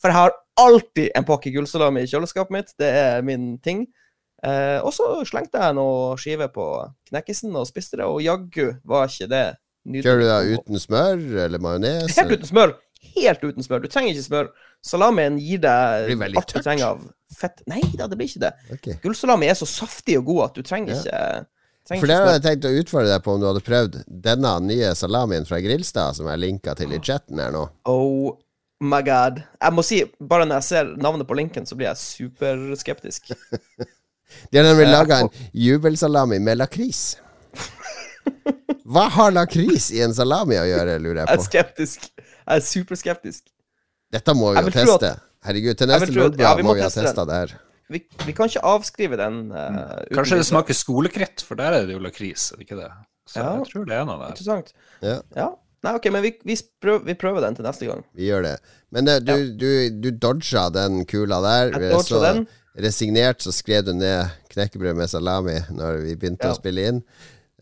for 0.01 0.13
jeg 0.13 0.19
har 0.19 0.35
alltid 0.61 1.13
en 1.17 1.29
pakke 1.29 1.53
gullsalami 1.55 2.05
i 2.05 2.11
kjøleskapet 2.11 2.57
mitt. 2.57 2.75
Det 2.81 2.91
er 3.05 3.25
min 3.27 3.55
ting. 3.65 3.87
Eh, 4.47 4.79
og 4.87 4.93
så 4.95 5.09
slengte 5.27 5.59
jeg 5.59 5.75
noe 5.75 6.15
skive 6.21 6.47
på 6.55 6.67
knekkisen 7.11 7.55
og 7.59 7.67
spiste 7.67 7.99
det, 7.99 8.07
og 8.07 8.21
jaggu 8.23 8.77
var 8.87 9.09
ikke 9.11 9.27
det 9.33 9.45
nydelig. 9.87 10.05
Kjører 10.07 10.23
du 10.23 10.29
det 10.29 10.61
uten 10.61 10.83
smør 10.83 11.25
eller 11.47 11.63
majones? 11.63 12.15
Helt 12.19 12.37
uten 12.37 12.51
smør. 12.53 12.77
Helt 13.17 13.43
uten 13.43 13.67
smør. 13.67 13.83
Du 13.83 13.91
trenger 13.91 14.15
ikke 14.15 14.27
smør. 14.27 14.53
Salamien 14.87 15.37
gir 15.43 15.61
deg 15.65 16.23
alt 16.31 16.55
du 16.55 16.61
trenger 16.63 16.93
av 16.93 17.03
fett. 17.35 17.63
Nei 17.71 17.83
da, 17.97 18.07
det 18.07 18.19
blir 18.21 18.31
ikke 18.31 18.45
det. 18.47 18.53
Okay. 18.77 18.97
Gullsalami 19.03 19.51
er 19.51 19.59
så 19.59 19.67
saftig 19.69 20.19
og 20.21 20.29
god 20.31 20.43
at 20.51 20.59
du 20.59 20.67
trenger 20.67 20.95
Ja. 20.95 21.03
ikke 21.03 21.21
trenger 21.87 22.03
For 22.03 22.11
det 22.11 22.17
hadde 22.21 22.35
jeg 22.37 22.45
tenkt 22.47 22.69
å 22.71 22.75
utfordre 22.83 23.13
deg 23.13 23.23
på 23.27 23.35
om 23.35 23.43
du 23.43 23.47
hadde 23.51 23.65
prøvd 23.67 24.01
denne 24.27 24.55
nye 24.67 24.95
salamien 24.99 25.47
fra 25.49 25.61
Grilstad, 25.63 26.19
som 26.19 26.31
jeg 26.31 26.43
linka 26.43 26.75
til 26.79 26.95
i 26.95 26.99
chatten 27.03 27.39
her 27.43 27.55
nå. 27.55 27.67
Oh 27.87 28.37
my 28.83 29.03
god. 29.07 29.43
Jeg 29.63 29.75
må 29.75 29.83
si, 29.87 30.03
bare 30.21 30.47
når 30.47 30.61
jeg 30.61 30.69
ser 30.71 30.97
navnet 30.99 31.27
på 31.27 31.39
linken, 31.39 31.67
så 31.67 31.79
blir 31.79 31.91
jeg 31.93 32.03
superskeptisk. 32.03 33.31
De 34.51 34.59
har 34.59 34.65
nemlig 34.67 34.87
Eh, 34.87 34.93
laga 34.93 35.21
en 35.25 35.31
jubelsalami 35.55 36.39
med 36.43 36.59
lakris. 36.59 37.17
Hva 38.87 39.09
har 39.11 39.33
lakris 39.35 39.91
i 39.95 40.01
en 40.05 40.15
salami 40.15 40.59
å 40.61 40.65
gjøre, 40.67 40.99
lurer 41.03 41.23
Jeg 41.23 41.27
på? 41.27 41.33
jeg 41.33 41.39
er 41.39 41.47
skeptisk. 41.49 42.09
Jeg 42.17 42.57
er 42.57 42.65
superskeptisk. 42.67 43.43
Dette 44.15 44.35
må 44.39 44.53
vi 44.55 44.63
jo 44.63 44.71
teste. 44.75 45.13
At. 45.17 45.23
Herregud, 45.47 45.79
til 45.79 45.91
neste 45.91 46.09
tro 46.13 46.27
ja, 46.43 46.53
må 46.59 46.71
må 46.71 46.75
vi 46.79 46.83
ha 46.85 46.91
testa 46.91 47.25
det 47.27 47.41
her. 47.41 47.55
Vi, 47.91 48.01
vi 48.27 48.33
kan 48.35 48.51
ikke 48.51 48.63
avskrive 48.67 49.19
den. 49.19 49.41
Uh, 49.55 50.01
Kanskje 50.15 50.41
det 50.41 50.47
smaker 50.49 50.75
skolekritt, 50.75 51.43
for 51.47 51.59
der 51.59 51.77
er 51.81 51.87
det 51.87 51.95
jo 51.95 52.03
lakris, 52.03 52.49
er 52.53 52.59
det 52.59 52.67
ikke 52.67 52.81
det? 52.81 52.91
Så 53.31 53.43
Ja. 53.43 53.53
jeg 53.61 53.71
tror 53.73 53.87
det 53.87 53.95
er 53.99 54.05
noe 54.09 54.19
der. 54.23 54.35
Interessant. 54.35 54.73
Ja. 55.03 55.21
Ja. 55.39 55.49
Nei, 55.87 55.93
OK, 55.99 56.09
men 56.11 56.23
vi, 56.25 56.33
vi, 56.47 56.57
prøver, 56.83 57.05
vi 57.07 57.15
prøver 57.19 57.45
den 57.47 57.55
til 57.59 57.67
neste 57.67 57.87
gang. 57.87 58.03
Vi 58.17 58.27
gjør 58.27 58.43
det. 58.47 58.55
Men 58.95 59.09
eh, 59.11 59.21
du, 59.23 59.35
du, 59.59 59.69
du 60.03 60.09
dodga 60.19 60.67
den 60.75 61.05
kula 61.07 61.39
der. 61.45 61.75
Jeg 61.79 61.93
dodga 61.95 62.23
den. 62.33 62.47
Resignert 62.77 63.41
så 63.45 63.53
skrev 63.55 63.85
du 63.87 63.95
ned 63.97 64.29
knekkebrød 64.53 64.97
med 64.99 65.11
salami 65.11 65.57
når 65.73 66.03
vi 66.05 66.17
begynte 66.17 66.49
Ja. 66.49 66.53
å 66.53 66.59
spille 66.59 66.89
inn. 66.91 67.03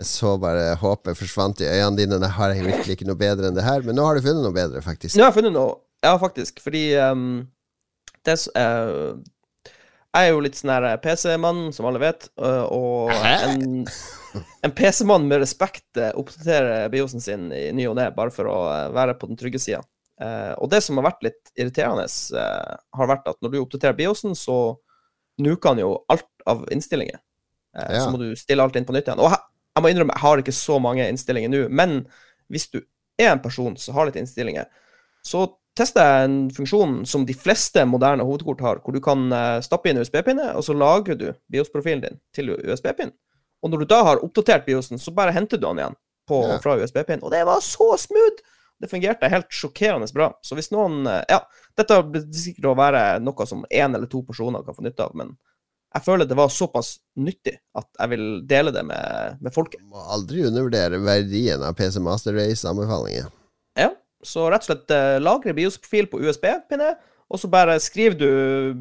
Så 0.00 0.34
bare 0.42 0.74
håpet 0.74 1.16
forsvant 1.16 1.60
i 1.62 1.70
øynene 1.70 1.96
dine. 1.96 2.18
Jeg 2.18 2.34
har 2.34 2.54
virkelig 2.54 2.96
ikke 2.96 3.06
noe 3.06 3.18
bedre 3.18 3.46
enn 3.46 3.54
det 3.54 3.62
her? 3.62 3.82
Men 3.86 3.94
nå 3.94 4.06
har 4.06 4.16
du 4.16 4.26
funnet 4.26 4.42
noe 4.42 4.54
bedre, 4.54 4.82
faktisk. 4.82 5.14
Nå 5.14 5.22
har 5.22 5.30
jeg 5.30 5.38
funnet 5.38 5.54
noe. 5.54 5.76
Ja, 6.02 6.16
faktisk. 6.18 6.58
Fordi 6.60 6.96
um, 6.98 7.46
det 8.26 8.34
eh, 8.56 9.14
Jeg 10.14 10.28
er 10.28 10.30
jo 10.32 10.42
litt 10.42 10.58
sånn 10.58 10.70
her 10.74 10.96
PC-mann, 11.02 11.72
som 11.72 11.86
alle 11.86 12.02
vet. 12.02 12.28
og 12.38 13.10
en, 13.14 13.86
en 14.66 14.74
PC-mann 14.74 15.28
med 15.30 15.42
respekt 15.42 15.96
eh, 15.96 16.10
oppdaterer 16.10 16.90
biosen 16.90 17.22
sin 17.22 17.52
i 17.54 17.70
ny 17.74 17.86
og 17.86 17.96
ne, 17.98 18.10
bare 18.14 18.34
for 18.34 18.50
å 18.50 18.60
eh, 18.72 18.90
være 18.94 19.14
på 19.18 19.30
den 19.30 19.38
trygge 19.38 19.62
sida. 19.62 19.82
og 20.58 20.70
det 20.70 20.78
som 20.82 20.98
har 20.98 21.08
vært 21.08 21.24
litt 21.26 21.50
irriterende, 21.58 22.06
uh, 22.38 22.74
har 22.98 23.08
vært 23.10 23.26
at 23.26 23.38
når 23.42 23.50
du 23.50 23.56
oppdaterer 23.58 23.96
biosen, 23.98 24.34
så 24.38 24.76
nuker 25.42 25.68
han 25.74 25.78
jo 25.82 26.04
alt 26.12 26.26
av 26.46 26.66
innstillinger. 26.70 27.18
Eh, 27.76 27.92
Ja. 27.96 28.04
Så 28.04 28.10
må 28.12 28.18
du 28.18 28.34
stille 28.38 28.62
alt 28.62 28.76
inn 28.76 28.84
på 28.86 28.92
nytt 28.94 29.08
igjen. 29.08 29.18
Og 29.20 29.30
jeg, 29.30 29.40
jeg 29.76 29.82
må 29.82 29.90
innrømme, 29.90 30.14
jeg 30.14 30.20
har 30.22 30.38
ikke 30.44 30.52
så 30.54 30.78
mange 30.82 31.08
innstillinger 31.10 31.50
nå, 31.50 31.68
men 31.70 32.06
hvis 32.52 32.68
du 32.70 32.80
er 33.18 33.32
en 33.32 33.40
person 33.42 33.76
som 33.76 33.94
har 33.94 34.06
litt 34.06 34.16
innstillinger, 34.20 34.66
så 35.24 35.46
tester 35.74 36.04
jeg 36.06 36.24
en 36.28 36.50
funksjon 36.54 37.00
som 37.08 37.24
de 37.26 37.34
fleste 37.34 37.82
moderne 37.88 38.22
hovedkort 38.22 38.60
har, 38.62 38.78
hvor 38.84 38.94
du 38.94 39.00
kan 39.02 39.26
eh, 39.32 39.58
stappe 39.64 39.90
inn 39.90 39.98
USB-pinne, 39.98 40.52
og 40.54 40.62
så 40.66 40.74
lagrer 40.76 41.18
du 41.18 41.28
BIOS-profilen 41.50 42.04
din 42.04 42.20
til 42.36 42.52
USB-pinn. 42.54 43.10
Og 43.64 43.70
når 43.72 43.82
du 43.82 43.86
da 43.90 44.02
har 44.04 44.22
oppdatert 44.22 44.66
BIOSen, 44.66 45.00
så 45.02 45.10
bare 45.16 45.32
henter 45.34 45.58
du 45.58 45.66
den 45.66 45.80
igjen 45.82 45.96
på, 46.28 46.42
Ja. 46.46 46.58
fra 46.62 46.76
USB-pinn. 46.78 47.22
Og 47.24 47.32
det 47.34 47.42
var 47.48 47.58
så 47.64 47.96
smooth! 47.98 48.44
Det 48.82 48.90
fungerte 48.90 49.28
helt 49.30 49.50
sjokkerende 49.54 50.06
bra. 50.12 50.32
Så 50.42 50.54
hvis 50.58 50.70
noen 50.74 51.06
eh, 51.06 51.22
Ja, 51.30 51.40
dette 51.78 51.98
blir 52.06 52.24
sikkert 52.38 52.70
å 52.70 52.76
være 52.78 53.02
noe 53.22 53.46
som 53.48 53.64
én 53.70 53.96
eller 53.96 54.10
to 54.10 54.22
personer 54.26 54.62
kan 54.66 54.76
få 54.76 54.84
nytte 54.86 55.06
av, 55.06 55.14
men 55.18 55.34
jeg 55.94 56.02
føler 56.02 56.26
det 56.26 56.36
var 56.38 56.50
såpass 56.50 56.96
nyttig 57.22 57.54
at 57.78 57.86
jeg 58.00 58.10
vil 58.10 58.24
dele 58.50 58.72
det 58.74 58.82
med, 58.86 59.38
med 59.44 59.54
folket. 59.54 59.82
Må 59.86 60.02
aldri 60.16 60.42
undervurdere 60.48 60.98
verdien 61.04 61.62
av 61.62 61.76
PC 61.78 62.00
Master 62.02 62.34
Race-anbefalinger. 62.34 63.28
Ja, 63.78 63.92
så 64.26 64.48
rett 64.50 64.66
og 64.66 64.72
slett 64.72 64.94
eh, 64.94 65.20
lagre 65.22 65.54
BIOS-profil 65.54 66.10
på 66.10 66.18
USB-pinne, 66.24 66.96
og 67.30 67.40
så 67.40 67.50
bare 67.50 67.78
skriver 67.82 68.18
du 68.18 68.28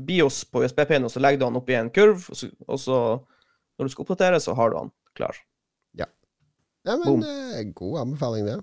BIOS 0.07 0.41
på 0.49 0.65
USB-pinnen, 0.65 1.05
og 1.05 1.13
så 1.13 1.21
legger 1.21 1.43
du 1.43 1.45
den 1.45 1.61
opp 1.61 1.69
i 1.69 1.77
en 1.77 1.93
kurv, 1.93 2.25
og 2.33 2.39
så, 2.39 2.49
og 2.65 2.81
så 2.81 2.99
når 3.77 3.89
du 3.89 3.93
skal 3.93 4.07
oppdatere, 4.07 4.41
så 4.41 4.57
har 4.57 4.73
du 4.73 4.79
den 4.79 4.93
klar. 5.17 5.37
Ja, 5.97 6.09
ja 6.89 6.97
men 6.97 7.21
eh, 7.29 7.61
god 7.77 8.01
anbefaling, 8.07 8.49
det. 8.49 8.57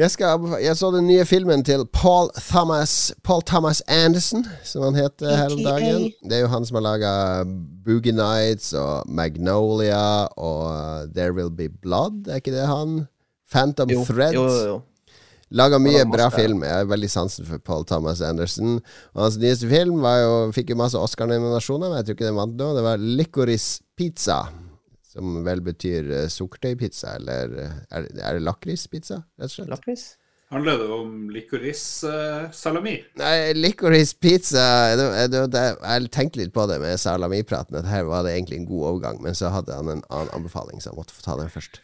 Jeg, 0.00 0.10
skal 0.14 0.44
jeg 0.64 0.76
så 0.80 0.88
den 0.94 1.04
nye 1.10 1.24
filmen 1.28 1.60
til 1.66 1.82
Paul 1.92 2.30
Thomas 2.38 3.12
Paul 3.20 3.42
Thomas 3.44 3.82
Anderson, 3.84 4.46
som 4.64 4.86
han 4.86 4.96
heter 4.96 5.34
her 5.36 5.52
om 5.52 5.60
dagen. 5.60 6.06
Det 6.24 6.38
er 6.38 6.46
jo 6.46 6.48
han 6.48 6.64
som 6.64 6.78
har 6.78 6.86
laga 6.86 7.10
Boogie 7.84 8.14
Nights 8.16 8.72
og 8.72 9.10
Magnolia 9.12 10.24
og 10.40 10.62
uh, 10.72 11.10
There 11.12 11.34
Will 11.36 11.50
Be 11.52 11.68
Blood, 11.68 12.30
er 12.30 12.40
ikke 12.40 12.54
det 12.54 12.64
han? 12.70 13.02
Phantom 13.52 13.92
Jo, 13.92 14.06
Thread. 14.08 14.38
jo, 14.38 14.46
jo, 14.48 14.62
jo. 14.70 14.78
Laga 15.50 15.80
mye 15.82 16.06
bra 16.06 16.30
film. 16.30 16.62
Jeg 16.62 16.72
har 16.78 16.88
veldig 16.88 17.10
sansen 17.10 17.44
for 17.44 17.58
Paul 17.58 17.84
Thomas 17.84 18.20
Anderson. 18.22 18.78
Og 19.16 19.24
hans 19.24 19.36
nyeste 19.42 19.68
film 19.68 20.00
var 20.00 20.20
jo, 20.22 20.34
fikk 20.54 20.70
jo 20.70 20.78
masse 20.78 20.96
Oscar-nominasjoner, 20.98 21.90
men 21.90 21.98
jeg 21.98 22.06
tror 22.06 22.18
ikke 22.20 22.28
den 22.30 22.38
vant 22.38 22.54
nå. 22.56 22.72
Det 22.78 22.84
var 22.86 23.02
Licorice 23.02 23.82
Pizza. 23.98 24.44
Som 25.10 25.40
vel 25.46 25.58
betyr 25.66 26.06
uh, 26.14 26.24
sukkertøypizza, 26.30 27.16
eller 27.18 27.54
eh, 27.58 27.76
er, 27.90 28.04
det- 28.06 28.22
er 28.22 28.36
det 28.38 28.44
lakrispizza, 28.46 29.16
rett 29.40 29.50
og 29.50 29.56
slett? 29.56 29.70
Lakris? 29.72 30.04
Handler 30.50 30.78
det 30.80 30.86
om 30.90 31.10
licorice-salami? 31.30 32.96
Nei, 33.20 33.34
licorice 33.54 34.16
pizza 34.18 34.64
det, 34.98 35.06
det, 35.30 35.44
det, 35.54 35.62
Jeg 35.78 36.10
tenkte 36.14 36.40
litt 36.40 36.54
på 36.54 36.64
det 36.70 36.80
med 36.82 36.98
salamipraten, 36.98 37.78
at 37.78 37.86
her 37.90 38.08
var 38.08 38.24
det 38.26 38.32
egentlig 38.34 38.58
en 38.60 38.66
god 38.70 38.86
overgang, 38.88 39.20
men 39.22 39.36
så 39.38 39.50
hadde 39.54 39.76
han 39.76 39.90
en 39.92 40.02
annen 40.10 40.32
anbefaling, 40.34 40.82
så 40.82 40.90
jeg 40.90 40.98
måtte 40.98 41.14
få 41.14 41.22
ta 41.26 41.36
den 41.38 41.52
først. 41.54 41.80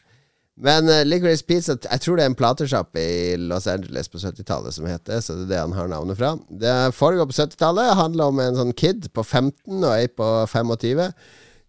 Men 0.56 0.88
uh, 0.88 1.02
Licorice 1.04 1.44
Pizza 1.44 1.74
Jeg 1.84 2.00
tror 2.00 2.16
det 2.16 2.24
er 2.24 2.30
en 2.30 2.38
platesjappe 2.38 3.00
i 3.02 3.34
Los 3.36 3.66
Angeles 3.68 4.08
på 4.08 4.18
70-tallet 4.22 4.72
som 4.74 4.86
heter 4.88 5.14
det, 5.18 5.22
så 5.26 5.34
det 5.36 5.44
er 5.46 5.50
det 5.50 5.64
han 5.66 5.74
har 5.76 5.90
navnet 5.92 6.16
fra. 6.16 6.30
Det 6.48 6.76
foregår 6.96 7.28
på 7.28 7.36
70-tallet. 7.36 7.90
Handler 7.98 8.30
om 8.32 8.40
en 8.40 8.56
sånn 8.62 8.72
kid 8.72 9.10
på 9.12 9.22
15 9.26 9.76
og 9.82 9.90
ei 9.92 10.06
på 10.08 10.30
25. 10.48 11.10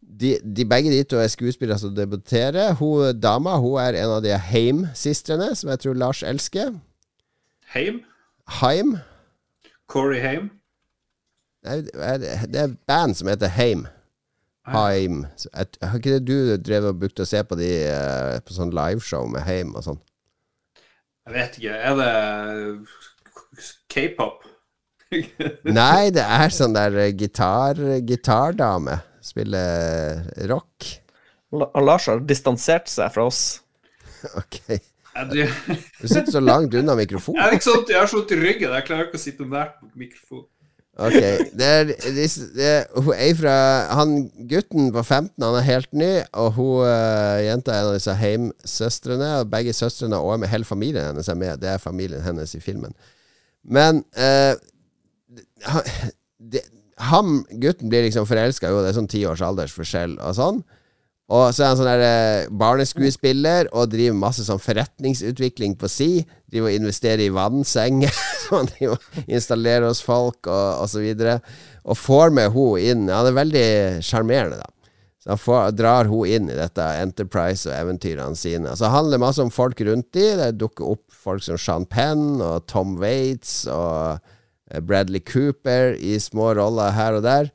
De, 0.07 0.37
de 0.39 0.65
begge 0.65 0.91
de 0.91 1.03
to 1.03 1.19
er 1.19 1.27
skuespillere 1.27 1.79
som 1.79 1.95
debuterer. 1.95 2.73
Hun 2.79 3.19
dama 3.19 3.57
hun 3.59 3.79
er 3.81 3.99
en 3.99 4.15
av 4.17 4.21
de 4.23 4.31
Heim-sistrene, 4.39 5.51
som 5.55 5.69
jeg 5.69 5.83
tror 5.83 5.99
Lars 5.99 6.23
elsker. 6.23 6.71
Heim? 7.73 8.01
Heim? 8.61 8.97
Corey 9.87 10.19
Heim? 10.23 10.49
Det 11.63 11.91
er, 11.93 12.17
det 12.47 12.59
er 12.59 12.63
et 12.63 12.79
band 12.87 13.15
som 13.15 13.27
heter 13.27 13.51
Heim. 13.51 13.87
Heim. 14.67 15.25
Jeg, 15.55 15.67
har 15.81 15.97
ikke 15.97 16.17
det 16.17 16.27
du 16.27 16.55
drevet 16.59 16.91
og 16.91 16.99
brukte 16.99 17.23
å 17.23 17.29
se 17.29 17.43
på 17.43 17.55
de 17.59 17.69
eh, 17.87 18.39
på 18.43 18.55
sånn 18.55 18.73
liveshow 18.75 19.27
med 19.31 19.45
Heim 19.47 19.75
og 19.75 19.85
sånn? 19.85 19.99
Jeg 21.27 21.35
vet 21.35 21.59
ikke. 21.59 21.75
Er 21.75 21.93
det 21.99 22.11
k-pop? 23.91 24.43
Nei, 25.79 26.09
det 26.15 26.23
er 26.23 26.51
sånn 26.51 26.75
der 26.75 26.97
gitardame. 27.15 28.01
gitar. 28.07 29.06
Spiller 29.27 30.23
rock. 30.51 30.91
La- 31.55 31.71
Lars 31.83 32.07
har 32.11 32.21
distansert 32.27 32.87
seg 32.91 33.11
fra 33.15 33.27
oss. 33.27 33.41
Ok. 34.39 34.61
Du, 35.31 35.39
sitter 36.05 36.29
så 36.35 36.41
langt 36.43 36.75
unna 36.77 36.93
jeg, 36.95 37.07
mikrofonen. 37.07 37.41
er 37.41 37.55
ikke 37.57 37.65
sånn, 37.65 37.87
jeg 37.89 37.97
har 37.97 38.09
så 38.11 38.19
vondt 38.19 38.35
i 38.35 38.37
ryggen. 38.37 38.73
Jeg 38.77 38.85
klarer 38.85 39.07
ikke 39.07 39.17
å 39.19 39.23
sitte 39.23 39.47
nært 39.49 39.79
mikrofonen. 39.97 40.45
Ok, 40.97 41.13
det 41.53 41.65
er, 41.69 41.89
det 41.93 42.65
er, 42.65 42.87
hun 42.97 43.11
er 43.13 43.35
fra 43.37 43.51
Han 43.93 44.15
gutten 44.49 44.87
på 44.95 45.03
15 45.03 45.43
Han 45.45 45.57
er 45.59 45.65
helt 45.67 45.91
ny 45.93 46.07
Og 46.41 46.47
hun 46.55 46.87
uh, 46.89 47.37
jenta 47.45 47.75
er 47.75 47.83
en 47.83 47.89
av 47.91 47.97
disse 47.99 48.15
heimsøstrene 48.17 49.27
Og 49.43 49.51
begge 49.51 49.75
søstrene 49.77 50.17
og 50.17 50.39
med 50.41 50.49
hele 50.49 50.65
familien 50.65 51.11
hennes 51.11 51.29
er 51.29 51.37
med 51.37 51.61
Det 51.61 51.69
er 51.69 51.83
familien 51.83 52.25
hennes 52.25 52.55
i 52.57 52.63
filmen 52.65 52.97
Men 53.61 54.01
uh, 54.17 54.57
han, 55.69 55.93
det, 56.41 56.63
Han, 56.97 57.43
gutten 57.61 57.91
blir 57.91 58.07
liksom 58.07 58.25
forelsket 58.25 58.71
Jo, 58.71 58.81
det 58.81 58.89
er 58.89 58.95
sånn 58.97 59.09
ti 59.11 59.19
års 59.29 59.43
aldersforskjell 59.45 60.15
Og 60.17 60.31
sånn 60.33 60.63
og 61.27 61.49
så 61.51 61.63
er 61.63 61.71
han 61.73 61.75
sånn 61.75 61.89
der 61.89 62.01
eh, 62.05 62.49
barneskuespiller 62.55 63.67
og 63.75 63.89
driver 63.91 64.15
masse 64.15 64.45
sånn 64.47 64.61
forretningsutvikling 64.63 65.73
på 65.75 65.89
si. 65.91 66.11
Driver 66.47 66.69
og 66.69 66.77
investerer 66.77 67.25
i 67.25 67.33
vannsenger 67.35 68.13
så 68.45 68.61
han 68.61 68.69
driver 68.71 68.95
og 68.95 69.25
installerer 69.25 69.89
hos 69.89 69.99
folk, 70.05 70.47
og, 70.47 70.69
og 70.85 70.87
så 70.87 71.03
videre. 71.03 71.41
Og 71.83 71.99
får 71.99 72.31
med 72.37 72.53
hun 72.55 72.79
inn. 72.79 73.11
Han 73.11 73.27
er 73.27 73.35
veldig 73.41 73.67
sjarmerende, 74.07 74.61
da. 74.63 74.95
Så 75.19 75.33
han 75.33 75.43
får, 75.43 75.75
drar 75.75 76.07
hun 76.07 76.31
inn 76.31 76.47
i 76.47 76.55
dette 76.55 76.87
Enterprise 77.01 77.67
og 77.67 77.75
eventyrene 77.75 78.39
sine. 78.39 78.71
Så 78.71 78.87
det 78.87 78.95
handler 78.95 79.23
masse 79.25 79.43
om 79.43 79.51
folk 79.51 79.83
rundt 79.83 80.13
de. 80.15 80.29
Det 80.39 80.53
dukker 80.61 80.93
opp 80.93 81.03
folk 81.11 81.43
som 81.43 81.59
Sean 81.59 81.89
Penn 81.91 82.39
og 82.39 82.69
Tom 82.71 82.95
Waits 83.03 83.65
og 83.67 84.23
Bradley 84.83 85.23
Cooper 85.23 85.95
i 85.95 86.17
små 86.19 86.51
roller 86.57 86.91
her 86.95 87.19
og 87.19 87.25
der. 87.25 87.51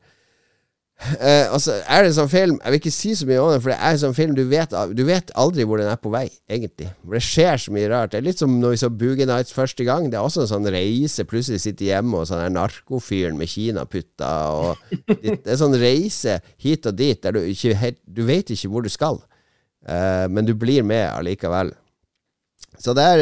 Eh, 1.19 1.49
altså, 1.51 1.81
er 1.91 2.05
det 2.05 2.13
en 2.13 2.15
sånn 2.15 2.29
film 2.31 2.59
Jeg 2.61 2.71
vil 2.71 2.79
ikke 2.79 2.91
si 2.95 3.11
så 3.19 3.27
mye 3.27 3.41
om 3.43 3.49
den, 3.51 3.63
for 3.65 3.73
det 3.73 3.79
er 3.81 3.97
en 3.97 4.01
sånn 4.05 4.15
film 4.15 4.37
du 4.37 4.43
vet, 4.47 4.75
du 4.95 5.03
vet 5.09 5.33
aldri 5.41 5.65
hvor 5.67 5.81
den 5.81 5.91
er 5.91 5.99
på 5.99 6.13
vei, 6.15 6.29
egentlig. 6.47 6.93
For 7.03 7.17
det 7.17 7.23
skjer 7.27 7.59
så 7.65 7.75
mye 7.75 7.89
rart. 7.91 8.13
Det 8.13 8.21
er 8.21 8.27
litt 8.29 8.43
som 8.43 8.55
når 8.63 8.75
vi 8.75 8.81
så 8.85 8.91
Boogie 9.03 9.27
Nights 9.27 9.57
første 9.57 9.87
gang. 9.89 10.07
Det 10.13 10.21
er 10.21 10.29
også 10.29 10.45
en 10.45 10.53
sånn 10.53 10.71
reise. 10.71 11.27
Plutselig 11.29 11.65
sitter 11.65 11.89
hjemme 11.89 12.21
og 12.21 12.29
sånn 12.31 12.45
der 12.45 12.55
narkofyren 12.55 13.41
med 13.41 13.51
kinaputter 13.51 14.55
og 14.63 14.95
Det 15.25 15.43
er 15.43 15.59
sånn 15.61 15.77
reise 15.81 16.39
hit 16.63 16.87
og 16.87 16.97
dit 16.99 17.19
der 17.23 17.35
du 17.35 17.43
ikke 17.51 17.95
Du 18.07 18.23
vet 18.29 18.55
ikke 18.55 18.71
hvor 18.71 18.87
du 18.87 18.91
skal, 18.93 19.19
eh, 19.89 20.27
men 20.31 20.47
du 20.47 20.55
blir 20.59 20.87
med 20.87 21.09
allikevel. 21.11 21.75
Så 22.83 22.95
det 22.99 23.05
er 23.05 23.21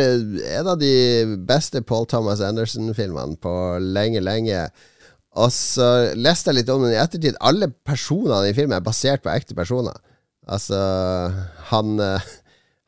en 0.60 0.68
av 0.72 0.78
de 0.80 0.92
beste 1.48 1.82
Paul 1.84 2.06
Thomas 2.08 2.40
Anderson-filmene 2.44 3.36
på 3.42 3.52
lenge, 3.82 4.22
lenge. 4.24 4.68
Og 5.38 5.50
så 5.54 5.88
leste 6.18 6.50
jeg 6.50 6.60
litt 6.60 6.72
om 6.72 6.86
den 6.86 6.94
i 6.94 7.00
ettertid. 7.00 7.38
Alle 7.44 7.68
personene 7.86 8.50
i 8.50 8.54
filmen 8.56 8.78
er 8.78 8.86
basert 8.86 9.24
på 9.24 9.32
ekte 9.32 9.56
personer. 9.58 9.98
Altså 10.50 10.78
Han, 11.70 12.00
eh, 12.00 12.30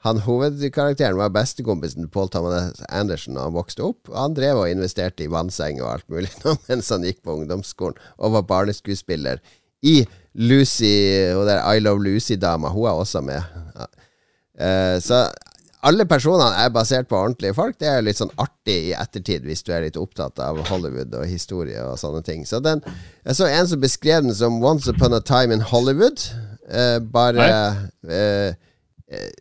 han 0.03 0.23
hovedkarakteren 0.25 1.21
var 1.21 1.35
bestekompisen 1.35 2.09
Paul 2.11 2.31
Thomas 2.33 2.81
Anderson 2.89 3.37
da 3.37 3.47
han 3.47 3.55
vokste 3.55 3.85
opp. 3.87 4.09
Og 4.11 4.17
han 4.19 4.35
drev 4.39 4.65
og 4.65 4.71
investerte 4.73 5.27
i 5.27 5.31
vannseng 5.31 5.83
og 5.83 5.93
alt 5.93 6.09
mulig 6.11 6.33
mens 6.69 6.91
han 6.91 7.07
gikk 7.07 7.23
på 7.23 7.37
ungdomsskolen 7.37 8.01
og 8.19 8.39
var 8.39 8.49
barneskuespiller 8.49 9.43
i 9.83 10.03
Lucy, 10.39 10.95
og 11.35 11.45
der 11.47 11.61
I 11.61 11.81
Love 11.83 12.03
Lucy-dama. 12.07 12.71
Hun 12.73 12.87
er 12.87 12.99
også 13.03 13.21
med. 13.21 13.43
Uh, 14.57 14.97
så 15.03 15.27
alle 15.83 16.07
personene 16.07 16.62
er 16.62 16.70
basert 16.74 17.09
på 17.11 17.18
ordentlige 17.18 17.57
folk. 17.57 17.76
Det 17.80 17.89
er 17.91 18.05
litt 18.07 18.20
sånn 18.20 18.33
artig 18.41 18.76
i 18.91 18.95
ettertid, 18.95 19.43
hvis 19.49 19.64
du 19.66 19.72
er 19.74 19.83
litt 19.87 19.99
opptatt 19.99 20.39
av 20.43 20.61
Hollywood 20.68 21.14
og 21.18 21.26
historie 21.26 21.83
og 21.83 21.99
sånne 21.99 22.22
ting. 22.26 22.45
Så 22.47 22.62
den, 22.62 22.85
Jeg 23.26 23.39
så 23.39 23.49
en 23.51 23.68
som 23.68 23.80
beskrev 23.83 24.22
den 24.22 24.35
som 24.35 24.62
'Once 24.62 24.89
Upon 24.89 25.14
a 25.14 25.20
Time 25.20 25.55
in 25.55 25.61
Hollywood'. 25.61 26.30
Eh, 26.70 26.99
bare 26.99 27.49
eh, 28.09 28.55
eh, 29.09 29.33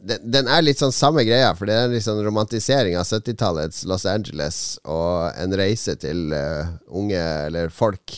den, 0.00 0.30
den, 0.30 0.48
er 0.48 0.62
litt 0.62 0.78
sånn 0.78 0.92
samme 0.92 1.24
greia, 1.24 1.54
for 1.54 1.66
det 1.66 1.74
er 1.74 1.86
en 1.86 1.94
litt 1.94 2.04
sånn 2.04 2.22
romantisering 2.24 2.96
av 2.98 3.06
70-tallets 3.06 3.84
Los 3.86 4.06
Angeles 4.06 4.78
og 4.84 5.32
en 5.38 5.54
reise 5.56 5.96
til 5.98 6.34
uh, 6.34 6.68
unge, 6.86 7.22
eller 7.46 7.72
folk, 7.74 8.12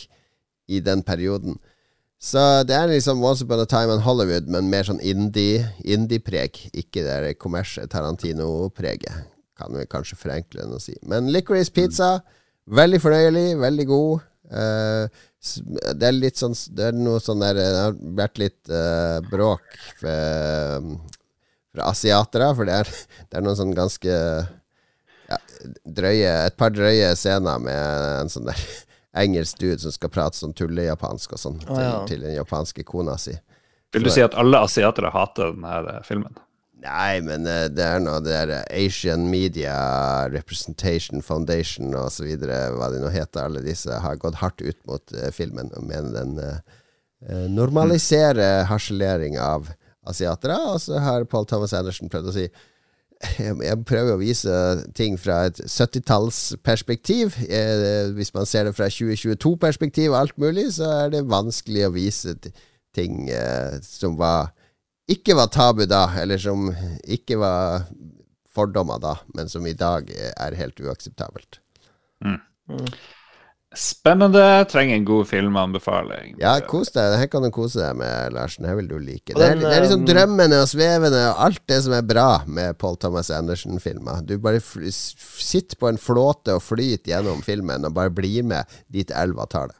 i 0.69 0.81
den 0.85 1.01
perioden. 1.01 1.57
Så 2.19 2.39
det 2.67 2.75
er 2.75 2.89
liksom 2.91 3.21
Once 3.23 3.45
Upon 3.45 3.61
a 3.63 3.65
Time 3.69 3.95
in 3.95 4.03
Hollywood, 4.03 4.49
men 4.51 4.67
mer 4.67 4.83
sånn 4.83 4.99
indie-preg. 4.99 6.57
Indie 6.67 6.83
ikke 6.83 7.05
det 7.05 7.37
kommersielle 7.39 7.87
Tarantino-preget. 7.91 9.29
Kan 9.59 9.75
vi 9.75 9.85
kanskje 9.87 10.19
forenkle 10.19 10.65
den 10.65 10.75
å 10.75 10.81
si. 10.83 10.97
Men 11.07 11.31
Licorice 11.31 11.71
Pizza, 11.71 12.17
veldig 12.67 12.99
fornøyelig, 13.03 13.45
veldig 13.59 13.87
god. 13.87 14.25
Uh, 14.49 15.07
det 15.95 16.07
er 16.07 16.15
litt 16.15 16.39
sånn 16.39 16.55
Det 16.73 16.87
er 16.87 16.95
noe 16.97 17.19
sånn 17.21 17.43
der 17.43 17.53
Det 17.53 17.65
har 17.69 17.97
vært 18.17 18.39
litt 18.41 18.71
uh, 18.73 19.19
bråk 19.29 19.67
fra, 19.99 20.15
for 21.69 21.83
asiatere, 21.85 22.47
for 22.57 22.65
det 22.65 22.79
er, 22.81 22.89
det 23.29 23.37
er 23.37 23.45
noen 23.45 23.59
sånn 23.59 23.75
ganske 23.77 24.15
ja, 25.29 25.37
drøye 25.85 26.33
Et 26.47 26.57
par 26.57 26.73
drøye 26.73 27.13
scener 27.19 27.61
med 27.61 28.07
en 28.23 28.33
sånn 28.33 28.49
der 28.49 28.65
engelsk 29.17 29.59
dude 29.59 29.79
som 29.81 29.93
skal 29.93 30.11
prate 30.13 30.37
sånn 30.37 30.53
tullejapansk 30.57 31.33
og 31.33 31.41
sånn 31.41 31.57
til, 31.63 31.73
ah, 31.75 31.85
ja. 31.85 31.95
til, 32.09 32.21
den 32.25 32.35
japanske 32.37 32.85
kona 32.87 33.17
si. 33.21 33.33
Vil 33.93 34.05
du 34.05 34.11
si 34.13 34.21
at 34.21 34.37
alle 34.37 34.61
asiatere 34.61 35.09
hater 35.13 35.55
denne 35.55 35.95
eh, 35.95 36.03
filmen? 36.05 36.35
Nei, 36.79 37.19
men 37.25 37.47
uh, 37.49 37.65
det 37.73 37.83
er 37.83 38.03
noe 38.03 38.21
det 38.23 38.35
der 38.35 38.67
Asian 38.71 39.25
Media 39.31 39.73
Representation 40.31 41.23
Foundation 41.25 41.91
og 41.97 42.11
så 42.15 42.27
videre, 42.27 42.69
hva 42.77 42.91
det 42.93 43.01
nå 43.01 43.09
heter. 43.11 43.49
Alle 43.49 43.65
disse 43.65 43.97
har 44.03 44.21
gått 44.21 44.39
hardt 44.39 44.61
ut 44.61 44.79
mot 44.87 45.17
uh, 45.17 45.27
filmen 45.35 45.73
og 45.75 45.89
mener 45.89 46.13
den 46.15 46.37
uh, 46.39 47.47
normaliserer 47.51 48.63
harselering 48.69 49.35
av 49.41 49.67
asiatere. 50.07 50.55
Og 50.71 50.79
så 50.85 51.01
har 51.03 51.27
Paul 51.27 51.49
Thomas 51.49 51.75
Andersen 51.75 52.11
prøvd 52.11 52.31
å 52.31 52.37
si 52.37 52.47
jeg 53.39 53.83
prøver 53.87 54.15
å 54.15 54.21
vise 54.21 54.53
ting 54.95 55.17
fra 55.19 55.41
et 55.49 55.59
70-tallsperspektiv. 55.65 57.35
Eh, 57.49 58.13
hvis 58.15 58.31
man 58.35 58.47
ser 58.47 58.69
det 58.69 58.75
fra 58.77 58.87
2022-perspektiv 58.91 60.13
og 60.13 60.21
alt 60.21 60.37
mulig, 60.39 60.69
så 60.77 60.87
er 61.03 61.13
det 61.15 61.25
vanskelig 61.27 61.87
å 61.87 61.93
vise 61.97 62.37
ting 62.95 63.27
eh, 63.33 63.75
som 63.83 64.15
var 64.19 64.53
ikke 65.09 65.35
var 65.35 65.49
tabu 65.49 65.85
da, 65.89 66.05
eller 66.21 66.37
som 66.37 66.69
ikke 67.09 67.39
var 67.41 67.87
fordommer 68.53 69.01
da, 69.01 69.15
men 69.35 69.49
som 69.49 69.65
i 69.65 69.75
dag 69.77 70.09
er 70.13 70.57
helt 70.57 70.79
uakseptabelt. 70.83 71.59
Mm. 72.25 72.37
Spennende. 73.75 74.65
Trenger 74.65 74.95
en 74.95 75.05
god 75.05 75.27
filmanbefaling. 75.29 76.35
Ja, 76.41 76.55
kos 76.65 76.89
deg. 76.95 77.13
Her 77.21 77.27
kan 77.29 77.43
du 77.45 77.51
kose 77.53 77.83
deg 77.83 77.99
med, 77.99 78.33
Larsen. 78.33 78.65
Det 78.65 78.75
vil 78.79 78.87
du 78.89 78.95
like. 78.97 79.35
Det 79.35 79.45
er, 79.45 79.59
det 79.61 79.69
er 79.69 79.83
liksom 79.85 80.07
drømmende 80.09 80.63
og 80.63 80.71
svevende 80.71 81.19
og 81.29 81.43
alt 81.45 81.61
det 81.69 81.77
som 81.85 81.93
er 81.93 82.07
bra 82.09 82.29
med 82.49 82.79
Paul 82.81 82.97
Thomas 82.97 83.29
Anderson-filmer. 83.33 84.23
Du 84.25 84.39
bare 84.41 84.61
sitter 84.63 85.77
på 85.77 85.91
en 85.91 86.01
flåte 86.01 86.57
og 86.57 86.65
flyter 86.65 87.13
gjennom 87.13 87.43
filmen 87.45 87.85
og 87.85 87.93
bare 87.99 88.13
blir 88.13 88.47
med 88.47 88.79
dit 88.89 89.13
elva 89.13 89.45
tar 89.49 89.69
det. 89.69 89.77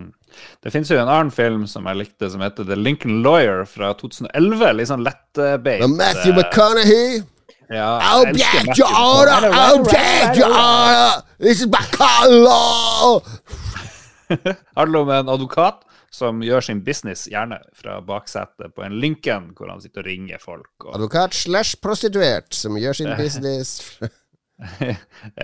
Mm. 0.00 0.14
Det 0.62 0.72
finnes 0.72 0.90
jo 0.92 1.00
en 1.02 1.10
annen 1.10 1.32
film 1.34 1.66
som 1.68 1.84
jeg 1.90 1.98
likte, 1.98 2.30
som 2.32 2.40
heter 2.44 2.64
The 2.64 2.78
Lincoln 2.78 3.20
Lawyer 3.26 3.66
fra 3.68 3.92
2011. 4.00 4.72
Litt 4.78 4.88
sånn 4.88 5.04
lettbeint. 5.04 5.84
Matthew 5.92 6.38
McConaughey. 6.38 7.20
Ja, 7.70 8.20
Object 8.20 8.78
your 8.78 8.90
order! 8.98 9.46
Object 9.74 10.36
your 10.36 10.50
order! 10.50 11.22
This 11.38 11.60
is 11.60 11.66
my 11.66 11.84
color! 11.94 13.22
handler 14.74 14.98
om 14.98 15.10
en 15.10 15.28
advokat 15.28 15.84
som 16.10 16.42
gjør 16.42 16.66
sin 16.66 16.80
business, 16.82 17.28
gjerne 17.30 17.60
fra 17.78 18.00
baksetet 18.02 18.74
på 18.74 18.82
en 18.82 18.98
Lincoln, 18.98 19.52
hvor 19.54 19.70
han 19.70 19.78
sitter 19.82 20.02
og 20.02 20.10
ringer 20.10 20.42
folk. 20.42 20.72
Og... 20.82 20.96
Advokat 20.98 21.38
slash 21.38 21.78
prostituert 21.78 22.50
som 22.58 22.74
gjør 22.74 22.98
sin 23.04 23.14
business. 23.22 23.78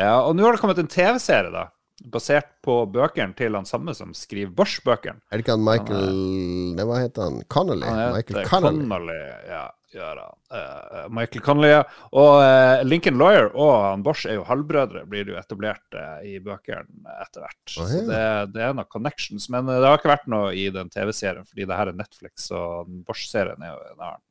ja, 0.03 0.19
og 0.19 0.35
nå 0.35 0.49
har 0.49 0.59
det 0.59 0.65
kommet 0.65 0.83
en 0.83 0.91
TV-serie, 0.91 1.55
da. 1.55 1.69
Basert 2.11 2.57
på 2.67 2.81
bøkene 2.91 3.39
til 3.39 3.55
han 3.55 3.71
samme 3.71 3.95
som 3.95 4.11
skriver 4.19 4.51
Bosch-bøkene. 4.51 5.23
Er 5.31 5.39
det 5.39 5.47
ikke 5.47 5.55
han 5.55 5.65
Michael 5.65 6.11
han 6.11 6.83
er... 6.83 6.91
Hva 6.91 7.01
heter 7.07 7.31
han? 7.31 7.43
Connolly? 7.47 7.87
Han 7.87 8.03
heter 8.03 8.19
Michael 8.19 8.51
Connolly. 8.51 8.83
Connolly 8.91 9.23
ja 9.47 9.67
gjør 9.95 10.21
han. 10.23 10.37
Uh, 10.51 11.07
Michael 11.15 11.45
Connolly. 11.45 11.73
Og 12.17 12.33
uh, 12.43 12.83
Lincoln 12.87 13.19
Lawyer 13.21 13.51
og 13.53 13.73
han 13.85 14.05
Bosch 14.07 14.27
er 14.29 14.39
jo 14.39 14.47
halvbrødre, 14.49 15.05
blir 15.11 15.27
det 15.27 15.35
jo 15.35 15.41
etablert 15.41 15.99
uh, 15.99 16.21
i 16.27 16.39
bøkene 16.43 17.17
etter 17.23 17.45
hvert. 17.45 17.65
Oh, 17.77 17.89
Så 17.89 18.03
det, 18.09 18.23
det, 18.55 18.63
er 18.63 18.77
noen 18.77 18.91
connections. 18.93 19.49
Men 19.53 19.69
det 19.71 19.83
har 19.85 20.01
ikke 20.01 20.15
vært 20.15 20.31
noe 20.33 20.55
i 20.57 20.69
den 20.75 20.93
TV-serien, 20.93 21.47
fordi 21.49 21.69
det 21.69 21.81
her 21.81 21.93
er 21.93 21.99
Netflix, 21.99 22.49
og 22.55 22.91
Bosch-serien 23.07 23.63
er 23.63 23.75
jo 23.75 23.83
en 23.93 24.01
annen. 24.01 24.23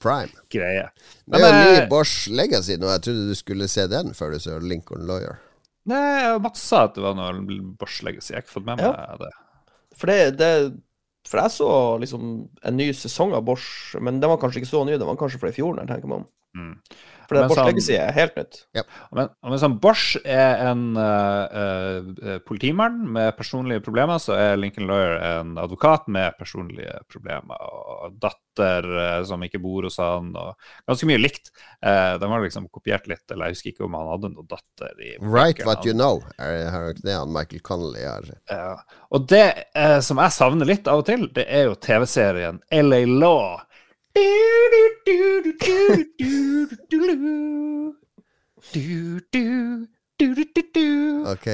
Prime. 0.00 0.32
Greie. 0.48 0.86
Men, 1.28 1.42
det 1.42 1.48
er 1.50 1.58
jo 1.58 1.72
ny 1.74 1.80
Bosch 1.90 2.30
Legacy 2.32 2.78
nå. 2.80 2.88
Jeg 2.94 3.02
trodde 3.04 3.26
du 3.28 3.36
skulle 3.36 3.66
se 3.68 3.84
den 3.92 4.14
før 4.16 4.32
du 4.32 4.38
så 4.40 4.56
Lincoln 4.56 5.04
Lawyer. 5.04 5.36
Nei, 5.90 6.38
Mats 6.40 6.62
sa 6.64 6.86
at 6.88 6.96
det 6.96 7.04
var 7.04 7.18
noe 7.18 7.60
Bosch 7.76 8.00
Legacy. 8.06 8.32
Jeg 8.32 8.40
har 8.40 8.46
ikke 8.46 8.54
fått 8.54 8.66
med 8.70 8.80
meg 8.80 8.88
ja. 8.88 9.18
det. 9.20 9.30
For 10.00 10.08
det, 10.08 10.18
det 10.40 10.50
for 11.30 11.38
jeg 11.38 11.54
så 11.54 11.70
liksom 12.02 12.30
en 12.66 12.76
ny 12.76 12.88
sesong 12.96 13.36
av 13.38 13.44
Bosch, 13.46 13.94
men 14.02 14.18
den 14.18 14.32
var 14.32 14.40
kanskje 14.42 14.64
ikke 14.64 14.72
så 14.72 14.82
ny. 14.86 14.96
Den 14.98 15.06
var 15.06 15.18
kanskje 15.20 15.38
fra 15.42 15.52
i 15.52 15.54
fjor, 15.54 15.76
når 15.76 15.86
jeg 15.86 15.92
tenker 15.92 16.10
meg 16.10 16.24
om. 16.24 16.28
Mm. 16.56 16.76
For 17.30 17.38
det 17.38 17.42
Bosch 17.46 17.60
sånn, 17.60 17.68
Legacy 17.70 17.94
er 17.94 18.08
helt 18.16 18.34
nytt. 18.34 18.56
Ja. 18.74 18.82
Men, 19.14 19.28
men 19.46 19.60
sånn, 19.62 19.76
Bosch 19.78 20.16
er 20.26 20.64
en 20.66 20.80
uh, 20.98 21.46
uh, 21.46 22.40
politimann 22.42 23.04
med 23.14 23.36
personlige 23.38 23.84
problemer, 23.86 24.18
så 24.18 24.34
er 24.34 24.58
Lincoln 24.58 24.90
Lawyer 24.90 25.14
en 25.28 25.52
advokat 25.62 26.10
med 26.10 26.34
personlige 26.40 26.96
problemer. 27.06 27.54
Og 28.02 28.18
datter 28.18 28.90
uh, 28.90 29.20
som 29.28 29.46
ikke 29.46 29.62
bor 29.62 29.86
hos 29.86 30.00
han, 30.02 30.34
og 30.34 30.58
ganske 30.90 31.06
mye 31.06 31.22
likt. 31.22 31.52
Uh, 31.78 32.18
de 32.18 32.32
har 32.34 32.44
liksom 32.48 32.66
kopiert 32.74 33.06
litt, 33.06 33.22
eller 33.30 33.46
jeg 33.46 33.60
husker 33.60 33.74
ikke 33.76 33.86
om 33.86 33.94
han 34.00 34.10
hadde 34.16 34.34
noen 34.34 34.50
datter 34.50 35.06
i 35.06 35.14
Right 35.22 35.62
what 35.68 35.86
you 35.86 35.94
know, 35.94 36.24
er 36.42 36.98
det 36.98 37.14
han 37.14 37.30
Michael 37.30 37.62
Connolly 37.62 38.02
er 38.10 38.26
Ja. 38.50 38.74
Og 39.14 39.30
det 39.30 39.46
som 40.02 40.18
jeg 40.18 40.34
savner 40.34 40.66
litt 40.66 40.90
av 40.90 41.04
og 41.04 41.06
til, 41.06 41.28
det 41.34 41.46
er 41.46 41.68
jo 41.68 41.78
TV-serien 41.78 42.58
LA 42.74 43.04
Law 43.06 43.60
Ok. 51.30 51.46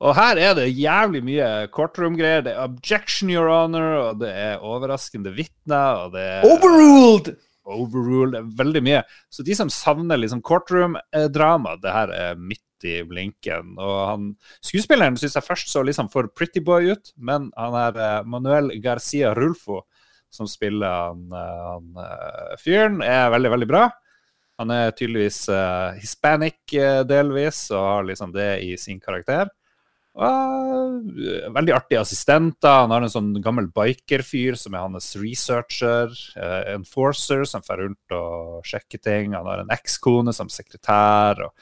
Og 0.00 0.12
her 0.16 0.36
er 0.36 0.52
det 0.58 0.66
jævlig 0.76 1.22
mye 1.24 1.48
courtroom-greier. 1.72 2.44
Det 2.44 2.52
er 2.52 2.64
objection, 2.66 3.30
your 3.32 3.48
honor, 3.48 3.92
og 4.10 4.20
det 4.20 4.32
er 4.32 4.64
overraskende 4.64 5.32
vitner, 5.36 6.04
og 6.04 6.12
det 6.16 6.24
er 6.24 6.44
Overruled! 6.44 7.32
Overruled. 7.66 8.34
Er 8.38 8.50
veldig 8.58 8.82
mye. 8.84 9.02
Så 9.32 9.42
de 9.46 9.56
som 9.58 9.72
savner 9.72 10.20
liksom 10.20 10.42
courtroom-drama, 10.44 11.76
det 11.82 11.92
her 11.96 12.12
er 12.12 12.36
mitt 12.40 12.62
i 12.84 13.00
blinken. 13.08 13.76
Og 13.80 13.98
han, 14.10 14.30
skuespilleren 14.64 15.16
syns 15.16 15.38
jeg 15.38 15.46
først 15.46 15.72
så 15.72 15.84
liksom 15.86 16.10
for 16.12 16.28
pretty 16.28 16.60
boy 16.64 16.92
ut, 16.92 17.12
men 17.16 17.50
han 17.56 17.76
er 17.80 18.00
eh, 18.02 18.24
Manuel 18.28 18.74
Garcia 18.84 19.32
Rulfo 19.36 19.84
som 20.36 20.48
spiller 20.50 20.90
han, 21.08 21.22
eh, 21.32 21.62
han 21.70 22.02
eh, 22.02 22.56
fyren, 22.60 23.00
er 23.04 23.30
veldig, 23.32 23.52
veldig 23.56 23.70
bra. 23.70 23.86
Han 24.56 24.72
er 24.72 24.94
tydeligvis 24.96 25.42
uh, 25.52 25.92
hispanic 26.00 26.72
delvis, 27.04 27.66
og 27.76 27.82
har 27.84 28.06
liksom 28.08 28.30
det 28.32 28.46
i 28.64 28.70
sin 28.80 28.96
karakter. 29.02 29.50
Uh, 30.16 30.96
veldig 31.52 31.74
artige 31.76 32.00
assistenter. 32.00 32.86
Han 32.86 32.94
har 32.94 33.04
en 33.04 33.12
sånn 33.12 33.34
gammel 33.44 33.68
bikerfyr 33.76 34.56
som 34.56 34.72
er 34.72 34.86
hans 34.86 35.10
researcher. 35.20 36.08
Uh, 36.32 36.72
enforcer 36.72 37.44
som 37.44 37.64
drar 37.66 37.84
rundt 37.84 38.16
og 38.16 38.64
sjekker 38.64 39.02
ting. 39.04 39.36
Han 39.36 39.50
har 39.50 39.60
en 39.60 39.74
ekskone 39.76 40.32
som 40.36 40.48
sekretær. 40.52 41.44
og 41.44 41.52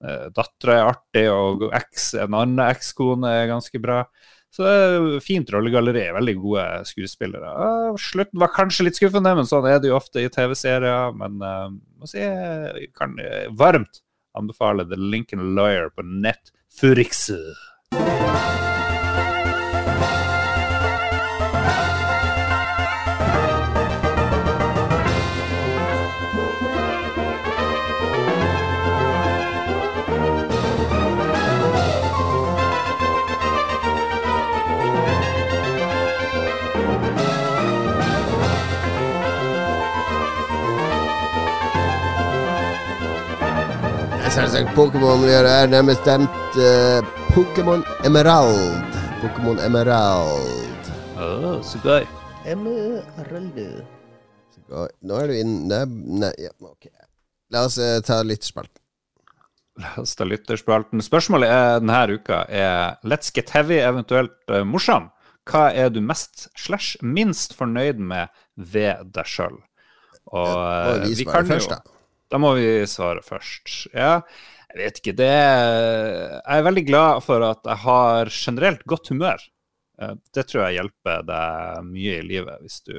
Dattera 0.00 0.74
er 0.76 0.88
artig, 0.90 1.26
og 1.32 1.68
ex, 1.74 2.10
en 2.20 2.34
annen 2.36 2.64
ekskone 2.66 3.30
er 3.32 3.48
ganske 3.50 3.80
bra. 3.82 4.02
Så 4.52 4.64
det 4.64 4.72
er 4.72 5.24
fint 5.24 5.50
rollegalleri. 5.52 6.04
Veldig 6.16 6.34
gode 6.40 6.66
skuespillere. 6.88 7.52
Slutten 8.00 8.40
var 8.40 8.54
kanskje 8.56 8.86
litt 8.86 9.00
skuffende, 9.00 9.32
men 9.36 9.48
sånn 9.48 9.68
er 9.68 9.80
det 9.82 9.90
jo 9.90 9.98
ofte 9.98 10.22
i 10.22 10.30
TV-serier. 10.32 11.16
Men 11.16 11.40
uh, 11.44 11.66
må 12.00 12.08
si 12.08 12.22
jeg 12.22 12.90
kan 12.96 13.16
varmt 13.56 14.00
anbefale 14.36 14.86
The 14.88 15.00
Lincoln 15.00 15.54
Lawyer 15.56 15.90
på 15.92 16.04
nett. 16.06 16.52
Netflix. 16.82 17.30
Selvsagt 44.56 44.76
Pokémon 44.76 45.20
vi 45.20 45.32
har 45.34 45.44
er 45.44 45.66
nærmest 45.68 46.00
stemt 46.00 46.54
uh, 46.56 47.04
Pokémon 47.34 47.82
Emerald. 48.08 48.94
Pokémon 49.20 49.58
Emerald. 49.60 50.86
Oh, 51.20 51.60
så 51.60 51.76
Emerald. 52.46 53.18
Emerald. 53.28 53.82
Nå 55.02 55.18
er 55.20 55.28
du 55.28 55.34
inne 55.36 55.80
Nei, 56.22 56.30
ja, 56.40 56.54
ok. 56.64 56.88
La 57.52 57.66
oss 57.68 57.76
uh, 57.76 57.98
ta 58.00 58.22
lytterspalten. 58.24 58.80
La 59.82 59.90
oss 60.00 60.16
ta 60.16 60.24
lytterspalten. 60.24 61.04
Spørsmålet 61.04 61.52
er 61.52 61.82
denne 61.82 62.16
uka 62.16 62.46
er 62.48 62.96
Let's 63.04 63.28
get 63.36 63.52
heavy, 63.52 63.76
eventuelt 63.84 64.38
uh, 64.48 64.62
morsom. 64.64 65.10
Hva 65.44 65.66
er 65.68 65.92
du 65.92 66.00
mest 66.00 66.48
slash 66.56 66.96
minst 67.04 67.52
fornøyd 67.58 68.00
med 68.00 68.32
ved 68.56 69.04
deg 69.12 69.28
sjøl? 69.28 69.60
Og 70.32 70.56
uh, 70.56 71.04
vi, 71.04 71.12
vi 71.20 71.28
kan 71.28 71.44
først, 71.44 71.76
jo 71.76 71.76
da. 71.76 71.95
Da 72.36 72.40
må 72.42 72.50
vi 72.52 72.68
svare 72.84 73.22
først. 73.24 73.86
Ja, 73.96 74.18
jeg 74.68 74.76
vet 74.76 74.98
ikke. 75.00 75.12
Det 75.16 75.26
Jeg 75.32 76.52
er 76.52 76.64
veldig 76.66 76.82
glad 76.84 77.22
for 77.24 77.40
at 77.46 77.62
jeg 77.64 77.80
har 77.80 78.28
generelt 78.28 78.82
godt 78.84 79.08
humør. 79.08 79.40
Det 80.36 80.42
tror 80.44 80.66
jeg 80.66 80.76
hjelper 80.76 81.22
deg 81.24 81.86
mye 81.86 82.18
i 82.18 82.26
livet, 82.26 82.58
hvis 82.60 82.82
du 82.84 82.92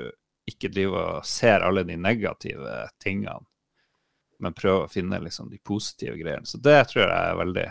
ikke 0.49 0.71
driver 0.73 1.19
og 1.19 1.27
ser 1.29 1.61
alle 1.67 1.83
de 1.85 1.99
negative 2.01 2.79
tingene, 3.03 3.43
men 4.41 4.55
prøver 4.57 4.87
å 4.87 4.89
finne 4.89 5.19
liksom 5.21 5.51
de 5.51 5.59
positive 5.61 6.15
greiene. 6.17 6.49
Så 6.49 6.57
det 6.57 6.79
tror 6.89 7.03
jeg 7.03 7.13
er 7.19 7.37
veldig 7.37 7.65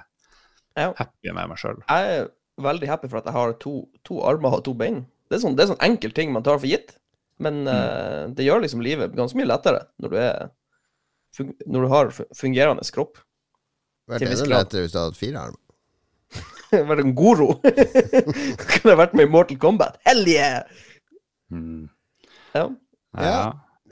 happy 1.00 1.32
med 1.32 1.50
meg 1.50 1.58
sjøl. 1.64 1.80
Jeg 1.88 2.12
er 2.20 2.28
veldig 2.62 2.92
happy 2.92 3.10
for 3.10 3.18
at 3.18 3.26
jeg 3.26 3.38
har 3.40 3.56
to, 3.64 3.72
to 4.06 4.20
armer 4.28 4.60
og 4.60 4.62
to 4.68 4.76
bein. 4.78 5.02
Det 5.26 5.40
er 5.40 5.42
sånn, 5.48 5.58
det 5.58 5.66
er 5.66 5.72
sånn 5.72 5.82
enkel 5.88 6.14
ting 6.14 6.30
man 6.30 6.46
tar 6.46 6.62
for 6.62 6.70
gitt, 6.70 6.94
men 7.42 7.64
mm. 7.66 7.72
uh, 7.74 8.22
det 8.38 8.46
gjør 8.46 8.62
liksom 8.62 8.86
livet 8.86 9.18
ganske 9.18 9.40
mye 9.40 9.50
lettere 9.50 9.82
når 9.98 10.14
du 10.14 10.16
er 10.22 10.46
når 11.66 11.86
du 11.86 11.92
har 11.92 12.12
fungerende 12.36 12.86
kropp. 12.94 13.20
Vært 14.06 14.26
enda 14.26 14.48
lettere 14.52 14.84
hvis 14.84 14.94
du 14.94 15.00
hadde 15.00 15.12
hatt 15.12 15.20
fire 15.20 15.44
armer. 15.48 15.62
vært 16.90 17.04
en 17.04 17.14
goro. 17.18 17.52
Kunne 18.70 18.92
jeg 18.92 19.00
vært 19.02 19.14
med 19.18 19.28
i 19.28 19.32
Mortal 19.34 19.60
Kombat. 19.62 20.00
Hell 20.06 20.26
yeah! 20.30 20.64
Mm. 21.52 21.86
Ja. 22.56 22.66
ja. 23.20 23.38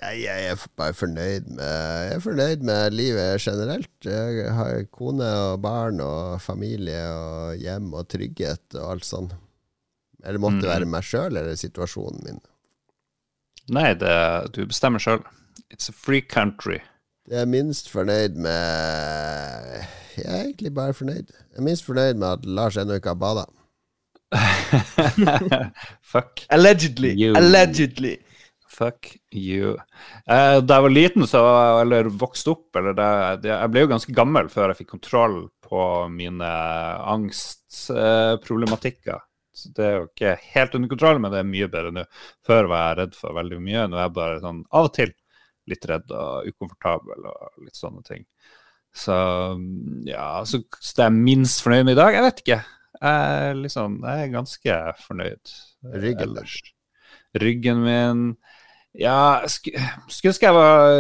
Nei, 0.01 0.15
jeg 0.24 0.47
er 0.51 0.62
bare 0.74 0.94
fornøyd 0.97 1.52
med 1.55 1.61
Jeg 1.62 2.15
er 2.16 2.23
fornøyd 2.24 2.65
med 2.66 2.97
livet 2.97 3.44
generelt. 3.44 3.93
Jeg 4.06 4.48
har 4.56 4.89
kone 4.94 5.28
og 5.51 5.62
barn 5.65 6.02
og 6.02 6.40
familie 6.43 7.05
og 7.15 7.61
hjem 7.62 7.93
og 7.94 8.09
trygghet 8.11 8.78
og 8.81 8.97
alt 8.97 9.09
sånn. 9.09 9.31
Eller 10.24 10.40
måtte 10.40 10.65
det 10.65 10.73
være 10.73 10.89
meg 10.89 11.06
sjøl 11.06 11.36
eller 11.36 11.55
situasjonen 11.61 12.24
min? 12.24 12.43
Nei, 13.74 13.93
det, 13.97 14.16
du 14.56 14.65
bestemmer 14.69 15.01
sjøl. 15.01 15.23
It's 15.73 15.89
a 15.89 15.94
free 15.97 16.24
country. 16.24 16.81
Det 17.25 17.39
jeg 17.39 17.41
er 17.41 17.49
minst 17.49 17.87
fornøyd 17.89 18.35
med 18.37 19.87
Jeg 20.19 20.27
er 20.29 20.43
egentlig 20.43 20.75
bare 20.77 20.93
fornøyd. 20.93 21.31
Jeg 21.33 21.57
er 21.57 21.65
minst 21.65 21.87
fornøyd 21.87 22.19
med 22.21 22.29
at 22.29 22.45
Lars 22.45 22.77
ennå 22.77 22.99
ikke 23.01 23.15
har 23.15 23.23
bada. 23.23 23.45
Fuck. 26.13 26.45
Allegedly. 26.53 27.15
You. 27.17 27.33
Allegedly. 27.39 28.19
Fuck 28.69 29.17
you. 29.33 29.73
Eh, 30.29 30.61
da 30.61 30.77
jeg 30.77 30.85
var 30.85 30.93
liten, 30.93 31.25
så, 31.31 31.41
eller 31.81 32.13
vokste 32.13 32.51
opp 32.53 32.77
eller 32.77 32.93
det, 32.99 33.09
det, 33.47 33.53
Jeg 33.55 33.71
ble 33.73 33.81
jo 33.87 33.93
ganske 33.95 34.17
gammel 34.21 34.47
før 34.53 34.69
jeg 34.71 34.79
fikk 34.83 34.93
kontroll 34.99 35.39
på 35.65 35.81
mine 36.13 36.51
angstproblematikker. 37.15 39.17
Eh, 39.17 39.25
så 39.55 39.67
det 39.73 39.85
er 39.89 39.95
jo 39.97 40.05
ikke 40.11 40.37
helt 40.59 40.75
under 40.77 40.89
kontroll, 40.93 41.19
men 41.25 41.33
det 41.33 41.41
er 41.41 41.53
mye 41.57 41.73
bedre 41.73 41.91
nå. 41.95 42.05
Før 42.45 42.69
var 42.69 42.81
jeg 42.91 42.99
redd 43.01 43.15
for 43.17 43.31
veldig 43.41 43.65
mye. 43.65 43.89
Nå 43.89 43.97
er 43.97 44.11
jeg 44.11 44.19
bare 44.21 44.45
sånn 44.45 44.61
av 44.69 44.85
og 44.91 44.97
til 45.01 45.17
litt 45.70 45.86
redd 45.89 46.12
og 46.15 46.49
ukomfortabel 46.51 47.28
og 47.31 47.65
litt 47.65 47.78
sånne 47.78 48.05
ting. 48.07 48.24
Så 48.95 49.15
ja, 50.07 50.28
så, 50.47 50.61
så 50.78 50.97
det 51.01 51.07
er 51.09 51.16
minst 51.16 51.65
fornøyd 51.65 51.89
med 51.89 51.97
i 51.97 52.01
dag? 52.01 52.15
Jeg 52.15 52.27
vet 52.28 52.43
ikke. 52.45 52.61
Jeg 52.95 53.31
er, 53.45 53.57
liksom, 53.59 53.97
jeg 54.07 54.27
er 54.27 54.35
ganske 54.35 54.77
fornøyd. 55.05 55.55
Ryggen 55.95 56.28
ellers. 56.28 56.59
Ryggen 57.43 57.81
min 57.85 58.27
Ja, 58.95 59.43
skulle 59.51 60.31
ønske 60.31 60.47
jeg 60.47 60.55
var 60.55 60.93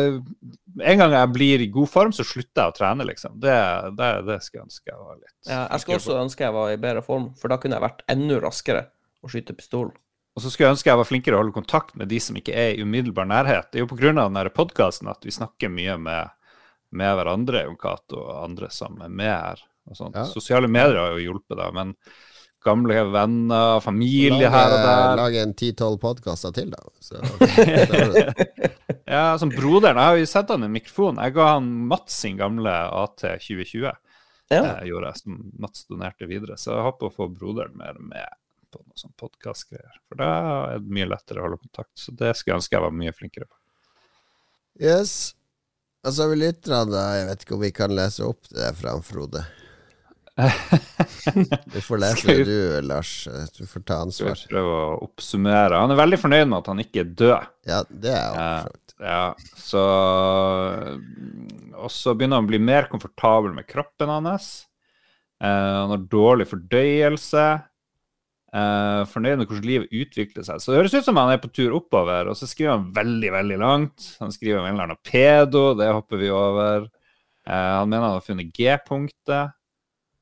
En 0.82 0.98
gang 0.98 1.12
jeg 1.14 1.30
blir 1.30 1.62
i 1.62 1.68
god 1.70 1.86
form, 1.92 2.10
så 2.12 2.26
slutter 2.26 2.64
jeg 2.64 2.72
å 2.72 2.74
trene, 2.74 3.06
liksom. 3.06 3.36
Det, 3.40 3.54
det, 3.94 4.08
det 4.26 4.40
skulle 4.42 4.64
jeg 4.64 4.66
ønske 4.66 4.90
jeg 4.90 4.98
var 4.98 5.20
litt 5.20 5.52
ja, 5.52 5.60
Jeg 5.60 5.84
skulle 5.84 6.00
også 6.00 6.18
ønske 6.24 6.46
jeg 6.48 6.56
var 6.56 6.72
i 6.72 6.80
bedre 6.82 7.04
form, 7.06 7.28
for 7.38 7.54
da 7.54 7.60
kunne 7.62 7.78
jeg 7.78 7.86
vært 7.86 8.02
enda 8.10 8.40
raskere 8.42 8.88
å 9.22 9.30
skyte 9.30 9.54
pistol. 9.56 9.94
Og 10.34 10.42
så 10.42 10.50
skulle 10.50 10.68
jeg 10.68 10.74
ønske 10.74 10.90
jeg 10.90 10.98
var 10.98 11.06
flinkere 11.06 11.36
å 11.36 11.42
holde 11.44 11.54
kontakt 11.54 11.94
med 11.98 12.10
de 12.10 12.18
som 12.22 12.36
ikke 12.38 12.54
er 12.58 12.74
i 12.74 12.82
umiddelbar 12.82 13.28
nærhet. 13.30 13.70
Det 13.70 13.78
er 13.78 13.84
jo 13.84 13.90
pga. 13.92 14.10
denne 14.18 14.48
podkasten 14.50 15.10
at 15.12 15.22
vi 15.22 15.34
snakker 15.34 15.70
mye 15.70 15.94
med, 16.02 16.34
med 16.90 17.16
hverandre, 17.20 17.62
Jon 17.68 17.78
Cato 17.78 18.18
og 18.18 18.42
andre 18.42 18.70
som 18.74 18.98
er 19.04 19.12
med 19.14 19.30
her. 19.30 19.62
Ja. 19.84 20.24
Sosiale 20.26 20.66
medier 20.66 20.98
har 20.98 21.14
jo 21.14 21.22
hjulpet, 21.22 21.58
da, 21.60 21.68
men 21.76 21.92
gamle 22.64 23.02
venner, 23.12 23.80
familie 23.84 24.48
lage, 24.48 24.52
her 24.54 24.72
og 24.72 24.84
der 24.88 25.18
Lage 25.20 25.42
en 25.44 25.52
ti-tolv 25.54 25.98
podkaster 26.02 26.54
til, 26.56 26.72
da. 26.72 26.80
Så, 27.04 27.20
ja, 29.16 29.26
som 29.38 29.52
broderen. 29.52 30.00
Jeg 30.00 30.08
har 30.08 30.22
jo 30.22 30.30
sett 30.30 30.50
han 30.50 30.64
en 30.64 30.72
mikrofon. 30.72 31.20
Jeg 31.20 31.36
ga 31.36 31.50
han 31.52 31.68
Mats 31.90 32.16
sin 32.24 32.40
gamle 32.40 32.72
AT 32.72 33.20
2020. 33.20 33.84
Ja. 34.52 34.62
Jeg 34.80 34.90
gjorde 34.90 35.12
jeg, 35.12 35.20
som 35.22 35.44
Mats 35.60 35.84
donerte 35.86 36.30
videre. 36.30 36.56
Så 36.60 36.72
jeg 36.72 36.88
håper 36.88 37.10
å 37.10 37.14
få 37.14 37.28
broderen 37.30 37.76
mer 37.78 38.00
med 38.00 38.40
på 38.80 38.88
noe 38.88 39.00
sånn 39.00 39.14
podkastgreier. 39.20 39.98
For 40.08 40.20
da 40.20 40.30
er 40.74 40.82
det 40.82 40.96
mye 40.98 41.10
lettere 41.10 41.42
å 41.42 41.48
holde 41.48 41.62
kontakt. 41.62 41.92
Så 41.98 42.14
det 42.14 42.34
skulle 42.34 42.54
jeg 42.54 42.62
ønske 42.62 42.78
jeg 42.78 42.86
var 42.86 42.96
mye 43.02 43.16
flinkere 43.16 43.48
på. 43.48 43.58
Yes. 44.82 45.34
Og 46.04 46.12
så 46.12 46.24
har 46.24 46.32
vi 46.34 46.40
lytterne. 46.42 47.04
Jeg 47.18 47.28
vet 47.30 47.44
ikke 47.46 47.56
om 47.56 47.62
vi 47.62 47.74
kan 47.74 47.94
lese 47.96 48.26
opp 48.26 48.50
det 48.52 48.72
fra 48.80 48.96
Frode. 49.04 49.44
du 51.72 51.78
får 51.80 52.00
lese 52.02 52.26
det 52.26 52.44
du, 52.48 52.80
Lars. 52.82 53.12
Du 53.54 53.66
får 53.70 53.84
ta 53.86 54.00
ansvar. 54.02 54.34
Skal 54.34 54.50
vi 54.50 54.56
prøve 54.56 54.74
å 54.74 54.96
oppsummere. 55.06 55.78
Han 55.78 55.94
er 55.94 56.00
veldig 56.00 56.18
fornøyd 56.20 56.48
med 56.50 56.58
at 56.58 56.70
han 56.72 56.82
ikke 56.82 57.04
er 57.04 57.12
død. 57.22 57.52
Ja, 57.70 57.80
det 57.88 58.16
er 58.18 58.38
han. 58.38 58.80
Ja, 59.04 59.34
så 59.58 59.80
Og 61.74 61.90
så 61.90 62.14
begynner 62.14 62.38
han 62.38 62.46
å 62.46 62.50
bli 62.52 62.60
mer 62.62 62.86
komfortabel 62.90 63.54
med 63.56 63.66
kroppen 63.70 64.12
hans. 64.12 64.66
Uh, 65.42 65.84
han 65.84 65.94
har 65.94 66.04
dårlig 66.10 66.48
fordøyelse. 66.50 67.46
Uh, 68.54 69.02
fornøyd 69.10 69.40
med 69.40 69.48
hvordan 69.48 69.66
livet 69.66 69.90
utvikler 69.98 70.44
seg. 70.46 70.60
Så 70.62 70.70
det 70.70 70.78
høres 70.78 70.92
ut 70.94 71.06
som 71.08 71.18
han 71.18 71.32
er 71.32 71.40
på 71.42 71.50
tur 71.50 71.72
oppover, 71.74 72.28
og 72.30 72.38
så 72.38 72.46
skriver 72.46 72.76
han 72.76 72.92
veldig, 72.94 73.32
veldig 73.34 73.56
langt. 73.58 74.06
Han 74.20 74.30
skriver 74.30 74.60
om 74.60 74.68
en 74.68 74.76
eller 74.76 74.86
annen 74.86 75.00
pedo, 75.02 75.72
det 75.74 75.90
hopper 75.90 76.22
vi 76.22 76.30
over. 76.30 76.86
Uh, 77.42 77.72
han 77.80 77.90
mener 77.90 78.06
han 78.06 78.16
har 78.20 78.26
funnet 78.28 78.54
G-punktet. 78.54 79.56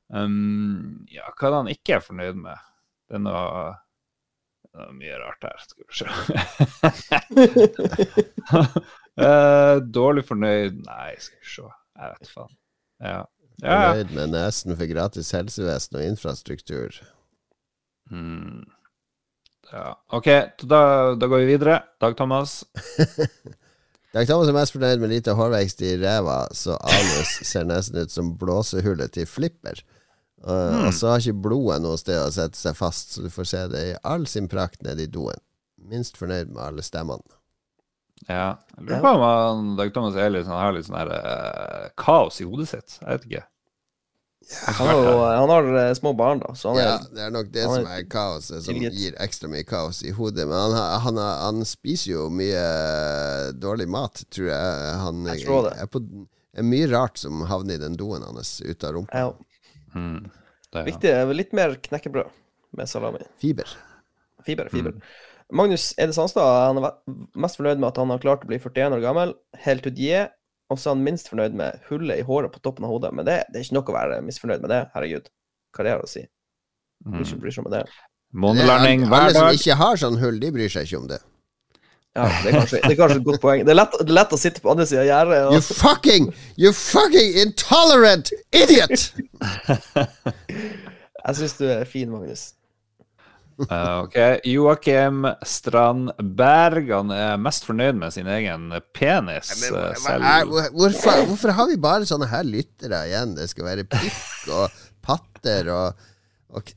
Um, 0.09 1.05
ja, 1.13 1.29
hva 1.29 1.45
er 1.45 1.53
det 1.53 1.61
han 1.61 1.71
ikke 1.75 1.97
er 1.99 2.03
fornøyd 2.07 2.41
med? 2.41 2.65
Det 3.05 3.19
er 3.19 3.23
noe, 3.27 3.63
det 4.73 4.81
er 4.87 4.97
mye 4.97 5.21
rart 5.21 5.45
her, 5.45 5.57
skal 5.69 5.85
vi 5.85 5.93
se. 6.01 6.05
uh, 9.21 9.77
dårlig 10.01 10.25
fornøyd 10.25 10.81
Nei, 10.87 11.09
skal 11.21 11.37
vi 11.37 11.53
se. 11.53 11.71
Jeg 12.01 12.17
vet 12.17 12.33
faen. 12.33 12.55
Ja. 12.97 13.19
ja. 13.61 13.81
Fornøyd 13.93 14.17
med 14.17 14.33
nesen 14.39 14.73
for 14.73 14.89
gratis 14.89 15.29
helsevesen 15.37 16.01
og 16.01 16.07
infrastruktur. 16.15 17.03
Mm. 18.11 18.63
Ja. 19.71 20.03
OK, 20.13 20.25
da, 20.61 20.79
da, 21.15 21.27
går 21.27 21.37
vi 21.37 21.45
videre. 21.45 21.79
Dag 22.01 22.17
Thomas. 22.17 22.63
Dag 24.13 24.27
Thomas 24.29 24.49
er 24.51 24.53
mest 24.53 24.75
fornøyd 24.75 25.01
med 25.01 25.09
lite 25.09 25.33
hårvekst 25.33 25.81
i 25.81 25.95
ræva, 25.97 26.43
så 26.53 26.77
anus 26.77 27.39
ser 27.49 27.65
nesten 27.65 28.03
ut 28.03 28.13
som 28.13 28.35
blåsehullet 28.37 29.15
til 29.15 29.25
Flipper. 29.29 29.81
Uh, 30.43 30.89
Og 30.89 30.93
så 30.93 31.13
har 31.13 31.23
ikke 31.23 31.45
blodet 31.45 31.79
noe 31.81 31.97
sted 31.97 32.19
å 32.19 32.31
sette 32.33 32.59
seg 32.59 32.75
fast, 32.77 33.15
så 33.15 33.23
du 33.23 33.31
får 33.31 33.47
se 33.49 33.63
det 33.71 33.85
i 33.93 33.95
all 34.03 34.27
sin 34.29 34.49
prakt 34.51 34.83
nede 34.85 35.07
i 35.07 35.09
doen. 35.09 35.39
Minst 35.89 36.19
fornøyd 36.19 36.51
med 36.51 36.61
alle 36.67 36.83
stemmene. 36.85 37.25
Ja. 38.27 38.59
Jeg 38.77 38.85
lurer 38.85 39.01
på 39.03 39.31
om 39.31 39.73
Dag 39.79 39.89
Thomas 39.95 40.15
er 40.19 40.29
litt 40.31 40.45
sånn, 40.45 40.59
har 40.59 40.75
litt 40.75 40.87
sånn 40.87 40.99
her 40.99 41.11
uh, 41.15 41.89
kaos 41.99 42.37
i 42.43 42.47
hodet 42.47 42.69
sitt. 42.69 42.99
Jeg 43.01 43.09
vet 43.09 43.27
ikke. 43.29 43.43
Han 44.77 44.87
har 44.87 44.97
jo 45.03 45.13
han 45.23 45.49
har 45.49 45.67
eh, 45.81 45.93
små 45.97 46.11
barn, 46.17 46.39
da, 46.43 46.51
så 46.57 46.69
han 46.73 46.77
er 46.81 46.85
Ja, 46.87 46.97
det 47.15 47.21
er 47.25 47.31
nok 47.33 47.47
det 47.53 47.63
er 47.63 47.71
som 47.73 47.87
er 47.87 48.03
kaoset, 48.11 48.63
som 48.65 48.73
tilgitt. 48.73 48.93
gir 48.99 49.15
ekstra 49.23 49.49
mye 49.49 49.63
kaos 49.65 50.01
i 50.03 50.11
hodet. 50.11 50.45
Men 50.47 50.57
han, 50.59 50.75
har- 50.77 50.99
han, 51.05 51.17
har- 51.17 51.39
han 51.47 51.65
spiser 51.65 52.11
jo 52.11 52.27
mye 52.29 52.63
dårlig 53.63 53.87
mat, 53.89 54.23
tror 54.33 54.49
jeg. 54.51 54.93
Han 55.03 55.25
Jeg 55.31 55.45
tror 55.47 55.69
det. 55.69 55.73
er 55.81 55.89
på 55.91 56.03
er 56.53 56.67
mye 56.69 56.87
rart 56.91 57.17
som 57.17 57.41
havner 57.49 57.79
i 57.79 57.81
den 57.81 57.95
doen 57.97 58.21
hans 58.21 58.59
ut 58.61 58.83
av 58.83 58.93
rumpa. 58.99 59.13
ja, 59.25 59.33
Mm. 59.95 60.23
Det, 60.73 60.79
ja. 60.79 60.83
viktig. 60.87 61.09
Litt 61.37 61.51
mer 61.53 61.75
knekkebrød 61.75 62.29
med 62.77 62.89
salami. 62.89 63.19
Fiber. 63.37 63.69
Fiber, 64.45 64.69
fiber. 64.73 64.95
Magnus 65.53 65.93
Ede 66.01 66.13
Sandstad 66.15 66.41
han 66.73 66.79
er 66.81 66.95
mest 67.37 67.59
fornøyd 67.59 67.77
med 67.77 67.89
at 67.91 67.97
han 68.01 68.09
har 68.09 68.17
klart 68.23 68.41
å 68.45 68.47
bli 68.49 68.57
41 68.57 68.95
år 68.97 69.03
gammel, 69.03 69.35
helt 69.67 69.85
ut 69.85 69.97
je, 70.01 70.23
og 70.73 70.79
så 70.81 70.91
er 70.91 70.97
han 70.97 71.03
minst 71.05 71.29
fornøyd 71.31 71.57
med 71.57 71.83
hullet 71.89 72.21
i 72.21 72.25
håret 72.27 72.53
på 72.53 72.61
toppen 72.65 72.87
av 72.87 72.93
hodet. 72.93 73.13
Men 73.15 73.27
det, 73.27 73.43
det 73.53 73.59
er 73.59 73.67
ikke 73.67 73.77
noe 73.77 73.93
å 73.93 73.97
være 73.97 74.21
misfornøyd 74.25 74.63
med 74.63 74.73
det, 74.73 74.81
herregud. 74.95 75.29
Hva 75.73 75.83
er 75.83 75.89
det 75.89 75.99
å 76.01 76.09
si? 76.09 76.23
Bryr 77.03 77.25
ikke, 77.25 77.37
bryr 77.43 77.55
seg 77.55 77.67
om 77.67 77.73
det. 77.73 77.83
Månelanding 78.33 79.05
hver 79.05 79.29
dag. 79.29 79.37
Alle 79.37 79.37
som 79.37 79.61
ikke 79.61 79.77
har 79.79 80.01
sånn 80.01 80.17
hull, 80.21 80.39
de 80.41 80.51
bryr 80.55 80.71
seg 80.73 80.87
ikke 80.87 81.01
om 81.01 81.07
det. 81.11 81.21
Ja, 82.13 82.27
det 82.43 82.51
er 82.51 82.59
kanskje, 82.59 82.79
det 82.83 82.91
er 82.91 82.97
kanskje 82.99 83.19
et 83.19 83.25
godt 83.25 83.41
poeng. 83.41 83.63
Det 83.65 83.73
er 83.73 83.77
lett, 83.79 83.95
det 83.97 84.11
er 84.11 84.17
lett 84.19 84.33
å 84.35 84.37
sitte 84.37 84.61
på 84.61 84.69
andre 84.73 84.85
sida 84.85 85.01
av 85.01 85.07
gjerdet 85.09 85.39
You 85.55 85.61
fucking, 85.65 86.27
you 86.61 86.73
fucking 86.77 87.39
intolerant 87.41 88.29
idiot! 88.53 89.07
Jeg 91.23 91.39
syns 91.39 91.55
du 91.57 91.65
er 91.71 91.87
fin, 91.89 92.11
Magnus. 92.11 92.51
Eh, 93.69 93.97
ok, 94.01 94.15
Joakim 94.49 95.27
Strandberg 95.45 96.89
Han 96.89 97.11
er 97.13 97.37
mest 97.41 97.67
fornøyd 97.67 97.99
med 98.01 98.13
sin 98.15 98.27
egen 98.33 98.69
penis 98.97 99.51
Men, 99.61 99.75
men, 99.75 99.83
hva- 99.93 100.01
selv. 100.01 100.25
er- 100.25 100.71
hvorfor, 100.73 101.25
hvorfor 101.29 101.53
har 101.59 101.67
vi 101.69 101.77
bare 101.77 102.07
sånne 102.09 102.29
her 102.31 102.43
lyttere 102.47 103.03
igjen? 103.11 103.35
Det 103.37 103.49
skal 103.51 103.67
være 103.69 103.85
pikk 103.85 104.49
og 104.57 104.69
patter 105.05 105.69
og, 105.69 106.05
og 106.53 106.73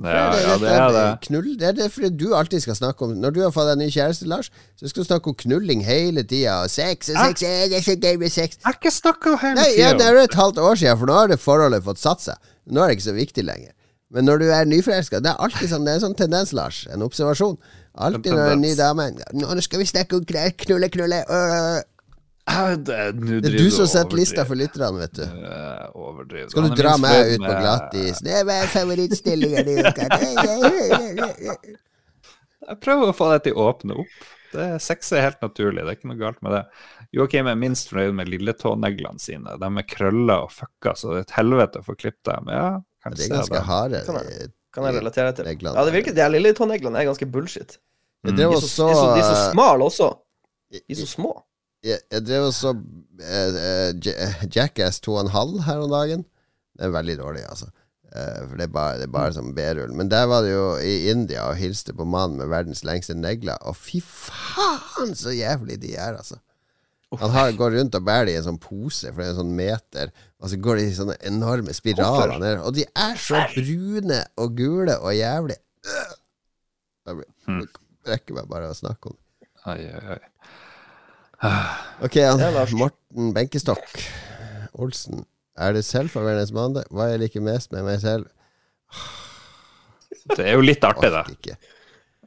Ja, 0.00 0.30
ja, 0.38 0.52
det 0.62 0.68
er 0.70 0.92
det. 0.94 1.00
Knull, 1.26 1.48
det 1.60 1.66
er 1.68 1.72
det 1.76 1.88
fordi 1.92 2.08
du 2.16 2.30
alltid 2.36 2.62
skal 2.62 2.76
snakke 2.78 3.04
om 3.04 3.16
Når 3.20 3.34
du 3.36 3.40
har 3.42 3.50
fått 3.52 3.66
deg 3.72 3.80
ny 3.82 3.88
kjæreste, 3.92 4.28
Lars, 4.30 4.48
så 4.78 4.88
skal 4.88 5.02
du 5.02 5.08
snakke 5.08 5.28
om 5.32 5.34
knulling 5.42 5.82
hele 5.84 6.22
tida. 6.24 6.60
Sex 6.70 7.10
sex, 7.10 7.42
jeg 7.42 7.68
det 7.72 7.80
er 7.80 7.84
så 7.88 7.96
gøy 8.00 8.16
med 8.22 8.32
sex. 8.32 8.56
Jeg 8.60 8.64
har 8.68 8.78
ikke 8.78 8.92
snakka 8.94 9.34
hele 9.42 9.58
Nei, 9.60 9.66
ja, 9.80 9.90
det 9.98 10.06
er 10.06 10.20
et 10.22 10.38
halvt 10.38 10.60
år 10.62 10.78
siden, 10.80 10.96
for 11.02 11.10
nå 11.10 11.18
har 11.18 11.28
det 11.32 11.40
forholdet 11.42 11.84
fått 11.84 12.00
satt 12.00 12.20
seg. 12.24 12.38
Nå 12.70 12.80
er 12.84 12.88
det 12.92 12.96
ikke 13.00 13.08
så 13.10 13.16
viktig 13.18 13.44
lenger. 13.44 13.74
Men 14.10 14.26
når 14.26 14.40
du 14.42 14.48
er 14.50 14.64
nyforelska, 14.66 15.20
det 15.22 15.30
er 15.30 15.38
alltid 15.44 15.70
sånn, 15.70 15.84
det 15.86 15.92
er 15.92 16.00
en 16.00 16.04
sånn 16.08 16.16
tendens, 16.18 16.50
Lars. 16.56 16.80
En 16.90 17.02
observasjon. 17.06 17.56
Alltid 17.94 18.32
når 18.34 18.52
en 18.56 18.60
ny 18.62 18.74
dame 18.78 19.08
Nå 19.34 19.60
skal 19.62 19.80
vi 19.82 19.86
snakke 19.90 20.18
om 20.18 20.24
greier. 20.26 20.52
knulle, 20.58 20.88
knulle. 20.90 21.22
øh. 21.28 21.80
Ah, 22.50 22.74
Det 22.74 22.94
er, 22.96 23.12
Det 23.12 23.46
er 23.52 23.56
du 23.58 23.70
som 23.70 23.86
setter 23.86 24.16
lista 24.18 24.44
for 24.48 24.58
lytterne, 24.58 24.98
vet 24.98 25.12
du. 25.14 25.22
Eh. 25.22 26.48
Skal 26.50 26.66
du 26.66 26.74
dra 26.74 26.96
meg 26.98 27.34
ut 27.36 27.44
på 27.44 27.54
glattis? 27.60 28.18
Det 28.26 28.32
er 28.42 28.66
favorittstillingen 28.72 29.68
i 29.68 29.76
uka. 29.86 30.08
Jeg 32.70 32.78
prøver 32.82 33.10
å 33.10 33.16
få 33.16 33.30
deg 33.34 33.44
til 33.46 33.56
å 33.58 33.68
åpne 33.70 33.96
opp. 34.02 34.28
Det 34.50 34.66
Sex 34.82 35.12
er 35.14 35.28
helt 35.28 35.42
naturlig, 35.44 35.84
det 35.86 35.92
er 35.92 35.96
ikke 36.00 36.10
noe 36.10 36.18
galt 36.18 36.40
med 36.42 36.56
det. 36.56 36.64
Joakim 37.14 37.46
er 37.50 37.58
minst 37.58 37.90
fornøyd 37.90 38.16
med 38.18 38.30
lilletåneglene 38.32 39.22
sine. 39.22 39.54
De 39.62 39.68
er 39.70 39.86
krøller 39.86 40.46
og 40.48 40.50
fucka, 40.54 40.96
så 40.98 41.12
det 41.14 41.20
er 41.20 41.26
et 41.28 41.36
helvete 41.38 41.82
å 41.82 41.86
få 41.86 41.94
klippet 41.98 42.26
dem. 42.32 42.50
Ja, 42.50 42.80
kan 43.02 43.12
Det 43.16 43.26
er 43.26 43.34
ganske 43.34 43.60
harde. 43.66 44.02
Kan 44.06 44.14
jeg- 44.24 44.50
Kan 44.74 44.84
jeg 44.84 44.94
relatere 45.00 45.32
til. 45.34 45.44
Neglene. 45.44 45.74
Ja, 45.74 45.84
det 45.84 45.92
virker 45.92 46.12
De 46.14 46.28
lilletåneglene 46.30 46.42
lille 46.42 46.54
tåneglene 46.54 46.98
er 47.00 47.04
ganske 47.08 47.26
bullshit. 47.32 47.78
Jeg 48.24 48.32
Mm. 48.32 48.36
drev 48.38 48.50
De 48.50 48.56
er 48.56 48.60
så, 48.60 48.68
så 48.68 48.86
de 48.86 48.90
er 48.90 48.94
så, 48.94 49.14
de 49.16 49.20
er 49.20 49.34
så 49.34 49.52
smale 49.52 49.84
også. 49.84 50.08
De 50.70 50.80
er 50.90 50.94
så 51.00 51.06
små. 51.06 51.42
Jeg, 51.82 51.98
jeg 52.12 52.26
drev 52.26 52.42
og 52.46 52.52
så 52.52 52.70
eh, 53.20 53.92
eh, 54.04 54.46
Jackass 54.56 55.00
2,5 55.00 55.62
her 55.64 55.78
om 55.80 55.90
dagen. 55.90 56.24
Det 56.78 56.84
er 56.86 56.90
veldig 56.94 57.16
dårlig, 57.18 57.42
altså. 57.48 57.66
Uh, 58.10 58.48
for 58.48 58.56
det 58.58 58.64
er 58.64 58.72
bare, 58.74 58.94
det 58.98 59.04
er 59.06 59.12
bare 59.14 59.32
som 59.32 59.54
B-rull. 59.54 59.92
Men 59.94 60.08
der 60.10 60.24
var 60.26 60.42
det 60.42 60.50
jo 60.52 60.76
i 60.82 61.10
India 61.10 61.44
og 61.48 61.56
hilste 61.56 61.92
på 61.94 62.04
mannen 62.04 62.38
med 62.38 62.48
verdens 62.50 62.82
lengste 62.84 63.14
negler. 63.14 63.54
Og 63.62 63.76
fy 63.76 64.00
faen, 64.02 65.14
så 65.14 65.30
jævlig 65.30 65.80
de 65.82 65.94
er, 65.96 66.16
altså. 66.16 66.36
Han 67.18 67.30
har, 67.34 67.50
går 67.58 67.72
rundt 67.74 67.94
og 67.98 68.04
bærer 68.06 68.28
det 68.28 68.34
i 68.36 68.38
en 68.38 68.44
sånn 68.46 68.58
pose, 68.62 69.10
for 69.10 69.18
det 69.18 69.24
er 69.26 69.32
en 69.32 69.40
sånn 69.40 69.54
meter. 69.58 70.12
Og 70.38 70.52
så 70.52 70.58
går 70.62 70.78
de 70.78 70.84
i 70.86 70.92
sånne 70.94 71.16
enorme 71.26 71.74
spiraler 71.74 72.36
ned. 72.38 72.60
Og 72.62 72.76
de 72.76 72.84
er 72.86 73.16
så 73.18 73.40
brune 73.56 74.20
og 74.38 74.54
gule 74.56 74.94
og 75.00 75.16
jævlig. 75.18 75.56
Jeg 77.10 77.24
Hmm. 77.48 77.64
meg 78.36 78.46
bare 78.48 78.70
å 78.70 78.76
snakke 78.76 79.10
om 79.10 79.16
det. 79.16 79.48
Oi, 79.66 79.80
oi, 79.90 80.14
oi. 80.14 80.20
Ok, 82.06 82.16
han, 82.20 82.38
Morten 82.78 83.32
Benkestokk 83.34 84.04
Olsen. 84.78 85.24
Er 85.58 85.72
det 85.74 85.82
self-awareness 85.84 86.52
mandag? 86.54 86.86
Hva 86.94 87.10
jeg 87.10 87.20
liker 87.24 87.42
mest 87.44 87.72
med 87.72 87.84
meg 87.88 87.98
selv? 88.00 88.28
Det 90.30 90.46
er 90.46 90.54
jo 90.54 90.62
litt 90.62 90.84
artig, 90.86 91.10
da. 91.10 91.24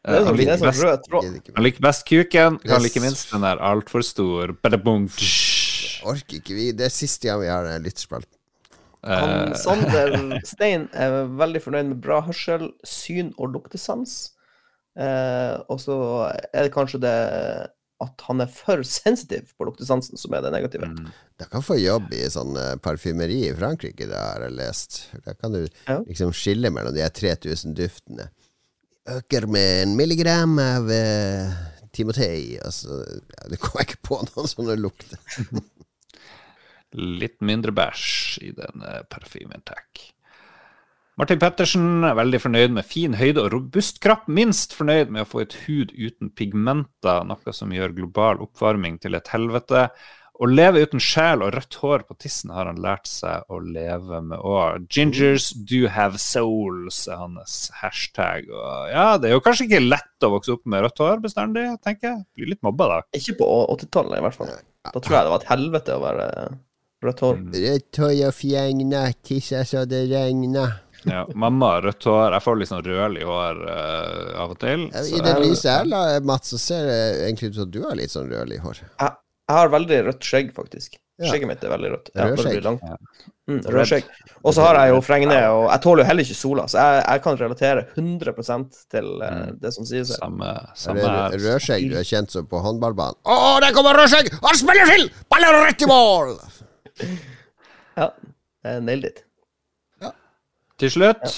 Han 0.04 0.28
er 0.28 0.36
liker 0.36 0.60
best, 0.60 1.10
han 1.56 1.64
liker 1.64 1.84
best 1.86 2.06
kuken, 2.10 2.58
han 2.68 2.84
liker 2.84 3.04
minst 3.06 3.30
den 3.32 3.46
der 3.46 3.62
altfor 3.64 4.04
stor 4.04 4.52
badabung. 4.60 5.06
Orker 6.04 6.42
ikke 6.42 6.58
vi. 6.58 6.72
Det 6.76 6.90
er 6.90 6.92
siste 6.92 7.30
gang 7.30 7.40
vi 7.40 7.52
har 7.52 7.64
den 7.68 7.86
lytterspalten. 7.86 8.36
Eh, 9.04 9.54
Sander 9.60 10.14
Stein 10.48 10.90
er 10.96 11.24
veldig 11.40 11.62
fornøyd 11.64 11.92
med 11.92 12.02
bra 12.04 12.22
hørsel, 12.24 12.70
syn 12.88 13.32
og 13.38 13.56
luktesans. 13.56 14.34
Eh, 15.00 15.56
og 15.72 15.80
så 15.82 15.96
er 16.52 16.68
det 16.68 16.74
kanskje 16.76 17.02
det 17.04 17.16
at 18.04 18.24
han 18.28 18.44
er 18.44 18.52
for 18.52 18.84
sensitiv 18.88 19.54
på 19.58 19.68
luktesansen 19.68 20.20
som 20.20 20.36
er 20.36 20.44
det 20.44 20.54
negative. 20.54 20.90
mm. 20.92 21.12
Du 21.40 21.46
kan 21.50 21.64
få 21.66 21.78
jobb 21.80 22.12
i 22.16 22.26
sånn 22.32 22.58
eh, 22.60 22.76
parfymeri 22.84 23.46
i 23.48 23.56
Frankrike, 23.58 24.08
det 24.10 24.20
har 24.20 24.44
jeg 24.44 24.58
lest. 24.60 25.00
Da 25.26 25.36
kan 25.38 25.56
du 25.56 25.64
liksom 25.64 26.34
skille 26.36 26.72
mellom 26.74 26.96
de 26.96 27.08
3000 27.08 27.76
duftene. 27.80 28.30
Øker 29.10 29.48
med 29.52 29.82
en 29.84 29.96
milligram 30.00 30.56
av 30.64 30.88
uh, 30.88 31.52
Timotei. 31.92 32.58
Altså, 32.64 33.02
ja, 33.04 33.50
det 33.52 33.60
kommer 33.60 33.84
ikke 33.84 34.00
på 34.08 34.20
noen 34.24 34.50
sånne 34.50 34.78
lukter. 34.80 35.20
Litt 36.94 37.42
mindre 37.44 37.74
bæsj 37.74 38.10
i 38.46 38.52
den 38.54 38.84
eh, 38.86 39.02
parfymen, 39.10 39.64
takk. 39.66 40.04
Martin 41.18 41.40
Pettersen 41.42 42.06
er 42.06 42.16
veldig 42.18 42.40
fornøyd 42.42 42.74
med 42.74 42.86
fin 42.86 43.16
høyde 43.18 43.42
og 43.42 43.52
robust 43.54 44.00
kropp. 44.02 44.28
Minst 44.30 44.76
fornøyd 44.78 45.10
med 45.14 45.26
å 45.26 45.30
få 45.30 45.44
et 45.44 45.56
hud 45.66 45.94
uten 45.94 46.30
pigmenter, 46.34 47.26
noe 47.26 47.54
som 47.54 47.74
gjør 47.74 47.96
global 47.98 48.42
oppvarming 48.46 49.00
til 49.02 49.18
et 49.18 49.30
helvete. 49.34 49.88
Å 50.42 50.48
leve 50.50 50.82
uten 50.82 51.02
sjel 51.04 51.44
og 51.46 51.52
rødt 51.54 51.76
hår 51.78 52.04
på 52.10 52.16
tissen 52.18 52.50
har 52.56 52.66
han 52.66 52.80
lært 52.82 53.06
seg 53.06 53.46
å 53.54 53.60
leve 53.62 54.18
med 54.26 54.42
òg. 54.42 54.88
Gingers 54.90 55.52
do 55.70 55.84
have 55.94 56.18
souls 56.18 57.04
er 57.06 57.20
hans 57.22 57.70
hashtag. 57.84 58.50
Og 58.50 58.90
ja, 58.90 59.06
det 59.22 59.30
er 59.30 59.36
jo 59.38 59.44
kanskje 59.46 59.68
ikke 59.68 59.84
lett 59.86 60.26
å 60.26 60.32
vokse 60.34 60.56
opp 60.56 60.66
med 60.66 60.82
rødt 60.88 61.04
hår 61.06 61.22
bestandig, 61.22 61.68
tenker 61.86 62.10
jeg. 62.10 62.24
Blir 62.34 62.50
litt 62.56 62.64
mobba 62.66 62.90
da. 62.90 63.00
Ikke 63.20 63.38
på 63.44 63.50
80-tallet, 63.78 64.18
i 64.18 64.26
hvert 64.26 64.40
fall. 64.42 64.54
Da 64.90 64.98
tror 65.00 65.20
jeg 65.20 65.28
det 65.30 65.34
var 65.36 65.44
et 65.46 65.52
helvete 65.54 65.98
å 66.00 66.02
være 66.04 66.28
rødt 67.06 67.24
hår. 67.28 67.38
Mm. 67.44 67.54
Rødt 67.68 68.02
hår 68.02 68.16
og 68.32 68.36
fjengna, 68.42 69.04
tissa 69.30 69.62
så 69.70 69.86
det 69.86 70.08
regna. 70.12 70.66
Ja, 71.04 71.26
mamma 71.36 71.76
har 71.76 71.86
rødt 71.92 72.06
hår. 72.10 72.34
Jeg 72.40 72.46
får 72.46 72.60
litt 72.62 72.72
sånn 72.72 72.86
rødlig 72.86 73.26
hår 73.28 73.62
uh, 73.68 74.44
av 74.44 74.54
og 74.56 74.60
til. 74.62 74.88
Så- 74.96 75.18
I 75.20 75.24
det 75.26 75.34
lyset 75.44 75.92
her, 75.94 76.20
Mats, 76.26 76.54
så 76.56 76.60
ser 76.66 76.88
det 76.90 77.00
egentlig 77.28 77.52
ut 77.54 77.60
som 77.62 77.72
du 77.72 77.84
har 77.86 77.98
litt 78.00 78.14
sånn 78.14 78.32
rødlig 78.32 78.62
hår. 78.64 78.82
Jeg, 78.88 79.12
jeg 79.50 79.58
har 79.58 79.72
veldig 79.74 79.98
rødt 80.08 80.24
skjegg, 80.28 80.54
faktisk. 80.56 81.00
Ja. 81.22 81.28
Skjegget 81.30 81.48
mitt 81.52 81.64
er 81.64 81.70
veldig 81.70 81.90
rødt. 81.94 82.08
Ja, 82.18 82.26
Rødskjegg. 82.32 82.66
Mm, 83.48 83.60
rødskjegg. 83.76 84.06
Og 84.42 84.54
så 84.56 84.64
har 84.66 84.80
jeg 84.80 84.94
jo 84.96 85.02
fregne, 85.06 85.36
og 85.54 85.66
jeg 85.70 85.82
tåler 85.84 86.02
jo 86.04 86.08
heller 86.10 86.26
ikke 86.26 86.38
sola, 86.40 86.64
så 86.72 86.80
jeg, 86.82 87.04
jeg 87.06 87.22
kan 87.26 87.38
relatere 87.42 87.84
100 87.94 88.64
til 88.90 89.10
Mm. 89.22 89.60
det 89.62 89.74
som 89.76 89.86
sies 89.86 90.10
her. 90.10 90.18
Samme, 90.24 90.54
samme 90.80 91.12
rødskjegg 91.36 91.90
du 91.92 91.98
er 92.00 92.08
kjent 92.08 92.32
som 92.34 92.48
på 92.50 92.62
håndballbanen? 92.66 93.20
Å, 93.30 93.60
der 93.62 93.76
kommer 93.76 94.00
rødskjegg! 94.00 94.32
Han 94.42 94.58
spiller 94.58 94.90
til! 94.90 95.06
Baller 95.30 95.60
rett 95.68 95.82
i 95.86 95.92
mål! 95.92 96.34
Ja, 97.98 98.10
nailed 98.82 99.06
it. 99.12 99.20
Til 100.82 100.90
slutt 100.90 101.36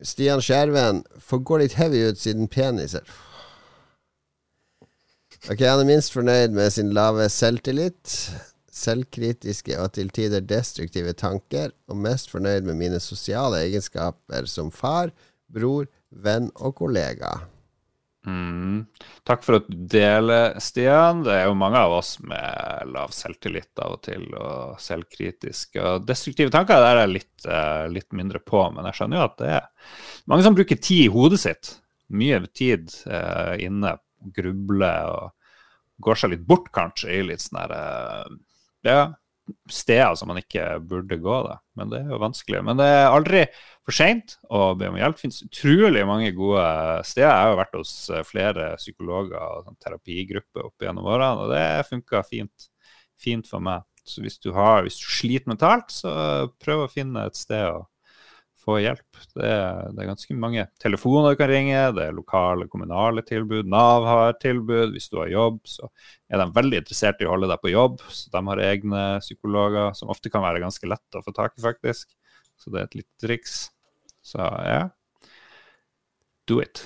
Stian 0.00 0.40
Skjerven 0.40 1.02
får 1.20 1.42
gå 1.44 1.58
litt 1.60 1.74
heavy 1.76 2.00
ut 2.08 2.16
siden 2.20 2.48
peniser. 2.48 3.04
Ok, 5.48 5.62
han 5.64 5.80
er 5.80 5.88
minst 5.88 6.12
fornøyd 6.12 6.52
med 6.52 6.68
sin 6.74 6.90
lave 6.92 7.24
selvtillit, 7.32 8.16
selvkritiske 8.76 9.78
og 9.80 9.94
til 9.96 10.10
tider 10.12 10.44
destruktive 10.44 11.14
tanker, 11.16 11.72
og 11.88 11.96
mest 12.04 12.28
fornøyd 12.32 12.66
med 12.66 12.76
mine 12.76 13.00
sosiale 13.00 13.62
egenskaper 13.64 14.44
som 14.50 14.68
far, 14.74 15.14
bror, 15.48 15.88
venn 16.10 16.50
og 16.60 16.76
kollega. 16.82 17.38
Mm. 18.28 18.84
Takk 19.24 19.46
for 19.46 19.62
at 19.62 19.68
du 19.70 19.78
deler, 19.94 20.58
Stian. 20.60 21.22
Det 21.24 21.32
er 21.32 21.46
jo 21.48 21.56
mange 21.56 21.80
av 21.80 21.94
oss 22.02 22.18
med 22.20 22.92
lav 22.92 23.14
selvtillit 23.16 23.80
av 23.80 23.96
og 23.96 24.02
til, 24.04 24.26
og 24.36 24.76
selvkritiske. 24.82 25.80
Og 25.80 26.04
destruktive 26.04 26.52
tanker 26.52 26.84
der 26.84 26.98
er 26.98 27.02
jeg 27.06 27.14
litt, 27.14 27.48
uh, 27.48 27.86
litt, 27.88 28.10
mindre 28.16 28.42
på, 28.44 28.60
men 28.76 28.90
jeg 28.90 29.00
skjønner 29.00 29.22
jo 29.22 29.24
at 29.24 29.40
det 29.40 29.50
er 29.56 29.96
mange 30.28 30.44
som 30.44 30.58
bruker 30.58 30.76
tid 30.76 31.06
i 31.06 31.12
hodet 31.16 31.40
sitt. 31.46 31.74
Mye 32.12 32.42
tid 32.52 32.92
uh, 33.08 33.56
inne, 33.56 33.96
grubler 34.36 35.10
og 35.14 36.04
går 36.04 36.20
seg 36.20 36.34
litt 36.34 36.46
bort, 36.48 36.70
kanskje, 36.74 37.12
i 37.12 37.26
litt 37.28 37.44
sånne 37.44 37.66
herre 37.66 37.82
uh, 38.30 38.38
Ja, 38.86 39.00
steder 39.70 40.14
som 40.14 40.30
man 40.30 40.40
ikke 40.40 40.64
burde 40.86 41.18
gå, 41.20 41.36
da. 41.46 41.58
Men 41.78 41.90
det 41.92 42.00
er 42.00 42.12
jo 42.12 42.20
vanskelig. 42.22 42.62
Men 42.66 42.78
det 42.80 42.86
er 42.86 43.10
aldri 43.10 43.42
for 43.86 43.96
seint 43.96 44.36
å 44.52 44.72
be 44.78 44.90
om 44.90 44.98
hjelp. 44.98 45.16
Det 45.16 45.24
finnes 45.24 45.44
utrolig 45.46 46.04
mange 46.08 46.32
gode 46.36 46.64
steder. 47.08 47.28
Jeg 47.28 47.44
har 47.44 47.52
jo 47.52 47.60
vært 47.60 47.78
hos 47.80 47.94
eh, 48.10 48.26
flere 48.26 48.72
psykologer 48.80 49.38
og 49.40 49.68
sånn 49.68 49.80
terapigrupper 49.82 50.68
opp 50.68 50.86
gjennom 50.86 51.08
årene, 51.10 51.44
og 51.44 51.54
det 51.54 51.88
funka 51.90 52.24
fint, 52.28 52.68
fint 53.20 53.48
for 53.50 53.64
meg. 53.64 53.86
Så 54.06 54.24
hvis 54.24 54.40
du, 54.42 54.50
har, 54.56 54.84
hvis 54.86 54.98
du 54.98 55.06
sliter 55.12 55.50
mentalt, 55.50 55.92
så 55.92 56.12
prøv 56.62 56.86
å 56.86 56.90
finne 56.90 57.26
et 57.28 57.38
sted 57.38 57.66
å 57.68 57.84
hjelp. 58.78 59.18
Det 59.34 59.46
er, 59.46 59.90
det 59.90 60.02
er, 60.02 60.08
ganske 60.10 60.36
mange 60.38 60.66
telefoner 60.82 61.34
du 61.34 61.40
kan 61.40 61.50
ringe, 61.50 61.80
det 61.96 62.06
er 62.06 62.16
lokale, 62.16 62.68
kommunale 62.70 63.24
tilbud. 63.26 63.68
Nav 63.70 64.06
har 64.06 64.38
tilbud. 64.42 64.94
Hvis 64.94 65.10
du 65.10 65.18
har 65.22 65.32
jobb, 65.32 65.58
så 65.68 65.90
er 66.30 66.42
de 66.42 66.48
veldig 66.60 66.82
interessert 66.82 67.20
i 67.22 67.28
å 67.28 67.34
holde 67.34 67.50
deg 67.50 67.64
på 67.64 67.72
jobb. 67.72 67.98
Så 68.12 68.30
de 68.34 68.44
har 68.52 68.64
egne 68.68 69.02
psykologer, 69.24 69.92
som 69.98 70.12
ofte 70.14 70.32
kan 70.32 70.44
være 70.46 70.62
ganske 70.62 70.92
lett 70.92 71.18
å 71.18 71.24
få 71.26 71.34
tak 71.36 71.58
i, 71.58 71.64
faktisk. 71.66 72.14
Så 72.60 72.72
det 72.72 72.82
er 72.82 72.88
et 72.90 72.98
lite 73.00 73.26
triks. 73.26 73.58
Så 74.22 74.40
ja, 74.68 74.86
do 76.46 76.60
it. 76.62 76.84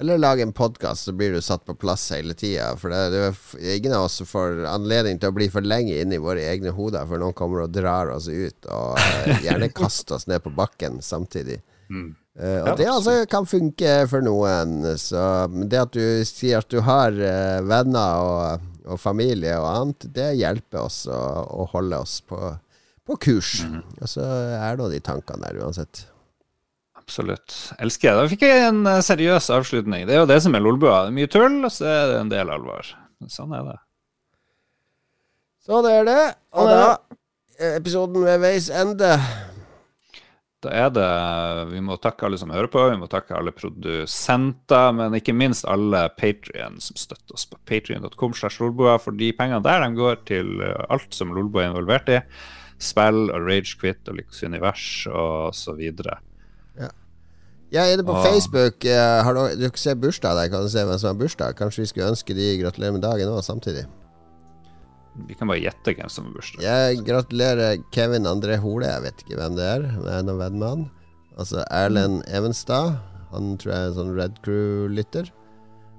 Eller 0.00 0.18
lage 0.18 0.42
en 0.42 0.52
podkast, 0.52 1.04
så 1.04 1.12
blir 1.12 1.32
du 1.32 1.42
satt 1.42 1.64
på 1.64 1.74
plass 1.74 2.10
hele 2.12 2.34
tida. 2.34 2.74
For 2.76 2.92
det, 2.92 2.98
det, 3.14 3.20
er 3.62 3.76
ingen 3.78 3.94
av 3.96 4.04
oss 4.10 4.18
som 4.20 4.28
får 4.28 4.66
anledning 4.68 5.16
til 5.20 5.32
å 5.32 5.36
bli 5.36 5.48
for 5.52 5.64
lenge 5.64 5.96
inne 5.96 6.18
i 6.18 6.20
våre 6.20 6.42
egne 6.44 6.74
hoder, 6.76 7.06
for 7.08 7.22
noen 7.22 7.36
kommer 7.36 7.64
og 7.64 7.72
drar 7.72 8.12
oss 8.12 8.28
ut, 8.28 8.68
og 8.68 9.00
uh, 9.00 9.30
gjerne 9.46 9.70
kaster 9.72 10.18
oss 10.18 10.28
ned 10.28 10.44
på 10.44 10.52
bakken 10.52 11.00
samtidig. 11.00 11.62
Mm. 11.88 12.10
Uh, 12.36 12.58
og 12.60 12.68
ja, 12.68 12.74
det 12.76 12.88
altså 12.92 13.14
kan 13.32 13.48
funke 13.48 13.94
for 14.10 14.26
noen. 14.26 14.82
Så 15.00 15.22
det 15.64 15.80
at 15.80 15.96
du 15.96 16.26
sier 16.28 16.60
at 16.60 16.68
du 16.68 16.82
har 16.84 17.16
uh, 17.16 17.64
venner 17.64 18.26
og, 18.26 18.66
og, 18.84 19.00
familie 19.00 19.56
og 19.62 19.70
annet, 19.70 20.10
det 20.12 20.34
hjelper 20.42 20.82
oss 20.82 21.06
å, 21.08 21.22
å 21.56 21.64
holde 21.72 22.02
oss 22.04 22.18
på, 22.20 22.52
på 23.08 23.16
kurs. 23.30 23.62
Mm. 23.64 23.80
Og 23.96 24.12
så 24.12 24.28
er 24.60 24.76
nå 24.76 24.90
de 24.92 25.00
tankene 25.08 25.48
der 25.48 25.64
uansett 25.64 26.04
absolutt. 27.06 27.54
Elsker 27.78 28.10
det. 28.10 28.18
Da 28.18 28.30
fikk 28.32 28.44
jeg 28.46 28.62
en 28.66 28.86
eh, 28.90 29.02
seriøs 29.04 29.50
avslutning. 29.54 30.06
Det 30.08 30.16
er 30.16 30.24
jo 30.24 30.30
det 30.30 30.40
som 30.42 30.56
er 30.58 30.64
Lolbua. 30.64 31.06
Mye 31.14 31.30
tull, 31.30 31.60
og 31.64 31.72
så 31.72 31.86
er 31.86 32.06
det 32.10 32.22
en 32.24 32.32
del 32.32 32.50
alvor. 32.52 32.88
Sånn 33.30 33.54
er 33.56 33.66
det. 33.70 33.76
Sånn 35.66 35.86
er 35.90 36.06
det. 36.06 36.22
Og 36.58 36.70
da 36.70 36.80
er 37.58 37.78
episoden 37.78 38.26
ved 38.26 38.42
veis 38.42 38.66
ende. 38.70 39.14
Da 40.64 40.72
er 40.72 40.90
det 40.90 41.08
Vi 41.70 41.80
må 41.84 41.98
takke 42.00 42.26
alle 42.26 42.38
som 42.40 42.50
hører 42.50 42.68
på, 42.72 42.82
vi 42.90 42.98
må 42.98 43.06
takke 43.12 43.36
alle 43.36 43.52
produsenter, 43.54 44.94
men 44.96 45.14
ikke 45.18 45.34
minst 45.36 45.66
alle 45.68 46.06
Patrion 46.16 46.80
som 46.82 46.98
støtter 46.98 47.36
oss 47.36 47.46
på 47.50 47.60
patrion.com. 47.68 48.34
For 48.34 49.14
de 49.14 49.32
pengene 49.36 49.62
der 49.62 49.84
de 49.84 49.90
går 49.98 50.22
til 50.26 50.54
alt 50.90 51.14
som 51.14 51.34
Lolboa 51.36 51.66
er 51.68 51.74
involvert 51.74 52.10
i. 52.10 52.22
Spill 52.82 53.28
og 53.30 53.46
Ragequit 53.46 54.08
og 54.10 54.18
Lykkes 54.18 54.42
univers 54.44 54.86
og 55.08 55.54
så 55.56 55.76
videre. 55.78 56.18
Jeg 57.74 57.82
er 57.82 57.96
inne 57.96 58.06
på 58.06 58.14
ah. 58.14 58.24
Facebook. 58.24 58.84
Uh, 58.86 59.20
har 59.26 59.36
du, 59.36 59.40
du 59.58 59.78
ser 59.80 59.96
bursdag 59.98 60.38
der, 60.38 60.50
kan 60.52 60.62
du 60.62 60.70
se 60.70 60.84
hvem 60.86 60.98
som 61.02 61.10
har 61.10 61.20
bursdag. 61.20 61.56
Kanskje 61.58 61.82
vi 61.82 61.90
skulle 61.90 62.10
ønske 62.14 62.36
de 62.36 62.50
gratulerer 62.60 62.94
med 62.94 63.02
dagen 63.02 63.32
òg, 63.32 63.42
samtidig. 63.46 63.86
Vi 65.26 65.34
kan 65.34 65.48
bare 65.48 65.62
gjette 65.64 65.96
hvem 65.96 66.12
som 66.12 66.28
har 66.28 66.36
bursdag. 66.36 66.62
Jeg 66.62 67.00
gratulerer 67.08 67.82
Kevin 67.94 68.28
André 68.30 68.60
Hole. 68.62 68.86
Jeg 68.86 69.06
vet 69.06 69.24
ikke 69.24 69.40
hvem 69.40 69.58
det 69.58 69.66
er. 69.66 69.88
Jeg 69.96 70.12
er 70.18 70.28
noen 70.28 70.42
venn 70.44 70.60
med 70.60 70.68
han. 70.68 70.86
Altså 71.36 71.64
Erlend 71.74 72.22
Evenstad. 72.28 73.00
Han 73.32 73.56
tror 73.60 73.72
jeg 73.72 73.82
er 73.82 73.90
en 73.90 73.98
sånn 73.98 74.14
Red 74.16 74.38
Crew-lytter. 74.44 75.32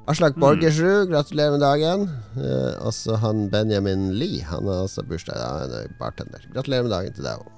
Aslak 0.08 0.38
mm. 0.38 0.42
Borgersrud, 0.46 1.10
gratulerer 1.12 1.58
med 1.58 1.66
dagen. 1.66 2.08
Eh, 2.40 2.74
også 2.88 3.18
han 3.20 3.50
Benjamin 3.52 4.14
Lie. 4.16 4.46
Han 4.48 4.70
har 4.70 4.86
også 4.86 5.04
bursdag. 5.10 5.36
Han 5.36 5.76
er 5.82 5.92
bartender. 6.00 6.48
Gratulerer 6.54 6.88
med 6.88 6.96
dagen 6.96 7.18
til 7.18 7.28
deg 7.28 7.44
òg. 7.44 7.57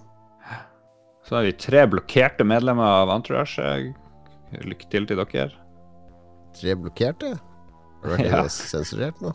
Så 1.27 1.35
har 1.35 1.45
vi 1.45 1.53
tre 1.53 1.83
blokkerte 1.89 2.45
medlemmer 2.47 3.03
av 3.03 3.11
Entourage. 3.13 3.93
Lykke 4.65 4.89
til 4.89 5.05
til 5.09 5.19
dere. 5.19 5.51
Tre 6.57 6.75
blokkerte? 6.79 7.35
Har 7.99 8.05
du 8.07 8.15
vært 8.15 8.31
ja. 8.31 8.43
sensurert 8.53 9.19
nå? 9.23 9.33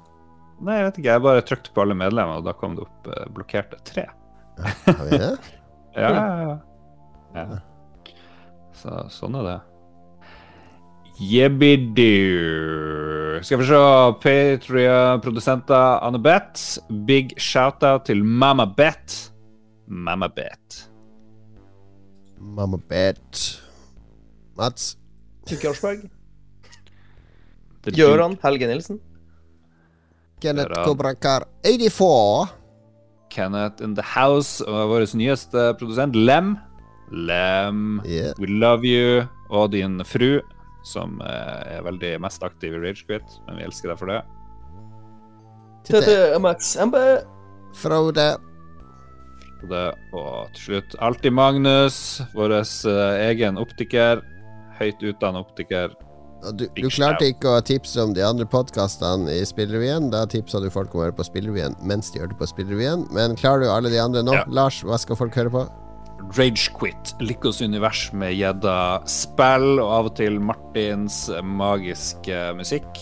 Nei, 0.65 0.79
jeg 0.79 0.89
vet 0.89 0.99
ikke. 1.01 1.11
Jeg 1.11 1.25
bare 1.27 1.45
trykte 1.47 1.75
på 1.75 1.85
alle 1.85 1.97
medlemmer, 1.99 2.41
og 2.41 2.49
da 2.49 2.55
kom 2.57 2.77
det 2.79 2.87
opp 2.87 3.11
uh, 3.11 3.25
blokkerte 3.35 3.79
tre. 3.87 4.07
Har 4.87 5.05
vi 5.11 5.21
det? 5.21 5.35
ja, 6.03 6.11
ja, 6.15 6.57
ja. 7.35 7.63
Så 8.75 9.05
sånn 9.13 9.39
er 9.41 9.49
det. 9.49 9.61
Jebbidu. 11.23 12.09
Skal 13.47 13.61
vi 13.61 13.69
se. 13.69 13.83
Patria-produsenter 14.25 16.03
Anne 16.03 16.19
Beth. 16.23 16.81
Big 17.07 17.37
shout-out 17.39 18.09
til 18.09 18.25
Mamma 18.25 18.67
Beth. 18.67 19.31
Mamma 19.87 20.31
Beth. 20.33 20.94
Mamma 22.45 22.79
Bet. 22.89 23.41
Mats? 24.59 24.95
Kjørsberg. 25.49 26.05
Gøran 27.97 28.37
Helge 28.43 28.69
Nilsen. 28.69 29.01
Kenneth 30.41 30.85
Kobrakar 30.85 31.49
84. 31.65 32.53
Kenneth 33.31 33.83
in 33.83 33.97
the 33.97 34.05
house. 34.05 34.65
Og 34.65 34.93
vår 34.93 35.09
nyeste 35.17 35.73
produsent, 35.81 36.17
Lem. 36.17 36.57
Lem, 37.11 38.01
yeah. 38.07 38.33
we 38.39 38.47
love 38.47 38.85
you. 38.85 39.25
Og 39.51 39.73
din 39.73 40.01
fru, 40.05 40.41
som 40.85 41.21
eh, 41.23 41.77
er 41.77 41.85
veldig 41.85 42.17
mest 42.25 42.43
aktiv 42.45 42.75
i 42.75 42.81
Ragequit. 42.81 43.39
Men 43.47 43.61
vi 43.61 43.69
elsker 43.69 43.93
deg 43.93 44.01
for 44.01 44.13
det. 44.13 44.23
Tete 45.85 46.17
Mats 46.41 46.75
MB. 46.81 46.97
Frode 47.77 48.35
det. 49.71 49.87
Og 50.15 50.55
til 50.55 50.65
slutt 50.69 50.97
alltid 51.05 51.35
Magnus, 51.35 51.99
vår 52.35 52.59
uh, 52.61 52.95
egen 53.29 53.61
optiker. 53.61 54.25
Høyt 54.81 55.03
utdannet 55.03 55.45
optiker. 55.45 55.95
Du, 56.53 56.67
du, 56.77 56.89
klarte 56.93 57.31
ikke 57.31 57.55
å 57.57 57.63
tipse 57.65 58.03
om 58.03 58.13
de 58.13 58.21
andre 58.25 58.45
podkastene 58.51 59.33
i 59.33 59.45
Spillrevyen. 59.49 60.11
Da 60.13 60.27
tipsa 60.29 60.61
du 60.61 60.69
folk 60.73 60.93
om 60.93 61.01
å 61.01 61.07
høre 61.07 61.17
på 61.17 61.25
Spillrevyen 61.25 61.77
mens 61.89 62.13
de 62.13 62.21
hørte 62.21 62.37
på 62.37 62.49
Spillrevyen. 62.51 63.07
Men 63.17 63.39
klarer 63.41 63.65
du 63.65 63.73
alle 63.73 63.93
de 63.93 64.03
andre 64.03 64.25
nå? 64.27 64.37
Ja. 64.37 64.45
Lars, 64.53 64.83
hva 64.85 65.01
skal 65.01 65.19
folk 65.21 65.37
høre 65.41 65.55
på? 65.55 65.65
Ragequit, 66.35 67.15
Lykkos 67.21 67.61
univers 67.63 68.09
med 68.13 68.35
gjedda 68.35 68.77
spill, 69.11 69.79
og 69.83 69.91
av 69.95 70.09
og 70.11 70.17
til 70.19 70.41
Martins 70.43 71.19
magiske 71.47 72.41
musikk. 72.59 72.99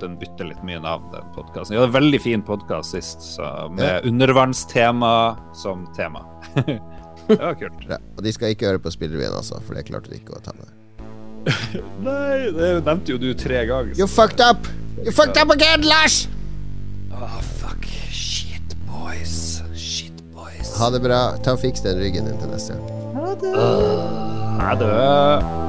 Den 0.00 0.16
bytter 0.20 0.48
litt 0.50 0.62
mye 0.66 0.80
navn, 0.84 1.10
den 1.12 1.28
podkasten. 1.36 1.74
Vi 1.74 1.80
hadde 1.80 1.90
en 1.90 1.98
veldig 1.98 2.22
fin 2.24 2.44
podkast 2.44 2.96
sist, 2.96 3.26
med 3.74 3.84
ja. 3.84 4.00
undervannstema 4.08 5.12
som 5.56 5.84
tema. 5.96 6.24
det 7.28 7.40
var 7.40 7.58
kult. 7.60 7.84
Ja, 7.90 8.00
og 8.16 8.24
de 8.24 8.32
skal 8.34 8.56
ikke 8.56 8.70
høre 8.70 8.82
på 8.82 8.92
Spillrevyen, 8.94 9.36
altså, 9.36 9.60
for 9.66 9.76
det 9.76 9.88
klarte 9.90 10.12
de 10.12 10.20
ikke 10.22 10.38
å 10.38 10.42
ta 10.44 10.56
med. 10.56 10.74
Nei, 12.08 12.48
det 12.54 12.72
nevnte 12.86 13.14
jo 13.14 13.20
du 13.20 13.30
tre 13.36 13.64
ganger. 13.68 13.94
You 13.98 14.08
fucked 14.08 14.40
up! 14.44 14.68
You 15.04 15.12
fucked 15.12 15.36
up 15.40 15.52
again, 15.54 15.84
Lars! 15.86 16.26
Oh, 17.12 17.40
fuck. 17.60 17.84
Shit, 18.10 18.76
boys. 18.86 19.62
Ha 20.78 20.90
det 20.94 21.02
bra. 21.04 21.22
Ta 21.42 21.56
og 21.56 21.62
Fiks 21.62 21.84
den 21.84 22.00
ryggen 22.02 22.28
din 22.30 22.38
til 22.40 22.52
neste 22.52 22.76
gang. 22.76 23.14
Ha 23.18 23.34
det. 23.42 23.54
Uh, 23.54 24.60
ha 24.62 24.74
det. 24.78 25.68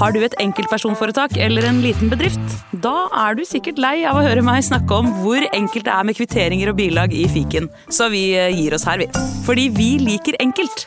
Har 0.00 0.14
du 0.16 0.22
et 0.24 0.36
enkeltpersonforetak 0.40 1.34
eller 1.36 1.66
en 1.68 1.82
liten 1.84 2.08
bedrift? 2.08 2.54
Da 2.80 3.10
er 3.26 3.36
du 3.36 3.42
sikkert 3.44 3.80
lei 3.82 3.98
av 4.08 4.16
å 4.16 4.22
høre 4.24 4.44
meg 4.44 4.62
snakke 4.64 4.96
om 4.96 5.10
hvor 5.20 5.44
enkelt 5.50 5.84
det 5.84 5.92
er 5.92 6.06
med 6.08 6.16
kvitteringer 6.16 6.72
og 6.72 6.78
bilag 6.78 7.12
i 7.12 7.26
fiken, 7.28 7.68
så 7.92 8.08
vi 8.12 8.30
eh, 8.32 8.48
gir 8.54 8.76
oss 8.76 8.88
her, 8.88 9.02
vi. 9.02 9.10
Fordi 9.44 9.68
vi 9.76 9.90
liker 10.00 10.40
enkelt. 10.40 10.86